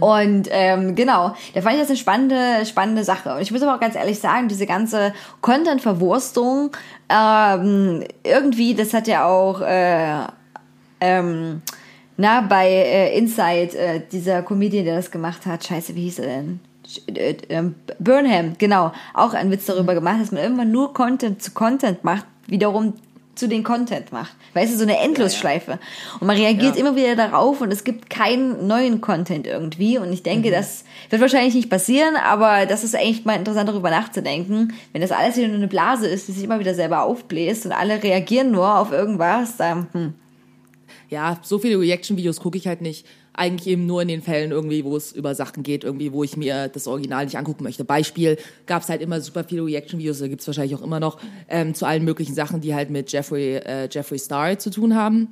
Und 0.00 0.48
ähm, 0.50 0.94
genau, 0.94 1.34
da 1.54 1.60
fand 1.60 1.74
ich 1.74 1.80
das 1.80 1.88
eine 1.88 1.96
spannende, 1.96 2.66
spannende 2.66 3.04
Sache. 3.04 3.34
Und 3.34 3.40
ich 3.40 3.50
muss 3.50 3.62
aber 3.62 3.74
auch 3.74 3.80
ganz 3.80 3.94
ehrlich 3.94 4.18
sagen, 4.18 4.48
diese 4.48 4.66
ganze 4.66 5.12
Content-Verwurstung, 5.40 6.70
ähm, 7.08 8.04
irgendwie, 8.22 8.74
das 8.74 8.92
hat 8.94 9.08
ja 9.08 9.26
auch 9.26 9.60
äh, 9.62 10.26
ähm, 11.00 11.62
na, 12.16 12.40
bei 12.40 12.68
äh, 12.70 13.18
Inside, 13.18 13.76
äh, 13.76 14.00
dieser 14.10 14.42
Comedian, 14.42 14.84
der 14.84 14.96
das 14.96 15.10
gemacht 15.10 15.44
hat, 15.46 15.66
scheiße, 15.66 15.94
wie 15.94 16.02
hieß 16.04 16.20
er 16.20 16.26
denn? 16.26 16.60
Sch- 16.88 17.16
äh, 17.18 17.36
ähm, 17.50 17.74
Burnham, 17.98 18.54
genau, 18.58 18.92
auch 19.12 19.34
einen 19.34 19.50
Witz 19.50 19.66
darüber 19.66 19.94
gemacht, 19.94 20.20
dass 20.20 20.32
man 20.32 20.42
irgendwann 20.42 20.70
nur 20.72 20.94
Content 20.94 21.42
zu 21.42 21.50
Content 21.50 22.04
macht, 22.04 22.24
wiederum 22.46 22.94
zu 23.34 23.48
den 23.48 23.64
Content 23.64 24.12
macht. 24.12 24.34
Weißt 24.54 24.72
du, 24.72 24.78
so 24.78 24.84
eine 24.84 24.98
Endlosschleife. 24.98 25.78
Und 26.20 26.26
man 26.26 26.38
reagiert 26.38 26.74
Ja. 26.76 26.80
immer 26.80 26.96
wieder 26.96 27.16
darauf 27.16 27.60
und 27.60 27.70
es 27.70 27.84
gibt 27.84 28.08
keinen 28.08 28.66
neuen 28.66 29.02
Content 29.02 29.46
irgendwie. 29.46 29.98
Und 29.98 30.10
ich 30.10 30.22
denke, 30.22 30.50
das 30.50 30.84
wird 31.10 31.20
wahrscheinlich 31.20 31.54
nicht 31.54 31.68
passieren, 31.68 32.16
aber 32.16 32.64
das 32.64 32.82
ist 32.82 32.96
eigentlich 32.96 33.26
mal 33.26 33.34
interessant, 33.36 33.68
darüber 33.68 33.90
nachzudenken. 33.90 34.72
Wenn 34.94 35.02
das 35.02 35.12
alles 35.12 35.36
wieder 35.36 35.48
nur 35.48 35.58
eine 35.58 35.68
Blase 35.68 36.06
ist, 36.06 36.28
die 36.28 36.32
sich 36.32 36.44
immer 36.44 36.60
wieder 36.60 36.72
selber 36.72 37.02
aufbläst 37.02 37.66
und 37.66 37.72
alle 37.72 38.02
reagieren 38.02 38.52
nur 38.52 38.78
auf 38.78 38.90
irgendwas, 38.90 39.58
dann, 39.58 39.88
hm. 39.92 40.14
Ja, 41.08 41.38
so 41.42 41.58
viele 41.58 41.78
Reaction-Videos 41.78 42.40
gucke 42.40 42.58
ich 42.58 42.66
halt 42.66 42.80
nicht. 42.80 43.06
Eigentlich 43.32 43.68
eben 43.68 43.86
nur 43.86 44.02
in 44.02 44.08
den 44.08 44.22
Fällen 44.22 44.50
irgendwie, 44.50 44.84
wo 44.84 44.96
es 44.96 45.12
über 45.12 45.34
Sachen 45.34 45.62
geht, 45.62 45.84
irgendwie, 45.84 46.12
wo 46.12 46.24
ich 46.24 46.36
mir 46.36 46.68
das 46.68 46.86
Original 46.86 47.24
nicht 47.24 47.36
angucken 47.36 47.64
möchte. 47.64 47.84
Beispiel 47.84 48.38
gab 48.66 48.82
es 48.82 48.88
halt 48.88 49.02
immer 49.02 49.20
super 49.20 49.44
viele 49.44 49.64
Reaction-Videos, 49.64 50.20
da 50.20 50.28
gibt's 50.28 50.46
wahrscheinlich 50.46 50.74
auch 50.74 50.82
immer 50.82 51.00
noch, 51.00 51.18
ähm, 51.48 51.74
zu 51.74 51.86
allen 51.86 52.04
möglichen 52.04 52.34
Sachen, 52.34 52.60
die 52.60 52.74
halt 52.74 52.90
mit 52.90 53.12
Jeffrey, 53.12 53.56
äh, 53.56 53.88
Jeffrey 53.90 54.18
Star 54.18 54.58
zu 54.58 54.70
tun 54.70 54.94
haben. 54.94 55.28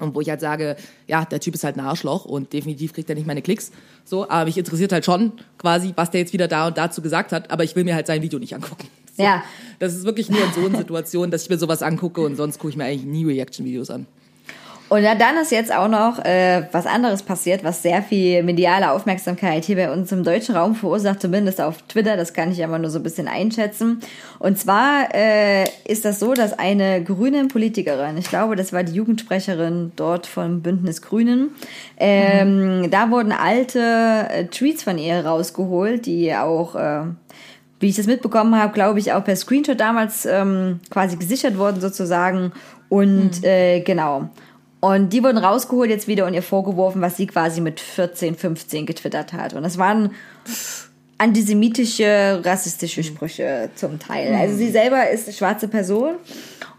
Und 0.00 0.14
wo 0.14 0.20
ich 0.20 0.28
halt 0.28 0.40
sage, 0.40 0.76
ja, 1.06 1.24
der 1.24 1.38
Typ 1.38 1.54
ist 1.54 1.62
halt 1.62 1.76
ein 1.76 1.80
Arschloch 1.80 2.24
und 2.24 2.52
definitiv 2.52 2.92
kriegt 2.92 3.08
er 3.08 3.14
nicht 3.14 3.26
meine 3.26 3.42
Klicks. 3.42 3.70
So, 4.04 4.28
aber 4.28 4.46
mich 4.46 4.58
interessiert 4.58 4.92
halt 4.92 5.04
schon 5.04 5.32
quasi, 5.56 5.92
was 5.94 6.10
der 6.10 6.20
jetzt 6.20 6.32
wieder 6.32 6.48
da 6.48 6.66
und 6.66 6.76
dazu 6.76 7.00
gesagt 7.00 7.30
hat, 7.30 7.50
aber 7.50 7.62
ich 7.62 7.76
will 7.76 7.84
mir 7.84 7.94
halt 7.94 8.08
sein 8.08 8.22
Video 8.22 8.38
nicht 8.38 8.54
angucken. 8.54 8.88
So. 9.16 9.22
Ja. 9.22 9.44
Das 9.78 9.94
ist 9.94 10.02
wirklich 10.02 10.28
nur 10.28 10.42
in 10.42 10.52
so 10.52 10.66
einer 10.66 10.78
Situation, 10.78 11.30
dass 11.30 11.44
ich 11.44 11.48
mir 11.48 11.56
sowas 11.56 11.84
angucke 11.84 12.20
und 12.22 12.34
sonst 12.34 12.58
gucke 12.58 12.70
ich 12.70 12.76
mir 12.76 12.82
eigentlich 12.82 13.04
nie 13.04 13.24
Reaction-Videos 13.24 13.90
an. 13.90 14.08
Und 14.90 15.02
ja, 15.02 15.14
dann 15.14 15.36
ist 15.38 15.50
jetzt 15.50 15.74
auch 15.74 15.88
noch 15.88 16.22
äh, 16.24 16.68
was 16.70 16.86
anderes 16.86 17.22
passiert, 17.22 17.64
was 17.64 17.82
sehr 17.82 18.02
viel 18.02 18.42
mediale 18.42 18.92
Aufmerksamkeit 18.92 19.64
hier 19.64 19.76
bei 19.76 19.90
uns 19.90 20.12
im 20.12 20.24
deutschen 20.24 20.54
Raum 20.54 20.74
verursacht, 20.74 21.22
zumindest 21.22 21.60
auf 21.60 21.82
Twitter. 21.82 22.16
Das 22.16 22.34
kann 22.34 22.52
ich 22.52 22.62
aber 22.62 22.78
nur 22.78 22.90
so 22.90 22.98
ein 22.98 23.02
bisschen 23.02 23.26
einschätzen. 23.26 24.00
Und 24.38 24.58
zwar 24.58 25.14
äh, 25.14 25.64
ist 25.86 26.04
das 26.04 26.20
so, 26.20 26.34
dass 26.34 26.58
eine 26.58 27.02
grüne 27.02 27.46
Politikerin, 27.46 28.18
ich 28.18 28.28
glaube, 28.28 28.56
das 28.56 28.72
war 28.74 28.84
die 28.84 28.92
Jugendsprecherin 28.92 29.92
dort 29.96 30.26
vom 30.26 30.60
Bündnis 30.60 31.00
Grünen, 31.00 31.50
ähm, 31.96 32.90
da 32.90 33.10
wurden 33.10 33.32
alte 33.32 33.80
äh, 34.28 34.44
Tweets 34.46 34.82
von 34.82 34.98
ihr 34.98 35.24
rausgeholt, 35.24 36.04
die 36.04 36.34
auch 36.34 36.74
äh, 36.76 37.04
wie 37.80 37.88
ich 37.88 37.96
das 37.96 38.06
mitbekommen 38.06 38.56
habe, 38.56 38.72
glaube 38.72 38.98
ich, 38.98 39.12
auch 39.12 39.24
per 39.24 39.36
Screenshot 39.36 39.78
damals 39.80 40.24
ähm, 40.26 40.80
quasi 40.90 41.16
gesichert 41.16 41.58
worden 41.58 41.80
sozusagen. 41.80 42.52
Und 42.88 43.44
äh, 43.44 43.80
genau. 43.80 44.30
Und 44.84 45.14
die 45.14 45.24
wurden 45.24 45.38
rausgeholt 45.38 45.88
jetzt 45.88 46.08
wieder 46.08 46.26
und 46.26 46.34
ihr 46.34 46.42
vorgeworfen, 46.42 47.00
was 47.00 47.16
sie 47.16 47.26
quasi 47.26 47.62
mit 47.62 47.80
14, 47.80 48.34
15 48.34 48.84
getwittert 48.84 49.32
hat. 49.32 49.54
Und 49.54 49.62
das 49.62 49.78
waren 49.78 50.10
antisemitische, 51.16 52.42
rassistische 52.44 53.02
Sprüche 53.02 53.70
zum 53.76 53.98
Teil. 53.98 54.34
Also 54.34 54.56
sie 54.56 54.70
selber 54.70 55.08
ist 55.08 55.26
eine 55.26 55.34
schwarze 55.34 55.68
Person. 55.68 56.16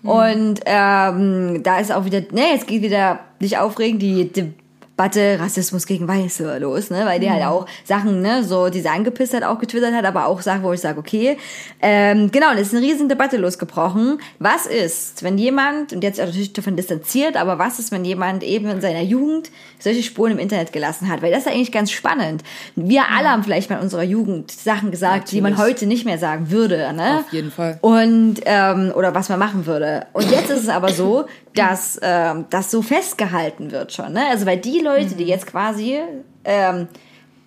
Und 0.03 0.59
ähm, 0.67 1.63
da 1.63 1.79
ist 1.79 1.91
auch 1.91 2.05
wieder, 2.05 2.21
ne, 2.31 2.51
jetzt 2.53 2.67
geht 2.67 2.83
wieder 2.83 3.21
nicht 3.39 3.57
aufregen, 3.57 3.97
die, 3.97 4.31
die 4.31 4.53
Debatte 4.97 5.37
Rassismus 5.41 5.85
gegen 5.87 6.07
Weiße 6.07 6.57
los, 6.59 6.89
ne? 6.89 7.01
Weil 7.05 7.19
die 7.19 7.29
halt 7.29 7.43
auch 7.43 7.65
Sachen, 7.83 8.21
ne, 8.21 8.45
so 8.45 8.69
diese 8.69 8.91
angepisst 8.91 9.33
hat, 9.33 9.43
auch 9.43 9.59
getwittert 9.59 9.93
hat, 9.93 10.05
aber 10.05 10.25
auch 10.25 10.41
Sachen, 10.41 10.63
wo 10.63 10.71
ich 10.71 10.79
sage, 10.79 10.97
okay, 10.97 11.37
ähm, 11.81 12.31
genau, 12.31 12.51
und 12.51 12.57
es 12.57 12.67
ist 12.67 12.75
eine 12.75 12.85
riesen 12.85 13.09
Debatte 13.09 13.35
losgebrochen. 13.35 14.19
Was 14.39 14.65
ist, 14.65 15.21
wenn 15.21 15.37
jemand, 15.37 15.91
und 15.91 16.01
jetzt 16.01 16.17
natürlich 16.17 16.53
davon 16.53 16.77
distanziert, 16.77 17.35
aber 17.35 17.59
was 17.59 17.77
ist, 17.77 17.91
wenn 17.91 18.05
jemand 18.05 18.41
eben 18.41 18.69
in 18.69 18.79
seiner 18.79 19.01
Jugend 19.01 19.51
solche 19.79 20.01
Spuren 20.01 20.31
im 20.31 20.39
Internet 20.39 20.71
gelassen 20.71 21.09
hat? 21.09 21.21
Weil 21.21 21.31
das 21.31 21.41
ist 21.41 21.51
eigentlich 21.51 21.73
ganz 21.73 21.91
spannend. 21.91 22.43
Wir 22.77 23.03
alle 23.13 23.29
haben 23.29 23.43
vielleicht 23.43 23.69
mal 23.69 23.77
in 23.77 23.83
unserer 23.83 24.03
Jugend 24.03 24.49
Sachen 24.49 24.91
gesagt, 24.91 25.29
die 25.33 25.41
man 25.41 25.51
Natürlich. 25.51 25.75
heute 25.75 25.87
nicht 25.87 26.05
mehr 26.05 26.19
sagen 26.19 26.51
würde, 26.51 26.93
ne? 26.93 27.19
Auf 27.19 27.33
jeden 27.33 27.51
Fall. 27.51 27.79
Und 27.81 28.35
ähm, 28.45 28.93
oder 28.95 29.13
was 29.13 29.27
man 29.27 29.39
machen 29.39 29.65
würde. 29.65 30.05
Und 30.13 30.31
jetzt 30.31 30.49
ist 30.49 30.63
es 30.63 30.69
aber 30.69 30.93
so, 30.93 31.25
dass 31.55 31.99
ähm, 32.01 32.45
das 32.49 32.71
so 32.71 32.81
festgehalten 32.81 33.71
wird 33.71 33.93
schon. 33.93 34.13
Ne? 34.13 34.25
Also 34.29 34.45
weil 34.45 34.57
die 34.57 34.84
Leute, 34.85 35.15
die 35.15 35.25
jetzt 35.25 35.47
quasi 35.47 35.99
ähm, 36.45 36.87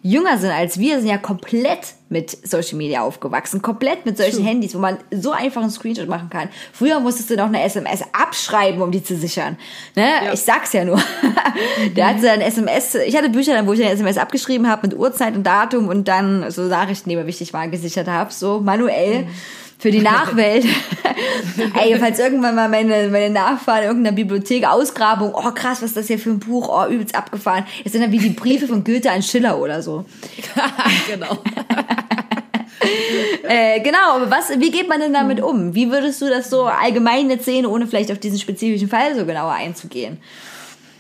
jünger 0.02 0.38
sind 0.38 0.50
als 0.50 0.78
wir, 0.78 0.98
sind 0.98 1.08
ja 1.08 1.18
komplett 1.18 1.94
mit 2.08 2.30
Social 2.48 2.76
Media 2.76 3.02
aufgewachsen, 3.02 3.60
komplett 3.60 4.06
mit 4.06 4.16
solchen 4.16 4.44
Handys, 4.44 4.74
wo 4.74 4.78
man 4.78 4.96
so 5.10 5.32
einfach 5.32 5.60
einen 5.60 5.70
Screenshot 5.70 6.08
machen 6.08 6.30
kann. 6.30 6.48
Früher 6.72 7.00
musstest 7.00 7.30
du 7.30 7.36
noch 7.36 7.46
eine 7.46 7.62
SMS 7.62 8.02
abschreiben, 8.12 8.80
um 8.80 8.90
die 8.90 9.02
zu 9.02 9.16
sichern. 9.16 9.58
Ne? 9.94 10.32
Ich 10.32 10.40
sag's 10.40 10.72
ja 10.72 10.84
nur. 10.84 11.00
Der 11.96 12.08
hat 12.08 12.22
dann 12.22 12.40
SMS, 12.40 12.94
ich 12.94 13.16
hatte 13.16 13.28
Bücher, 13.28 13.54
dann, 13.54 13.66
wo 13.66 13.72
ich 13.72 13.82
eine 13.82 13.90
SMS 13.90 14.16
abgeschrieben 14.16 14.68
habe 14.68 14.86
mit 14.86 14.96
Uhrzeit 14.96 15.34
und 15.34 15.44
Datum 15.44 15.88
und 15.88 16.08
dann 16.08 16.50
so 16.50 16.62
Nachrichten, 16.62 17.10
die 17.10 17.16
mir 17.16 17.26
wichtig 17.26 17.52
waren, 17.52 17.70
gesichert 17.70 18.08
habe, 18.08 18.32
so 18.32 18.60
manuell. 18.60 19.26
Für 19.78 19.92
die 19.92 20.00
Nachwelt. 20.00 20.64
Ey, 21.80 21.96
falls 21.98 22.18
irgendwann 22.18 22.56
mal 22.56 22.68
meine, 22.68 23.08
meine 23.08 23.30
Nachfahren 23.30 23.82
in 23.82 23.88
irgendeiner 23.88 24.16
Bibliothek 24.16 24.66
Ausgrabung, 24.66 25.32
oh 25.34 25.50
krass, 25.52 25.82
was 25.82 25.90
ist 25.90 25.96
das 25.96 26.06
hier 26.08 26.18
für 26.18 26.30
ein 26.30 26.40
Buch, 26.40 26.68
oh 26.68 26.90
übelst 26.90 27.14
abgefahren. 27.14 27.64
Das 27.84 27.92
sind 27.92 28.02
dann 28.02 28.10
wie 28.10 28.18
die 28.18 28.30
Briefe 28.30 28.66
von 28.66 28.82
Goethe 28.82 29.10
an 29.10 29.22
Schiller 29.22 29.58
oder 29.60 29.82
so. 29.82 30.04
genau. 31.08 31.38
Äh, 33.42 33.80
genau, 33.80 34.16
aber 34.16 34.30
was, 34.30 34.50
wie 34.60 34.70
geht 34.70 34.88
man 34.88 35.00
denn 35.00 35.12
damit 35.12 35.40
um? 35.40 35.74
Wie 35.74 35.90
würdest 35.90 36.22
du 36.22 36.28
das 36.28 36.48
so 36.48 36.64
allgemein 36.64 37.28
jetzt 37.28 37.44
sehen, 37.44 37.66
ohne 37.66 37.86
vielleicht 37.86 38.12
auf 38.12 38.18
diesen 38.18 38.38
spezifischen 38.38 38.88
Fall 38.88 39.16
so 39.16 39.26
genauer 39.26 39.52
einzugehen? 39.52 40.18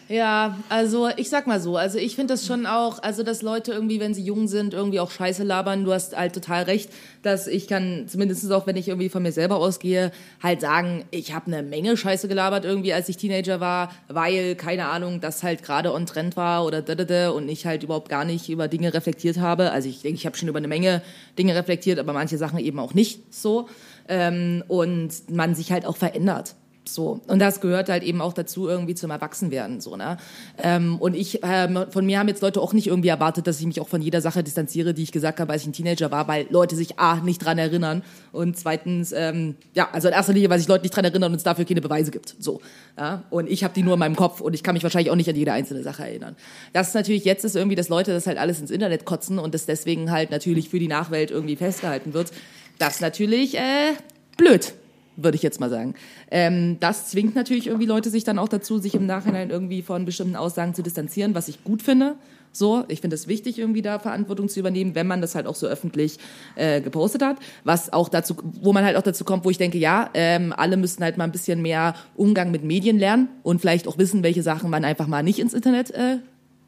Ja, 0.08 0.56
also 0.70 1.10
ich 1.16 1.28
sag 1.28 1.46
mal 1.46 1.60
so, 1.60 1.76
also 1.76 1.98
ich 1.98 2.16
finde 2.16 2.32
das 2.32 2.46
schon 2.46 2.64
auch, 2.64 3.02
also 3.02 3.22
dass 3.22 3.42
Leute 3.42 3.72
irgendwie, 3.72 4.00
wenn 4.00 4.14
sie 4.14 4.22
jung 4.22 4.48
sind, 4.48 4.72
irgendwie 4.72 5.00
auch 5.00 5.10
Scheiße 5.10 5.44
labern. 5.44 5.84
Du 5.84 5.92
hast 5.92 6.16
halt 6.16 6.32
total 6.32 6.62
recht, 6.62 6.90
dass 7.22 7.46
ich 7.46 7.68
kann, 7.68 8.06
zumindest 8.08 8.50
auch 8.50 8.66
wenn 8.66 8.76
ich 8.76 8.88
irgendwie 8.88 9.10
von 9.10 9.22
mir 9.22 9.32
selber 9.32 9.56
ausgehe, 9.56 10.10
halt 10.42 10.62
sagen, 10.62 11.04
ich 11.10 11.34
habe 11.34 11.48
eine 11.48 11.62
Menge 11.62 11.94
Scheiße 11.94 12.26
gelabert 12.26 12.64
irgendwie, 12.64 12.94
als 12.94 13.10
ich 13.10 13.18
Teenager 13.18 13.60
war, 13.60 13.92
weil, 14.08 14.54
keine 14.54 14.86
Ahnung, 14.88 15.20
das 15.20 15.42
halt 15.42 15.62
gerade 15.62 15.92
on 15.92 16.06
Trend 16.06 16.38
war 16.38 16.64
oder 16.64 16.80
da, 16.80 16.94
da, 16.94 17.04
da, 17.04 17.28
und 17.28 17.46
ich 17.50 17.66
halt 17.66 17.82
überhaupt 17.82 18.08
gar 18.08 18.24
nicht 18.24 18.48
über 18.48 18.66
Dinge 18.66 18.94
reflektiert 18.94 19.38
habe. 19.38 19.72
Also 19.72 19.90
ich 19.90 20.00
denke, 20.00 20.16
ich 20.16 20.24
habe 20.24 20.38
schon 20.38 20.48
über 20.48 20.58
eine 20.58 20.68
Menge 20.68 21.02
Dinge 21.38 21.54
reflektiert, 21.54 21.98
aber 21.98 22.14
manche 22.14 22.38
Sachen 22.38 22.58
eben 22.60 22.78
auch 22.78 22.94
nicht 22.94 23.34
so. 23.34 23.68
Ähm, 24.08 24.64
und 24.68 25.30
man 25.30 25.54
sich 25.54 25.70
halt 25.70 25.84
auch 25.84 25.98
verändert. 25.98 26.54
So. 26.94 27.20
Und 27.26 27.38
das 27.38 27.60
gehört 27.60 27.88
halt 27.88 28.02
eben 28.02 28.20
auch 28.20 28.32
dazu, 28.32 28.68
irgendwie 28.68 28.94
zum 28.94 29.10
Erwachsenwerden, 29.10 29.80
so, 29.80 29.96
ne? 29.96 30.16
Ähm, 30.62 30.96
und 30.98 31.14
ich, 31.14 31.40
ähm, 31.42 31.86
von 31.90 32.06
mir 32.06 32.18
haben 32.18 32.28
jetzt 32.28 32.42
Leute 32.42 32.60
auch 32.60 32.72
nicht 32.72 32.86
irgendwie 32.86 33.08
erwartet, 33.08 33.46
dass 33.46 33.60
ich 33.60 33.66
mich 33.66 33.80
auch 33.80 33.88
von 33.88 34.02
jeder 34.02 34.20
Sache 34.20 34.42
distanziere, 34.42 34.94
die 34.94 35.02
ich 35.02 35.12
gesagt 35.12 35.40
habe, 35.40 35.52
als 35.52 35.62
ich 35.62 35.68
ein 35.68 35.72
Teenager 35.72 36.10
war, 36.10 36.28
weil 36.28 36.46
Leute 36.50 36.76
sich 36.76 36.98
A, 36.98 37.16
nicht 37.16 37.44
dran 37.44 37.58
erinnern 37.58 38.02
und 38.32 38.56
zweitens, 38.56 39.12
ähm, 39.12 39.56
ja, 39.74 39.88
also 39.92 40.08
in 40.08 40.14
erster 40.14 40.32
Linie, 40.32 40.50
weil 40.50 40.58
sich 40.58 40.68
Leute 40.68 40.82
nicht 40.82 40.94
dran 40.94 41.04
erinnern 41.04 41.32
und 41.32 41.36
es 41.36 41.44
dafür 41.44 41.64
keine 41.64 41.80
Beweise 41.80 42.10
gibt, 42.10 42.36
so. 42.38 42.60
Ja? 42.96 43.24
Und 43.30 43.48
ich 43.48 43.64
habe 43.64 43.74
die 43.74 43.82
nur 43.82 43.94
in 43.94 44.00
meinem 44.00 44.16
Kopf 44.16 44.40
und 44.40 44.54
ich 44.54 44.62
kann 44.62 44.74
mich 44.74 44.82
wahrscheinlich 44.82 45.10
auch 45.10 45.16
nicht 45.16 45.28
an 45.28 45.36
jede 45.36 45.52
einzelne 45.52 45.82
Sache 45.82 46.04
erinnern. 46.04 46.36
Das 46.72 46.88
ist 46.88 46.94
natürlich 46.94 47.24
jetzt 47.24 47.44
ist 47.44 47.56
irgendwie, 47.56 47.76
dass 47.76 47.88
Leute 47.88 48.12
das 48.12 48.26
halt 48.26 48.38
alles 48.38 48.60
ins 48.60 48.70
Internet 48.70 49.04
kotzen 49.04 49.38
und 49.38 49.54
das 49.54 49.66
deswegen 49.66 50.10
halt 50.10 50.30
natürlich 50.30 50.68
für 50.68 50.78
die 50.78 50.88
Nachwelt 50.88 51.30
irgendwie 51.30 51.56
festgehalten 51.56 52.14
wird. 52.14 52.32
Das 52.78 52.96
ist 52.96 53.00
natürlich, 53.00 53.56
äh, 53.56 53.94
blöd 54.36 54.72
würde 55.18 55.34
ich 55.34 55.42
jetzt 55.42 55.60
mal 55.60 55.68
sagen. 55.68 55.94
Ähm, 56.30 56.78
das 56.80 57.08
zwingt 57.08 57.34
natürlich 57.34 57.66
irgendwie 57.66 57.86
Leute 57.86 58.08
sich 58.08 58.24
dann 58.24 58.38
auch 58.38 58.48
dazu, 58.48 58.78
sich 58.78 58.94
im 58.94 59.04
Nachhinein 59.04 59.50
irgendwie 59.50 59.82
von 59.82 60.04
bestimmten 60.04 60.36
Aussagen 60.36 60.74
zu 60.74 60.82
distanzieren, 60.82 61.34
was 61.34 61.48
ich 61.48 61.64
gut 61.64 61.82
finde. 61.82 62.14
So, 62.52 62.84
ich 62.88 63.00
finde 63.00 63.14
es 63.14 63.28
wichtig, 63.28 63.58
irgendwie 63.58 63.82
da 63.82 63.98
Verantwortung 63.98 64.48
zu 64.48 64.58
übernehmen, 64.58 64.94
wenn 64.94 65.06
man 65.06 65.20
das 65.20 65.34
halt 65.34 65.46
auch 65.46 65.54
so 65.54 65.66
öffentlich 65.66 66.18
äh, 66.54 66.80
gepostet 66.80 67.22
hat. 67.22 67.36
Was 67.64 67.92
auch 67.92 68.08
dazu, 68.08 68.36
wo 68.62 68.72
man 68.72 68.84
halt 68.84 68.96
auch 68.96 69.02
dazu 69.02 69.24
kommt, 69.24 69.44
wo 69.44 69.50
ich 69.50 69.58
denke, 69.58 69.76
ja, 69.76 70.08
ähm, 70.14 70.54
alle 70.56 70.76
müssten 70.76 71.02
halt 71.02 71.18
mal 71.18 71.24
ein 71.24 71.32
bisschen 71.32 71.60
mehr 71.60 71.94
Umgang 72.16 72.50
mit 72.50 72.64
Medien 72.64 72.98
lernen 72.98 73.28
und 73.42 73.60
vielleicht 73.60 73.86
auch 73.86 73.98
wissen, 73.98 74.22
welche 74.22 74.42
Sachen 74.42 74.70
man 74.70 74.84
einfach 74.84 75.08
mal 75.08 75.22
nicht 75.22 75.40
ins 75.40 75.52
Internet 75.52 75.90
äh, 75.90 76.18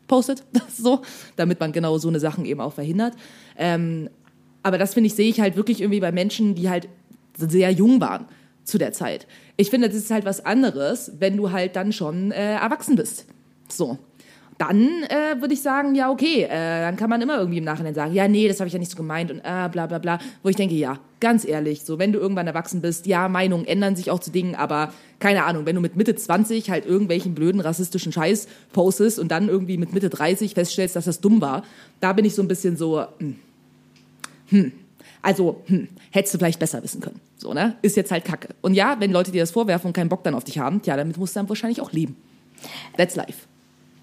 postet, 0.07 0.43
so, 0.77 1.03
damit 1.37 1.61
man 1.61 1.73
genau 1.73 1.99
so 1.99 2.09
eine 2.09 2.21
Sachen 2.21 2.45
eben 2.45 2.61
auch 2.61 2.75
verhindert. 2.75 3.15
Ähm, 3.57 4.11
aber 4.63 4.77
das 4.77 4.93
finde 4.93 5.07
ich, 5.07 5.15
sehe 5.15 5.31
ich 5.31 5.41
halt 5.41 5.57
wirklich 5.57 5.81
irgendwie 5.81 6.01
bei 6.01 6.13
Menschen, 6.13 6.55
die 6.55 6.69
halt 6.69 6.89
sehr 7.37 7.71
jung 7.71 8.01
waren 8.01 8.27
zu 8.71 8.79
der 8.79 8.93
Zeit. 8.93 9.27
Ich 9.57 9.71
finde, 9.71 9.89
das 9.89 9.97
ist 9.97 10.11
halt 10.11 10.25
was 10.25 10.45
anderes, 10.45 11.13
wenn 11.19 11.37
du 11.37 11.53
halt 11.53 11.77
dann 11.77 11.93
schon 11.93 12.33
äh, 12.33 12.55
erwachsen 12.55 12.97
bist. 12.97 13.27
So. 13.69 13.99
Dann 14.59 15.05
äh, 15.05 15.41
würde 15.41 15.55
ich 15.55 15.63
sagen, 15.63 15.95
ja, 15.95 16.11
okay, 16.11 16.43
äh, 16.43 16.83
dann 16.83 16.97
kann 16.97 17.09
man 17.09 17.23
immer 17.23 17.39
irgendwie 17.39 17.57
im 17.59 17.65
Nachhinein 17.65 17.95
sagen, 17.95 18.13
ja, 18.13 18.29
nee, 18.29 18.47
das 18.47 18.61
habe 18.61 18.69
ich 18.69 18.75
ja 18.75 18.79
nicht 18.79 18.91
so 18.91 18.97
gemeint 18.97 19.31
und 19.31 19.39
äh, 19.39 19.69
bla 19.73 19.87
bla 19.87 19.99
bla. 19.99 20.19
Wo 20.43 20.51
ich 20.51 20.57
denke, 20.57 20.75
ja, 20.75 20.99
ganz 21.19 21.47
ehrlich, 21.47 21.83
so, 21.83 21.99
wenn 21.99 22.13
du 22.13 22.19
irgendwann 22.19 22.47
erwachsen 22.47 22.83
bist, 22.83 23.07
ja, 23.07 23.31
Meinungen 23.31 23.65
ändern 23.65 23.97
sich 23.97 24.11
auch 24.11 24.19
zu 24.19 24.31
Dingen, 24.31 24.55
aber 24.55 24.93
keine 25.19 25.45
Ahnung, 25.45 25.65
wenn 25.65 25.77
du 25.77 25.81
mit 25.81 25.97
Mitte 25.97 26.15
20 26.15 26.69
halt 26.71 26.85
irgendwelchen 26.85 27.35
blöden 27.35 27.63
rassistischen 27.63 28.13
Scheiß 28.13 28.49
postest 28.75 29.19
und 29.19 29.31
dann 29.31 29.49
irgendwie 29.49 29.79
mit 29.79 29.95
Mitte 29.95 30.11
30 30.11 30.53
feststellst, 30.53 30.95
dass 30.95 31.07
das 31.07 31.23
dumm 31.23 31.41
war, 31.41 31.65
da 32.01 32.13
bin 32.13 32.27
ich 32.27 32.35
so 32.35 32.43
ein 32.43 32.49
bisschen 32.49 32.77
so, 32.77 33.03
hm, 33.19 33.37
hm, 34.49 34.73
also, 35.23 35.63
hm, 35.67 35.89
hättest 36.11 36.35
du 36.35 36.39
vielleicht 36.39 36.59
besser 36.59 36.83
wissen 36.83 37.01
können. 37.01 37.21
So, 37.41 37.55
ne? 37.55 37.77
Ist 37.81 37.97
jetzt 37.97 38.13
halt 38.13 38.27
Kacke. 38.27 38.49
Und 38.61 38.75
ja, 38.75 38.97
wenn 38.99 39.11
Leute 39.11 39.33
dir 39.33 39.41
das 39.43 39.51
vorwerfen 39.51 39.87
und 39.87 39.93
keinen 39.95 40.11
Bock 40.11 40.23
dann 40.25 40.35
auf 40.35 40.45
dich 40.45 40.59
haben, 40.59 40.83
tja, 40.83 40.95
damit 40.95 41.17
musst 41.17 41.35
du 41.35 41.41
dann 41.41 41.49
wahrscheinlich 41.49 41.81
auch 41.81 41.91
leben. 41.91 42.15
That's 42.99 43.17
life. 43.17 43.47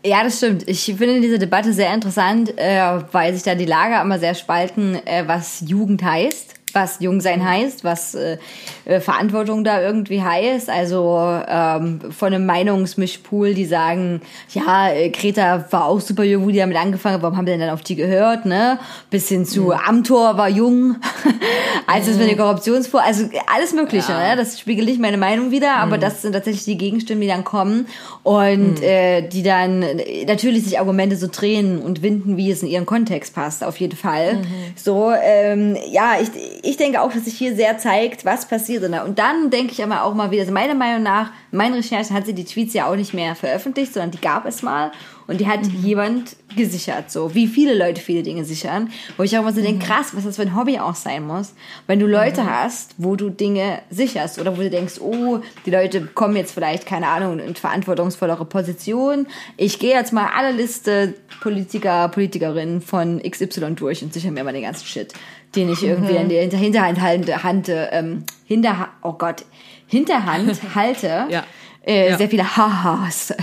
Ja, 0.03 0.23
das 0.23 0.37
stimmt. 0.37 0.67
Ich 0.67 0.85
finde 0.85 1.21
diese 1.21 1.37
Debatte 1.37 1.71
sehr 1.71 1.93
interessant, 1.93 2.57
äh, 2.57 2.99
weil 3.11 3.35
sich 3.35 3.43
da 3.43 3.53
die 3.53 3.65
Lager 3.65 4.01
immer 4.01 4.17
sehr 4.17 4.33
spalten, 4.33 4.95
äh, 5.05 5.27
was 5.27 5.63
Jugend 5.67 6.01
heißt, 6.01 6.55
was 6.73 6.99
Jungsein 6.99 7.43
heißt, 7.43 7.83
was 7.83 8.13
äh, 8.13 8.37
äh, 8.85 8.99
Verantwortung 8.99 9.63
da 9.63 9.81
irgendwie 9.81 10.21
heißt. 10.21 10.69
Also 10.69 11.41
ähm, 11.47 11.99
von 12.11 12.33
einem 12.33 12.45
Meinungsmischpool, 12.45 13.53
die 13.53 13.65
sagen, 13.65 14.21
ja, 14.53 14.89
äh, 14.89 15.09
Greta 15.09 15.65
war 15.71 15.85
auch 15.85 16.01
super 16.01 16.23
jung, 16.23 16.45
wo 16.45 16.49
die 16.49 16.57
damit 16.57 16.77
angefangen 16.77 17.15
hat, 17.15 17.21
warum 17.21 17.37
haben 17.37 17.45
wir 17.45 17.53
denn 17.53 17.61
dann 17.61 17.69
auf 17.69 17.81
die 17.81 17.95
gehört, 17.95 18.45
ne? 18.45 18.79
Bis 19.09 19.29
hin 19.29 19.45
zu 19.45 19.71
Amtor 19.73 20.37
war 20.37 20.49
jung, 20.49 20.97
als 21.87 22.07
es 22.07 22.17
mit 22.17 22.29
der 22.29 22.37
Korruptionsvor, 22.37 23.01
also 23.01 23.29
alles 23.53 23.73
Mögliche, 23.73 24.11
ne? 24.11 24.35
Das 24.35 24.59
spiegelt 24.59 24.87
nicht 24.87 24.99
meine 24.99 25.17
Meinung 25.17 25.51
wieder, 25.51 25.75
aber 25.77 25.97
das 25.97 26.21
sind 26.21 26.33
tatsächlich 26.33 26.65
die 26.65 26.77
Gegenstimmen, 26.77 27.21
die 27.21 27.27
dann 27.27 27.43
kommen 27.43 27.87
und 28.27 28.83
äh, 28.83 29.25
die 29.25 29.41
dann 29.41 29.81
äh, 29.81 30.25
natürlich 30.25 30.65
sich 30.65 30.77
Argumente 30.79 31.15
so 31.15 31.29
drehen 31.31 31.79
und 31.79 32.01
winden, 32.01 32.35
wie 32.35 32.51
es 32.51 32.61
in 32.61 32.67
ihren 32.67 32.85
Kontext 32.85 33.33
passt, 33.33 33.63
auf 33.63 33.77
jeden 33.77 33.95
Fall. 33.95 34.41
So, 34.75 35.13
ähm, 35.23 35.77
ja, 35.89 36.17
ich, 36.21 36.27
ich 36.61 36.75
denke 36.75 37.01
auch, 37.01 37.13
dass 37.13 37.23
sich 37.23 37.35
hier 37.35 37.55
sehr 37.55 37.77
zeigt, 37.77 38.25
was 38.25 38.45
passiert. 38.45 38.83
Und 38.83 39.17
dann 39.17 39.49
denke 39.49 39.71
ich 39.71 39.81
aber 39.81 40.03
auch 40.03 40.13
mal 40.13 40.29
wieder, 40.29 40.41
also 40.41 40.51
meiner 40.51 40.75
Meinung 40.75 41.03
nach, 41.03 41.31
meine 41.51 41.77
Recherche 41.77 42.13
hat 42.13 42.25
sie 42.25 42.33
die 42.33 42.43
Tweets 42.43 42.73
ja 42.73 42.91
auch 42.91 42.97
nicht 42.97 43.13
mehr 43.13 43.33
veröffentlicht, 43.33 43.93
sondern 43.93 44.11
die 44.11 44.19
gab 44.19 44.45
es 44.45 44.61
mal 44.61 44.91
und 45.27 45.39
die 45.41 45.47
hat 45.47 45.65
jemand 45.67 46.35
gesichert, 46.55 47.11
so 47.11 47.35
wie 47.35 47.47
viele 47.47 47.77
Leute 47.77 48.01
viele 48.01 48.23
Dinge 48.23 48.45
sichern. 48.45 48.89
Wo 49.17 49.23
ich 49.23 49.35
auch 49.37 49.41
immer 49.41 49.51
so 49.53 49.61
denke, 49.61 49.85
krass, 49.85 50.11
was 50.13 50.23
das 50.23 50.37
für 50.37 50.41
ein 50.43 50.55
Hobby 50.55 50.79
auch 50.79 50.95
sein 50.95 51.27
muss, 51.27 51.53
wenn 51.85 51.99
du 51.99 52.07
Leute 52.07 52.45
hast, 52.49 52.95
wo 52.97 53.15
du 53.15 53.29
Dinge 53.29 53.79
sicherst 53.89 54.39
oder 54.39 54.57
wo 54.57 54.61
du 54.61 54.69
denkst, 54.69 54.99
oh, 55.01 55.39
die 55.65 55.71
Leute 55.71 56.01
kommen 56.05 56.35
jetzt 56.37 56.53
vielleicht, 56.53 56.85
keine 56.85 57.07
Ahnung, 57.07 57.39
in 57.39 57.55
verantwortungsvollere 57.55 58.45
Position. 58.45 59.27
Ich 59.57 59.79
gehe 59.79 59.93
jetzt 59.93 60.13
mal 60.13 60.29
alle 60.35 60.51
Liste 60.51 61.13
Politiker, 61.41 62.07
Politikerinnen 62.09 62.81
von 62.81 63.21
XY 63.21 63.75
durch 63.75 64.01
und 64.03 64.13
sichere 64.13 64.31
mir 64.31 64.43
mal 64.43 64.53
den 64.53 64.63
ganzen 64.63 64.85
Shit, 64.85 65.13
den 65.55 65.69
ich 65.71 65.83
irgendwie 65.83 66.15
in 66.15 66.29
der 66.29 66.41
Hinter- 66.41 66.57
Hinterhand 66.57 67.01
halte, 67.01 67.43
Hand, 67.43 67.69
ähm, 67.69 68.23
Hinterhand, 68.45 68.89
oh 69.03 69.13
Gott, 69.13 69.43
Hinterhand 69.87 70.59
halte. 70.75 71.25
Ja. 71.29 71.43
Äh, 71.87 72.09
Ja. 72.09 72.17
Sehr 72.17 72.29
viele 72.29 72.57
Hahas. 72.57 73.33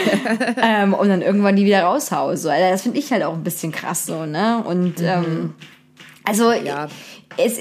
ähm, 0.62 0.94
und 0.94 1.08
dann 1.08 1.22
irgendwann 1.22 1.56
die 1.56 1.64
wieder 1.64 1.82
raushau. 1.84 2.34
So. 2.36 2.50
Also 2.50 2.70
das 2.70 2.82
finde 2.82 2.98
ich 2.98 3.10
halt 3.10 3.22
auch 3.24 3.32
ein 3.34 3.42
bisschen 3.42 3.72
krass 3.72 4.06
so, 4.06 4.26
ne? 4.26 4.62
Und 4.64 5.00
ähm, 5.00 5.54
also 6.24 6.52
Ja. 6.52 6.88
es, 7.36 7.60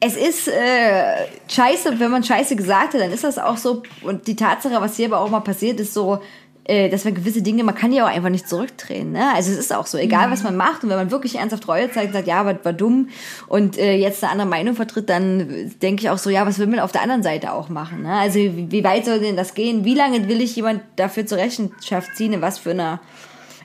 es 0.00 0.16
ist 0.16 0.48
äh, 0.48 1.26
scheiße, 1.48 1.98
wenn 2.00 2.10
man 2.10 2.22
scheiße 2.24 2.56
gesagt 2.56 2.94
hat, 2.94 3.00
dann 3.00 3.12
ist 3.12 3.24
das 3.24 3.38
auch 3.38 3.56
so. 3.56 3.82
Und 4.02 4.26
die 4.26 4.36
Tatsache, 4.36 4.80
was 4.80 4.96
hier 4.96 5.06
aber 5.06 5.20
auch 5.20 5.30
mal 5.30 5.40
passiert, 5.40 5.80
ist 5.80 5.94
so, 5.94 6.20
dass 6.66 7.04
man 7.04 7.14
gewisse 7.14 7.42
Dinge, 7.42 7.62
man 7.62 7.74
kann 7.74 7.92
ja 7.92 8.04
auch 8.04 8.08
einfach 8.08 8.28
nicht 8.28 8.48
zurückdrehen. 8.48 9.12
Ne? 9.12 9.32
Also 9.34 9.52
es 9.52 9.58
ist 9.58 9.74
auch 9.74 9.86
so, 9.86 9.98
egal 9.98 10.30
was 10.30 10.42
man 10.42 10.56
macht 10.56 10.82
und 10.82 10.90
wenn 10.90 10.96
man 10.96 11.10
wirklich 11.10 11.36
ernsthaft 11.36 11.68
Reue 11.68 11.90
zeigt 11.90 12.08
und 12.08 12.12
sagt, 12.14 12.26
ja, 12.26 12.44
was 12.44 12.56
war 12.64 12.72
dumm 12.72 13.08
und 13.46 13.78
äh, 13.78 13.94
jetzt 13.94 14.22
eine 14.24 14.32
andere 14.32 14.48
Meinung 14.48 14.74
vertritt, 14.74 15.08
dann 15.08 15.72
denke 15.80 16.02
ich 16.02 16.10
auch 16.10 16.18
so, 16.18 16.28
ja, 16.28 16.44
was 16.46 16.58
will 16.58 16.66
man 16.66 16.80
auf 16.80 16.92
der 16.92 17.02
anderen 17.02 17.22
Seite 17.22 17.52
auch 17.52 17.68
machen? 17.68 18.02
Ne? 18.02 18.12
Also 18.12 18.38
wie, 18.38 18.70
wie 18.70 18.84
weit 18.84 19.04
soll 19.04 19.20
denn 19.20 19.36
das 19.36 19.54
gehen? 19.54 19.84
Wie 19.84 19.94
lange 19.94 20.28
will 20.28 20.40
ich 20.40 20.56
jemand 20.56 20.82
dafür 20.96 21.24
zur 21.26 21.38
Rechenschaft 21.38 22.16
ziehen, 22.16 22.32
in 22.32 22.42
was 22.42 22.58
für 22.58 22.70
einer 22.70 23.00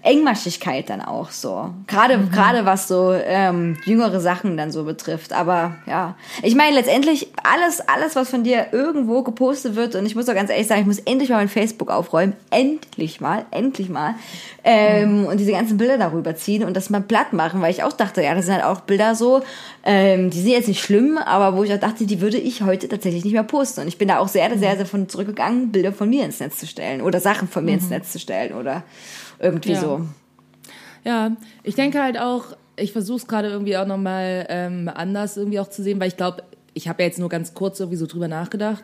Engmaschigkeit 0.04 0.90
dann 0.90 1.02
auch 1.02 1.30
so. 1.32 1.70
Gerade 1.88 2.18
Mhm. 2.18 2.32
gerade 2.32 2.66
was 2.66 2.88
so 2.88 3.14
ähm, 3.14 3.78
jüngere 3.86 4.20
Sachen 4.20 4.58
dann 4.58 4.72
so 4.72 4.84
betrifft. 4.84 5.34
Aber 5.34 5.76
ja, 5.86 6.16
ich 6.42 6.56
meine 6.56 6.76
letztendlich 6.76 7.28
alles 7.44 7.82
alles 7.82 8.16
was 8.16 8.30
von 8.30 8.44
dir 8.44 8.68
irgendwo 8.72 9.22
gepostet 9.24 9.76
wird 9.76 9.96
und 9.96 10.06
ich 10.06 10.16
muss 10.16 10.26
doch 10.26 10.34
ganz 10.34 10.50
ehrlich 10.50 10.68
sagen, 10.68 10.82
ich 10.82 10.88
muss 10.88 11.00
endlich 11.00 11.30
mal 11.30 11.38
mein 11.38 11.50
Facebook 11.50 11.90
aufräumen, 11.92 12.34
endlich 12.50 13.22
mal, 13.22 13.46
endlich 13.52 13.90
mal. 13.90 14.16
Ähm, 14.64 15.26
und 15.26 15.40
diese 15.40 15.52
ganzen 15.52 15.78
Bilder 15.78 15.98
darüber 15.98 16.36
ziehen 16.36 16.64
und 16.64 16.76
das 16.76 16.90
mal 16.90 17.02
platt 17.02 17.34
machen, 17.34 17.62
weil 17.62 17.72
ich 17.72 17.84
auch 17.84 17.94
dachte, 17.94 18.22
ja, 18.22 18.34
das 18.36 18.46
sind 18.46 18.56
halt 18.56 18.66
auch 18.66 18.82
Bilder 18.82 19.16
so, 19.16 19.42
ähm, 19.84 20.30
die 20.30 20.40
sind 20.40 20.52
jetzt 20.52 20.68
nicht 20.68 20.82
schlimm, 20.84 21.18
aber 21.18 21.58
wo 21.58 21.64
ich 21.64 21.74
auch 21.74 21.80
dachte, 21.80 22.06
die 22.06 22.22
würde 22.22 22.38
ich 22.38 22.62
heute 22.62 22.88
tatsächlich 22.88 23.24
nicht 23.24 23.34
mehr 23.34 23.44
posten. 23.44 23.82
Und 23.82 23.88
ich 23.88 23.98
bin 23.98 24.08
da 24.08 24.20
auch 24.20 24.28
sehr 24.28 24.50
sehr 24.58 24.76
sehr 24.78 24.86
von 24.86 25.10
zurückgegangen, 25.10 25.72
Bilder 25.72 25.94
von 25.94 26.10
mir 26.10 26.26
ins 26.26 26.40
Netz 26.40 26.58
zu 26.58 26.68
stellen 26.68 27.02
oder 27.02 27.20
Sachen 27.20 27.48
von 27.48 27.66
mir 27.66 27.74
ins 27.76 27.90
Netz 27.90 28.12
zu 28.12 28.20
stellen 28.20 28.54
oder 28.54 28.84
irgendwie 29.42 29.72
Ja. 29.72 29.82
so. 29.82 30.02
Ja, 31.04 31.36
ich 31.64 31.76
denke 31.76 32.02
halt 32.02 32.20
auch, 32.20 32.56
ich 32.76 32.92
versuche 32.92 33.18
es 33.18 33.28
gerade 33.28 33.50
irgendwie 33.50 33.76
auch 33.78 33.88
nochmal 33.88 34.46
ähm, 34.50 34.90
anders 34.94 35.36
irgendwie 35.38 35.60
auch 35.60 35.70
zu 35.70 35.84
sehen, 35.84 36.00
weil 36.00 36.08
ich 36.08 36.18
glaube, 36.18 36.44
ich 36.74 36.88
habe 36.88 37.02
ja 37.02 37.08
jetzt 37.08 37.20
nur 37.20 37.30
ganz 37.30 37.54
kurz 37.54 37.80
irgendwie 37.80 37.98
so 37.98 38.06
drüber 38.06 38.28
nachgedacht. 38.28 38.84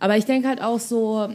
Aber 0.00 0.16
ich 0.16 0.24
denke 0.24 0.48
halt 0.48 0.60
auch 0.60 0.80
so, 0.80 1.28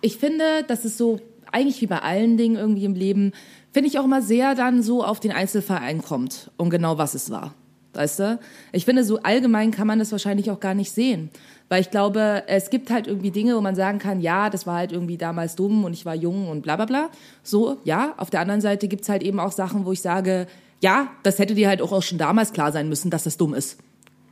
ich 0.00 0.16
finde, 0.18 0.64
das 0.68 0.84
ist 0.84 0.96
so, 0.96 1.20
eigentlich 1.50 1.80
wie 1.80 1.86
bei 1.86 1.98
allen 1.98 2.36
Dingen 2.36 2.56
irgendwie 2.56 2.84
im 2.84 2.94
Leben, 2.94 3.32
finde 3.72 3.88
ich 3.88 3.98
auch 3.98 4.04
immer 4.04 4.22
sehr 4.22 4.54
dann 4.54 4.82
so 4.82 5.04
auf 5.04 5.18
den 5.18 5.32
Einzelverein 5.32 6.02
kommt 6.02 6.50
und 6.56 6.70
genau 6.70 6.96
was 6.98 7.14
es 7.14 7.30
war. 7.30 7.54
Weißt 7.94 8.18
du? 8.20 8.38
Ich 8.72 8.84
finde, 8.84 9.04
so 9.04 9.20
allgemein 9.22 9.70
kann 9.70 9.86
man 9.86 9.98
das 9.98 10.12
wahrscheinlich 10.12 10.50
auch 10.50 10.60
gar 10.60 10.74
nicht 10.74 10.92
sehen. 10.92 11.30
Weil 11.68 11.80
ich 11.80 11.90
glaube, 11.90 12.44
es 12.46 12.70
gibt 12.70 12.90
halt 12.90 13.06
irgendwie 13.06 13.30
Dinge, 13.30 13.56
wo 13.56 13.60
man 13.60 13.74
sagen 13.74 13.98
kann, 13.98 14.20
ja, 14.20 14.50
das 14.50 14.66
war 14.66 14.76
halt 14.76 14.92
irgendwie 14.92 15.16
damals 15.16 15.56
dumm 15.56 15.84
und 15.84 15.92
ich 15.92 16.04
war 16.04 16.14
jung 16.14 16.48
und 16.48 16.62
bla 16.62 16.76
bla 16.76 16.84
bla. 16.84 17.10
So, 17.42 17.78
ja. 17.84 18.14
Auf 18.16 18.30
der 18.30 18.40
anderen 18.40 18.60
Seite 18.60 18.86
gibt's 18.86 19.08
halt 19.08 19.22
eben 19.22 19.40
auch 19.40 19.52
Sachen, 19.52 19.86
wo 19.86 19.92
ich 19.92 20.02
sage, 20.02 20.46
ja, 20.80 21.08
das 21.22 21.38
hätte 21.38 21.54
dir 21.54 21.68
halt 21.68 21.80
auch 21.80 22.02
schon 22.02 22.18
damals 22.18 22.52
klar 22.52 22.70
sein 22.70 22.88
müssen, 22.88 23.10
dass 23.10 23.24
das 23.24 23.36
dumm 23.36 23.54
ist. 23.54 23.78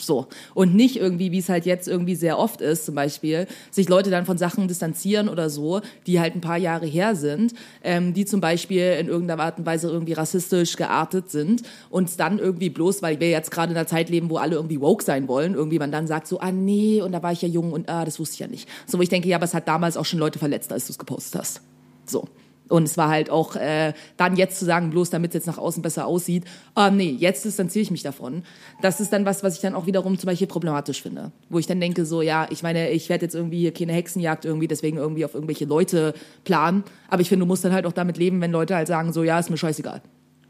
So. 0.02 0.26
Und 0.54 0.74
nicht 0.74 0.96
irgendwie, 0.96 1.32
wie 1.32 1.38
es 1.38 1.48
halt 1.48 1.66
jetzt 1.66 1.88
irgendwie 1.88 2.14
sehr 2.14 2.38
oft 2.38 2.60
ist, 2.60 2.86
zum 2.86 2.94
Beispiel, 2.94 3.46
sich 3.70 3.88
Leute 3.88 4.10
dann 4.10 4.26
von 4.26 4.38
Sachen 4.38 4.68
distanzieren 4.68 5.28
oder 5.28 5.48
so, 5.48 5.80
die 6.06 6.20
halt 6.20 6.34
ein 6.34 6.40
paar 6.40 6.56
Jahre 6.56 6.86
her 6.86 7.14
sind, 7.14 7.54
ähm, 7.82 8.12
die 8.14 8.24
zum 8.24 8.40
Beispiel 8.40 8.96
in 8.98 9.08
irgendeiner 9.08 9.42
Art 9.42 9.58
und 9.58 9.66
Weise 9.66 9.88
irgendwie 9.88 10.12
rassistisch 10.12 10.76
geartet 10.76 11.30
sind 11.30 11.62
und 11.90 12.18
dann 12.18 12.38
irgendwie 12.38 12.70
bloß, 12.70 13.02
weil 13.02 13.20
wir 13.20 13.30
jetzt 13.30 13.50
gerade 13.50 13.72
in 13.72 13.78
einer 13.78 13.86
Zeit 13.86 14.10
leben, 14.10 14.28
wo 14.30 14.36
alle 14.36 14.56
irgendwie 14.56 14.80
woke 14.80 15.04
sein 15.04 15.28
wollen, 15.28 15.54
irgendwie 15.54 15.78
man 15.78 15.92
dann 15.92 16.06
sagt 16.06 16.26
so, 16.26 16.40
ah 16.40 16.52
nee, 16.52 17.00
und 17.00 17.12
da 17.12 17.22
war 17.22 17.32
ich 17.32 17.42
ja 17.42 17.48
jung 17.48 17.72
und 17.72 17.88
ah, 17.88 18.04
das 18.04 18.18
wusste 18.18 18.34
ich 18.34 18.40
ja 18.40 18.48
nicht. 18.48 18.68
So, 18.86 18.98
wo 18.98 19.02
ich 19.02 19.08
denke, 19.08 19.28
ja, 19.28 19.36
aber 19.36 19.44
es 19.44 19.54
hat 19.54 19.68
damals 19.68 19.96
auch 19.96 20.04
schon 20.04 20.18
Leute 20.18 20.38
verletzt, 20.38 20.72
als 20.72 20.86
du 20.86 20.92
es 20.92 20.98
gepostet 20.98 21.40
hast. 21.40 21.60
So. 22.06 22.28
Und 22.72 22.84
es 22.84 22.96
war 22.96 23.10
halt 23.10 23.28
auch 23.28 23.54
äh, 23.54 23.92
dann 24.16 24.34
jetzt 24.34 24.58
zu 24.58 24.64
sagen, 24.64 24.88
bloß 24.88 25.10
damit 25.10 25.32
es 25.32 25.34
jetzt 25.34 25.46
nach 25.46 25.58
außen 25.58 25.82
besser 25.82 26.06
aussieht, 26.06 26.44
ah 26.74 26.90
nee, 26.90 27.10
jetzt 27.10 27.44
distanziere 27.44 27.82
ich 27.82 27.90
mich 27.90 28.02
davon. 28.02 28.44
Das 28.80 28.98
ist 28.98 29.12
dann 29.12 29.26
was, 29.26 29.42
was 29.42 29.56
ich 29.56 29.60
dann 29.60 29.74
auch 29.74 29.84
wiederum 29.84 30.18
zum 30.18 30.28
Beispiel 30.28 30.46
problematisch 30.46 31.02
finde. 31.02 31.32
Wo 31.50 31.58
ich 31.58 31.66
dann 31.66 31.80
denke, 31.80 32.06
so, 32.06 32.22
ja, 32.22 32.46
ich 32.48 32.62
meine, 32.62 32.90
ich 32.90 33.10
werde 33.10 33.26
jetzt 33.26 33.34
irgendwie 33.34 33.58
hier 33.58 33.74
keine 33.74 33.92
Hexenjagd 33.92 34.46
irgendwie 34.46 34.68
deswegen 34.68 34.96
irgendwie 34.96 35.26
auf 35.26 35.34
irgendwelche 35.34 35.66
Leute 35.66 36.14
planen. 36.44 36.82
Aber 37.10 37.20
ich 37.20 37.28
finde, 37.28 37.44
du 37.44 37.46
musst 37.46 37.62
dann 37.62 37.74
halt 37.74 37.84
auch 37.84 37.92
damit 37.92 38.16
leben, 38.16 38.40
wenn 38.40 38.52
Leute 38.52 38.74
halt 38.74 38.88
sagen, 38.88 39.12
so, 39.12 39.22
ja, 39.22 39.38
ist 39.38 39.50
mir 39.50 39.58
scheißegal. 39.58 40.00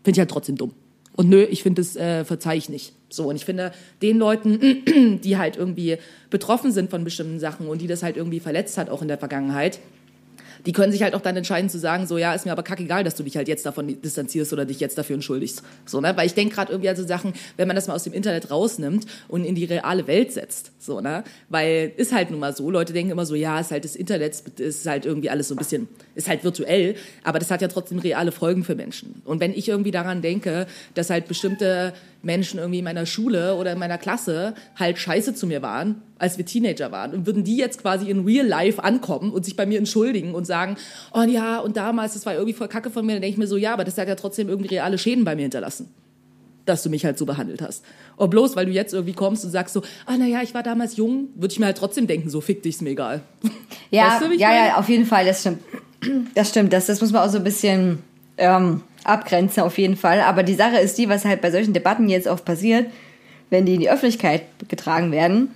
Finde 0.05 0.13
ich 0.13 0.19
halt 0.21 0.31
trotzdem 0.31 0.55
dumm. 0.55 0.71
Und 1.17 1.29
nö, 1.29 1.43
ich 1.43 1.65
finde, 1.65 1.83
das 1.83 1.97
äh, 1.97 2.25
verzeih 2.25 2.57
ich 2.57 2.69
nicht. 2.69 2.93
So, 3.09 3.31
und 3.31 3.35
ich 3.35 3.45
finde, 3.45 3.73
den 4.01 4.19
Leuten, 4.19 4.61
die 5.25 5.39
halt 5.39 5.57
irgendwie 5.57 5.99
betroffen 6.31 6.71
sind 6.71 6.89
von 6.89 7.03
bestimmten 7.03 7.41
Sachen 7.41 7.67
und 7.67 7.83
die 7.83 7.89
das 7.89 8.05
halt 8.05 8.17
irgendwie 8.17 8.39
verletzt 8.39 8.79
hat, 8.79 8.91
auch 8.91 9.03
in 9.03 9.09
der 9.09 9.19
Vergangenheit, 9.19 9.81
die 10.67 10.73
können 10.73 10.93
sich 10.93 11.03
halt 11.03 11.15
auch 11.15 11.21
dann 11.21 11.37
entscheiden 11.37 11.69
zu 11.69 11.79
sagen, 11.79 12.07
so 12.07 12.19
ja, 12.19 12.35
ist 12.35 12.47
mir 12.47 12.53
aber 12.53 12.63
kackegal, 12.63 13.05
dass 13.05 13.15
du 13.15 13.23
dich 13.23 13.37
halt 13.37 13.49
jetzt 13.49 13.67
davon 13.67 14.01
distanzierst 14.01 14.53
oder 14.53 14.65
dich 14.65 14.81
jetzt 14.81 14.97
dafür 14.99 15.15
entschuldigst. 15.15 15.63
So, 15.87 16.01
ne? 16.01 16.17
Weil 16.17 16.27
ich 16.27 16.35
denke 16.35 16.55
gerade 16.55 16.73
irgendwie 16.73 16.89
an 16.89 16.97
so 16.97 17.05
Sachen, 17.05 17.33
wenn 17.57 17.67
man 17.67 17.77
das 17.77 17.87
mal 17.87 17.95
aus 17.95 18.05
dem 18.05 18.13
Internet 18.13 18.51
rausnimmt 18.51 19.07
und 19.29 19.45
in 19.45 19.55
die 19.55 19.65
reale 19.65 20.07
Welt 20.07 20.33
setzt. 20.33 20.73
So, 20.79 21.01
ne? 21.01 21.25
Weil 21.49 21.93
ist 21.97 22.13
halt 22.13 22.31
nun 22.31 22.41
mal 22.41 22.55
so, 22.55 22.71
Leute 22.71 22.93
denken 22.93 23.13
immer 23.13 23.27
so, 23.27 23.35
ja, 23.35 23.61
ist 23.61 23.71
halt 23.71 23.85
das 23.85 23.97
Internet, 23.97 24.43
ist 24.59 24.87
halt 24.87 25.07
irgendwie 25.07 25.31
alles 25.31 25.49
so 25.49 25.55
ein 25.55 25.59
bisschen, 25.59 25.89
ist 26.15 26.29
halt 26.29 26.45
virtuell, 26.45 26.97
aber 27.25 27.39
das 27.39 27.51
hat 27.51 27.63
ja 27.63 27.69
trotzdem 27.69 27.99
reale 27.99 28.33
Folgen 28.33 28.65
für 28.65 28.75
Menschen. 28.75 29.23
Und 29.25 29.41
wenn 29.41 29.53
ich 29.53 29.69
irgendwie 29.69 29.91
daran 29.91 30.23
denke, 30.23 30.67
dass 30.95 31.11
halt 31.11 31.29
bestimmte 31.29 31.93
Menschen 32.23 32.59
irgendwie 32.59 32.79
in 32.79 32.85
meiner 32.85 33.07
Schule 33.07 33.57
oder 33.57 33.73
in 33.73 33.79
meiner 33.79 33.99
Klasse 33.99 34.55
halt 34.77 34.99
scheiße 34.99 35.35
zu 35.35 35.47
mir 35.47 35.63
waren, 35.63 36.03
als 36.23 36.39
wir 36.39 36.47
Teenager 36.47 36.93
waren. 36.93 37.13
Und 37.13 37.27
würden 37.27 37.43
die 37.43 37.57
jetzt 37.57 37.83
quasi 37.83 38.09
in 38.09 38.25
real 38.25 38.47
life 38.47 38.83
ankommen 38.83 39.33
und 39.33 39.45
sich 39.45 39.57
bei 39.57 39.67
mir 39.67 39.79
entschuldigen 39.79 40.35
und 40.35 40.47
sagen, 40.47 40.77
oh 41.13 41.23
ja, 41.23 41.59
und 41.59 41.77
damals, 41.77 42.15
das 42.15 42.25
war 42.25 42.35
irgendwie 42.35 42.53
voll 42.53 42.69
kacke 42.69 42.91
von 42.91 43.05
mir, 43.05 43.15
dann 43.15 43.23
denke 43.23 43.35
ich 43.35 43.39
mir 43.39 43.49
so, 43.49 43.57
ja, 43.57 43.73
aber 43.73 43.83
das 43.85 43.99
hat 43.99 44.07
ja 44.07 44.15
trotzdem 44.15 44.49
irgendwie 44.49 44.69
reale 44.69 44.99
Schäden 44.99 45.25
bei 45.25 45.35
mir 45.35 45.43
hinterlassen. 45.43 45.89
Dass 46.65 46.85
du 46.85 46.91
mich 46.91 47.05
halt 47.05 47.19
so 47.19 47.27
behandelt 47.27 47.61
hast. 47.61 47.85
Und 48.17 48.31
bloß, 48.31 48.55
weil 48.55 48.67
du 48.67 48.73
jetzt 48.73 48.95
irgendwie 48.95 49.15
kommst 49.15 49.45
und 49.45 49.51
sagst 49.51 49.75
so, 49.75 49.83
ah, 50.07 50.15
na 50.17 50.27
ja, 50.27 50.43
ich 50.43 50.55
war 50.55 50.63
damals 50.63 50.97
jung, 50.97 51.29
würde 51.35 51.51
ich 51.51 51.59
mir 51.59 51.67
halt 51.67 51.77
trotzdem 51.77 52.07
denken, 52.07 52.31
so, 52.31 52.41
fick 52.41 52.63
dich, 52.63 52.77
ist 52.77 52.83
mir 52.83 52.91
egal. 52.91 53.23
Ja, 53.91 54.21
Weißt 54.21 54.23
du, 54.23 54.33
ja, 54.33 54.49
meine? 54.49 54.69
ja, 54.69 54.77
auf 54.77 54.89
jeden 54.89 55.05
Fall, 55.05 55.27
das 55.27 55.41
stimmt. 55.41 55.59
Das 56.35 56.49
stimmt, 56.51 56.73
das, 56.73 56.87
das 56.87 57.01
muss 57.01 57.13
man 57.13 57.23
auch 57.23 57.31
so 57.31 57.39
ein 57.39 57.45
bisschen 57.45 57.99
ähm, 58.39 58.83
abgrenzen, 59.05 59.63
auf 59.63 59.77
jeden 59.77 59.97
Fall. 59.97 60.21
Aber 60.21 60.45
die 60.45 60.55
Sache 60.55 60.79
ist 60.79 60.97
die, 60.99 61.09
was 61.09 61.25
halt 61.25 61.41
bei 61.41 61.51
solchen 61.51 61.73
Debatten 61.73 62.09
jetzt 62.09 62.27
oft 62.27 62.45
passiert, 62.45 62.87
wenn 63.51 63.67
die 63.67 63.75
in 63.75 63.81
die 63.81 63.91
Öffentlichkeit 63.91 64.43
getragen 64.69 65.13
werden, 65.13 65.51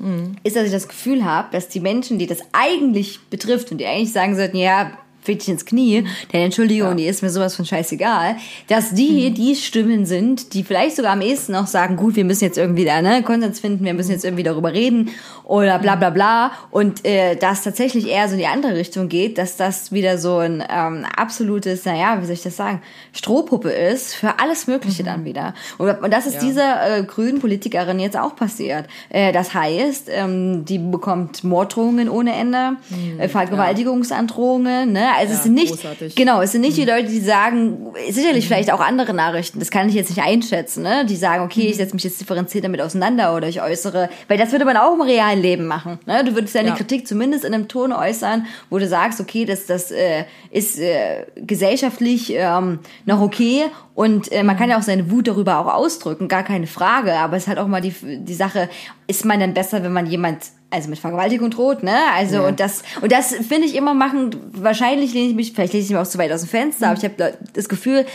Mhm. 0.00 0.36
ist, 0.42 0.56
dass 0.56 0.66
ich 0.66 0.72
das 0.72 0.88
Gefühl 0.88 1.24
habe, 1.24 1.48
dass 1.52 1.68
die 1.68 1.80
Menschen, 1.80 2.18
die 2.18 2.26
das 2.26 2.40
eigentlich 2.52 3.20
betrifft 3.28 3.70
und 3.70 3.78
die 3.78 3.86
eigentlich 3.86 4.12
sagen 4.12 4.34
sollten, 4.34 4.56
ja, 4.56 4.92
fick 5.22 5.38
dich 5.40 5.48
ins 5.48 5.64
Knie, 5.66 6.04
denn 6.32 6.42
Entschuldigung, 6.42 6.96
die 6.96 7.04
ist 7.06 7.22
mir 7.22 7.30
sowas 7.30 7.54
von 7.56 7.64
scheißegal, 7.64 8.36
dass 8.68 8.94
die 8.94 9.30
Mhm. 9.30 9.34
die 9.34 9.54
Stimmen 9.56 10.06
sind, 10.06 10.54
die 10.54 10.64
vielleicht 10.64 10.96
sogar 10.96 11.12
am 11.12 11.20
ehesten 11.20 11.54
auch 11.54 11.66
sagen, 11.66 11.96
gut, 11.96 12.16
wir 12.16 12.24
müssen 12.24 12.44
jetzt 12.44 12.58
irgendwie 12.58 12.84
da 12.84 13.02
ne, 13.02 13.22
Konsens 13.22 13.60
finden, 13.60 13.84
wir 13.84 13.94
müssen 13.94 14.10
jetzt 14.12 14.24
irgendwie 14.24 14.42
darüber 14.44 14.72
reden 14.72 15.10
oder 15.44 15.78
bla 15.78 15.96
bla 15.96 16.10
bla 16.10 16.52
und 16.70 17.04
äh, 17.06 17.36
dass 17.36 17.62
tatsächlich 17.62 18.08
eher 18.08 18.28
so 18.28 18.34
in 18.34 18.40
die 18.40 18.46
andere 18.46 18.76
Richtung 18.76 19.08
geht, 19.08 19.36
dass 19.38 19.56
das 19.56 19.92
wieder 19.92 20.16
so 20.18 20.38
ein 20.38 20.62
ähm, 20.70 21.04
absolutes, 21.16 21.84
naja, 21.84 22.18
wie 22.20 22.24
soll 22.24 22.34
ich 22.34 22.42
das 22.42 22.56
sagen, 22.56 22.80
Strohpuppe 23.12 23.70
ist 23.70 24.14
für 24.14 24.38
alles 24.38 24.66
Mögliche 24.68 25.02
dann 25.04 25.24
wieder. 25.24 25.54
Und, 25.78 25.90
und 26.02 26.12
das 26.12 26.26
ist 26.26 26.34
Ja. 26.34 26.40
dieser 26.40 26.98
äh, 26.98 27.02
grünen 27.02 27.40
Politikerin 27.40 27.98
jetzt 27.98 28.16
auch 28.16 28.36
passiert. 28.36 28.86
Äh, 29.08 29.32
das 29.32 29.52
heißt, 29.54 30.08
ähm, 30.10 30.64
die 30.64 30.78
bekommt 30.78 31.42
Morddrohungen 31.44 32.08
ohne 32.08 32.32
Ende, 32.34 32.76
äh, 33.18 33.28
Vergewaltigungsandrohungen. 33.28 34.92
Ne? 34.92 35.09
Also 35.16 35.32
es 35.32 35.38
Ja, 35.38 35.42
sind 35.44 35.54
nicht, 35.54 35.68
großartig. 35.72 36.14
genau, 36.14 36.40
es 36.42 36.52
sind 36.52 36.60
nicht 36.62 36.76
die 36.76 36.84
Leute, 36.84 37.08
die 37.08 37.20
sagen, 37.20 37.92
sicherlich 38.10 38.46
vielleicht 38.46 38.72
auch 38.72 38.80
andere 38.80 39.14
Nachrichten. 39.14 39.58
Das 39.58 39.70
kann 39.70 39.88
ich 39.88 39.94
jetzt 39.94 40.10
nicht 40.10 40.22
einschätzen. 40.22 40.82
Ne? 40.82 41.04
Die 41.06 41.16
sagen, 41.16 41.44
okay, 41.44 41.68
ich 41.68 41.76
setze 41.76 41.94
mich 41.94 42.04
jetzt 42.04 42.20
differenziert 42.20 42.64
damit 42.64 42.80
auseinander 42.80 43.34
oder 43.36 43.48
ich 43.48 43.62
äußere, 43.62 44.08
weil 44.28 44.38
das 44.38 44.52
würde 44.52 44.64
man 44.64 44.76
auch 44.76 44.94
im 44.94 45.00
realen 45.00 45.40
Leben 45.40 45.66
machen. 45.66 45.98
Ne? 46.06 46.24
Du 46.24 46.34
würdest 46.34 46.54
deine 46.54 46.68
Ja. 46.70 46.74
Kritik 46.74 47.06
zumindest 47.06 47.44
in 47.44 47.54
einem 47.54 47.68
Ton 47.68 47.92
äußern, 47.92 48.46
wo 48.70 48.78
du 48.78 48.86
sagst, 48.86 49.20
okay, 49.20 49.44
das, 49.44 49.66
das 49.66 49.90
äh, 49.90 50.24
ist 50.50 50.78
äh, 50.78 51.26
gesellschaftlich 51.36 52.32
ähm, 52.34 52.78
noch 53.06 53.20
okay 53.20 53.64
und 53.94 54.32
äh, 54.32 54.42
man 54.42 54.56
kann 54.56 54.70
ja 54.70 54.78
auch 54.78 54.82
seine 54.82 55.10
Wut 55.10 55.28
darüber 55.28 55.58
auch 55.58 55.72
ausdrücken, 55.74 56.26
gar 56.28 56.42
keine 56.42 56.66
Frage. 56.66 57.14
Aber 57.14 57.36
es 57.36 57.44
ist 57.44 57.48
halt 57.48 57.58
auch 57.58 57.66
mal 57.66 57.80
die, 57.80 57.94
die 58.02 58.34
Sache, 58.34 58.68
ist 59.06 59.24
man 59.24 59.40
denn 59.40 59.52
besser, 59.54 59.82
wenn 59.82 59.92
man 59.92 60.06
jemand 60.06 60.38
also 60.70 60.88
mit 60.88 60.98
Vergewaltigung 60.98 61.50
droht, 61.50 61.82
ne? 61.82 61.96
Also 62.14 62.44
und 62.44 62.60
das 62.60 62.82
und 63.00 63.12
das 63.12 63.34
finde 63.34 63.66
ich 63.66 63.74
immer 63.74 63.94
machen. 63.94 64.36
Wahrscheinlich 64.52 65.12
lehne 65.12 65.28
ich 65.30 65.34
mich, 65.34 65.52
vielleicht 65.52 65.72
lehne 65.72 65.84
ich 65.84 65.90
mich 65.90 65.98
auch 65.98 66.06
zu 66.06 66.18
weit 66.18 66.32
aus 66.32 66.40
dem 66.40 66.48
Fenster, 66.48 66.88
aber 66.88 66.98
ich 66.98 67.04
habe 67.04 67.34
das 67.52 67.68
Gefühl, 67.68 68.06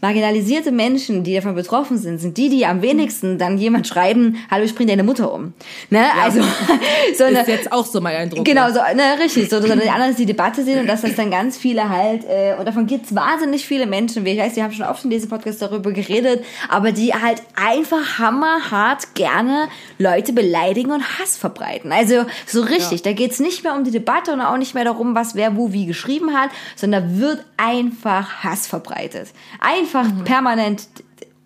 marginalisierte 0.00 0.70
Menschen, 0.70 1.24
die 1.24 1.34
davon 1.34 1.56
betroffen 1.56 1.98
sind, 1.98 2.18
sind 2.18 2.36
die, 2.36 2.48
die 2.48 2.64
am 2.64 2.82
wenigsten 2.82 3.36
dann 3.36 3.58
jemand 3.58 3.88
schreiben, 3.88 4.36
hallo, 4.50 4.64
ich 4.64 4.74
bring 4.74 4.86
deine 4.86 5.02
Mutter 5.02 5.32
um. 5.32 5.54
Ne? 5.90 6.04
Also 6.22 6.40
so 7.18 7.24
eine, 7.24 7.40
Ist 7.40 7.48
jetzt 7.48 7.72
auch 7.72 7.84
so 7.84 8.00
mein 8.00 8.14
Eindruck. 8.14 8.44
Genau, 8.44 8.68
so, 8.68 8.78
ne, 8.94 9.18
richtig. 9.20 9.50
So, 9.50 9.58
dass 9.58 9.70
die 9.70 9.90
anderen 9.90 10.14
die 10.14 10.26
Debatte 10.26 10.62
sehen 10.62 10.80
und 10.80 10.86
dass 10.86 11.02
das 11.02 11.16
dann 11.16 11.30
ganz 11.30 11.56
viele 11.56 11.88
halt, 11.88 12.24
äh, 12.24 12.54
und 12.58 12.66
davon 12.66 12.86
gibt's 12.86 13.14
wahnsinnig 13.14 13.66
viele 13.66 13.86
Menschen, 13.86 14.24
wie 14.24 14.30
ich 14.30 14.38
weiß, 14.38 14.54
wir 14.54 14.62
haben 14.62 14.72
schon 14.72 14.86
oft 14.86 15.02
in 15.02 15.10
diesem 15.10 15.28
Podcast 15.28 15.60
darüber 15.62 15.90
geredet, 15.90 16.44
aber 16.68 16.92
die 16.92 17.12
halt 17.12 17.42
einfach 17.56 18.18
hammerhart 18.18 19.14
gerne 19.14 19.68
Leute 19.98 20.32
beleidigen 20.32 20.92
und 20.92 21.18
Hass 21.18 21.36
verbreiten. 21.36 21.90
Also 21.90 22.24
so 22.46 22.62
richtig, 22.62 23.02
da 23.02 23.12
geht's 23.12 23.40
nicht 23.40 23.64
mehr 23.64 23.74
um 23.74 23.82
die 23.82 23.90
Debatte 23.90 24.32
und 24.32 24.40
auch 24.40 24.58
nicht 24.58 24.74
mehr 24.74 24.84
darum, 24.84 25.16
was 25.16 25.34
wer 25.34 25.56
wo 25.56 25.72
wie 25.72 25.86
geschrieben 25.86 26.36
hat, 26.36 26.50
sondern 26.76 27.02
da 27.02 27.20
wird 27.20 27.44
einfach 27.56 28.44
Hass 28.44 28.68
verbreitet. 28.68 29.28
Einfach 29.58 29.87
permanent, 30.24 30.88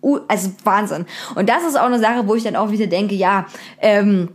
uh, 0.01 0.19
also 0.27 0.51
Wahnsinn. 0.63 1.05
Und 1.35 1.49
das 1.49 1.63
ist 1.63 1.77
auch 1.77 1.85
eine 1.85 1.99
Sache, 1.99 2.27
wo 2.27 2.35
ich 2.35 2.43
dann 2.43 2.55
auch 2.55 2.71
wieder 2.71 2.87
denke, 2.87 3.15
ja, 3.15 3.45
ähm, 3.81 4.29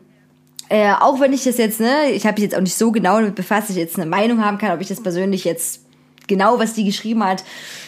äh, 0.68 0.92
auch 0.92 1.20
wenn 1.20 1.32
ich 1.32 1.44
das 1.44 1.56
jetzt, 1.56 1.80
ne, 1.80 2.10
ich 2.10 2.26
habe 2.26 2.34
mich 2.34 2.50
jetzt 2.50 2.56
auch 2.56 2.60
nicht 2.60 2.76
so 2.76 2.92
genau 2.92 3.16
damit 3.16 3.34
befasst, 3.34 3.68
dass 3.68 3.76
ich 3.76 3.82
jetzt 3.82 3.96
eine 3.96 4.06
Meinung 4.06 4.44
haben 4.44 4.58
kann, 4.58 4.72
ob 4.72 4.80
ich 4.80 4.88
das 4.88 5.02
persönlich 5.02 5.44
jetzt 5.44 5.84
genau, 6.26 6.58
was 6.58 6.74
die 6.74 6.84
geschrieben 6.84 7.24
hat, 7.24 7.42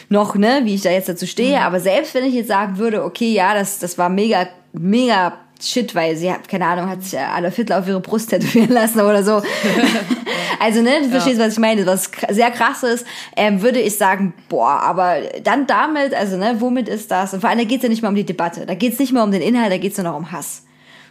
noch, 0.09 0.35
ne, 0.35 0.61
wie 0.63 0.75
ich 0.75 0.81
da 0.81 0.89
jetzt 0.89 1.07
dazu 1.07 1.27
stehe. 1.27 1.61
Aber 1.61 1.79
selbst 1.79 2.13
wenn 2.15 2.25
ich 2.25 2.33
jetzt 2.33 2.47
sagen 2.47 2.77
würde, 2.77 3.03
okay, 3.03 3.31
ja, 3.31 3.53
das, 3.53 3.79
das 3.79 3.97
war 3.97 4.09
mega, 4.09 4.47
mega 4.73 5.37
Shit, 5.61 5.93
weil 5.93 6.15
sie 6.15 6.31
hat, 6.31 6.47
keine 6.47 6.65
Ahnung, 6.65 6.89
hat 6.89 7.03
sich 7.03 7.19
Adolf 7.19 7.55
Hitler 7.55 7.79
auf 7.79 7.87
ihre 7.87 7.99
Brust 7.99 8.29
tätowieren 8.29 8.71
lassen 8.71 8.99
oder 9.01 9.23
so. 9.23 9.41
also, 10.59 10.81
ne, 10.81 11.01
du 11.03 11.09
verstehst, 11.09 11.39
was 11.39 11.53
ich 11.53 11.59
meine, 11.59 11.85
was 11.85 12.09
sehr 12.29 12.51
krass 12.51 12.83
ist, 12.83 13.05
ähm, 13.35 13.61
würde 13.61 13.79
ich 13.79 13.97
sagen, 13.97 14.33
boah, 14.49 14.81
aber 14.81 15.17
dann 15.43 15.67
damit, 15.67 16.13
also, 16.13 16.37
ne, 16.37 16.55
womit 16.59 16.89
ist 16.89 17.11
das? 17.11 17.33
Und 17.33 17.41
vor 17.41 17.49
allem, 17.49 17.59
da 17.59 17.65
geht's 17.65 17.83
ja 17.83 17.89
nicht 17.89 18.01
mehr 18.01 18.09
um 18.09 18.15
die 18.15 18.25
Debatte, 18.25 18.65
da 18.65 18.73
geht's 18.73 18.99
nicht 18.99 19.13
mehr 19.13 19.23
um 19.23 19.31
den 19.31 19.41
Inhalt, 19.41 19.71
da 19.71 19.77
geht's 19.77 19.97
nur 19.97 20.05
noch 20.09 20.17
um 20.17 20.31
Hass. 20.31 20.63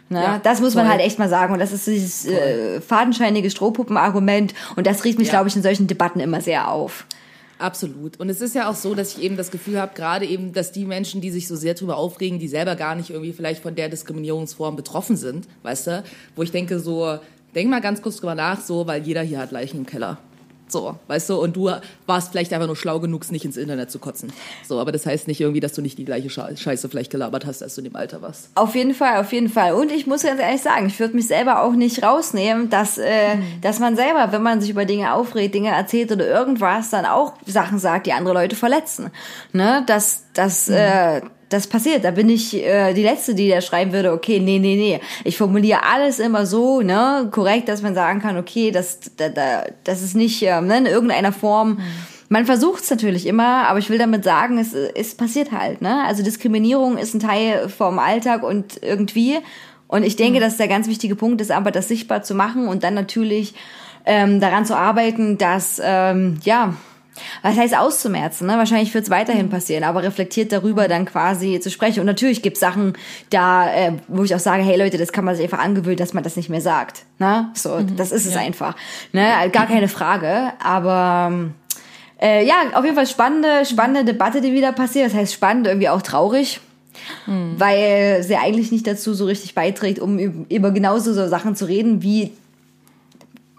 Ne? 0.09 0.21
Ja, 0.21 0.39
das 0.43 0.59
muss 0.59 0.75
man 0.75 0.85
voll. 0.85 0.91
halt 0.95 1.05
echt 1.05 1.19
mal 1.19 1.29
sagen. 1.29 1.53
Und 1.53 1.59
das 1.59 1.71
ist 1.71 1.87
dieses 1.87 2.25
äh, 2.25 2.81
fadenscheinige 2.81 3.49
Strohpuppenargument. 3.49 4.53
Und 4.75 4.85
das 4.85 5.05
riecht 5.05 5.17
mich, 5.17 5.27
Ja. 5.29 5.35
glaube 5.35 5.47
ich, 5.47 5.55
in 5.55 5.63
solchen 5.63 5.87
Debatten 5.87 6.19
immer 6.19 6.41
sehr 6.41 6.69
auf. 6.69 7.05
Absolut. 7.61 8.19
Und 8.19 8.29
es 8.29 8.41
ist 8.41 8.55
ja 8.55 8.67
auch 8.67 8.75
so, 8.75 8.95
dass 8.95 9.15
ich 9.15 9.23
eben 9.23 9.37
das 9.37 9.51
Gefühl 9.51 9.79
habe, 9.79 9.93
gerade 9.93 10.25
eben, 10.25 10.51
dass 10.51 10.71
die 10.71 10.83
Menschen, 10.83 11.21
die 11.21 11.29
sich 11.29 11.47
so 11.47 11.55
sehr 11.55 11.75
drüber 11.75 11.95
aufregen, 11.95 12.39
die 12.39 12.47
selber 12.47 12.75
gar 12.75 12.95
nicht 12.95 13.11
irgendwie 13.11 13.33
vielleicht 13.33 13.61
von 13.61 13.75
der 13.75 13.87
Diskriminierungsform 13.87 14.75
betroffen 14.75 15.15
sind, 15.15 15.47
weißt 15.61 15.87
du, 15.87 16.03
wo 16.35 16.41
ich 16.41 16.51
denke 16.51 16.79
so, 16.79 17.19
denk 17.53 17.69
mal 17.69 17.79
ganz 17.79 18.01
kurz 18.01 18.17
drüber 18.17 18.33
nach, 18.33 18.59
so, 18.59 18.87
weil 18.87 19.03
jeder 19.03 19.21
hier 19.21 19.37
hat 19.37 19.51
Leichen 19.51 19.77
im 19.77 19.85
Keller. 19.85 20.17
So, 20.71 20.95
weißt 21.07 21.29
du, 21.29 21.35
und 21.41 21.55
du 21.57 21.69
warst 22.05 22.31
vielleicht 22.31 22.53
einfach 22.53 22.67
nur 22.67 22.77
schlau 22.77 23.01
genug, 23.01 23.23
es 23.23 23.31
nicht 23.31 23.43
ins 23.43 23.57
Internet 23.57 23.91
zu 23.91 23.99
kotzen. 23.99 24.31
So, 24.65 24.79
aber 24.79 24.93
das 24.93 25.05
heißt 25.05 25.27
nicht 25.27 25.41
irgendwie, 25.41 25.59
dass 25.59 25.73
du 25.73 25.81
nicht 25.81 25.97
die 25.97 26.05
gleiche 26.05 26.29
Sche- 26.29 26.55
Scheiße 26.55 26.87
vielleicht 26.87 27.11
gelabert 27.11 27.45
hast, 27.45 27.61
als 27.61 27.75
du 27.75 27.81
in 27.81 27.85
dem 27.85 27.95
Alter 27.97 28.21
warst. 28.21 28.49
Auf 28.55 28.73
jeden 28.73 28.93
Fall, 28.93 29.17
auf 29.19 29.33
jeden 29.33 29.49
Fall. 29.49 29.73
Und 29.73 29.91
ich 29.91 30.07
muss 30.07 30.23
ganz 30.23 30.39
ehrlich 30.39 30.61
sagen, 30.61 30.87
ich 30.87 30.97
würde 30.99 31.13
mich 31.15 31.27
selber 31.27 31.63
auch 31.63 31.73
nicht 31.73 32.03
rausnehmen, 32.03 32.69
dass, 32.69 32.97
äh, 32.97 33.35
dass 33.61 33.79
man 33.79 33.97
selber, 33.97 34.31
wenn 34.31 34.43
man 34.43 34.61
sich 34.61 34.69
über 34.69 34.85
Dinge 34.85 35.13
aufregt, 35.13 35.53
Dinge 35.55 35.71
erzählt 35.71 36.11
oder 36.11 36.25
irgendwas, 36.25 36.89
dann 36.89 37.05
auch 37.05 37.33
Sachen 37.45 37.77
sagt, 37.77 38.07
die 38.07 38.13
andere 38.13 38.33
Leute 38.33 38.55
verletzen. 38.55 39.11
Ne? 39.51 39.83
Das, 39.87 40.23
das, 40.33 40.69
äh, 40.69 41.21
das 41.51 41.67
passiert. 41.67 42.03
Da 42.05 42.11
bin 42.11 42.29
ich 42.29 42.55
äh, 42.55 42.93
die 42.93 43.03
Letzte, 43.03 43.35
die 43.35 43.49
da 43.49 43.61
schreiben 43.61 43.91
würde, 43.91 44.13
okay, 44.13 44.39
nee, 44.39 44.57
nee, 44.57 44.75
nee. 44.75 44.99
Ich 45.23 45.37
formuliere 45.37 45.83
alles 45.83 46.19
immer 46.19 46.45
so, 46.45 46.81
ne, 46.81 47.27
korrekt, 47.29 47.67
dass 47.67 47.81
man 47.81 47.93
sagen 47.93 48.21
kann, 48.21 48.37
okay, 48.37 48.71
das, 48.71 48.99
da, 49.17 49.29
da, 49.29 49.65
das 49.83 50.01
ist 50.01 50.15
nicht 50.15 50.41
ähm, 50.43 50.67
ne, 50.67 50.77
in 50.77 50.85
irgendeiner 50.85 51.33
Form. 51.33 51.79
Man 52.29 52.45
versucht 52.45 52.83
es 52.83 52.89
natürlich 52.89 53.25
immer, 53.27 53.67
aber 53.67 53.79
ich 53.79 53.89
will 53.89 53.97
damit 53.97 54.23
sagen, 54.23 54.57
es, 54.57 54.73
es 54.73 55.15
passiert 55.15 55.51
halt. 55.51 55.81
Ne? 55.81 56.03
Also 56.05 56.23
Diskriminierung 56.23 56.97
ist 56.97 57.13
ein 57.13 57.19
Teil 57.19 57.67
vom 57.67 57.99
Alltag 57.99 58.43
und 58.43 58.81
irgendwie. 58.81 59.39
Und 59.87 60.03
ich 60.03 60.15
denke, 60.15 60.39
dass 60.39 60.55
der 60.55 60.69
ganz 60.69 60.87
wichtige 60.87 61.17
Punkt 61.17 61.41
ist, 61.41 61.51
aber 61.51 61.71
das 61.71 61.89
sichtbar 61.89 62.23
zu 62.23 62.33
machen 62.33 62.69
und 62.69 62.83
dann 62.83 62.93
natürlich 62.93 63.53
ähm, 64.05 64.39
daran 64.39 64.65
zu 64.65 64.77
arbeiten, 64.77 65.37
dass 65.37 65.81
ähm, 65.83 66.39
ja 66.43 66.75
was 67.41 67.57
heißt 67.57 67.77
auszumerzen, 67.77 68.47
ne? 68.47 68.57
Wahrscheinlich 68.57 68.93
wird 68.93 69.05
es 69.05 69.09
weiterhin 69.09 69.49
passieren, 69.49 69.83
aber 69.83 70.03
reflektiert 70.03 70.51
darüber 70.51 70.87
dann 70.87 71.05
quasi 71.05 71.59
zu 71.59 71.69
sprechen. 71.69 71.99
Und 71.99 72.05
natürlich 72.05 72.41
gibt 72.41 72.57
es 72.57 72.61
Sachen 72.61 72.93
da, 73.29 73.73
äh, 73.73 73.93
wo 74.07 74.23
ich 74.23 74.35
auch 74.35 74.39
sage, 74.39 74.63
hey 74.63 74.77
Leute, 74.77 74.97
das 74.97 75.11
kann 75.11 75.25
man 75.25 75.35
sich 75.35 75.43
einfach 75.43 75.59
angewöhnen, 75.59 75.97
dass 75.97 76.13
man 76.13 76.23
das 76.23 76.35
nicht 76.35 76.49
mehr 76.49 76.61
sagt. 76.61 77.03
Ne? 77.19 77.49
So, 77.53 77.79
das 77.81 78.11
ist 78.11 78.25
es 78.25 78.35
einfach. 78.35 78.75
Ne? 79.11 79.27
Gar 79.51 79.67
keine 79.67 79.87
Frage. 79.87 80.53
Aber 80.63 81.31
äh, 82.21 82.45
ja, 82.45 82.55
auf 82.73 82.83
jeden 82.83 82.95
Fall 82.95 83.07
spannende, 83.07 83.65
spannende 83.65 84.05
Debatte, 84.05 84.41
die 84.41 84.53
wieder 84.53 84.71
passiert. 84.71 85.07
Das 85.07 85.13
heißt 85.13 85.33
spannend, 85.33 85.67
irgendwie 85.67 85.89
auch 85.89 86.01
traurig. 86.01 86.59
Weil 87.25 88.21
sie 88.21 88.35
eigentlich 88.35 88.71
nicht 88.71 88.85
dazu 88.85 89.13
so 89.13 89.25
richtig 89.25 89.55
beiträgt, 89.55 89.99
um 89.99 90.17
üb- 90.17 90.53
über 90.53 90.71
genauso 90.71 91.13
so 91.13 91.27
Sachen 91.27 91.55
zu 91.55 91.65
reden, 91.65 92.03
wie 92.03 92.31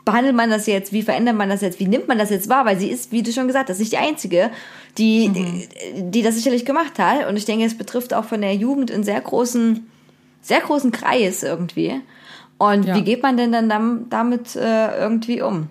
behandelt 0.05 0.35
man 0.35 0.51
das 0.51 0.67
jetzt, 0.67 0.93
wie 0.93 1.03
verändert 1.03 1.37
man 1.37 1.49
das 1.49 1.61
jetzt, 1.61 1.79
wie 1.81 1.87
nimmt 1.87 2.09
man 2.09 2.19
das 2.19 2.31
jetzt 2.31 2.49
wahr, 2.49 2.65
weil 2.65 2.79
sie 2.79 2.89
ist, 2.89 3.13
wie 3.13 3.23
du 3.23 3.33
schon 3.33 3.47
gesagt 3.47 3.71
hast, 3.71 3.79
nicht 3.79 3.93
die 3.93 3.99
Einzige, 3.99 4.51
die, 4.99 5.29
die, 5.29 5.69
die 6.11 6.23
das 6.23 6.35
sicherlich 6.35 6.65
gemacht 6.65 6.99
hat. 6.99 7.29
Und 7.29 7.37
ich 7.37 7.45
denke, 7.45 7.65
es 7.65 7.77
betrifft 7.79 8.13
auch 8.13 8.25
von 8.25 8.41
der 8.41 8.55
Jugend 8.55 8.91
einen 8.91 9.05
sehr 9.05 9.21
großen, 9.21 9.87
sehr 10.43 10.61
großen 10.61 10.91
Kreis 10.91 11.43
irgendwie. 11.43 12.01
Und 12.59 12.85
Ja. 12.87 12.97
wie 12.97 13.03
geht 13.03 13.23
man 13.23 13.37
denn 13.37 13.53
dann 13.53 13.69
dam- 13.69 14.07
damit 14.11 14.57
äh, 14.57 14.97
irgendwie 14.99 15.41
um? 15.43 15.69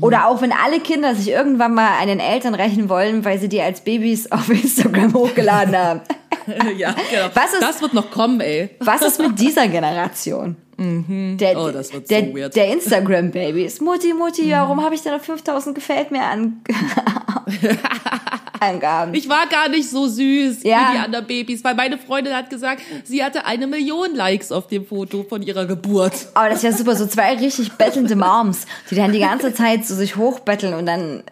Oder 0.00 0.28
auch 0.28 0.40
wenn 0.40 0.52
alle 0.52 0.78
Kinder 0.78 1.16
sich 1.16 1.30
irgendwann 1.30 1.74
mal 1.74 1.98
an 2.00 2.06
den 2.06 2.20
Eltern 2.20 2.54
rächen 2.54 2.88
wollen, 2.88 3.24
weil 3.24 3.40
sie 3.40 3.48
die 3.48 3.60
als 3.60 3.80
Babys 3.80 4.30
auf 4.30 4.48
Instagram 4.48 5.12
hochgeladen 5.14 5.76
haben. 5.76 6.00
ja, 6.78 6.92
genau. 7.10 7.28
Was 7.34 7.52
ist- 7.54 7.62
das 7.62 7.82
wird 7.82 7.92
noch 7.94 8.10
kommen, 8.12 8.40
ey. 8.40 8.70
Was 8.78 9.02
ist 9.02 9.18
mit 9.20 9.38
dieser 9.40 9.66
Generation? 9.66 10.54
Der, 10.82 11.58
Oh, 11.58 11.70
das 11.70 11.92
wird 11.92 12.08
so 12.08 12.14
der, 12.14 12.34
weird. 12.34 12.56
der 12.56 12.68
Instagram-Babys. 12.72 13.82
Mutti, 13.82 14.14
Mutti, 14.14 14.50
warum 14.50 14.82
habe 14.82 14.94
ich 14.94 15.02
denn 15.02 15.12
noch 15.12 15.20
5000 15.20 15.74
gefällt 15.74 16.10
mir 16.10 16.22
an 16.22 16.62
Angaben? 18.60 19.14
Ich 19.14 19.28
war 19.28 19.46
gar 19.46 19.68
nicht 19.68 19.88
so 19.90 20.06
süß 20.06 20.62
Ja. 20.62 20.88
wie 20.88 20.92
die 20.96 20.98
anderen 21.04 21.26
Babys, 21.26 21.64
weil 21.64 21.74
meine 21.74 21.98
Freundin 21.98 22.34
hat 22.34 22.50
gesagt, 22.50 22.82
sie 23.04 23.22
hatte 23.22 23.44
eine 23.46 23.66
Million 23.66 24.14
Likes 24.14 24.52
auf 24.52 24.68
dem 24.68 24.86
Foto 24.86 25.22
von 25.28 25.42
ihrer 25.42 25.66
Geburt. 25.66 26.28
Aber 26.34 26.48
das 26.50 26.62
wäre 26.62 26.72
super, 26.72 26.96
so 26.96 27.06
zwei 27.06 27.34
richtig 27.36 27.72
bettelnde 27.72 28.16
Moms, 28.16 28.66
die 28.90 28.94
dann 28.94 29.12
die 29.12 29.20
ganze 29.20 29.52
Zeit 29.54 29.84
so 29.86 29.94
sich 29.94 30.16
hochbetteln 30.16 30.74
und 30.74 30.86
dann 30.86 31.22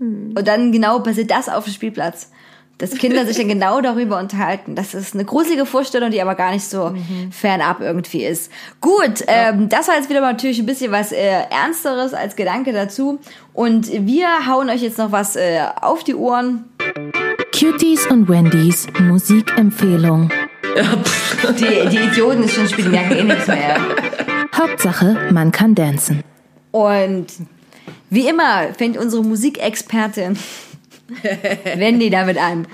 und 0.00 0.46
dann 0.46 0.70
genau 0.72 0.98
passiert 0.98 1.30
das 1.30 1.48
auf 1.48 1.64
dem 1.64 1.72
Spielplatz. 1.72 2.30
Dass 2.78 2.90
Kinder 2.90 3.24
sich 3.24 3.36
dann 3.36 3.48
genau 3.48 3.80
darüber 3.80 4.18
unterhalten. 4.18 4.74
Das 4.74 4.94
ist 4.94 5.14
eine 5.14 5.24
gruselige 5.24 5.64
Vorstellung, 5.64 6.10
die 6.10 6.20
aber 6.20 6.34
gar 6.34 6.50
nicht 6.50 6.64
so 6.64 6.92
fernab 7.30 7.80
irgendwie 7.80 8.24
ist. 8.24 8.50
Gut, 8.80 9.24
ähm, 9.28 9.68
das 9.68 9.86
war 9.86 9.94
jetzt 9.94 10.10
wieder 10.10 10.20
mal 10.20 10.32
natürlich 10.32 10.58
ein 10.58 10.66
bisschen 10.66 10.90
was 10.90 11.12
äh, 11.12 11.44
Ernsteres 11.50 12.14
als 12.14 12.34
Gedanke 12.34 12.72
dazu. 12.72 13.20
Und 13.52 13.90
wir 13.92 14.26
hauen 14.48 14.70
euch 14.70 14.82
jetzt 14.82 14.98
noch 14.98 15.12
was 15.12 15.36
äh, 15.36 15.60
auf 15.80 16.02
die 16.02 16.16
Ohren. 16.16 16.64
Cuties 17.56 18.06
und 18.08 18.28
Wendys 18.28 18.88
Musikempfehlung. 19.00 20.30
Die, 21.56 21.88
die 21.88 21.98
Idioten 21.98 22.42
ist 22.42 22.54
schon 22.54 22.68
spielen, 22.68 22.90
merken 22.90 23.12
eh 23.12 23.22
nichts 23.22 23.46
mehr. 23.46 23.76
Hauptsache, 24.56 25.16
man 25.30 25.52
kann 25.52 25.76
dancen. 25.76 26.24
Und 26.72 27.26
wie 28.10 28.26
immer 28.28 28.74
fängt 28.76 28.96
unsere 28.96 29.22
Musikexpertin 29.22 30.36
Wendy 31.08 32.10
damit 32.10 32.38
an. 32.38 32.66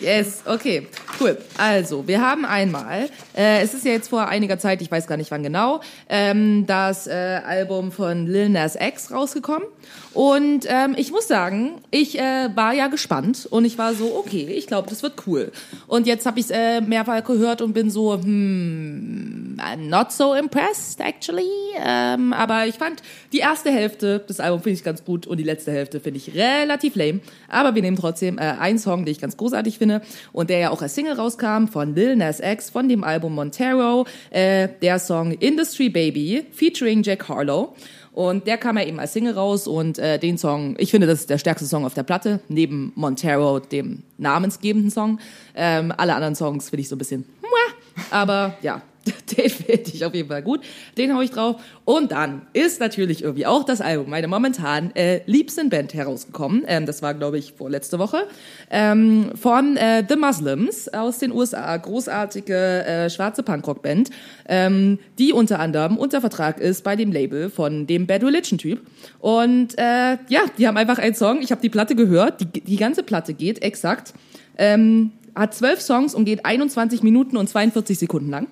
Yes, 0.00 0.42
okay, 0.44 0.88
cool. 1.20 1.38
Also, 1.56 2.06
wir 2.08 2.20
haben 2.20 2.44
einmal, 2.44 3.08
äh, 3.36 3.62
es 3.62 3.74
ist 3.74 3.84
ja 3.84 3.92
jetzt 3.92 4.08
vor 4.08 4.26
einiger 4.26 4.58
Zeit, 4.58 4.82
ich 4.82 4.90
weiß 4.90 5.06
gar 5.06 5.16
nicht 5.16 5.30
wann 5.30 5.42
genau, 5.42 5.80
ähm, 6.08 6.66
das 6.66 7.06
äh, 7.06 7.40
Album 7.46 7.92
von 7.92 8.26
Lil 8.26 8.48
Nas 8.48 8.76
X 8.76 9.12
rausgekommen. 9.12 9.68
Und 10.12 10.66
ähm, 10.68 10.94
ich 10.96 11.10
muss 11.10 11.28
sagen, 11.28 11.80
ich 11.90 12.18
äh, 12.18 12.48
war 12.54 12.72
ja 12.72 12.86
gespannt 12.86 13.46
und 13.50 13.64
ich 13.64 13.78
war 13.78 13.94
so, 13.94 14.16
okay, 14.16 14.46
ich 14.48 14.66
glaube, 14.66 14.88
das 14.88 15.02
wird 15.02 15.26
cool. 15.26 15.52
Und 15.86 16.06
jetzt 16.06 16.24
habe 16.24 16.38
ich 16.38 16.46
es 16.46 16.50
äh, 16.50 16.80
mehrfach 16.80 17.22
gehört 17.24 17.62
und 17.62 17.72
bin 17.72 17.90
so, 17.90 18.14
hm, 18.14 19.58
I'm 19.60 19.88
not 19.88 20.12
so 20.12 20.34
impressed, 20.34 21.00
actually. 21.00 21.44
Ähm, 21.84 22.32
aber 22.32 22.66
ich 22.66 22.76
fand 22.76 23.02
die 23.32 23.38
erste 23.38 23.70
Hälfte 23.70 24.20
des 24.20 24.40
Albums 24.40 24.62
finde 24.62 24.78
ich 24.78 24.84
ganz 24.84 25.04
gut 25.04 25.26
und 25.26 25.38
die 25.38 25.44
letzte 25.44 25.72
Hälfte 25.72 26.00
finde 26.00 26.18
ich 26.18 26.34
relativ 26.34 26.96
lame. 26.96 27.20
Aber 27.48 27.74
wir 27.74 27.82
nehmen 27.82 27.96
trotzdem 27.96 28.38
äh, 28.38 28.42
einen 28.42 28.78
Song, 28.78 29.04
den 29.04 29.12
ich 29.12 29.20
ganz 29.20 29.36
großartig 29.36 29.78
finde 29.78 29.83
und 30.32 30.50
der 30.50 30.58
ja 30.58 30.70
auch 30.70 30.82
als 30.82 30.94
Single 30.94 31.14
rauskam 31.14 31.66
von 31.66 31.94
Lil 31.94 32.16
Nas 32.16 32.40
X 32.40 32.70
von 32.70 32.88
dem 32.88 33.04
Album 33.04 33.34
Montero, 33.34 34.06
äh, 34.30 34.68
der 34.82 34.98
Song 34.98 35.32
Industry 35.32 35.88
Baby 35.88 36.46
featuring 36.52 37.02
Jack 37.02 37.28
Harlow. 37.28 37.74
Und 38.12 38.46
der 38.46 38.58
kam 38.58 38.78
ja 38.78 38.84
eben 38.84 39.00
als 39.00 39.12
Single 39.12 39.34
raus 39.34 39.66
und 39.66 39.98
äh, 39.98 40.20
den 40.20 40.38
Song, 40.38 40.76
ich 40.78 40.92
finde, 40.92 41.08
das 41.08 41.20
ist 41.20 41.30
der 41.30 41.38
stärkste 41.38 41.66
Song 41.66 41.84
auf 41.84 41.94
der 41.94 42.04
Platte, 42.04 42.38
neben 42.48 42.92
Montero, 42.94 43.58
dem 43.58 44.04
namensgebenden 44.18 44.92
Song. 44.92 45.18
Ähm, 45.56 45.92
alle 45.96 46.14
anderen 46.14 46.36
Songs 46.36 46.70
finde 46.70 46.82
ich 46.82 46.88
so 46.88 46.94
ein 46.94 46.98
bisschen, 46.98 47.24
muah, 47.42 47.74
aber 48.12 48.56
ja, 48.62 48.82
den 49.36 49.50
finde 49.50 49.90
ich 49.92 50.04
auf 50.04 50.14
jeden 50.14 50.28
Fall 50.28 50.42
gut. 50.42 50.60
Den 50.96 51.14
hau 51.14 51.20
ich 51.20 51.30
drauf. 51.30 51.60
Und 51.84 52.12
dann 52.12 52.42
ist 52.52 52.80
natürlich 52.80 53.22
irgendwie 53.22 53.46
auch 53.46 53.64
das 53.64 53.80
Album, 53.80 54.10
meine 54.10 54.28
momentan 54.28 54.94
äh, 54.94 55.20
liebsten 55.26 55.68
Band 55.68 55.94
herausgekommen. 55.94 56.64
Ähm, 56.66 56.86
das 56.86 57.02
war, 57.02 57.14
glaube 57.14 57.38
ich, 57.38 57.52
vorletzte 57.52 57.98
Woche. 57.98 58.26
Ähm, 58.70 59.32
von 59.34 59.76
äh, 59.76 60.04
The 60.08 60.16
Muslims 60.16 60.88
aus 60.88 61.18
den 61.18 61.32
USA. 61.32 61.76
Großartige 61.76 62.84
äh, 62.84 63.10
schwarze 63.10 63.42
Punkrock-Band, 63.42 64.10
ähm, 64.48 64.98
die 65.18 65.32
unter 65.32 65.60
anderem 65.60 65.98
unter 65.98 66.20
Vertrag 66.20 66.60
ist 66.60 66.84
bei 66.84 66.96
dem 66.96 67.12
Label 67.12 67.50
von 67.50 67.86
dem 67.86 68.06
Bad 68.06 68.22
Religion-Typ. 68.22 68.80
Und 69.20 69.76
äh, 69.78 70.16
ja, 70.28 70.42
die 70.56 70.66
haben 70.66 70.76
einfach 70.76 70.98
einen 70.98 71.14
Song. 71.14 71.42
Ich 71.42 71.50
habe 71.50 71.60
die 71.60 71.68
Platte 71.68 71.94
gehört. 71.94 72.40
Die, 72.40 72.60
die 72.60 72.76
ganze 72.76 73.02
Platte 73.02 73.34
geht 73.34 73.62
exakt. 73.62 74.14
Ähm, 74.56 75.12
hat 75.34 75.54
zwölf 75.54 75.80
Songs 75.80 76.14
und 76.14 76.24
geht 76.24 76.44
21 76.44 77.02
Minuten 77.02 77.36
und 77.36 77.48
42 77.48 77.98
Sekunden 77.98 78.30
lang. 78.30 78.46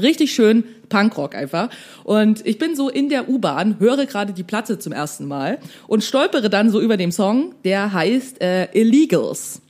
Richtig 0.00 0.34
schön 0.34 0.64
Punkrock 0.88 1.34
einfach. 1.34 1.70
Und 2.04 2.46
ich 2.46 2.58
bin 2.58 2.76
so 2.76 2.88
in 2.88 3.08
der 3.08 3.28
U-Bahn, 3.28 3.80
höre 3.80 4.06
gerade 4.06 4.32
die 4.32 4.42
Platte 4.44 4.78
zum 4.78 4.92
ersten 4.92 5.26
Mal 5.26 5.58
und 5.86 6.04
stolpere 6.04 6.50
dann 6.50 6.70
so 6.70 6.80
über 6.80 6.96
den 6.96 7.12
Song, 7.12 7.54
der 7.64 7.92
heißt 7.92 8.40
äh, 8.40 8.66
Illegals. 8.72 9.62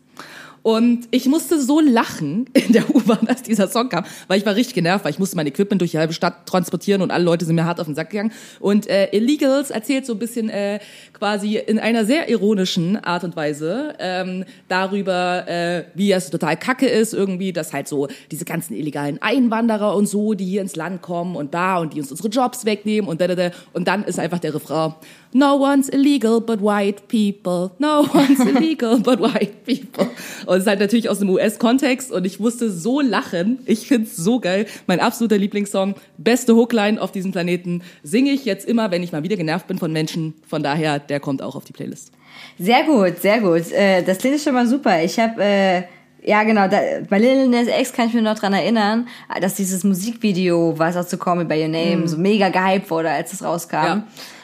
Und 0.67 1.07
ich 1.13 1.27
musste 1.27 1.61
so 1.61 1.79
lachen 1.79 2.47
in 2.53 2.73
der 2.73 2.93
U-Bahn, 2.93 3.29
als 3.29 3.43
dieser 3.43 3.69
Song 3.69 3.89
kam, 3.89 4.05
weil 4.27 4.41
ich 4.41 4.45
war 4.45 4.57
richtig 4.57 4.75
genervt, 4.75 5.05
weil 5.05 5.13
ich 5.13 5.21
musste 5.21 5.37
mein 5.37 5.47
Equipment 5.47 5.81
durch 5.81 5.93
die 5.93 5.99
halbe 5.99 6.13
Stadt 6.13 6.45
transportieren 6.45 7.03
und 7.03 7.13
alle 7.13 7.23
Leute 7.23 7.45
sind 7.45 7.55
mir 7.55 7.67
hart 7.67 7.79
auf 7.79 7.87
den 7.87 7.95
Sack 7.95 8.11
gegangen. 8.11 8.33
Und 8.59 8.89
äh, 8.89 9.09
Illegals 9.17 9.71
erzählt 9.71 10.07
so 10.07 10.15
ein 10.15 10.19
bisschen 10.19 10.49
äh, 10.49 10.81
quasi 11.19 11.57
in 11.57 11.79
einer 11.79 12.05
sehr 12.05 12.29
ironischen 12.29 13.03
Art 13.03 13.25
und 13.25 13.37
Weise 13.37 13.95
ähm, 13.99 14.45
darüber, 14.69 15.49
äh, 15.49 15.85
wie 15.95 16.13
es 16.13 16.31
total 16.31 16.57
kacke 16.57 16.87
ist 16.87 17.15
irgendwie, 17.15 17.53
dass 17.53 17.73
halt 17.73 17.89
so 17.89 18.09
diese 18.31 18.45
ganzen 18.45 18.75
illegalen 18.75 19.21
Einwanderer 19.23 19.97
und 19.97 20.07
so, 20.07 20.35
die 20.35 20.45
hier 20.45 20.61
ins 20.61 20.77
Land 20.77 21.03
kommen 21.03 21.37
und 21.37 21.55
da 21.55 21.79
und 21.79 21.95
die 21.95 22.01
uns 22.01 22.11
unsere 22.11 22.29
Jobs 22.29 22.65
wegnehmen 22.65 23.09
und 23.09 23.21
da, 23.21 23.29
da, 23.29 23.35
da. 23.35 23.51
Und 23.73 23.89
dann 23.89 24.05
ist 24.05 24.19
einfach 24.19 24.39
der 24.39 24.55
Refrain, 24.55 24.95
No 25.37 25.57
one's 25.57 25.91
illegal 25.91 26.41
but 26.41 26.63
white 26.63 27.09
people. 27.09 27.71
No 27.79 28.07
one's 28.15 28.41
illegal 28.47 28.99
but 28.99 29.21
white 29.21 29.65
people. 29.67 30.09
Und 30.47 30.57
es 30.57 30.63
ist 30.63 30.67
halt 30.67 30.81
natürlich 30.81 31.11
aus 31.11 31.19
dem 31.19 31.29
US-Kontext 31.29 32.11
und 32.11 32.25
ich 32.25 32.41
musste 32.41 32.71
so 32.71 33.03
lachen. 33.03 33.59
Ich 33.67 33.87
find's 33.87 34.17
so 34.17 34.41
geil. 34.41 34.65
Mein 34.87 34.99
absoluter 34.99 35.37
Lieblingssong, 35.37 35.95
beste 36.17 36.55
Hookline 36.55 37.01
auf 37.01 37.13
diesem 37.13 37.33
Planeten, 37.33 37.83
singe 38.03 38.31
ich 38.31 38.47
jetzt 38.47 38.67
immer, 38.67 38.91
wenn 38.91 39.03
ich 39.03 39.13
mal 39.13 39.25
wieder 39.25 39.37
genervt 39.37 39.67
bin 39.67 39.79
von 39.79 39.93
Menschen. 39.93 40.33
Von 40.47 40.63
daher, 40.63 41.01
der 41.11 41.21
kommt 41.21 41.43
auch 41.43 41.57
auf 41.57 41.65
die 41.65 41.73
Playlist. 41.73 42.13
Sehr 42.59 42.85
gut, 42.85 43.19
sehr 43.21 43.41
gut. 43.41 43.71
Äh, 43.73 44.03
das 44.03 44.19
klingt 44.19 44.41
schon 44.41 44.55
mal 44.55 44.67
super. 44.67 45.03
Ich 45.03 45.19
habe 45.19 45.43
äh, 45.43 45.83
ja 46.23 46.43
genau, 46.43 46.69
da, 46.69 46.79
bei 47.09 47.19
Lil 47.19 47.49
Nas 47.49 47.69
X 47.69 47.93
kann 47.93 48.09
ich 48.09 48.15
mich 48.15 48.23
noch 48.23 48.39
dran 48.39 48.53
erinnern, 48.53 49.07
dass 49.41 49.55
dieses 49.55 49.85
Musikvideo, 49.85 50.75
was 50.77 50.97
auch 50.97 51.07
zu 51.07 51.19
Call 51.19 51.37
Me 51.37 51.45
by 51.45 51.63
Your 51.63 51.69
Name, 51.69 52.09
so 52.09 52.17
mega 52.17 52.49
gehypt 52.49 52.91
wurde, 52.91 53.11
als 53.11 53.33
es 53.33 53.43
rauskam. 53.45 53.75
Ja. 53.77 54.03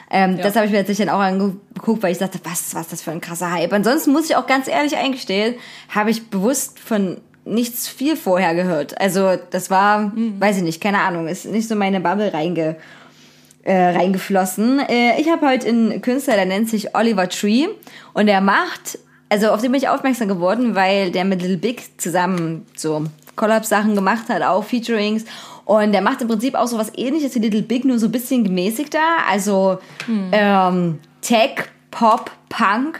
Ähm, 0.09 0.37
Ja. 0.37 0.43
Das 0.43 0.55
habe 0.55 0.65
ich 0.65 0.71
mir 0.71 0.77
tatsächlich 0.77 1.07
dann 1.07 1.15
auch 1.15 1.21
angeguckt, 1.21 2.01
weil 2.03 2.11
ich 2.11 2.19
dachte, 2.19 2.39
was, 2.43 2.73
was 2.75 2.87
das 2.87 3.01
für 3.01 3.11
ein 3.11 3.19
krasser 3.19 3.51
Hype. 3.51 3.73
Ansonsten 3.73 4.11
muss 4.11 4.29
ich 4.29 4.35
auch 4.35 4.47
ganz 4.47 4.67
ehrlich 4.67 4.95
eingestehen, 4.95 5.55
habe 5.89 6.11
ich 6.11 6.29
bewusst 6.29 6.79
von 6.79 7.17
nichts 7.45 7.87
viel 7.89 8.15
vorher 8.15 8.55
gehört. 8.55 8.99
Also 9.01 9.37
das 9.49 9.69
war, 9.69 10.13
weiß 10.39 10.57
ich 10.57 10.63
nicht, 10.63 10.81
keine 10.81 10.99
Ahnung, 10.99 11.27
ist 11.27 11.45
nicht 11.45 11.67
so 11.67 11.75
meine 11.75 11.99
Bubble 11.99 12.33
reinge, 12.33 12.77
äh, 13.63 13.73
reingeflossen. 13.73 14.79
Äh, 14.79 15.19
ich 15.19 15.29
habe 15.29 15.47
heute 15.47 15.67
einen 15.67 16.01
Künstler, 16.01 16.35
der 16.35 16.45
nennt 16.45 16.69
sich 16.69 16.95
Oliver 16.95 17.29
Tree 17.29 17.67
und 18.13 18.27
der 18.27 18.41
macht, 18.41 18.99
also 19.29 19.49
auf 19.49 19.61
den 19.61 19.71
bin 19.71 19.81
ich 19.81 19.89
aufmerksam 19.89 20.27
geworden, 20.27 20.75
weil 20.75 21.11
der 21.11 21.25
mit 21.25 21.41
Little 21.41 21.57
Big 21.57 21.99
zusammen 21.99 22.65
so 22.75 23.05
Collab-Sachen 23.35 23.95
gemacht 23.95 24.29
hat, 24.29 24.41
auch 24.41 24.63
Featurings. 24.63 25.25
Und 25.65 25.93
der 25.93 26.01
macht 26.01 26.21
im 26.21 26.27
Prinzip 26.27 26.55
auch 26.55 26.67
so 26.67 26.77
was 26.77 26.91
ähnliches 26.95 27.35
wie 27.35 27.39
Little 27.39 27.61
Big, 27.61 27.85
nur 27.85 27.97
so 27.97 28.07
ein 28.07 28.11
bisschen 28.11 28.43
gemäßigter. 28.43 28.99
Also 29.29 29.79
ähm, 30.31 30.99
Tech, 31.21 31.63
Pop, 31.89 32.31
Punk 32.49 32.99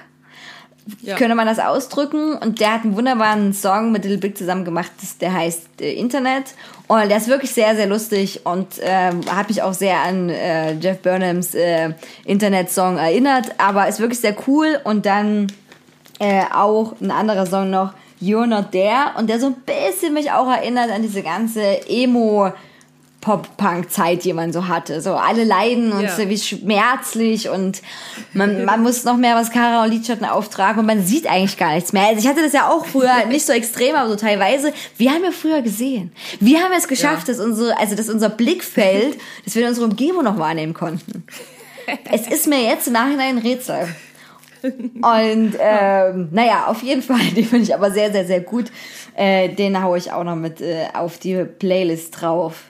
Ja. 1.02 1.16
könnte 1.16 1.36
man 1.36 1.48
das 1.48 1.60
ausdrücken. 1.60 2.36
Und 2.36 2.60
der 2.60 2.74
hat 2.74 2.84
einen 2.84 2.96
wunderbaren 2.96 3.54
Song 3.54 3.92
mit 3.92 4.04
Little 4.04 4.18
Big 4.18 4.38
zusammen 4.38 4.66
gemacht, 4.66 4.92
der 5.22 5.34
heißt 5.34 5.82
äh, 5.82 5.94
Internet. 5.94 6.56
Und 6.88 7.08
der 7.10 7.18
ist 7.18 7.28
wirklich 7.28 7.52
sehr, 7.52 7.76
sehr 7.76 7.88
lustig 7.88 8.46
und 8.46 8.68
ähm, 8.82 9.22
hat 9.34 9.48
mich 9.48 9.62
auch 9.62 9.74
sehr 9.74 10.00
an 10.00 10.30
äh, 10.30 10.74
Jeff 10.74 11.00
Burnhams 11.00 11.56
äh, 11.56 11.94
Internet-Song 12.26 12.98
erinnert. 12.98 13.54
Aber 13.58 13.88
ist 13.88 14.00
wirklich 14.00 14.20
sehr 14.20 14.36
cool. 14.48 14.80
Und 14.84 15.06
dann 15.06 15.48
äh, 16.20 16.44
auch 16.54 16.96
ein 17.02 17.12
anderer 17.12 17.46
Song 17.46 17.70
noch, 17.70 17.94
You're 18.22 18.46
Not 18.46 18.72
There. 18.72 19.12
Und 19.18 19.30
der 19.30 19.40
so 19.40 19.48
ein 19.48 19.56
bisschen 19.56 20.14
mich 20.14 20.32
auch 20.32 20.50
erinnert 20.50 20.92
an 20.92 21.02
diese 21.02 21.24
ganze 21.24 21.62
Emo- 21.90 22.52
Pop-Punk-Zeit, 23.24 24.26
die 24.26 24.34
man 24.34 24.52
so 24.52 24.68
hatte. 24.68 25.02
So 25.02 25.14
alle 25.14 25.46
leiden 25.46 25.94
und 25.94 26.04
Ja. 26.04 26.16
so 26.16 26.28
wie 26.28 26.38
schmerzlich 26.38 27.48
und 27.48 27.82
man, 28.34 28.66
man 28.66 28.84
muss 28.84 29.06
noch 29.06 29.16
mehr 29.16 29.36
Mascara 29.36 29.84
und 29.86 29.92
Lidschatten 29.92 30.26
auftragen 30.26 30.80
und 30.82 30.86
man 30.86 31.02
sieht 31.04 31.26
eigentlich 31.26 31.58
gar 31.58 31.74
nichts 31.74 31.94
mehr. 31.94 32.04
Also 32.08 32.20
ich 32.20 32.28
hatte 32.28 32.42
das 32.42 32.52
ja 32.52 32.70
auch 32.70 32.86
früher 32.86 33.26
nicht 33.30 33.46
so 33.46 33.54
extrem, 33.54 33.96
aber 33.96 34.10
so 34.10 34.18
teilweise. 34.18 34.74
Wir 34.98 35.12
haben 35.12 35.24
ja 35.24 35.32
früher 35.32 35.62
gesehen. 35.62 36.12
Wir 36.42 36.62
haben 36.62 36.74
es 36.78 36.88
geschafft, 36.90 37.30
dass 37.30 37.40
unsere, 37.40 37.78
also 37.80 37.96
dass 37.96 38.10
unser 38.10 38.30
Blickfeld, 38.30 39.18
dass 39.46 39.56
wir 39.56 39.66
unsere 39.68 39.86
Umgebung 39.88 40.26
noch 40.26 40.38
wahrnehmen 40.38 40.74
konnten. 40.74 41.24
Es 42.12 42.28
ist 42.28 42.48
mir 42.48 42.62
jetzt 42.62 42.88
im 42.88 42.94
Nachhinein 42.94 43.38
ein 43.38 43.40
Rätsel. 43.40 43.88
Und 44.62 45.02
ähm, 45.60 46.30
naja, 46.32 46.66
auf 46.68 46.84
jeden 46.84 47.02
Fall, 47.02 47.20
den 47.36 47.46
finde 47.46 47.64
ich 47.64 47.74
aber 47.74 47.92
sehr, 47.92 48.12
sehr, 48.12 48.26
sehr 48.26 48.42
gut. 48.42 48.66
Äh, 49.16 49.50
den 49.50 49.82
haue 49.82 49.98
ich 49.98 50.12
auch 50.12 50.24
noch 50.24 50.36
mit 50.36 50.60
äh, 50.60 50.88
auf 50.94 51.20
die 51.20 51.44
Playlist 51.46 52.22
drauf. 52.22 52.64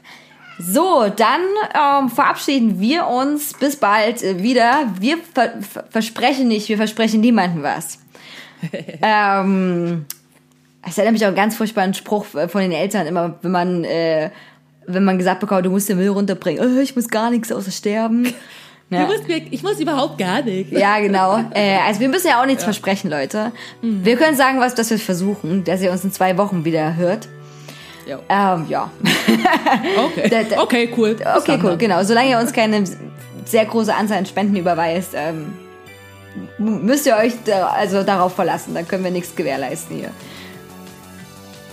So, 0.59 1.07
dann 1.15 1.41
ähm, 1.73 2.09
verabschieden 2.09 2.79
wir 2.79 3.07
uns 3.07 3.53
bis 3.53 3.75
bald 3.75 4.21
äh, 4.21 4.41
wieder. 4.41 4.87
Wir 4.99 5.17
ver 5.17 5.53
ver 5.61 5.85
versprechen 5.89 6.47
nicht, 6.47 6.69
wir 6.69 6.77
versprechen 6.77 7.21
niemandem 7.21 7.63
was. 7.63 7.99
ähm, 9.01 10.05
es 10.87 10.97
erinnert 10.97 11.13
mich 11.13 11.23
auch 11.23 11.27
an 11.27 11.33
einen 11.33 11.37
ganz 11.37 11.55
furchtbaren 11.55 11.93
Spruch 11.93 12.33
äh, 12.35 12.47
von 12.47 12.61
den 12.61 12.71
Eltern, 12.71 13.07
immer 13.07 13.39
wenn 13.41 13.51
man, 13.51 13.83
äh, 13.83 14.29
wenn 14.85 15.03
man 15.03 15.17
gesagt 15.17 15.39
bekommt, 15.39 15.65
du 15.65 15.69
musst 15.69 15.89
den 15.89 15.97
Müll 15.97 16.09
runterbringen. 16.09 16.63
Oh, 16.63 16.79
ich 16.79 16.95
muss 16.95 17.07
gar 17.07 17.31
nichts 17.31 17.51
außer 17.51 17.71
sterben. 17.71 18.33
Ja. 18.89 19.07
Musst 19.07 19.23
ich 19.27 19.63
muss 19.63 19.79
überhaupt 19.79 20.19
gar 20.19 20.43
nicht. 20.43 20.71
Ja, 20.71 20.99
genau. 20.99 21.39
Äh, 21.55 21.77
also 21.87 21.99
wir 21.99 22.09
müssen 22.09 22.27
ja 22.27 22.39
auch 22.39 22.45
nichts 22.45 22.63
versprechen, 22.63 23.09
Leute. 23.09 23.51
Wir 23.81 24.17
können 24.17 24.37
sagen, 24.37 24.59
was, 24.59 24.75
dass 24.75 24.91
wir 24.91 24.99
versuchen, 24.99 25.63
dass 25.63 25.81
ihr 25.81 25.91
uns 25.91 26.03
in 26.03 26.11
zwei 26.11 26.37
Wochen 26.37 26.63
wieder 26.63 26.95
hört. 26.95 27.27
Ja. 28.05 28.55
Ähm, 28.55 28.65
ja. 28.69 28.91
Okay. 30.05 30.29
Da- 30.29 30.43
da- 30.43 30.61
okay, 30.61 30.89
cool. 30.97 31.15
Okay, 31.15 31.43
dann 31.47 31.63
cool, 31.65 31.77
genau. 31.77 32.03
Solange 32.03 32.29
ihr 32.31 32.37
uns 32.39 32.51
keine 32.53 32.83
sehr 33.45 33.65
große 33.65 33.93
Anzahl 33.93 34.17
an 34.19 34.25
Spenden 34.25 34.55
überweist, 34.55 35.11
ähm, 35.15 35.53
müsst 36.57 37.05
ihr 37.05 37.15
euch 37.15 37.33
da, 37.45 37.67
also 37.67 38.03
darauf 38.03 38.33
verlassen. 38.35 38.73
Dann 38.73 38.87
können 38.87 39.03
wir 39.03 39.11
nichts 39.11 39.35
gewährleisten 39.35 39.97
hier. 39.97 40.09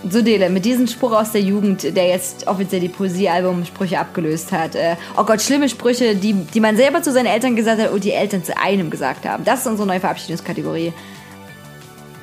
So, 0.09 0.21
Dele, 0.23 0.49
mit 0.49 0.65
diesem 0.65 0.87
Spruch 0.87 1.11
aus 1.11 1.31
der 1.31 1.41
Jugend, 1.41 1.83
der 1.95 2.07
jetzt 2.07 2.47
offiziell 2.47 2.81
die 2.81 2.89
Poesiealbum-Sprüche 2.89 3.99
abgelöst 3.99 4.51
hat. 4.51 4.73
Äh, 4.75 4.95
oh 5.15 5.23
Gott, 5.23 5.41
schlimme 5.43 5.69
Sprüche, 5.69 6.15
die, 6.15 6.33
die 6.33 6.59
man 6.59 6.75
selber 6.75 7.03
zu 7.03 7.11
seinen 7.11 7.27
Eltern 7.27 7.55
gesagt 7.55 7.79
hat 7.79 7.91
und 7.91 8.03
die 8.03 8.11
Eltern 8.11 8.43
zu 8.43 8.57
einem 8.57 8.89
gesagt 8.89 9.27
haben. 9.27 9.43
Das 9.43 9.59
ist 9.61 9.67
unsere 9.67 9.87
neue 9.87 9.99
Verabschiedungskategorie. 9.99 10.91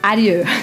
Adieu. 0.03 0.43